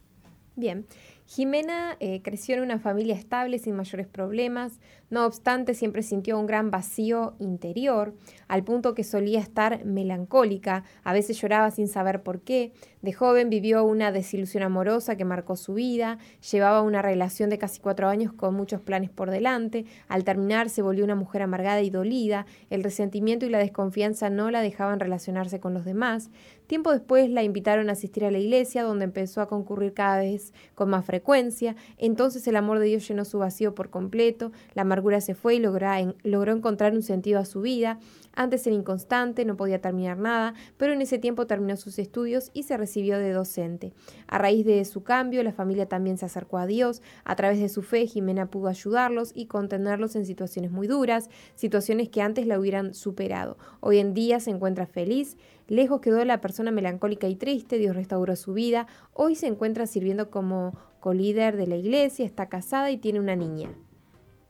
Bien. 0.56 0.86
Jimena 1.30 1.96
eh, 2.00 2.24
creció 2.24 2.56
en 2.56 2.64
una 2.64 2.80
familia 2.80 3.14
estable 3.14 3.60
sin 3.60 3.76
mayores 3.76 4.08
problemas, 4.08 4.80
no 5.10 5.26
obstante 5.26 5.74
siempre 5.74 6.04
sintió 6.04 6.40
un 6.40 6.46
gran 6.46 6.72
vacío 6.72 7.36
interior, 7.40 8.14
al 8.48 8.64
punto 8.64 8.94
que 8.94 9.04
solía 9.04 9.40
estar 9.40 9.86
melancólica, 9.86 10.84
a 11.04 11.14
veces 11.14 11.40
lloraba 11.40 11.72
sin 11.72 11.88
saber 11.88 12.24
por 12.24 12.42
qué, 12.42 12.74
de 13.02 13.14
joven 13.14 13.50
vivió 13.50 13.84
una 13.84 14.12
desilusión 14.12 14.64
amorosa 14.64 15.16
que 15.16 15.26
marcó 15.26 15.56
su 15.56 15.74
vida, 15.74 16.18
llevaba 16.52 16.82
una 16.82 17.02
relación 17.02 17.50
de 17.50 17.58
casi 17.58 17.80
cuatro 17.80 18.08
años 18.08 18.34
con 18.34 18.54
muchos 18.54 18.82
planes 18.82 19.10
por 19.10 19.32
delante, 19.32 19.86
al 20.08 20.24
terminar 20.24 20.70
se 20.70 20.82
volvió 20.82 21.04
una 21.04 21.16
mujer 21.16 21.42
amargada 21.42 21.82
y 21.82 21.90
dolida, 21.90 22.46
el 22.70 22.84
resentimiento 22.84 23.46
y 23.46 23.50
la 23.50 23.60
desconfianza 23.60 24.30
no 24.30 24.52
la 24.52 24.62
dejaban 24.62 25.00
relacionarse 25.00 25.60
con 25.60 25.74
los 25.74 25.86
demás, 25.86 26.30
Tiempo 26.70 26.92
después 26.92 27.32
la 27.32 27.42
invitaron 27.42 27.90
a 27.90 27.94
asistir 27.94 28.24
a 28.26 28.30
la 28.30 28.38
iglesia, 28.38 28.84
donde 28.84 29.06
empezó 29.06 29.42
a 29.42 29.48
concurrir 29.48 29.96
cada 29.96 30.20
vez 30.20 30.54
con 30.76 30.88
más 30.88 31.04
frecuencia. 31.04 31.76
Entonces 31.98 32.48
el 32.48 32.56
amor 32.56 32.78
de 32.78 32.86
Dios 32.86 33.08
llenó 33.08 33.26
su 33.26 33.40
vacío 33.40 33.74
por 33.74 33.90
completo, 33.90 34.52
la 34.76 34.84
amargura 35.00 35.22
se 35.22 35.34
fue 35.34 35.56
y 35.56 35.60
logró, 35.60 36.52
encontrar 36.52 36.94
un 36.94 37.02
sentido 37.02 37.40
a 37.40 37.46
su 37.46 37.62
vida. 37.62 38.00
Antes 38.36 38.68
era 38.68 38.76
inconstante, 38.76 39.46
no 39.46 39.56
podía 39.56 39.80
terminar 39.80 40.18
nada, 40.18 40.54
pero 40.78 40.92
en 40.94 41.02
ese 41.02 41.20
tiempo 41.20 41.48
terminó 41.48 41.78
sus 41.78 42.00
estudios 42.00 42.52
y 42.54 42.64
se 42.64 42.76
recibió 42.76 43.18
de 43.18 43.32
docente. 43.32 43.94
A 44.28 44.38
raíz 44.38 44.66
de 44.66 44.84
su 44.84 45.04
cambio, 45.04 45.42
la 45.42 45.54
familia 45.54 45.88
también 45.88 46.18
se 46.18 46.26
acercó 46.26 46.58
a 46.58 46.66
Dios. 46.66 47.02
A 47.24 47.36
través 47.38 47.60
de 47.60 47.70
su 47.70 47.82
fe, 47.82 48.08
Jimena 48.08 48.48
pudo 48.48 48.68
ayudarlos 48.68 49.32
y 49.34 49.46
contenerlos 49.46 50.18
en 50.18 50.26
situaciones 50.26 50.72
muy 50.72 50.88
duras, 50.88 51.30
situaciones 51.56 52.10
que 52.10 52.22
antes 52.22 52.46
la 52.46 52.60
hubieran 52.60 52.94
superado. 52.94 53.58
Hoy 53.80 54.00
en 54.00 54.14
día 54.14 54.42
se 54.42 54.52
encuentra 54.52 54.86
feliz, 54.86 55.38
lejos 55.68 56.02
quedó 56.02 56.24
la 56.26 56.42
persona 56.42 56.72
melancólica 56.72 57.28
y 57.28 57.36
triste, 57.36 57.78
Dios 57.78 57.96
restauró 57.96 58.36
su 58.36 58.54
vida. 58.54 58.88
Hoy 59.14 59.36
se 59.36 59.48
encuentra 59.48 59.88
sirviendo 59.88 60.30
como 60.30 60.78
colíder 61.00 61.56
de 61.56 61.68
la 61.68 61.78
iglesia, 61.78 62.26
está 62.26 62.50
casada 62.50 62.92
y 62.92 62.98
tiene 62.98 63.20
una 63.20 63.38
niña. 63.38 63.70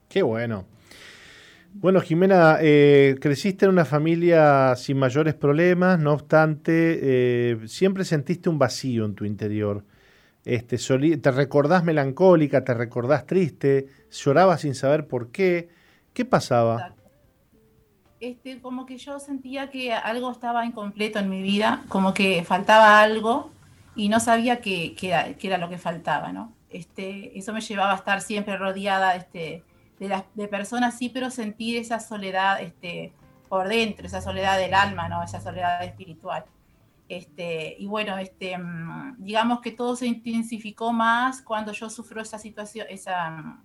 Qué 0.09 0.23
bueno. 0.23 0.65
Bueno, 1.73 2.01
Jimena, 2.01 2.57
eh, 2.61 3.15
creciste 3.21 3.65
en 3.65 3.71
una 3.71 3.85
familia 3.85 4.75
sin 4.75 4.97
mayores 4.97 5.35
problemas, 5.35 5.99
no 5.99 6.13
obstante, 6.13 6.99
eh, 7.01 7.67
siempre 7.67 8.03
sentiste 8.03 8.49
un 8.49 8.57
vacío 8.57 9.05
en 9.05 9.13
tu 9.13 9.23
interior. 9.23 9.85
Este, 10.43 10.77
¿Te 11.17 11.31
recordás 11.31 11.83
melancólica, 11.83 12.63
te 12.63 12.73
recordás 12.73 13.27
triste, 13.27 13.87
llorabas 14.11 14.61
sin 14.61 14.73
saber 14.73 15.07
por 15.07 15.31
qué? 15.31 15.69
¿Qué 16.13 16.25
pasaba? 16.25 16.95
Este, 18.19 18.59
como 18.59 18.85
que 18.87 18.97
yo 18.97 19.19
sentía 19.19 19.69
que 19.69 19.93
algo 19.93 20.31
estaba 20.31 20.65
incompleto 20.65 21.19
en 21.19 21.29
mi 21.29 21.43
vida, 21.43 21.83
como 21.87 22.15
que 22.15 22.43
faltaba 22.43 22.99
algo 23.01 23.51
y 23.95 24.09
no 24.09 24.19
sabía 24.19 24.59
qué, 24.59 24.95
era, 25.41 25.57
lo 25.59 25.69
que 25.69 25.77
faltaba, 25.77 26.33
¿no? 26.33 26.51
Este, 26.69 27.37
eso 27.37 27.53
me 27.53 27.61
llevaba 27.61 27.93
a 27.93 27.95
estar 27.95 28.21
siempre 28.21 28.57
rodeada 28.57 29.15
este, 29.15 29.63
de, 29.99 30.23
de 30.33 30.47
personas, 30.47 30.97
sí, 30.97 31.09
pero 31.09 31.29
sentir 31.29 31.77
esa 31.77 31.99
soledad 31.99 32.61
este, 32.61 33.13
por 33.47 33.67
dentro, 33.67 34.07
esa 34.07 34.21
soledad 34.21 34.57
del 34.57 34.73
alma, 34.73 35.09
¿no? 35.09 35.21
Esa 35.23 35.41
soledad 35.41 35.83
espiritual. 35.83 36.45
Este, 37.07 37.75
y 37.79 37.87
bueno, 37.87 38.17
este, 38.17 38.57
mm, 38.57 39.15
digamos 39.17 39.61
que 39.61 39.71
todo 39.71 39.95
se 39.95 40.05
intensificó 40.05 40.93
más 40.93 41.41
cuando 41.41 41.71
yo 41.73 41.89
sufro 41.89 42.21
esa 42.21 42.37
situación, 42.37 42.85
esa, 42.89 43.59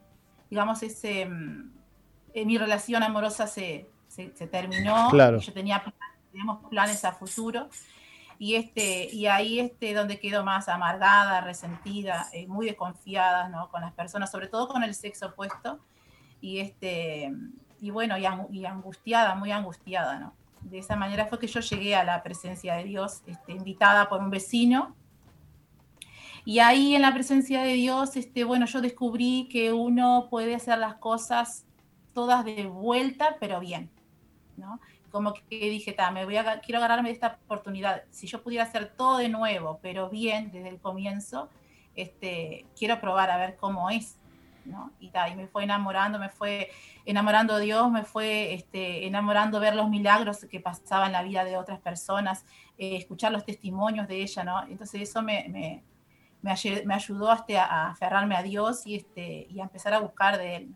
digamos, 0.50 0.82
ese, 0.82 1.26
mm, 1.26 1.70
mi 2.46 2.58
relación 2.58 3.02
amorosa 3.02 3.46
se, 3.46 3.90
se, 4.08 4.28
terminó. 4.46 5.08
Claro. 5.10 5.38
Yo 5.38 5.52
tenía 5.52 5.82
teníamos 6.34 6.68
planes 6.68 7.04
a 7.04 7.12
futuro. 7.12 7.68
Y, 8.38 8.56
este, 8.56 9.08
y 9.12 9.26
ahí 9.26 9.60
este, 9.60 9.94
donde 9.94 10.18
quedo 10.18 10.42
más 10.44 10.68
amargada, 10.68 11.40
resentida, 11.40 12.26
eh, 12.32 12.48
muy 12.48 12.66
desconfiada 12.66 13.48
¿no? 13.48 13.68
con 13.70 13.80
las 13.82 13.92
personas, 13.92 14.32
sobre 14.32 14.48
todo 14.48 14.66
con 14.66 14.82
el 14.82 14.94
sexo 14.94 15.26
opuesto. 15.26 15.78
Y, 16.44 16.60
este, 16.60 17.32
y 17.80 17.88
bueno, 17.88 18.18
y, 18.18 18.26
angustiada, 18.66 19.34
muy 19.34 19.50
angustiada. 19.50 20.18
¿no? 20.18 20.34
De 20.60 20.78
esa 20.78 20.94
manera 20.94 21.24
fue 21.24 21.38
que 21.38 21.46
yo 21.46 21.60
llegué 21.60 21.96
a 21.96 22.04
la 22.04 22.22
presencia 22.22 22.74
de 22.74 22.84
Dios, 22.84 23.22
este, 23.26 23.52
invitada 23.52 24.10
por 24.10 24.20
un 24.20 24.28
vecino. 24.28 24.94
Y 26.44 26.58
ahí 26.58 26.94
en 26.94 27.00
la 27.00 27.14
presencia 27.14 27.62
de 27.62 27.72
Dios, 27.72 28.16
este, 28.16 28.44
bueno, 28.44 28.66
yo 28.66 28.82
descubrí 28.82 29.48
que 29.50 29.72
uno 29.72 30.28
puede 30.28 30.54
hacer 30.54 30.76
las 30.76 30.96
cosas 30.96 31.64
todas 32.12 32.44
de 32.44 32.66
vuelta, 32.66 33.38
pero 33.40 33.60
bien. 33.60 33.90
¿no? 34.58 34.80
como 35.14 35.32
que 35.32 35.70
dije, 35.70 35.96
me 36.12 36.24
voy 36.24 36.36
a, 36.36 36.60
quiero 36.60 36.78
agarrarme 36.78 37.08
de 37.08 37.14
esta 37.14 37.38
oportunidad. 37.44 38.02
Si 38.10 38.26
yo 38.26 38.42
pudiera 38.42 38.64
hacer 38.64 38.92
todo 38.96 39.18
de 39.18 39.28
nuevo, 39.28 39.78
pero 39.80 40.10
bien 40.10 40.50
desde 40.50 40.68
el 40.68 40.80
comienzo, 40.80 41.48
este, 41.94 42.66
quiero 42.76 43.00
probar 43.00 43.30
a 43.30 43.36
ver 43.36 43.54
cómo 43.54 43.90
es. 43.90 44.18
¿No? 44.64 44.92
Y, 45.00 45.10
y 45.30 45.34
me 45.36 45.46
fue 45.46 45.64
enamorando, 45.64 46.18
me 46.18 46.28
fue 46.28 46.70
enamorando 47.04 47.58
Dios, 47.58 47.90
me 47.90 48.04
fue 48.04 48.54
este, 48.54 49.06
enamorando 49.06 49.60
ver 49.60 49.74
los 49.74 49.88
milagros 49.88 50.46
que 50.50 50.60
pasaban 50.60 51.08
en 51.08 51.12
la 51.12 51.22
vida 51.22 51.44
de 51.44 51.56
otras 51.56 51.80
personas, 51.80 52.44
eh, 52.78 52.96
escuchar 52.96 53.32
los 53.32 53.44
testimonios 53.44 54.08
de 54.08 54.22
ella, 54.22 54.44
¿no? 54.44 54.62
Entonces 54.66 55.02
eso 55.02 55.22
me, 55.22 55.46
me, 55.48 55.84
me, 56.42 56.94
ayudó 56.94 57.32
este, 57.32 57.58
a 57.58 57.90
aferrarme 57.90 58.36
a 58.36 58.42
Dios 58.42 58.86
y, 58.86 58.96
este, 58.96 59.46
y 59.48 59.60
a 59.60 59.64
empezar 59.64 59.94
a 59.94 60.00
buscar 60.00 60.38
de 60.38 60.56
Él. 60.56 60.74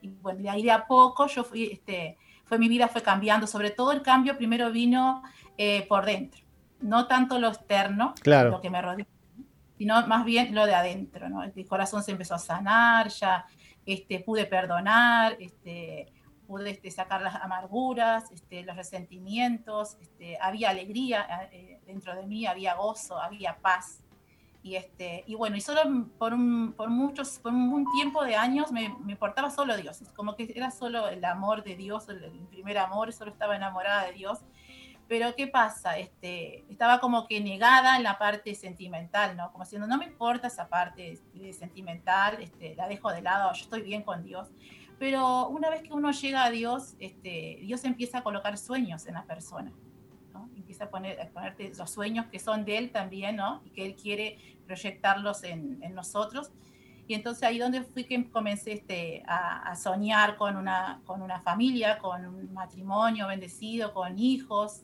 Y 0.00 0.08
bueno, 0.08 0.40
de 0.40 0.48
ahí 0.48 0.62
de 0.62 0.70
a 0.70 0.86
poco 0.86 1.26
yo 1.26 1.44
fui, 1.44 1.64
este, 1.72 2.16
fue 2.44 2.58
mi 2.58 2.68
vida 2.68 2.88
fue 2.88 3.02
cambiando, 3.02 3.46
sobre 3.46 3.70
todo 3.70 3.92
el 3.92 4.02
cambio 4.02 4.36
primero 4.36 4.70
vino 4.70 5.22
eh, 5.58 5.86
por 5.88 6.04
dentro, 6.04 6.42
no 6.80 7.06
tanto 7.06 7.38
lo 7.38 7.48
externo, 7.48 8.14
lo 8.24 8.60
que 8.60 8.70
me 8.70 8.80
rodeó, 8.80 9.06
sino 9.82 10.06
más 10.06 10.24
bien 10.24 10.54
lo 10.54 10.64
de 10.64 10.76
adentro, 10.76 11.28
¿no? 11.28 11.42
El 11.42 11.66
corazón 11.66 12.04
se 12.04 12.12
empezó 12.12 12.36
a 12.36 12.38
sanar, 12.38 13.08
ya 13.08 13.44
este, 13.84 14.20
pude 14.20 14.46
perdonar, 14.46 15.36
este, 15.40 16.06
pude 16.46 16.70
este, 16.70 16.88
sacar 16.92 17.20
las 17.20 17.34
amarguras, 17.34 18.30
este, 18.30 18.62
los 18.62 18.76
resentimientos, 18.76 19.96
este, 20.00 20.38
había 20.40 20.70
alegría 20.70 21.48
eh, 21.50 21.80
dentro 21.84 22.14
de 22.14 22.24
mí, 22.28 22.46
había 22.46 22.76
gozo, 22.76 23.18
había 23.18 23.58
paz. 23.58 24.04
Y, 24.62 24.76
este, 24.76 25.24
y 25.26 25.34
bueno, 25.34 25.56
y 25.56 25.60
solo 25.60 25.80
por, 26.16 26.32
un, 26.32 26.74
por 26.74 26.88
muchos, 26.88 27.40
por 27.40 27.52
un 27.52 27.84
tiempo 27.92 28.22
de 28.22 28.36
años 28.36 28.70
me, 28.70 28.88
me 29.00 29.14
importaba 29.14 29.50
solo 29.50 29.76
Dios, 29.76 30.00
como 30.14 30.36
que 30.36 30.52
era 30.54 30.70
solo 30.70 31.08
el 31.08 31.24
amor 31.24 31.64
de 31.64 31.74
Dios, 31.74 32.08
el, 32.08 32.20
primer 32.52 32.78
amor, 32.78 33.12
solo 33.12 33.32
estaba 33.32 33.56
enamorada 33.56 34.04
de 34.04 34.12
Dios. 34.12 34.38
Pero 35.08 35.34
¿qué 35.36 35.46
pasa? 35.46 35.98
Este, 35.98 36.64
estaba 36.70 37.00
como 37.00 37.26
que 37.26 37.40
negada 37.40 37.96
en 37.96 38.02
la 38.02 38.18
parte 38.18 38.54
sentimental, 38.54 39.36
¿no? 39.36 39.52
Como 39.52 39.64
diciendo, 39.64 39.86
no 39.86 39.98
me 39.98 40.06
importa 40.06 40.46
esa 40.46 40.68
parte 40.68 41.18
sentimental, 41.52 42.40
este, 42.40 42.74
la 42.76 42.88
dejo 42.88 43.12
de 43.12 43.22
lado, 43.22 43.52
yo 43.52 43.62
estoy 43.62 43.82
bien 43.82 44.02
con 44.02 44.22
Dios. 44.22 44.48
Pero 44.98 45.48
una 45.48 45.68
vez 45.68 45.82
que 45.82 45.92
uno 45.92 46.12
llega 46.12 46.44
a 46.44 46.50
Dios, 46.50 46.94
este, 46.98 47.58
Dios 47.60 47.84
empieza 47.84 48.18
a 48.18 48.22
colocar 48.22 48.56
sueños 48.56 49.06
en 49.06 49.14
la 49.14 49.24
persona 49.24 49.72
empieza 50.56 50.84
a, 50.84 50.90
poner, 50.90 51.20
a 51.20 51.28
ponerte 51.28 51.72
los 51.76 51.90
sueños 51.90 52.26
que 52.26 52.38
son 52.38 52.64
de 52.64 52.78
él 52.78 52.90
también, 52.90 53.36
¿no? 53.36 53.62
Y 53.64 53.70
que 53.70 53.84
él 53.84 53.94
quiere 53.94 54.38
proyectarlos 54.66 55.44
en, 55.44 55.82
en 55.82 55.94
nosotros. 55.94 56.50
Y 57.06 57.14
entonces 57.14 57.42
ahí 57.42 57.58
donde 57.58 57.82
fui 57.82 58.04
que 58.04 58.30
comencé 58.30 58.72
este, 58.72 59.22
a, 59.26 59.74
soñar 59.76 60.36
con 60.36 60.56
una, 60.56 61.02
con 61.04 61.20
una 61.20 61.40
familia, 61.40 61.98
con 61.98 62.24
un 62.24 62.52
matrimonio 62.52 63.26
bendecido, 63.26 63.92
con 63.92 64.18
hijos. 64.18 64.82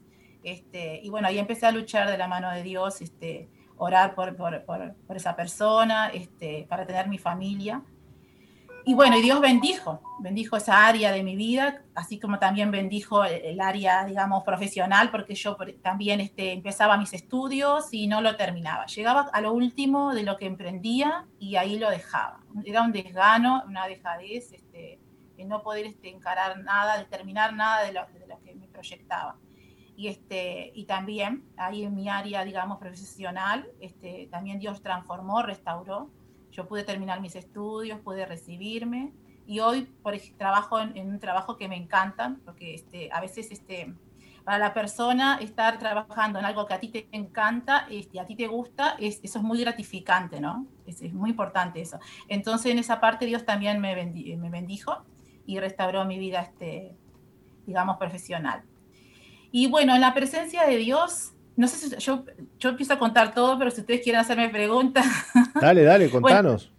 Este, 0.50 1.00
y 1.02 1.10
bueno, 1.10 1.28
ahí 1.28 1.38
empecé 1.38 1.66
a 1.66 1.72
luchar 1.72 2.10
de 2.10 2.18
la 2.18 2.28
mano 2.28 2.50
de 2.50 2.62
Dios, 2.62 3.00
este, 3.00 3.48
orar 3.76 4.14
por, 4.14 4.36
por, 4.36 4.64
por, 4.64 5.16
esa 5.16 5.36
persona, 5.36 6.08
este, 6.08 6.66
para 6.68 6.86
tener 6.86 7.08
mi 7.08 7.18
familia. 7.18 7.82
Y 8.84 8.94
bueno, 8.94 9.18
y 9.18 9.22
Dios 9.22 9.40
bendijo, 9.40 10.00
bendijo 10.20 10.56
esa 10.56 10.86
área 10.86 11.12
de 11.12 11.22
mi 11.22 11.36
vida, 11.36 11.82
así 11.94 12.18
como 12.18 12.38
también 12.38 12.70
bendijo 12.70 13.22
el, 13.22 13.60
área, 13.60 14.04
digamos, 14.06 14.44
profesional, 14.44 15.10
porque 15.10 15.34
yo 15.34 15.58
también 15.82 16.20
este, 16.20 16.52
empezaba 16.52 16.96
mis 16.96 17.12
estudios 17.12 17.92
y 17.92 18.06
no 18.06 18.22
lo 18.22 18.36
terminaba. 18.36 18.86
Llegaba 18.86 19.28
a 19.30 19.40
lo 19.42 19.52
último 19.52 20.14
de 20.14 20.22
lo 20.22 20.38
que 20.38 20.46
emprendía 20.46 21.26
y 21.38 21.56
ahí 21.56 21.78
lo 21.78 21.90
dejaba. 21.90 22.40
Era 22.64 22.80
un 22.80 22.92
desgano, 22.92 23.62
una 23.66 23.86
dejadez, 23.86 24.52
este, 24.52 24.98
de 25.36 25.44
no 25.44 25.62
poder 25.62 25.84
este, 25.84 26.08
encarar 26.08 26.58
nada, 26.60 26.96
de 26.96 27.04
terminar 27.04 27.52
nada 27.52 27.84
de 27.84 27.92
lo, 27.92 28.06
de 28.18 28.26
lo 28.26 28.40
que 28.40 28.54
me 28.54 28.68
proyectaba. 28.68 29.36
Y, 29.98 30.08
este, 30.08 30.72
y 30.74 30.84
también 30.84 31.44
ahí 31.58 31.82
en 31.82 31.94
mi 31.94 32.08
área, 32.08 32.42
digamos, 32.44 32.78
profesional, 32.78 33.68
este, 33.80 34.28
también 34.30 34.58
Dios 34.58 34.80
transformó, 34.80 35.42
restauró 35.42 36.08
yo 36.58 36.66
pude 36.66 36.84
terminar 36.84 37.20
mis 37.20 37.36
estudios, 37.36 38.00
pude 38.00 38.26
recibirme 38.26 39.12
y 39.46 39.60
hoy 39.60 39.88
trabajo 40.36 40.80
en, 40.80 41.08
un 41.08 41.20
trabajo 41.20 41.56
que 41.56 41.68
me 41.68 41.76
encanta, 41.76 42.36
porque 42.44 42.74
este, 42.74 43.10
a 43.12 43.20
veces 43.20 43.50
este, 43.50 43.94
para 44.44 44.58
la 44.58 44.74
persona 44.74 45.38
estar 45.40 45.78
trabajando 45.78 46.38
en 46.38 46.44
algo 46.44 46.66
que 46.66 46.74
a 46.74 46.80
ti 46.80 46.88
te 46.88 47.08
encanta 47.12 47.86
y 47.88 48.00
este, 48.00 48.20
a 48.20 48.26
ti 48.26 48.34
te 48.34 48.46
gusta, 48.46 48.96
es, 48.98 49.20
eso 49.22 49.38
es 49.38 49.44
muy 49.44 49.60
gratificante, 49.60 50.40
¿no? 50.40 50.66
Es, 50.84 51.00
es, 51.00 51.14
muy 51.14 51.30
importante 51.30 51.80
eso. 51.80 51.98
Entonces 52.26 52.72
en 52.72 52.78
esa 52.78 53.00
parte 53.00 53.24
Dios 53.24 53.44
también 53.44 53.80
me, 53.80 53.94
me 53.94 54.50
bendijo 54.50 54.98
y 55.46 55.60
restauró 55.60 56.04
mi 56.04 56.18
vida, 56.18 56.42
este, 56.42 56.96
digamos, 57.66 57.96
profesional. 57.98 58.64
Y 59.50 59.66
bueno, 59.66 59.94
en 59.94 60.00
la 60.00 60.14
presencia 60.14 60.66
de 60.66 60.76
Dios, 60.76 61.32
no 61.56 61.66
sé 61.66 61.76
si 61.76 61.96
yo, 61.96 62.24
yo 62.58 62.68
empiezo 62.68 62.92
a 62.92 62.98
contar 62.98 63.34
todo, 63.34 63.58
pero 63.58 63.70
si 63.70 63.80
ustedes 63.80 64.02
quieren 64.02 64.20
hacerme 64.20 64.48
preguntas. 64.48 65.06
Dale, 65.60 65.82
dale, 65.82 66.10
contanos. 66.10 66.70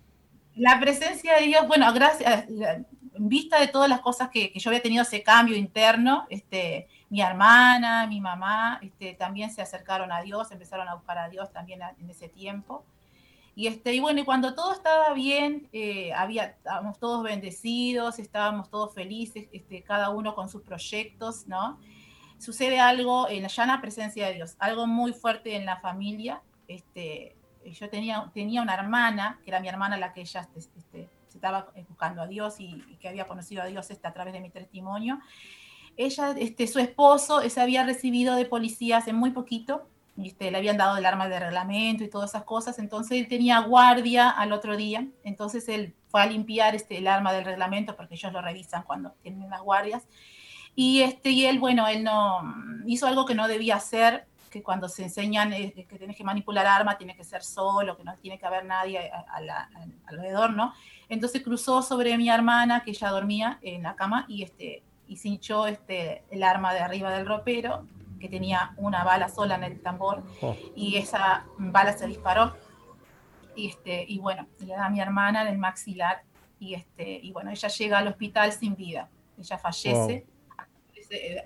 la 0.55 0.79
presencia 0.79 1.35
de 1.35 1.47
Dios, 1.47 1.67
bueno, 1.67 1.91
gracias, 1.93 2.45
en 2.49 3.27
vista 3.27 3.59
de 3.59 3.67
todas 3.67 3.89
las 3.89 3.99
cosas 3.99 4.29
que, 4.29 4.53
yo 4.55 4.69
había 4.69 4.81
tenido 4.81 5.03
ese 5.03 5.21
cambio 5.21 5.57
interno, 5.57 6.25
este, 6.29 6.87
mi 7.09 7.21
hermana, 7.21 8.07
mi 8.07 8.21
mamá, 8.21 8.79
este, 8.81 9.13
también 9.15 9.51
se 9.51 9.61
acercaron 9.61 10.11
a 10.11 10.21
Dios, 10.21 10.51
empezaron 10.51 10.87
a 10.87 10.95
buscar 10.95 11.17
a 11.17 11.27
Dios 11.27 11.51
también 11.51 11.81
en 11.99 12.09
ese 12.09 12.29
tiempo. 12.29 12.85
Y, 13.55 13.67
este, 13.67 13.93
y 13.93 13.99
bueno, 13.99 14.21
y 14.21 14.23
cuando 14.23 14.55
todo 14.55 14.71
estaba 14.71 15.13
bien, 15.13 15.67
eh, 15.73 16.13
había, 16.13 16.45
estábamos 16.45 16.97
todos 16.97 17.23
bendecidos, 17.23 18.17
estábamos 18.17 18.69
todos 18.69 18.93
felices, 18.93 19.49
este, 19.51 19.83
cada 19.83 20.11
uno 20.11 20.33
con 20.33 20.47
sus 20.47 20.61
proyectos, 20.61 21.45
¿no? 21.45 21.77
Sucede 22.39 22.79
algo 22.79 23.29
en 23.29 23.43
la 23.43 23.49
llana 23.49 23.81
presencia 23.81 24.27
de 24.27 24.33
Dios, 24.33 24.55
algo 24.59 24.87
muy 24.87 25.13
fuerte 25.13 25.55
en 25.55 25.65
la 25.65 25.79
familia. 25.79 26.41
Este, 26.67 27.35
yo 27.65 27.89
tenía, 27.89 28.31
tenía 28.33 28.61
una 28.61 28.73
hermana, 28.73 29.39
que 29.43 29.51
era 29.51 29.59
mi 29.59 29.67
hermana 29.67 29.97
la 29.97 30.13
que 30.13 30.21
ella 30.21 30.47
este, 30.55 30.79
este 30.79 31.09
se 31.27 31.37
estaba 31.37 31.71
buscando 31.87 32.21
a 32.21 32.27
Dios 32.27 32.59
y, 32.59 32.81
que 32.99 33.07
había 33.07 33.25
conocido 33.25 33.61
a 33.61 33.65
Dios 33.65 33.91
este, 33.91 34.07
a 34.07 34.13
través 34.13 34.33
de 34.33 34.39
mi 34.39 34.49
testimonio. 34.49 35.19
Ella, 35.95 36.33
este, 36.37 36.65
su 36.65 36.79
esposo, 36.79 37.47
se 37.47 37.61
había 37.61 37.83
recibido 37.83 38.35
de 38.35 38.45
policía 38.45 38.97
hace 38.97 39.13
muy 39.13 39.31
poquito, 39.31 39.87
este, 40.17 40.49
le 40.49 40.57
habían 40.57 40.77
dado 40.77 40.97
el 40.97 41.05
arma 41.05 41.29
de 41.29 41.39
reglamento 41.39 42.03
y 42.03 42.09
todas 42.09 42.31
esas 42.31 42.43
cosas, 42.43 42.79
entonces 42.79 43.19
él 43.19 43.27
tenía 43.27 43.59
guardia 43.59 44.29
al 44.29 44.53
otro 44.53 44.75
día, 44.75 45.07
entonces 45.23 45.69
él 45.69 45.93
fue 46.07 46.21
a 46.21 46.25
limpiar 46.25 46.73
este, 46.73 46.97
el 46.97 47.07
arma 47.07 47.31
del 47.31 47.45
reglamento 47.45 47.95
porque 47.95 48.15
ellos 48.15 48.33
lo 48.33 48.41
revisan 48.41 48.83
cuando 48.83 49.11
tienen 49.21 49.49
las 49.49 49.61
guardias 49.61 50.07
y, 50.75 51.01
este, 51.01 51.31
y 51.31 51.45
él, 51.45 51.59
bueno, 51.59 51.87
él 51.87 52.03
no 52.03 52.41
hizo 52.85 53.07
algo 53.07 53.25
que 53.25 53.35
no 53.35 53.47
debía 53.47 53.75
hacer, 53.75 54.25
que 54.49 54.63
cuando 54.63 54.89
se 54.89 55.03
enseñan 55.03 55.53
eh, 55.53 55.73
que 55.73 55.97
tienes 55.97 56.17
que 56.17 56.23
manipular 56.23 56.65
armas, 56.65 56.97
tiene 56.97 57.15
que 57.15 57.23
ser 57.23 57.43
solo, 57.43 57.95
que 57.95 58.03
no 58.03 58.15
tiene 58.17 58.39
que 58.39 58.45
haber 58.45 58.65
nadie 58.65 59.11
alrededor, 60.07 60.51
¿no? 60.51 60.73
Entonces 61.07 61.41
cruzó 61.43 61.81
sobre 61.81 62.17
mi 62.17 62.29
hermana, 62.29 62.83
que 62.83 62.91
ella 62.91 63.09
dormía 63.09 63.59
en 63.61 63.83
la 63.83 63.95
cama, 63.95 64.25
y, 64.27 64.43
este, 64.43 64.83
y 65.07 65.17
cinchó 65.17 65.67
este, 65.67 66.23
el 66.31 66.43
arma 66.43 66.73
de 66.73 66.79
arriba 66.79 67.11
del 67.11 67.25
ropero, 67.25 67.85
que 68.19 68.27
tenía 68.27 68.73
una 68.77 69.03
bala 69.03 69.29
sola 69.29 69.55
en 69.55 69.63
el 69.63 69.81
tambor, 69.81 70.23
oh. 70.41 70.55
y 70.75 70.97
esa 70.97 71.45
bala 71.57 71.97
se 71.97 72.07
disparó. 72.07 72.55
Y, 73.55 73.69
este, 73.69 74.05
y 74.07 74.19
bueno, 74.19 74.47
le 74.59 74.67
da 74.67 74.85
a 74.85 74.89
mi 74.89 74.99
hermana 74.99 75.43
en 75.43 75.47
el 75.49 75.57
maxilar, 75.57 76.23
y, 76.59 76.73
este, 76.73 77.19
y 77.21 77.31
bueno, 77.31 77.51
ella 77.51 77.69
llega 77.69 77.97
al 77.99 78.07
hospital 78.07 78.51
sin 78.51 78.75
vida. 78.75 79.09
Ella 79.37 79.57
fallece 79.57 80.25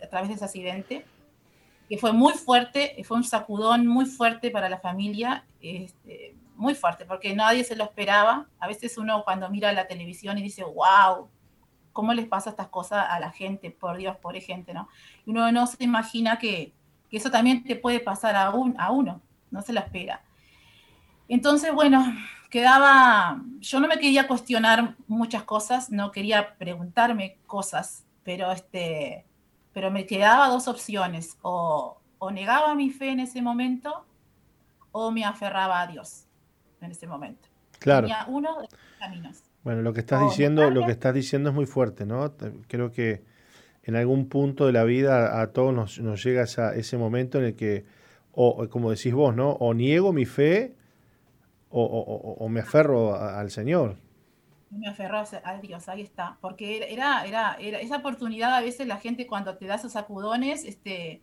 a 0.01 0.07
través 0.09 0.29
de 0.29 0.35
ese 0.35 0.45
accidente, 0.45 1.05
que 1.89 1.97
fue 1.97 2.13
muy 2.13 2.33
fuerte, 2.33 2.95
fue 3.03 3.17
un 3.17 3.23
sacudón 3.23 3.87
muy 3.87 4.05
fuerte 4.05 4.51
para 4.51 4.69
la 4.69 4.79
familia, 4.79 5.45
este, 5.61 6.35
muy 6.55 6.75
fuerte, 6.75 7.05
porque 7.05 7.35
nadie 7.35 7.63
se 7.63 7.75
lo 7.75 7.83
esperaba. 7.83 8.47
A 8.59 8.67
veces 8.67 8.97
uno 8.97 9.23
cuando 9.23 9.49
mira 9.49 9.71
la 9.73 9.87
televisión 9.87 10.37
y 10.37 10.43
dice, 10.43 10.63
wow, 10.63 11.29
¿cómo 11.91 12.13
les 12.13 12.27
pasa 12.27 12.51
estas 12.51 12.67
cosas 12.67 13.05
a 13.09 13.19
la 13.19 13.31
gente? 13.31 13.71
Por 13.71 13.97
Dios, 13.97 14.17
por 14.17 14.39
gente, 14.39 14.73
¿no? 14.73 14.87
Uno 15.25 15.51
no 15.51 15.67
se 15.67 15.83
imagina 15.83 16.39
que, 16.39 16.73
que 17.09 17.17
eso 17.17 17.29
también 17.29 17.63
te 17.63 17.75
puede 17.75 17.99
pasar 17.99 18.35
a, 18.35 18.51
un, 18.51 18.79
a 18.79 18.91
uno, 18.91 19.21
no 19.51 19.61
se 19.61 19.73
lo 19.73 19.79
espera. 19.79 20.21
Entonces, 21.27 21.73
bueno, 21.73 22.03
quedaba, 22.49 23.41
yo 23.59 23.79
no 23.79 23.87
me 23.87 23.97
quería 23.97 24.27
cuestionar 24.27 24.95
muchas 25.07 25.43
cosas, 25.43 25.89
no 25.89 26.11
quería 26.11 26.55
preguntarme 26.57 27.37
cosas, 27.45 28.05
pero 28.23 28.51
este, 28.51 29.25
pero 29.73 29.91
me 29.91 30.05
quedaba 30.05 30.49
dos 30.49 30.67
opciones, 30.67 31.37
o, 31.41 31.97
o 32.19 32.31
negaba 32.31 32.75
mi 32.75 32.89
fe 32.89 33.09
en 33.09 33.19
ese 33.19 33.41
momento 33.41 34.05
o 34.91 35.11
me 35.11 35.25
aferraba 35.25 35.81
a 35.81 35.87
Dios 35.87 36.25
en 36.81 36.91
ese 36.91 37.07
momento. 37.07 37.49
Claro. 37.79 38.07
Tenía 38.07 38.25
uno 38.27 38.55
de 38.55 38.61
los 38.61 38.79
caminos. 38.99 39.43
Bueno, 39.63 39.81
lo 39.81 39.93
que 39.93 40.01
estás 40.01 40.21
diciendo, 40.21 40.69
lo 40.69 40.85
que 40.85 40.91
estás 40.91 41.13
diciendo 41.13 41.49
es 41.49 41.55
muy 41.55 41.65
fuerte, 41.65 42.05
¿no? 42.05 42.33
Creo 42.67 42.91
que 42.91 43.23
en 43.83 43.95
algún 43.95 44.29
punto 44.29 44.65
de 44.65 44.73
la 44.73 44.83
vida 44.83 45.41
a 45.41 45.51
todos 45.51 45.99
nos, 45.99 46.23
llega 46.23 46.43
ese 46.43 46.97
momento 46.97 47.39
en 47.39 47.45
el 47.45 47.55
que, 47.55 47.85
o 48.33 48.67
como 48.69 48.91
decís 48.91 49.13
vos, 49.13 49.35
¿no? 49.35 49.51
O 49.51 49.73
niego 49.73 50.13
mi 50.13 50.25
fe 50.25 50.75
o, 51.69 52.47
me 52.49 52.59
aferro 52.59 53.15
al 53.15 53.49
Señor. 53.49 53.97
Me 54.77 54.87
aferro 54.87 55.23
a 55.43 55.57
Dios, 55.57 55.87
ahí 55.87 56.01
está. 56.01 56.37
Porque 56.41 56.91
era, 56.91 57.25
era, 57.25 57.55
era, 57.59 57.79
esa 57.79 57.97
oportunidad, 57.97 58.55
a 58.55 58.61
veces 58.61 58.87
la 58.87 58.97
gente 58.97 59.27
cuando 59.27 59.55
te 59.57 59.67
da 59.67 59.75
esos 59.75 59.93
sacudones, 59.93 60.63
este, 60.65 61.21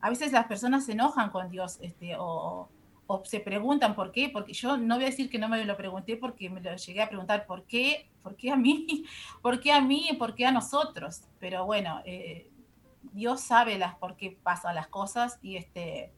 a 0.00 0.08
veces 0.08 0.32
las 0.32 0.46
personas 0.46 0.86
se 0.86 0.92
enojan 0.92 1.30
con 1.30 1.50
Dios, 1.50 1.78
este, 1.80 2.16
o, 2.16 2.68
o 3.06 3.24
se 3.24 3.40
preguntan 3.40 3.94
por 3.94 4.12
qué, 4.12 4.28
porque 4.28 4.52
yo 4.52 4.76
no 4.76 4.96
voy 4.96 5.04
a 5.04 5.08
decir 5.08 5.28
que 5.28 5.38
no 5.38 5.48
me 5.48 5.64
lo 5.64 5.76
pregunté 5.76 6.16
porque 6.16 6.48
me 6.48 6.60
lo 6.60 6.76
llegué 6.76 7.02
a 7.02 7.08
preguntar 7.08 7.46
por 7.46 7.64
qué, 7.64 8.10
por 8.22 8.36
qué 8.36 8.50
a 8.50 8.56
mí, 8.56 9.04
por 9.42 9.60
qué 9.60 9.72
a 9.72 9.80
mí 9.80 10.08
y 10.10 10.16
por 10.16 10.34
qué 10.34 10.46
a 10.46 10.52
nosotros. 10.52 11.22
Pero 11.40 11.66
bueno, 11.66 12.00
eh, 12.04 12.48
Dios 13.12 13.40
sabe 13.40 13.78
las 13.78 13.96
por 13.96 14.16
qué 14.16 14.38
pasan 14.42 14.76
las 14.76 14.88
cosas 14.88 15.38
y 15.42 15.56
este 15.56 16.12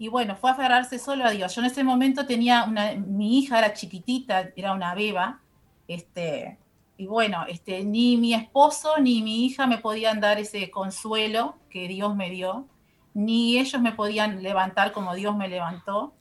y 0.00 0.06
bueno, 0.08 0.36
fue 0.36 0.50
aferrarse 0.52 0.98
solo 0.98 1.24
a 1.24 1.30
Dios. 1.30 1.54
Yo 1.54 1.60
en 1.60 1.66
ese 1.66 1.82
momento 1.82 2.24
tenía 2.24 2.64
una, 2.64 2.94
mi 2.94 3.38
hija 3.38 3.58
era 3.58 3.72
chiquitita, 3.72 4.50
era 4.54 4.72
una 4.72 4.94
beba, 4.94 5.40
este, 5.88 6.58
y 6.96 7.06
bueno, 7.06 7.44
este, 7.48 7.84
ni 7.84 8.16
mi 8.16 8.34
esposo 8.34 8.98
ni 8.98 9.22
mi 9.22 9.44
hija 9.44 9.66
me 9.66 9.78
podían 9.78 10.20
dar 10.20 10.38
ese 10.38 10.70
consuelo 10.70 11.56
que 11.70 11.88
Dios 11.88 12.14
me 12.14 12.30
dio 12.30 12.68
ni 13.14 13.58
ellos 13.58 13.82
me 13.82 13.92
podían 13.92 14.44
levantar 14.44 14.92
como 14.92 15.12
Dios 15.14 15.36
me 15.36 15.48
levantó. 15.48 16.14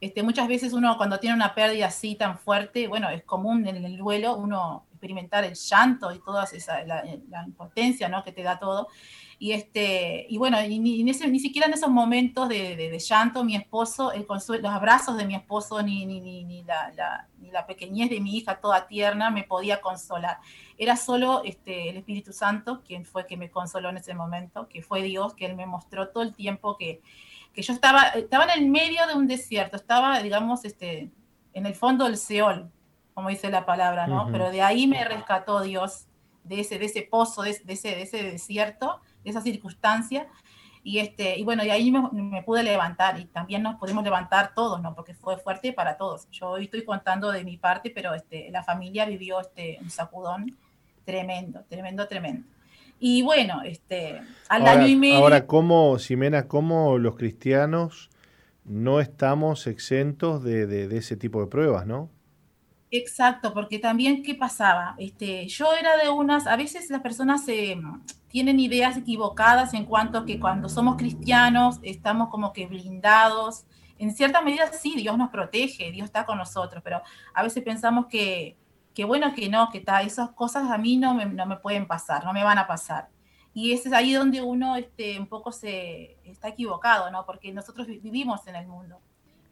Este, 0.00 0.24
muchas 0.24 0.48
veces 0.48 0.72
uno 0.72 0.96
cuando 0.96 1.20
tiene 1.20 1.36
una 1.36 1.54
pérdida 1.54 1.86
así 1.86 2.16
tan 2.16 2.38
fuerte, 2.38 2.88
bueno, 2.88 3.08
es 3.10 3.22
común 3.22 3.68
en 3.68 3.84
el 3.84 3.96
duelo 3.96 4.36
uno 4.36 4.86
experimentar 4.90 5.44
el 5.44 5.54
llanto 5.54 6.12
y 6.12 6.18
toda 6.18 6.44
esa, 6.44 6.84
la, 6.84 7.04
impotencia 7.46 8.08
¿no? 8.08 8.24
que 8.24 8.32
te 8.32 8.42
da 8.42 8.58
todo. 8.58 8.88
Y, 9.42 9.52
este, 9.52 10.26
y 10.28 10.36
bueno, 10.36 10.60
ni, 10.60 10.78
ni, 10.78 11.14
siquiera 11.14 11.66
en 11.66 11.72
esos 11.72 11.88
momentos 11.88 12.46
de, 12.46 12.98
llanto, 12.98 13.42
mi 13.42 13.56
esposo, 13.56 14.12
el 14.12 14.26
los 14.28 14.70
abrazos 14.70 15.16
de 15.16 15.24
mi 15.24 15.34
esposo, 15.34 15.80
ni, 15.82 16.04
ni, 16.04 16.20
ni 16.20 16.62
la, 16.62 17.26
la, 17.50 17.66
pequeñez 17.66 18.10
de 18.10 18.20
mi 18.20 18.36
hija 18.36 18.60
toda 18.60 18.86
tierna 18.86 19.30
me 19.30 19.44
podía 19.44 19.80
consolar. 19.80 20.40
Era 20.76 20.94
solo 20.94 21.40
este, 21.42 21.88
el 21.88 21.96
Espíritu 21.96 22.34
Santo 22.34 22.82
quien 22.86 23.06
fue 23.06 23.26
que 23.26 23.38
me 23.38 23.50
consoló 23.50 23.88
en 23.88 23.96
ese 23.96 24.12
momento, 24.12 24.68
que 24.68 24.82
fue 24.82 25.02
Dios, 25.02 25.32
que 25.32 25.46
Él 25.46 25.56
me 25.56 25.64
mostró 25.64 26.10
todo 26.10 26.22
el 26.22 26.34
tiempo 26.34 26.76
que, 26.76 27.00
que 27.54 27.62
yo 27.62 27.72
estaba, 27.72 28.08
estaba 28.08 28.44
en 28.44 28.62
el 28.62 28.68
medio 28.68 29.06
de 29.06 29.14
un 29.14 29.26
desierto, 29.26 29.76
estaba, 29.76 30.20
digamos, 30.20 30.66
este, 30.66 31.12
en 31.54 31.64
el 31.64 31.74
fondo 31.74 32.04
del 32.04 32.18
Seol, 32.18 32.70
como 33.14 33.30
dice 33.30 33.48
la 33.48 33.64
palabra, 33.64 34.06
¿no? 34.06 34.28
Pero 34.30 34.50
de 34.50 34.60
ahí 34.60 34.86
me 34.86 35.02
rescató 35.02 35.62
Dios, 35.62 36.08
de 36.44 36.60
ese, 36.60 36.78
de 36.78 36.84
ese 36.86 37.02
pozo, 37.02 37.42
de, 37.42 37.50
ese, 37.50 37.88
de 37.88 38.02
ese 38.02 38.22
desierto, 38.22 39.00
de 39.02 39.09
esa 39.24 39.40
circunstancia. 39.40 40.28
Y, 40.82 40.98
este, 40.98 41.38
y 41.38 41.44
bueno, 41.44 41.62
y 41.62 41.70
ahí 41.70 41.90
me, 41.90 42.42
pude 42.42 42.62
levantar 42.62 43.20
y 43.20 43.26
también 43.26 43.62
nos 43.62 43.76
pudimos 43.76 44.02
levantar 44.02 44.54
todos, 44.54 44.80
¿no? 44.80 44.94
Porque 44.94 45.14
fue 45.14 45.36
fuerte 45.36 45.72
para 45.72 45.96
todos. 45.98 46.28
Yo 46.30 46.50
hoy 46.50 46.64
estoy 46.64 46.84
contando 46.84 47.30
de 47.30 47.44
mi 47.44 47.58
parte, 47.58 47.90
pero 47.94 48.14
este, 48.14 48.50
la 48.50 48.62
familia 48.62 49.04
vivió 49.04 49.40
este, 49.40 49.78
un 49.82 49.90
sacudón 49.90 50.56
tremendo, 51.04 51.64
tremendo, 51.68 52.08
tremendo. 52.08 52.48
Y 52.98 53.22
bueno, 53.22 53.62
este, 53.62 54.20
al 54.48 54.66
año 54.66 54.86
y 54.86 54.96
medio... 54.96 55.16
Ahora, 55.16 55.46
¿cómo, 55.46 55.98
Ximena, 55.98 56.48
cómo 56.48 56.98
los 56.98 57.16
cristianos 57.16 58.10
no 58.64 59.00
estamos 59.00 59.66
exentos 59.66 60.42
de, 60.42 60.66
de, 60.66 60.88
de 60.88 60.96
ese 60.98 61.16
tipo 61.16 61.40
de 61.40 61.46
pruebas, 61.46 61.86
no? 61.86 62.10
Exacto, 62.92 63.54
porque 63.54 63.78
también, 63.78 64.22
¿qué 64.24 64.34
pasaba? 64.34 64.96
Este, 64.98 65.46
yo 65.46 65.72
era 65.74 65.96
de 65.96 66.08
unas, 66.08 66.48
a 66.48 66.56
veces 66.56 66.90
las 66.90 67.00
personas 67.02 67.44
se 67.44 67.76
tienen 68.28 68.58
ideas 68.58 68.96
equivocadas 68.96 69.74
en 69.74 69.84
cuanto 69.84 70.18
a 70.18 70.26
que 70.26 70.40
cuando 70.40 70.68
somos 70.68 70.96
cristianos 70.96 71.78
estamos 71.82 72.30
como 72.30 72.52
que 72.52 72.66
blindados. 72.66 73.64
En 73.98 74.12
cierta 74.12 74.40
medida 74.40 74.72
sí, 74.72 74.96
Dios 74.96 75.16
nos 75.16 75.30
protege, 75.30 75.92
Dios 75.92 76.06
está 76.06 76.26
con 76.26 76.38
nosotros, 76.38 76.82
pero 76.82 77.00
a 77.32 77.42
veces 77.44 77.62
pensamos 77.62 78.06
que, 78.06 78.56
que 78.92 79.04
bueno, 79.04 79.34
que 79.34 79.48
no, 79.48 79.70
que 79.70 79.80
ta, 79.80 80.02
esas 80.02 80.30
cosas 80.30 80.68
a 80.70 80.78
mí 80.78 80.96
no 80.96 81.14
me, 81.14 81.26
no 81.26 81.46
me 81.46 81.58
pueden 81.58 81.86
pasar, 81.86 82.24
no 82.24 82.32
me 82.32 82.42
van 82.42 82.58
a 82.58 82.66
pasar. 82.66 83.08
Y 83.54 83.72
ese 83.72 83.88
es 83.88 83.94
ahí 83.94 84.14
donde 84.14 84.42
uno 84.42 84.74
este, 84.76 85.18
un 85.18 85.26
poco 85.28 85.52
se 85.52 86.18
está 86.24 86.48
equivocado, 86.48 87.10
¿no? 87.10 87.24
Porque 87.24 87.52
nosotros 87.52 87.86
vivimos 87.86 88.46
en 88.48 88.56
el 88.56 88.66
mundo. 88.66 89.00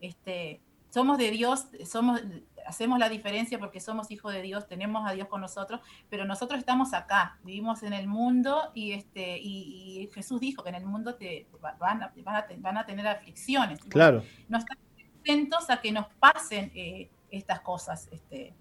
Este, 0.01 0.61
somos 0.91 1.19
de 1.19 1.31
Dios, 1.31 1.67
somos, 1.85 2.21
hacemos 2.67 2.99
la 2.99 3.09
diferencia 3.09 3.59
porque 3.59 3.81
somos 3.81 4.11
hijos 4.11 4.33
de 4.33 4.43
Dios, 4.43 4.67
tenemos 4.67 5.09
a 5.09 5.13
Dios 5.13 5.29
con 5.29 5.41
nosotros, 5.41 5.81
pero 6.09 6.25
nosotros 6.25 6.59
estamos 6.59 6.93
acá, 6.95 7.39
vivimos 7.43 7.83
en 7.83 7.93
el 7.93 8.07
mundo 8.07 8.71
y, 8.75 8.93
este, 8.93 9.39
y, 9.39 10.09
Jesús 10.15 10.41
dijo 10.41 10.63
que 10.63 10.71
en 10.71 10.77
el 10.77 10.87
mundo 10.87 11.15
te, 11.15 11.47
van, 11.79 12.03
a, 12.03 12.13
van, 12.59 12.77
a, 12.79 12.87
tener 12.87 13.07
aflicciones. 13.07 13.81
Claro. 13.81 14.23
No 14.49 14.59
estamos 14.59 14.85
atentos 15.21 15.71
a 15.71 15.81
que 15.81 15.93
nos 15.93 16.07
pasen 16.19 16.73
eh, 16.75 17.11
estas 17.31 17.61
cosas. 17.61 18.09
Este, 18.11 18.55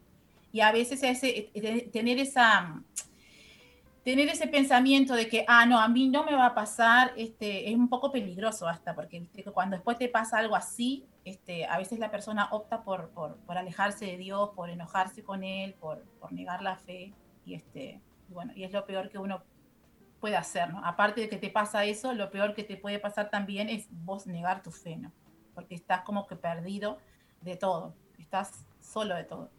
y 0.52 0.61
a 0.61 0.72
veces 0.72 1.03
ese, 1.03 1.52
eh, 1.53 1.90
tener 1.91 2.19
esa 2.19 2.82
tener 4.08 4.30
ese 4.30 4.48
pensamiento 4.48 5.16
de 5.16 5.28
que, 5.28 5.44
ah, 5.50 5.66
no, 5.66 5.82
a 5.82 5.90
mí 5.90 6.08
no 6.08 6.24
me 6.24 6.34
va 6.34 6.46
a 6.46 6.56
pasar, 6.56 7.12
este, 7.18 7.70
es 7.70 7.76
un 7.76 7.90
poco 7.90 8.10
peligroso 8.10 8.66
hasta, 8.66 8.96
porque 8.96 9.28
cuando 9.54 9.76
después 9.76 9.98
te 9.98 10.08
pasa 10.08 10.38
algo 10.38 10.56
así, 10.56 11.06
este, 11.26 11.66
a 11.66 11.78
veces 11.78 12.00
la 12.00 12.10
persona 12.10 12.48
opta 12.52 12.84
por, 12.86 13.10
por, 13.10 13.58
alejarse 13.58 14.06
de 14.06 14.16
Dios, 14.16 14.52
por 14.56 14.70
enojarse 14.70 15.26
con 15.26 15.44
Él, 15.44 15.74
por, 15.74 16.06
por 16.22 16.32
negar 16.32 16.62
la 16.62 16.78
fe, 16.78 17.14
y, 17.46 17.56
este, 17.56 18.00
bueno, 18.30 18.54
y 18.56 18.64
es 18.64 18.72
lo 18.72 18.86
peor 18.86 19.10
que 19.10 19.18
uno 19.18 19.44
puede 20.22 20.38
hacer, 20.38 20.70
¿no? 20.70 20.80
Aparte 20.86 21.20
de 21.20 21.28
que 21.28 21.36
te 21.36 21.50
pasa 21.50 21.84
eso, 21.84 22.14
lo 22.14 22.32
peor 22.32 22.54
que 22.54 22.64
te 22.64 22.78
puede 22.78 23.00
pasar 23.00 23.30
también 23.30 23.68
es 23.68 23.88
vos 23.92 24.26
negar 24.26 24.64
tu 24.64 24.72
fe, 24.72 24.96
¿no? 24.96 25.12
Porque 25.54 25.76
estás 25.76 26.04
como 26.04 26.28
que 26.28 26.38
perdido 26.38 26.98
de 27.42 27.58
todo, 27.58 27.94
estás 28.18 28.66
solo 28.80 29.16
de 29.16 29.26
todo. 29.26 29.52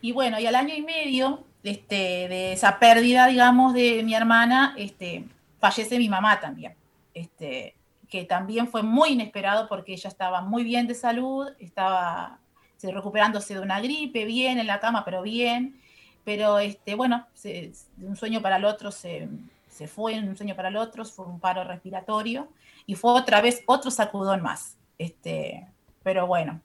Y 0.00 0.12
bueno, 0.12 0.40
y 0.40 0.46
al 0.46 0.54
año 0.54 0.74
y 0.74 0.80
medio 0.80 1.44
este, 1.64 2.28
de 2.28 2.52
esa 2.52 2.78
pérdida, 2.78 3.26
digamos, 3.26 3.74
de 3.74 4.02
mi 4.04 4.14
hermana, 4.14 4.74
este, 4.76 5.24
fallece 5.58 5.98
mi 5.98 6.08
mamá 6.08 6.38
también. 6.40 6.74
Este, 7.14 7.74
que 8.08 8.24
también 8.24 8.68
fue 8.68 8.82
muy 8.82 9.10
inesperado 9.10 9.68
porque 9.68 9.94
ella 9.94 10.08
estaba 10.08 10.40
muy 10.42 10.62
bien 10.62 10.86
de 10.86 10.94
salud, 10.94 11.48
estaba 11.58 12.38
recuperándose 12.82 13.54
de 13.54 13.60
una 13.60 13.80
gripe, 13.80 14.26
bien 14.26 14.58
en 14.58 14.66
la 14.66 14.78
cama, 14.78 15.04
pero 15.04 15.22
bien. 15.22 15.80
Pero 16.22 16.58
este, 16.58 16.94
bueno, 16.94 17.26
de 17.42 17.72
un 18.02 18.16
sueño 18.16 18.40
para 18.42 18.56
el 18.56 18.64
otro 18.64 18.90
se, 18.90 19.28
se 19.68 19.88
fue, 19.88 20.20
de 20.20 20.28
un 20.28 20.36
sueño 20.36 20.54
para 20.54 20.68
el 20.68 20.76
otro, 20.76 21.04
fue 21.04 21.26
un 21.26 21.40
paro 21.40 21.64
respiratorio 21.64 22.48
y 22.86 22.94
fue 22.94 23.12
otra 23.12 23.40
vez 23.40 23.62
otro 23.66 23.90
sacudón 23.90 24.42
más. 24.42 24.76
Este, 24.98 25.66
pero 26.02 26.26
bueno, 26.26 26.60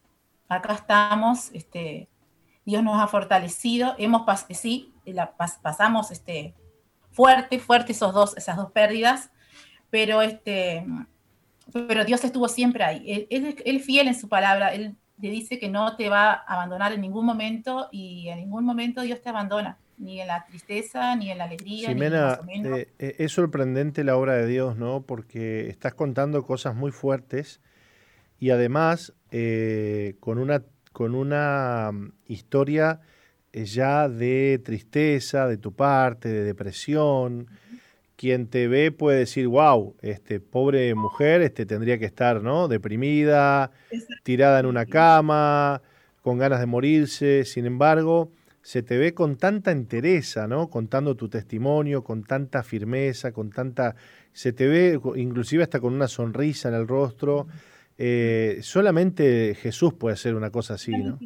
acá 0.47 0.73
estamos, 0.73 1.51
este, 1.53 2.07
Dios 2.69 2.83
nos 2.83 3.01
ha 3.01 3.07
fortalecido, 3.07 3.95
hemos 3.97 4.21
sí, 4.51 4.93
la, 5.05 5.35
pasamos 5.35 6.11
este, 6.11 6.53
fuerte, 7.11 7.57
fuerte 7.57 7.93
esos 7.93 8.13
dos, 8.13 8.37
esas 8.37 8.57
dos 8.57 8.71
pérdidas, 8.71 9.31
pero, 9.89 10.21
este, 10.21 10.85
pero 11.73 12.05
Dios 12.05 12.23
estuvo 12.23 12.47
siempre 12.47 12.83
ahí. 12.83 13.27
Él, 13.31 13.57
es 13.65 13.85
fiel 13.85 14.07
en 14.07 14.13
su 14.13 14.29
palabra, 14.29 14.71
Él 14.71 14.95
le 15.19 15.31
dice 15.31 15.57
que 15.57 15.67
no 15.67 15.95
te 15.95 16.09
va 16.09 16.31
a 16.31 16.53
abandonar 16.53 16.93
en 16.93 17.01
ningún 17.01 17.25
momento 17.25 17.89
y 17.91 18.27
en 18.29 18.37
ningún 18.37 18.65
momento 18.65 19.01
Dios 19.01 19.19
te 19.19 19.29
abandona, 19.29 19.79
ni 19.97 20.21
en 20.21 20.27
la 20.27 20.45
tristeza, 20.45 21.15
ni 21.15 21.31
en 21.31 21.39
la 21.39 21.45
alegría. 21.45 21.89
Ximena, 21.89 22.39
ni 22.45 22.67
eh, 22.67 22.93
eh, 22.99 23.15
es 23.17 23.31
sorprendente 23.31 24.03
la 24.03 24.15
obra 24.15 24.33
de 24.33 24.45
Dios, 24.45 24.77
¿no? 24.77 25.01
Porque 25.01 25.69
estás 25.69 25.95
contando 25.95 26.45
cosas 26.45 26.75
muy 26.75 26.91
fuertes 26.91 27.61
y 28.37 28.51
además 28.51 29.15
eh, 29.31 30.17
con 30.19 30.37
una 30.37 30.63
con 30.99 31.15
una 31.15 31.91
mm, 31.93 32.11
historia 32.27 32.99
eh, 33.53 33.63
ya 33.63 34.09
de 34.09 34.59
tristeza 34.61 35.47
de 35.47 35.55
tu 35.55 35.71
parte, 35.71 36.27
de 36.27 36.43
depresión. 36.43 37.47
Quien 38.17 38.47
te 38.47 38.67
ve 38.67 38.91
puede 38.91 39.19
decir, 39.19 39.47
wow, 39.47 39.95
este 40.01 40.41
pobre 40.41 40.93
mujer 40.95 41.41
este, 41.41 41.65
tendría 41.65 41.97
que 41.99 42.05
estar 42.05 42.43
¿no? 42.43 42.67
deprimida, 42.67 43.71
tirada 44.23 44.59
en 44.59 44.65
una 44.65 44.85
cama, 44.85 45.81
con 46.21 46.37
ganas 46.37 46.59
de 46.59 46.65
morirse. 46.65 47.45
Sin 47.45 47.65
embargo, 47.65 48.33
se 48.61 48.83
te 48.83 48.97
ve 48.97 49.13
con 49.13 49.37
tanta 49.37 49.71
entereza, 49.71 50.49
¿no? 50.49 50.69
Contando 50.69 51.15
tu 51.15 51.29
testimonio, 51.29 52.03
con 52.03 52.25
tanta 52.25 52.61
firmeza, 52.61 53.31
con 53.31 53.51
tanta. 53.51 53.95
Se 54.33 54.51
te 54.51 54.67
ve 54.67 54.99
inclusive 55.15 55.63
hasta 55.63 55.79
con 55.79 55.93
una 55.93 56.09
sonrisa 56.09 56.67
en 56.67 56.75
el 56.75 56.89
rostro. 56.89 57.47
Eh, 58.01 58.59
solamente 58.61 59.55
Jesús 59.55 59.93
puede 59.95 60.13
hacer 60.13 60.33
una 60.33 60.49
cosa 60.49 60.75
así, 60.75 60.91
¿no? 60.91 61.19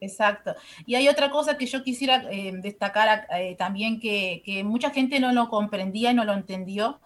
Exacto. 0.00 0.54
Y 0.86 0.94
hay 0.94 1.08
otra 1.08 1.28
cosa 1.28 1.58
que 1.58 1.66
yo 1.66 1.82
quisiera 1.82 2.22
eh, 2.30 2.52
destacar 2.54 3.26
eh, 3.36 3.56
también 3.58 3.98
que, 3.98 4.62
mucha 4.64 4.90
gente 4.90 5.18
no 5.18 5.32
lo 5.32 5.48
comprendía 5.48 6.12
y 6.12 6.14
no 6.14 6.24
lo 6.24 6.34
entendió, 6.34 7.00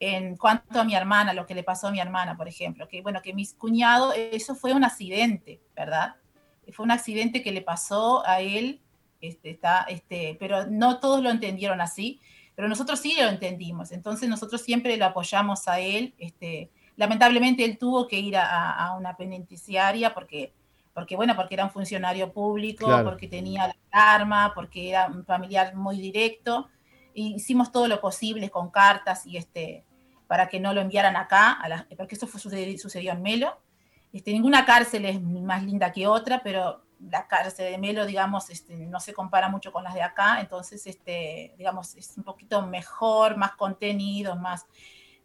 en 0.00 0.38
cuanto 0.38 0.80
a 0.80 0.84
mi 0.84 0.94
hermana, 0.94 1.34
lo 1.34 1.44
que 1.44 1.54
le 1.54 1.62
pasó 1.62 1.88
a 1.88 1.90
mi 1.90 2.00
hermana, 2.00 2.38
por 2.38 2.48
ejemplo, 2.48 2.88
que 2.88 3.02
bueno, 3.02 3.20
que 3.20 3.34
mis 3.34 3.52
cuñados, 3.52 4.14
eso 4.16 4.54
fue 4.54 4.72
un 4.72 4.82
accidente, 4.82 5.60
¿verdad? 5.76 6.14
Fue 6.72 6.84
un 6.84 6.90
accidente 6.90 7.42
que 7.42 7.52
le 7.52 7.60
pasó 7.60 8.26
a 8.26 8.40
él, 8.40 8.80
este, 9.20 9.50
está, 9.50 9.84
este, 9.90 10.38
pero 10.40 10.66
no 10.66 11.00
todos 11.00 11.22
lo 11.22 11.28
entendieron 11.28 11.82
así, 11.82 12.20
pero 12.54 12.66
nosotros 12.66 12.98
sí 12.98 13.14
lo 13.20 13.28
entendimos, 13.28 13.92
entonces 13.92 14.26
nosotros 14.26 14.62
siempre 14.62 14.96
lo 14.96 15.04
apoyamos 15.04 15.68
a 15.68 15.80
él, 15.80 16.14
este, 16.16 16.70
lamentablemente 16.98 17.64
él 17.64 17.78
tuvo 17.78 18.08
que 18.08 18.18
ir 18.18 18.36
a, 18.36 18.94
una 18.98 19.16
penitenciaria 19.16 20.12
porque, 20.12 20.52
porque, 20.92 21.14
bueno, 21.14 21.36
porque 21.36 21.54
era 21.54 21.64
un 21.64 21.70
funcionario 21.70 22.32
público, 22.32 22.88
porque 23.04 23.28
tenía 23.28 23.68
la 23.68 23.74
arma, 23.92 24.52
porque 24.52 24.90
era 24.90 25.06
un 25.06 25.24
familiar 25.24 25.74
muy 25.76 25.98
directo, 25.98 26.68
hicimos 27.14 27.70
todo 27.70 27.86
lo 27.86 28.00
posible 28.00 28.50
con 28.50 28.70
cartas 28.70 29.24
y 29.26 29.36
este, 29.36 29.84
para 30.26 30.48
que 30.48 30.58
no 30.58 30.74
lo 30.74 30.80
enviaran 30.80 31.16
acá, 31.16 31.58
porque 31.96 32.16
eso 32.16 32.26
fue, 32.26 32.40
sucedió, 32.40 33.12
en 33.12 33.22
Melo. 33.22 33.56
Este, 34.12 34.32
ninguna 34.32 34.64
cárcel 34.64 35.04
es 35.04 35.22
más 35.22 35.62
linda 35.62 35.92
que 35.92 36.08
otra, 36.08 36.42
pero 36.42 36.82
la 36.98 37.28
cárcel 37.28 37.70
de 37.70 37.78
Melo, 37.78 38.06
digamos, 38.06 38.50
este, 38.50 38.74
no 38.74 38.98
se 38.98 39.12
compara 39.12 39.48
mucho 39.48 39.70
con 39.70 39.84
las 39.84 39.94
de 39.94 40.02
acá, 40.02 40.40
entonces, 40.40 40.84
este, 40.88 41.54
digamos, 41.56 41.94
es 41.94 42.16
un 42.16 42.24
poquito 42.24 42.60
mejor, 42.66 43.36
más 43.36 43.52
contenido, 43.52 44.34
más, 44.34 44.66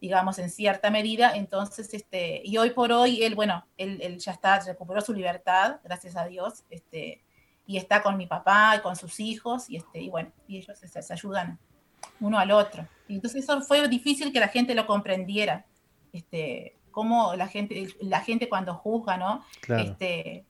digamos, 0.03 0.37
en 0.37 0.49
cierta 0.49 0.91
medida. 0.91 1.31
Entonces, 1.33 1.93
este, 1.93 2.41
y 2.43 2.57
hoy 2.57 2.71
por 2.71 2.91
hoy, 2.91 3.23
él, 3.23 3.35
bueno, 3.35 3.65
él, 3.77 4.19
ya 4.19 4.33
está, 4.33 4.59
recuperó 4.59 4.99
su 4.99 5.13
libertad, 5.13 5.79
gracias 5.81 6.17
a 6.17 6.25
Dios, 6.25 6.65
este, 6.69 7.23
y 7.65 7.77
está 7.77 8.03
con 8.03 8.17
mi 8.17 8.27
papá 8.27 8.75
y 8.75 8.81
con 8.81 8.97
sus 8.97 9.21
hijos, 9.21 9.69
y, 9.69 9.77
este, 9.77 10.01
y 10.01 10.09
bueno, 10.09 10.33
y 10.45 10.57
ellos 10.57 10.77
se 10.77 11.13
ayudan 11.13 11.57
uno 12.19 12.37
al 12.37 12.51
otro. 12.51 12.85
Y 13.07 13.15
entonces 13.15 13.45
eso 13.45 13.61
fue 13.61 13.87
difícil 13.87 14.33
que 14.33 14.41
la 14.41 14.49
gente 14.49 14.75
lo 14.75 14.85
comprendiera. 14.85 15.65
Este, 16.11 16.75
cómo 16.91 17.33
la 17.37 17.47
gente, 17.47 17.87
la 18.01 18.19
gente 18.19 18.49
cuando 18.49 18.73
juzga, 18.75 19.15
¿no? 19.15 19.45
Este, 19.69 20.43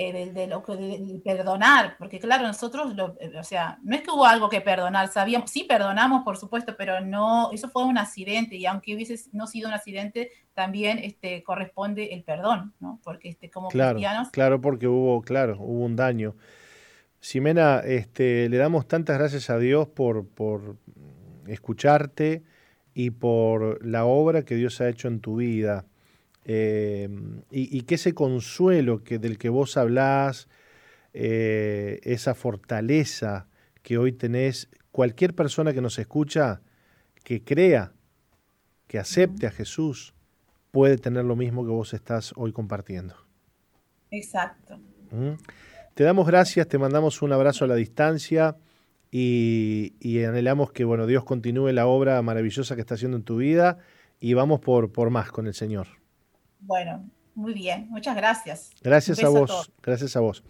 eh, 0.00 0.30
de, 0.32 0.46
lo 0.46 0.60
de, 0.60 1.20
perdonar, 1.24 1.96
porque 1.98 2.20
claro, 2.20 2.46
nosotros, 2.46 2.94
eh, 3.18 3.32
o 3.36 3.42
sea, 3.42 3.80
no 3.82 3.96
es 3.96 4.02
que 4.02 4.12
hubo 4.12 4.26
algo 4.26 4.48
que 4.48 4.60
perdonar, 4.60 5.08
sabíamos, 5.08 5.50
sí 5.50 5.64
perdonamos, 5.64 6.22
por 6.22 6.36
supuesto, 6.36 6.76
pero 6.78 7.00
no, 7.00 7.50
eso 7.50 7.68
fue 7.68 7.84
un 7.84 7.98
accidente 7.98 8.54
y 8.54 8.64
aunque 8.64 8.94
hubiese 8.94 9.18
no 9.32 9.48
sido 9.48 9.66
un 9.66 9.74
accidente, 9.74 10.30
también 10.54 11.00
este, 11.00 11.42
corresponde 11.42 12.14
el 12.14 12.22
perdón, 12.22 12.74
¿no? 12.78 13.00
Porque 13.02 13.30
este, 13.30 13.50
como 13.50 13.70
cristianos... 13.70 14.30
Claro, 14.30 14.60
porque 14.60 14.86
hubo, 14.86 15.20
claro, 15.22 15.56
hubo 15.58 15.84
un 15.84 15.96
daño. 15.96 16.36
Ximena, 17.20 17.80
este, 17.80 18.48
le 18.48 18.56
damos 18.56 18.86
tantas 18.86 19.18
gracias 19.18 19.50
a 19.50 19.58
Dios 19.58 19.88
por, 19.88 20.28
por 20.28 20.76
escucharte 21.48 22.44
y 22.94 23.10
por 23.10 23.84
la 23.84 24.04
obra 24.04 24.44
que 24.44 24.54
Dios 24.54 24.80
ha 24.80 24.88
hecho 24.88 25.08
en 25.08 25.18
tu 25.18 25.34
vida. 25.38 25.86
Eh, 26.50 27.10
y, 27.50 27.82
que 27.82 27.96
ese 27.96 28.14
consuelo 28.14 29.04
que, 29.04 29.18
del 29.18 29.36
que 29.36 29.50
vos 29.50 29.76
hablás, 29.76 30.48
eh, 31.12 32.00
esa 32.04 32.34
fortaleza 32.34 33.48
que 33.82 33.98
hoy 33.98 34.12
tenés, 34.12 34.70
cualquier 34.90 35.34
persona 35.34 35.74
que 35.74 35.82
nos 35.82 35.98
escucha, 35.98 36.62
que 37.22 37.44
crea, 37.44 37.92
que 38.86 38.98
acepte 38.98 39.46
a 39.46 39.50
Jesús, 39.50 40.14
puede 40.70 40.96
tener 40.96 41.26
lo 41.26 41.36
mismo 41.36 41.66
que 41.66 41.70
vos 41.70 41.92
estás 41.92 42.32
hoy 42.34 42.52
compartiendo. 42.52 43.14
Exacto. 44.10 44.78
¿Mm? 45.10 45.34
Te 45.92 46.02
damos 46.02 46.26
gracias, 46.26 46.66
te 46.66 46.78
mandamos 46.78 47.20
un 47.20 47.34
abrazo 47.34 47.66
a 47.66 47.68
la 47.68 47.74
distancia 47.74 48.56
y, 49.10 49.92
anhelamos 50.24 50.72
que 50.72 50.84
bueno, 50.84 51.06
Dios 51.06 51.24
continúe 51.24 51.72
la 51.72 51.86
obra 51.86 52.22
maravillosa 52.22 52.74
que 52.74 52.80
está 52.80 52.94
haciendo 52.94 53.18
en 53.18 53.24
tu 53.24 53.36
vida 53.36 53.76
y 54.18 54.32
vamos 54.32 54.60
por, 54.60 54.92
por 54.92 55.10
más 55.10 55.30
con 55.30 55.46
el 55.46 55.52
Señor. 55.52 55.97
Bueno, 56.60 57.08
muy 57.34 57.54
bien, 57.54 57.86
muchas 57.88 58.16
gracias. 58.16 58.70
Gracias 58.82 59.22
a 59.22 59.28
vos, 59.28 59.72
gracias 59.82 60.16
a 60.16 60.20
vos. 60.20 60.42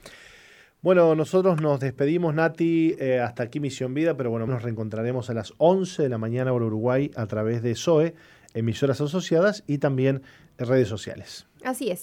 Bueno, 0.81 1.15
nosotros 1.17 1.61
nos 1.61 1.81
despedimos, 1.81 2.35
Nati, 2.35 2.95
eh, 3.01 3.19
hasta 3.19 3.43
aquí 3.43 3.59
Misión 3.59 3.95
Vida, 3.95 4.17
pero 4.17 4.31
bueno, 4.31 4.47
nos 4.47 4.63
reencontraremos 4.63 5.29
a 5.29 5.35
las 5.35 5.53
11 5.59 6.05
de 6.05 6.09
la 6.09 6.19
mañana 6.19 6.53
por 6.53 6.63
Uruguay 6.63 7.11
a 7.17 7.27
través 7.27 7.63
de 7.63 7.75
SOE, 7.75 8.15
emisoras 8.55 9.01
asociadas 9.01 9.65
y 9.67 9.79
también 9.79 10.23
redes 10.57 10.89
sociales. 10.89 11.47
Así 11.65 11.91
es. 11.91 12.03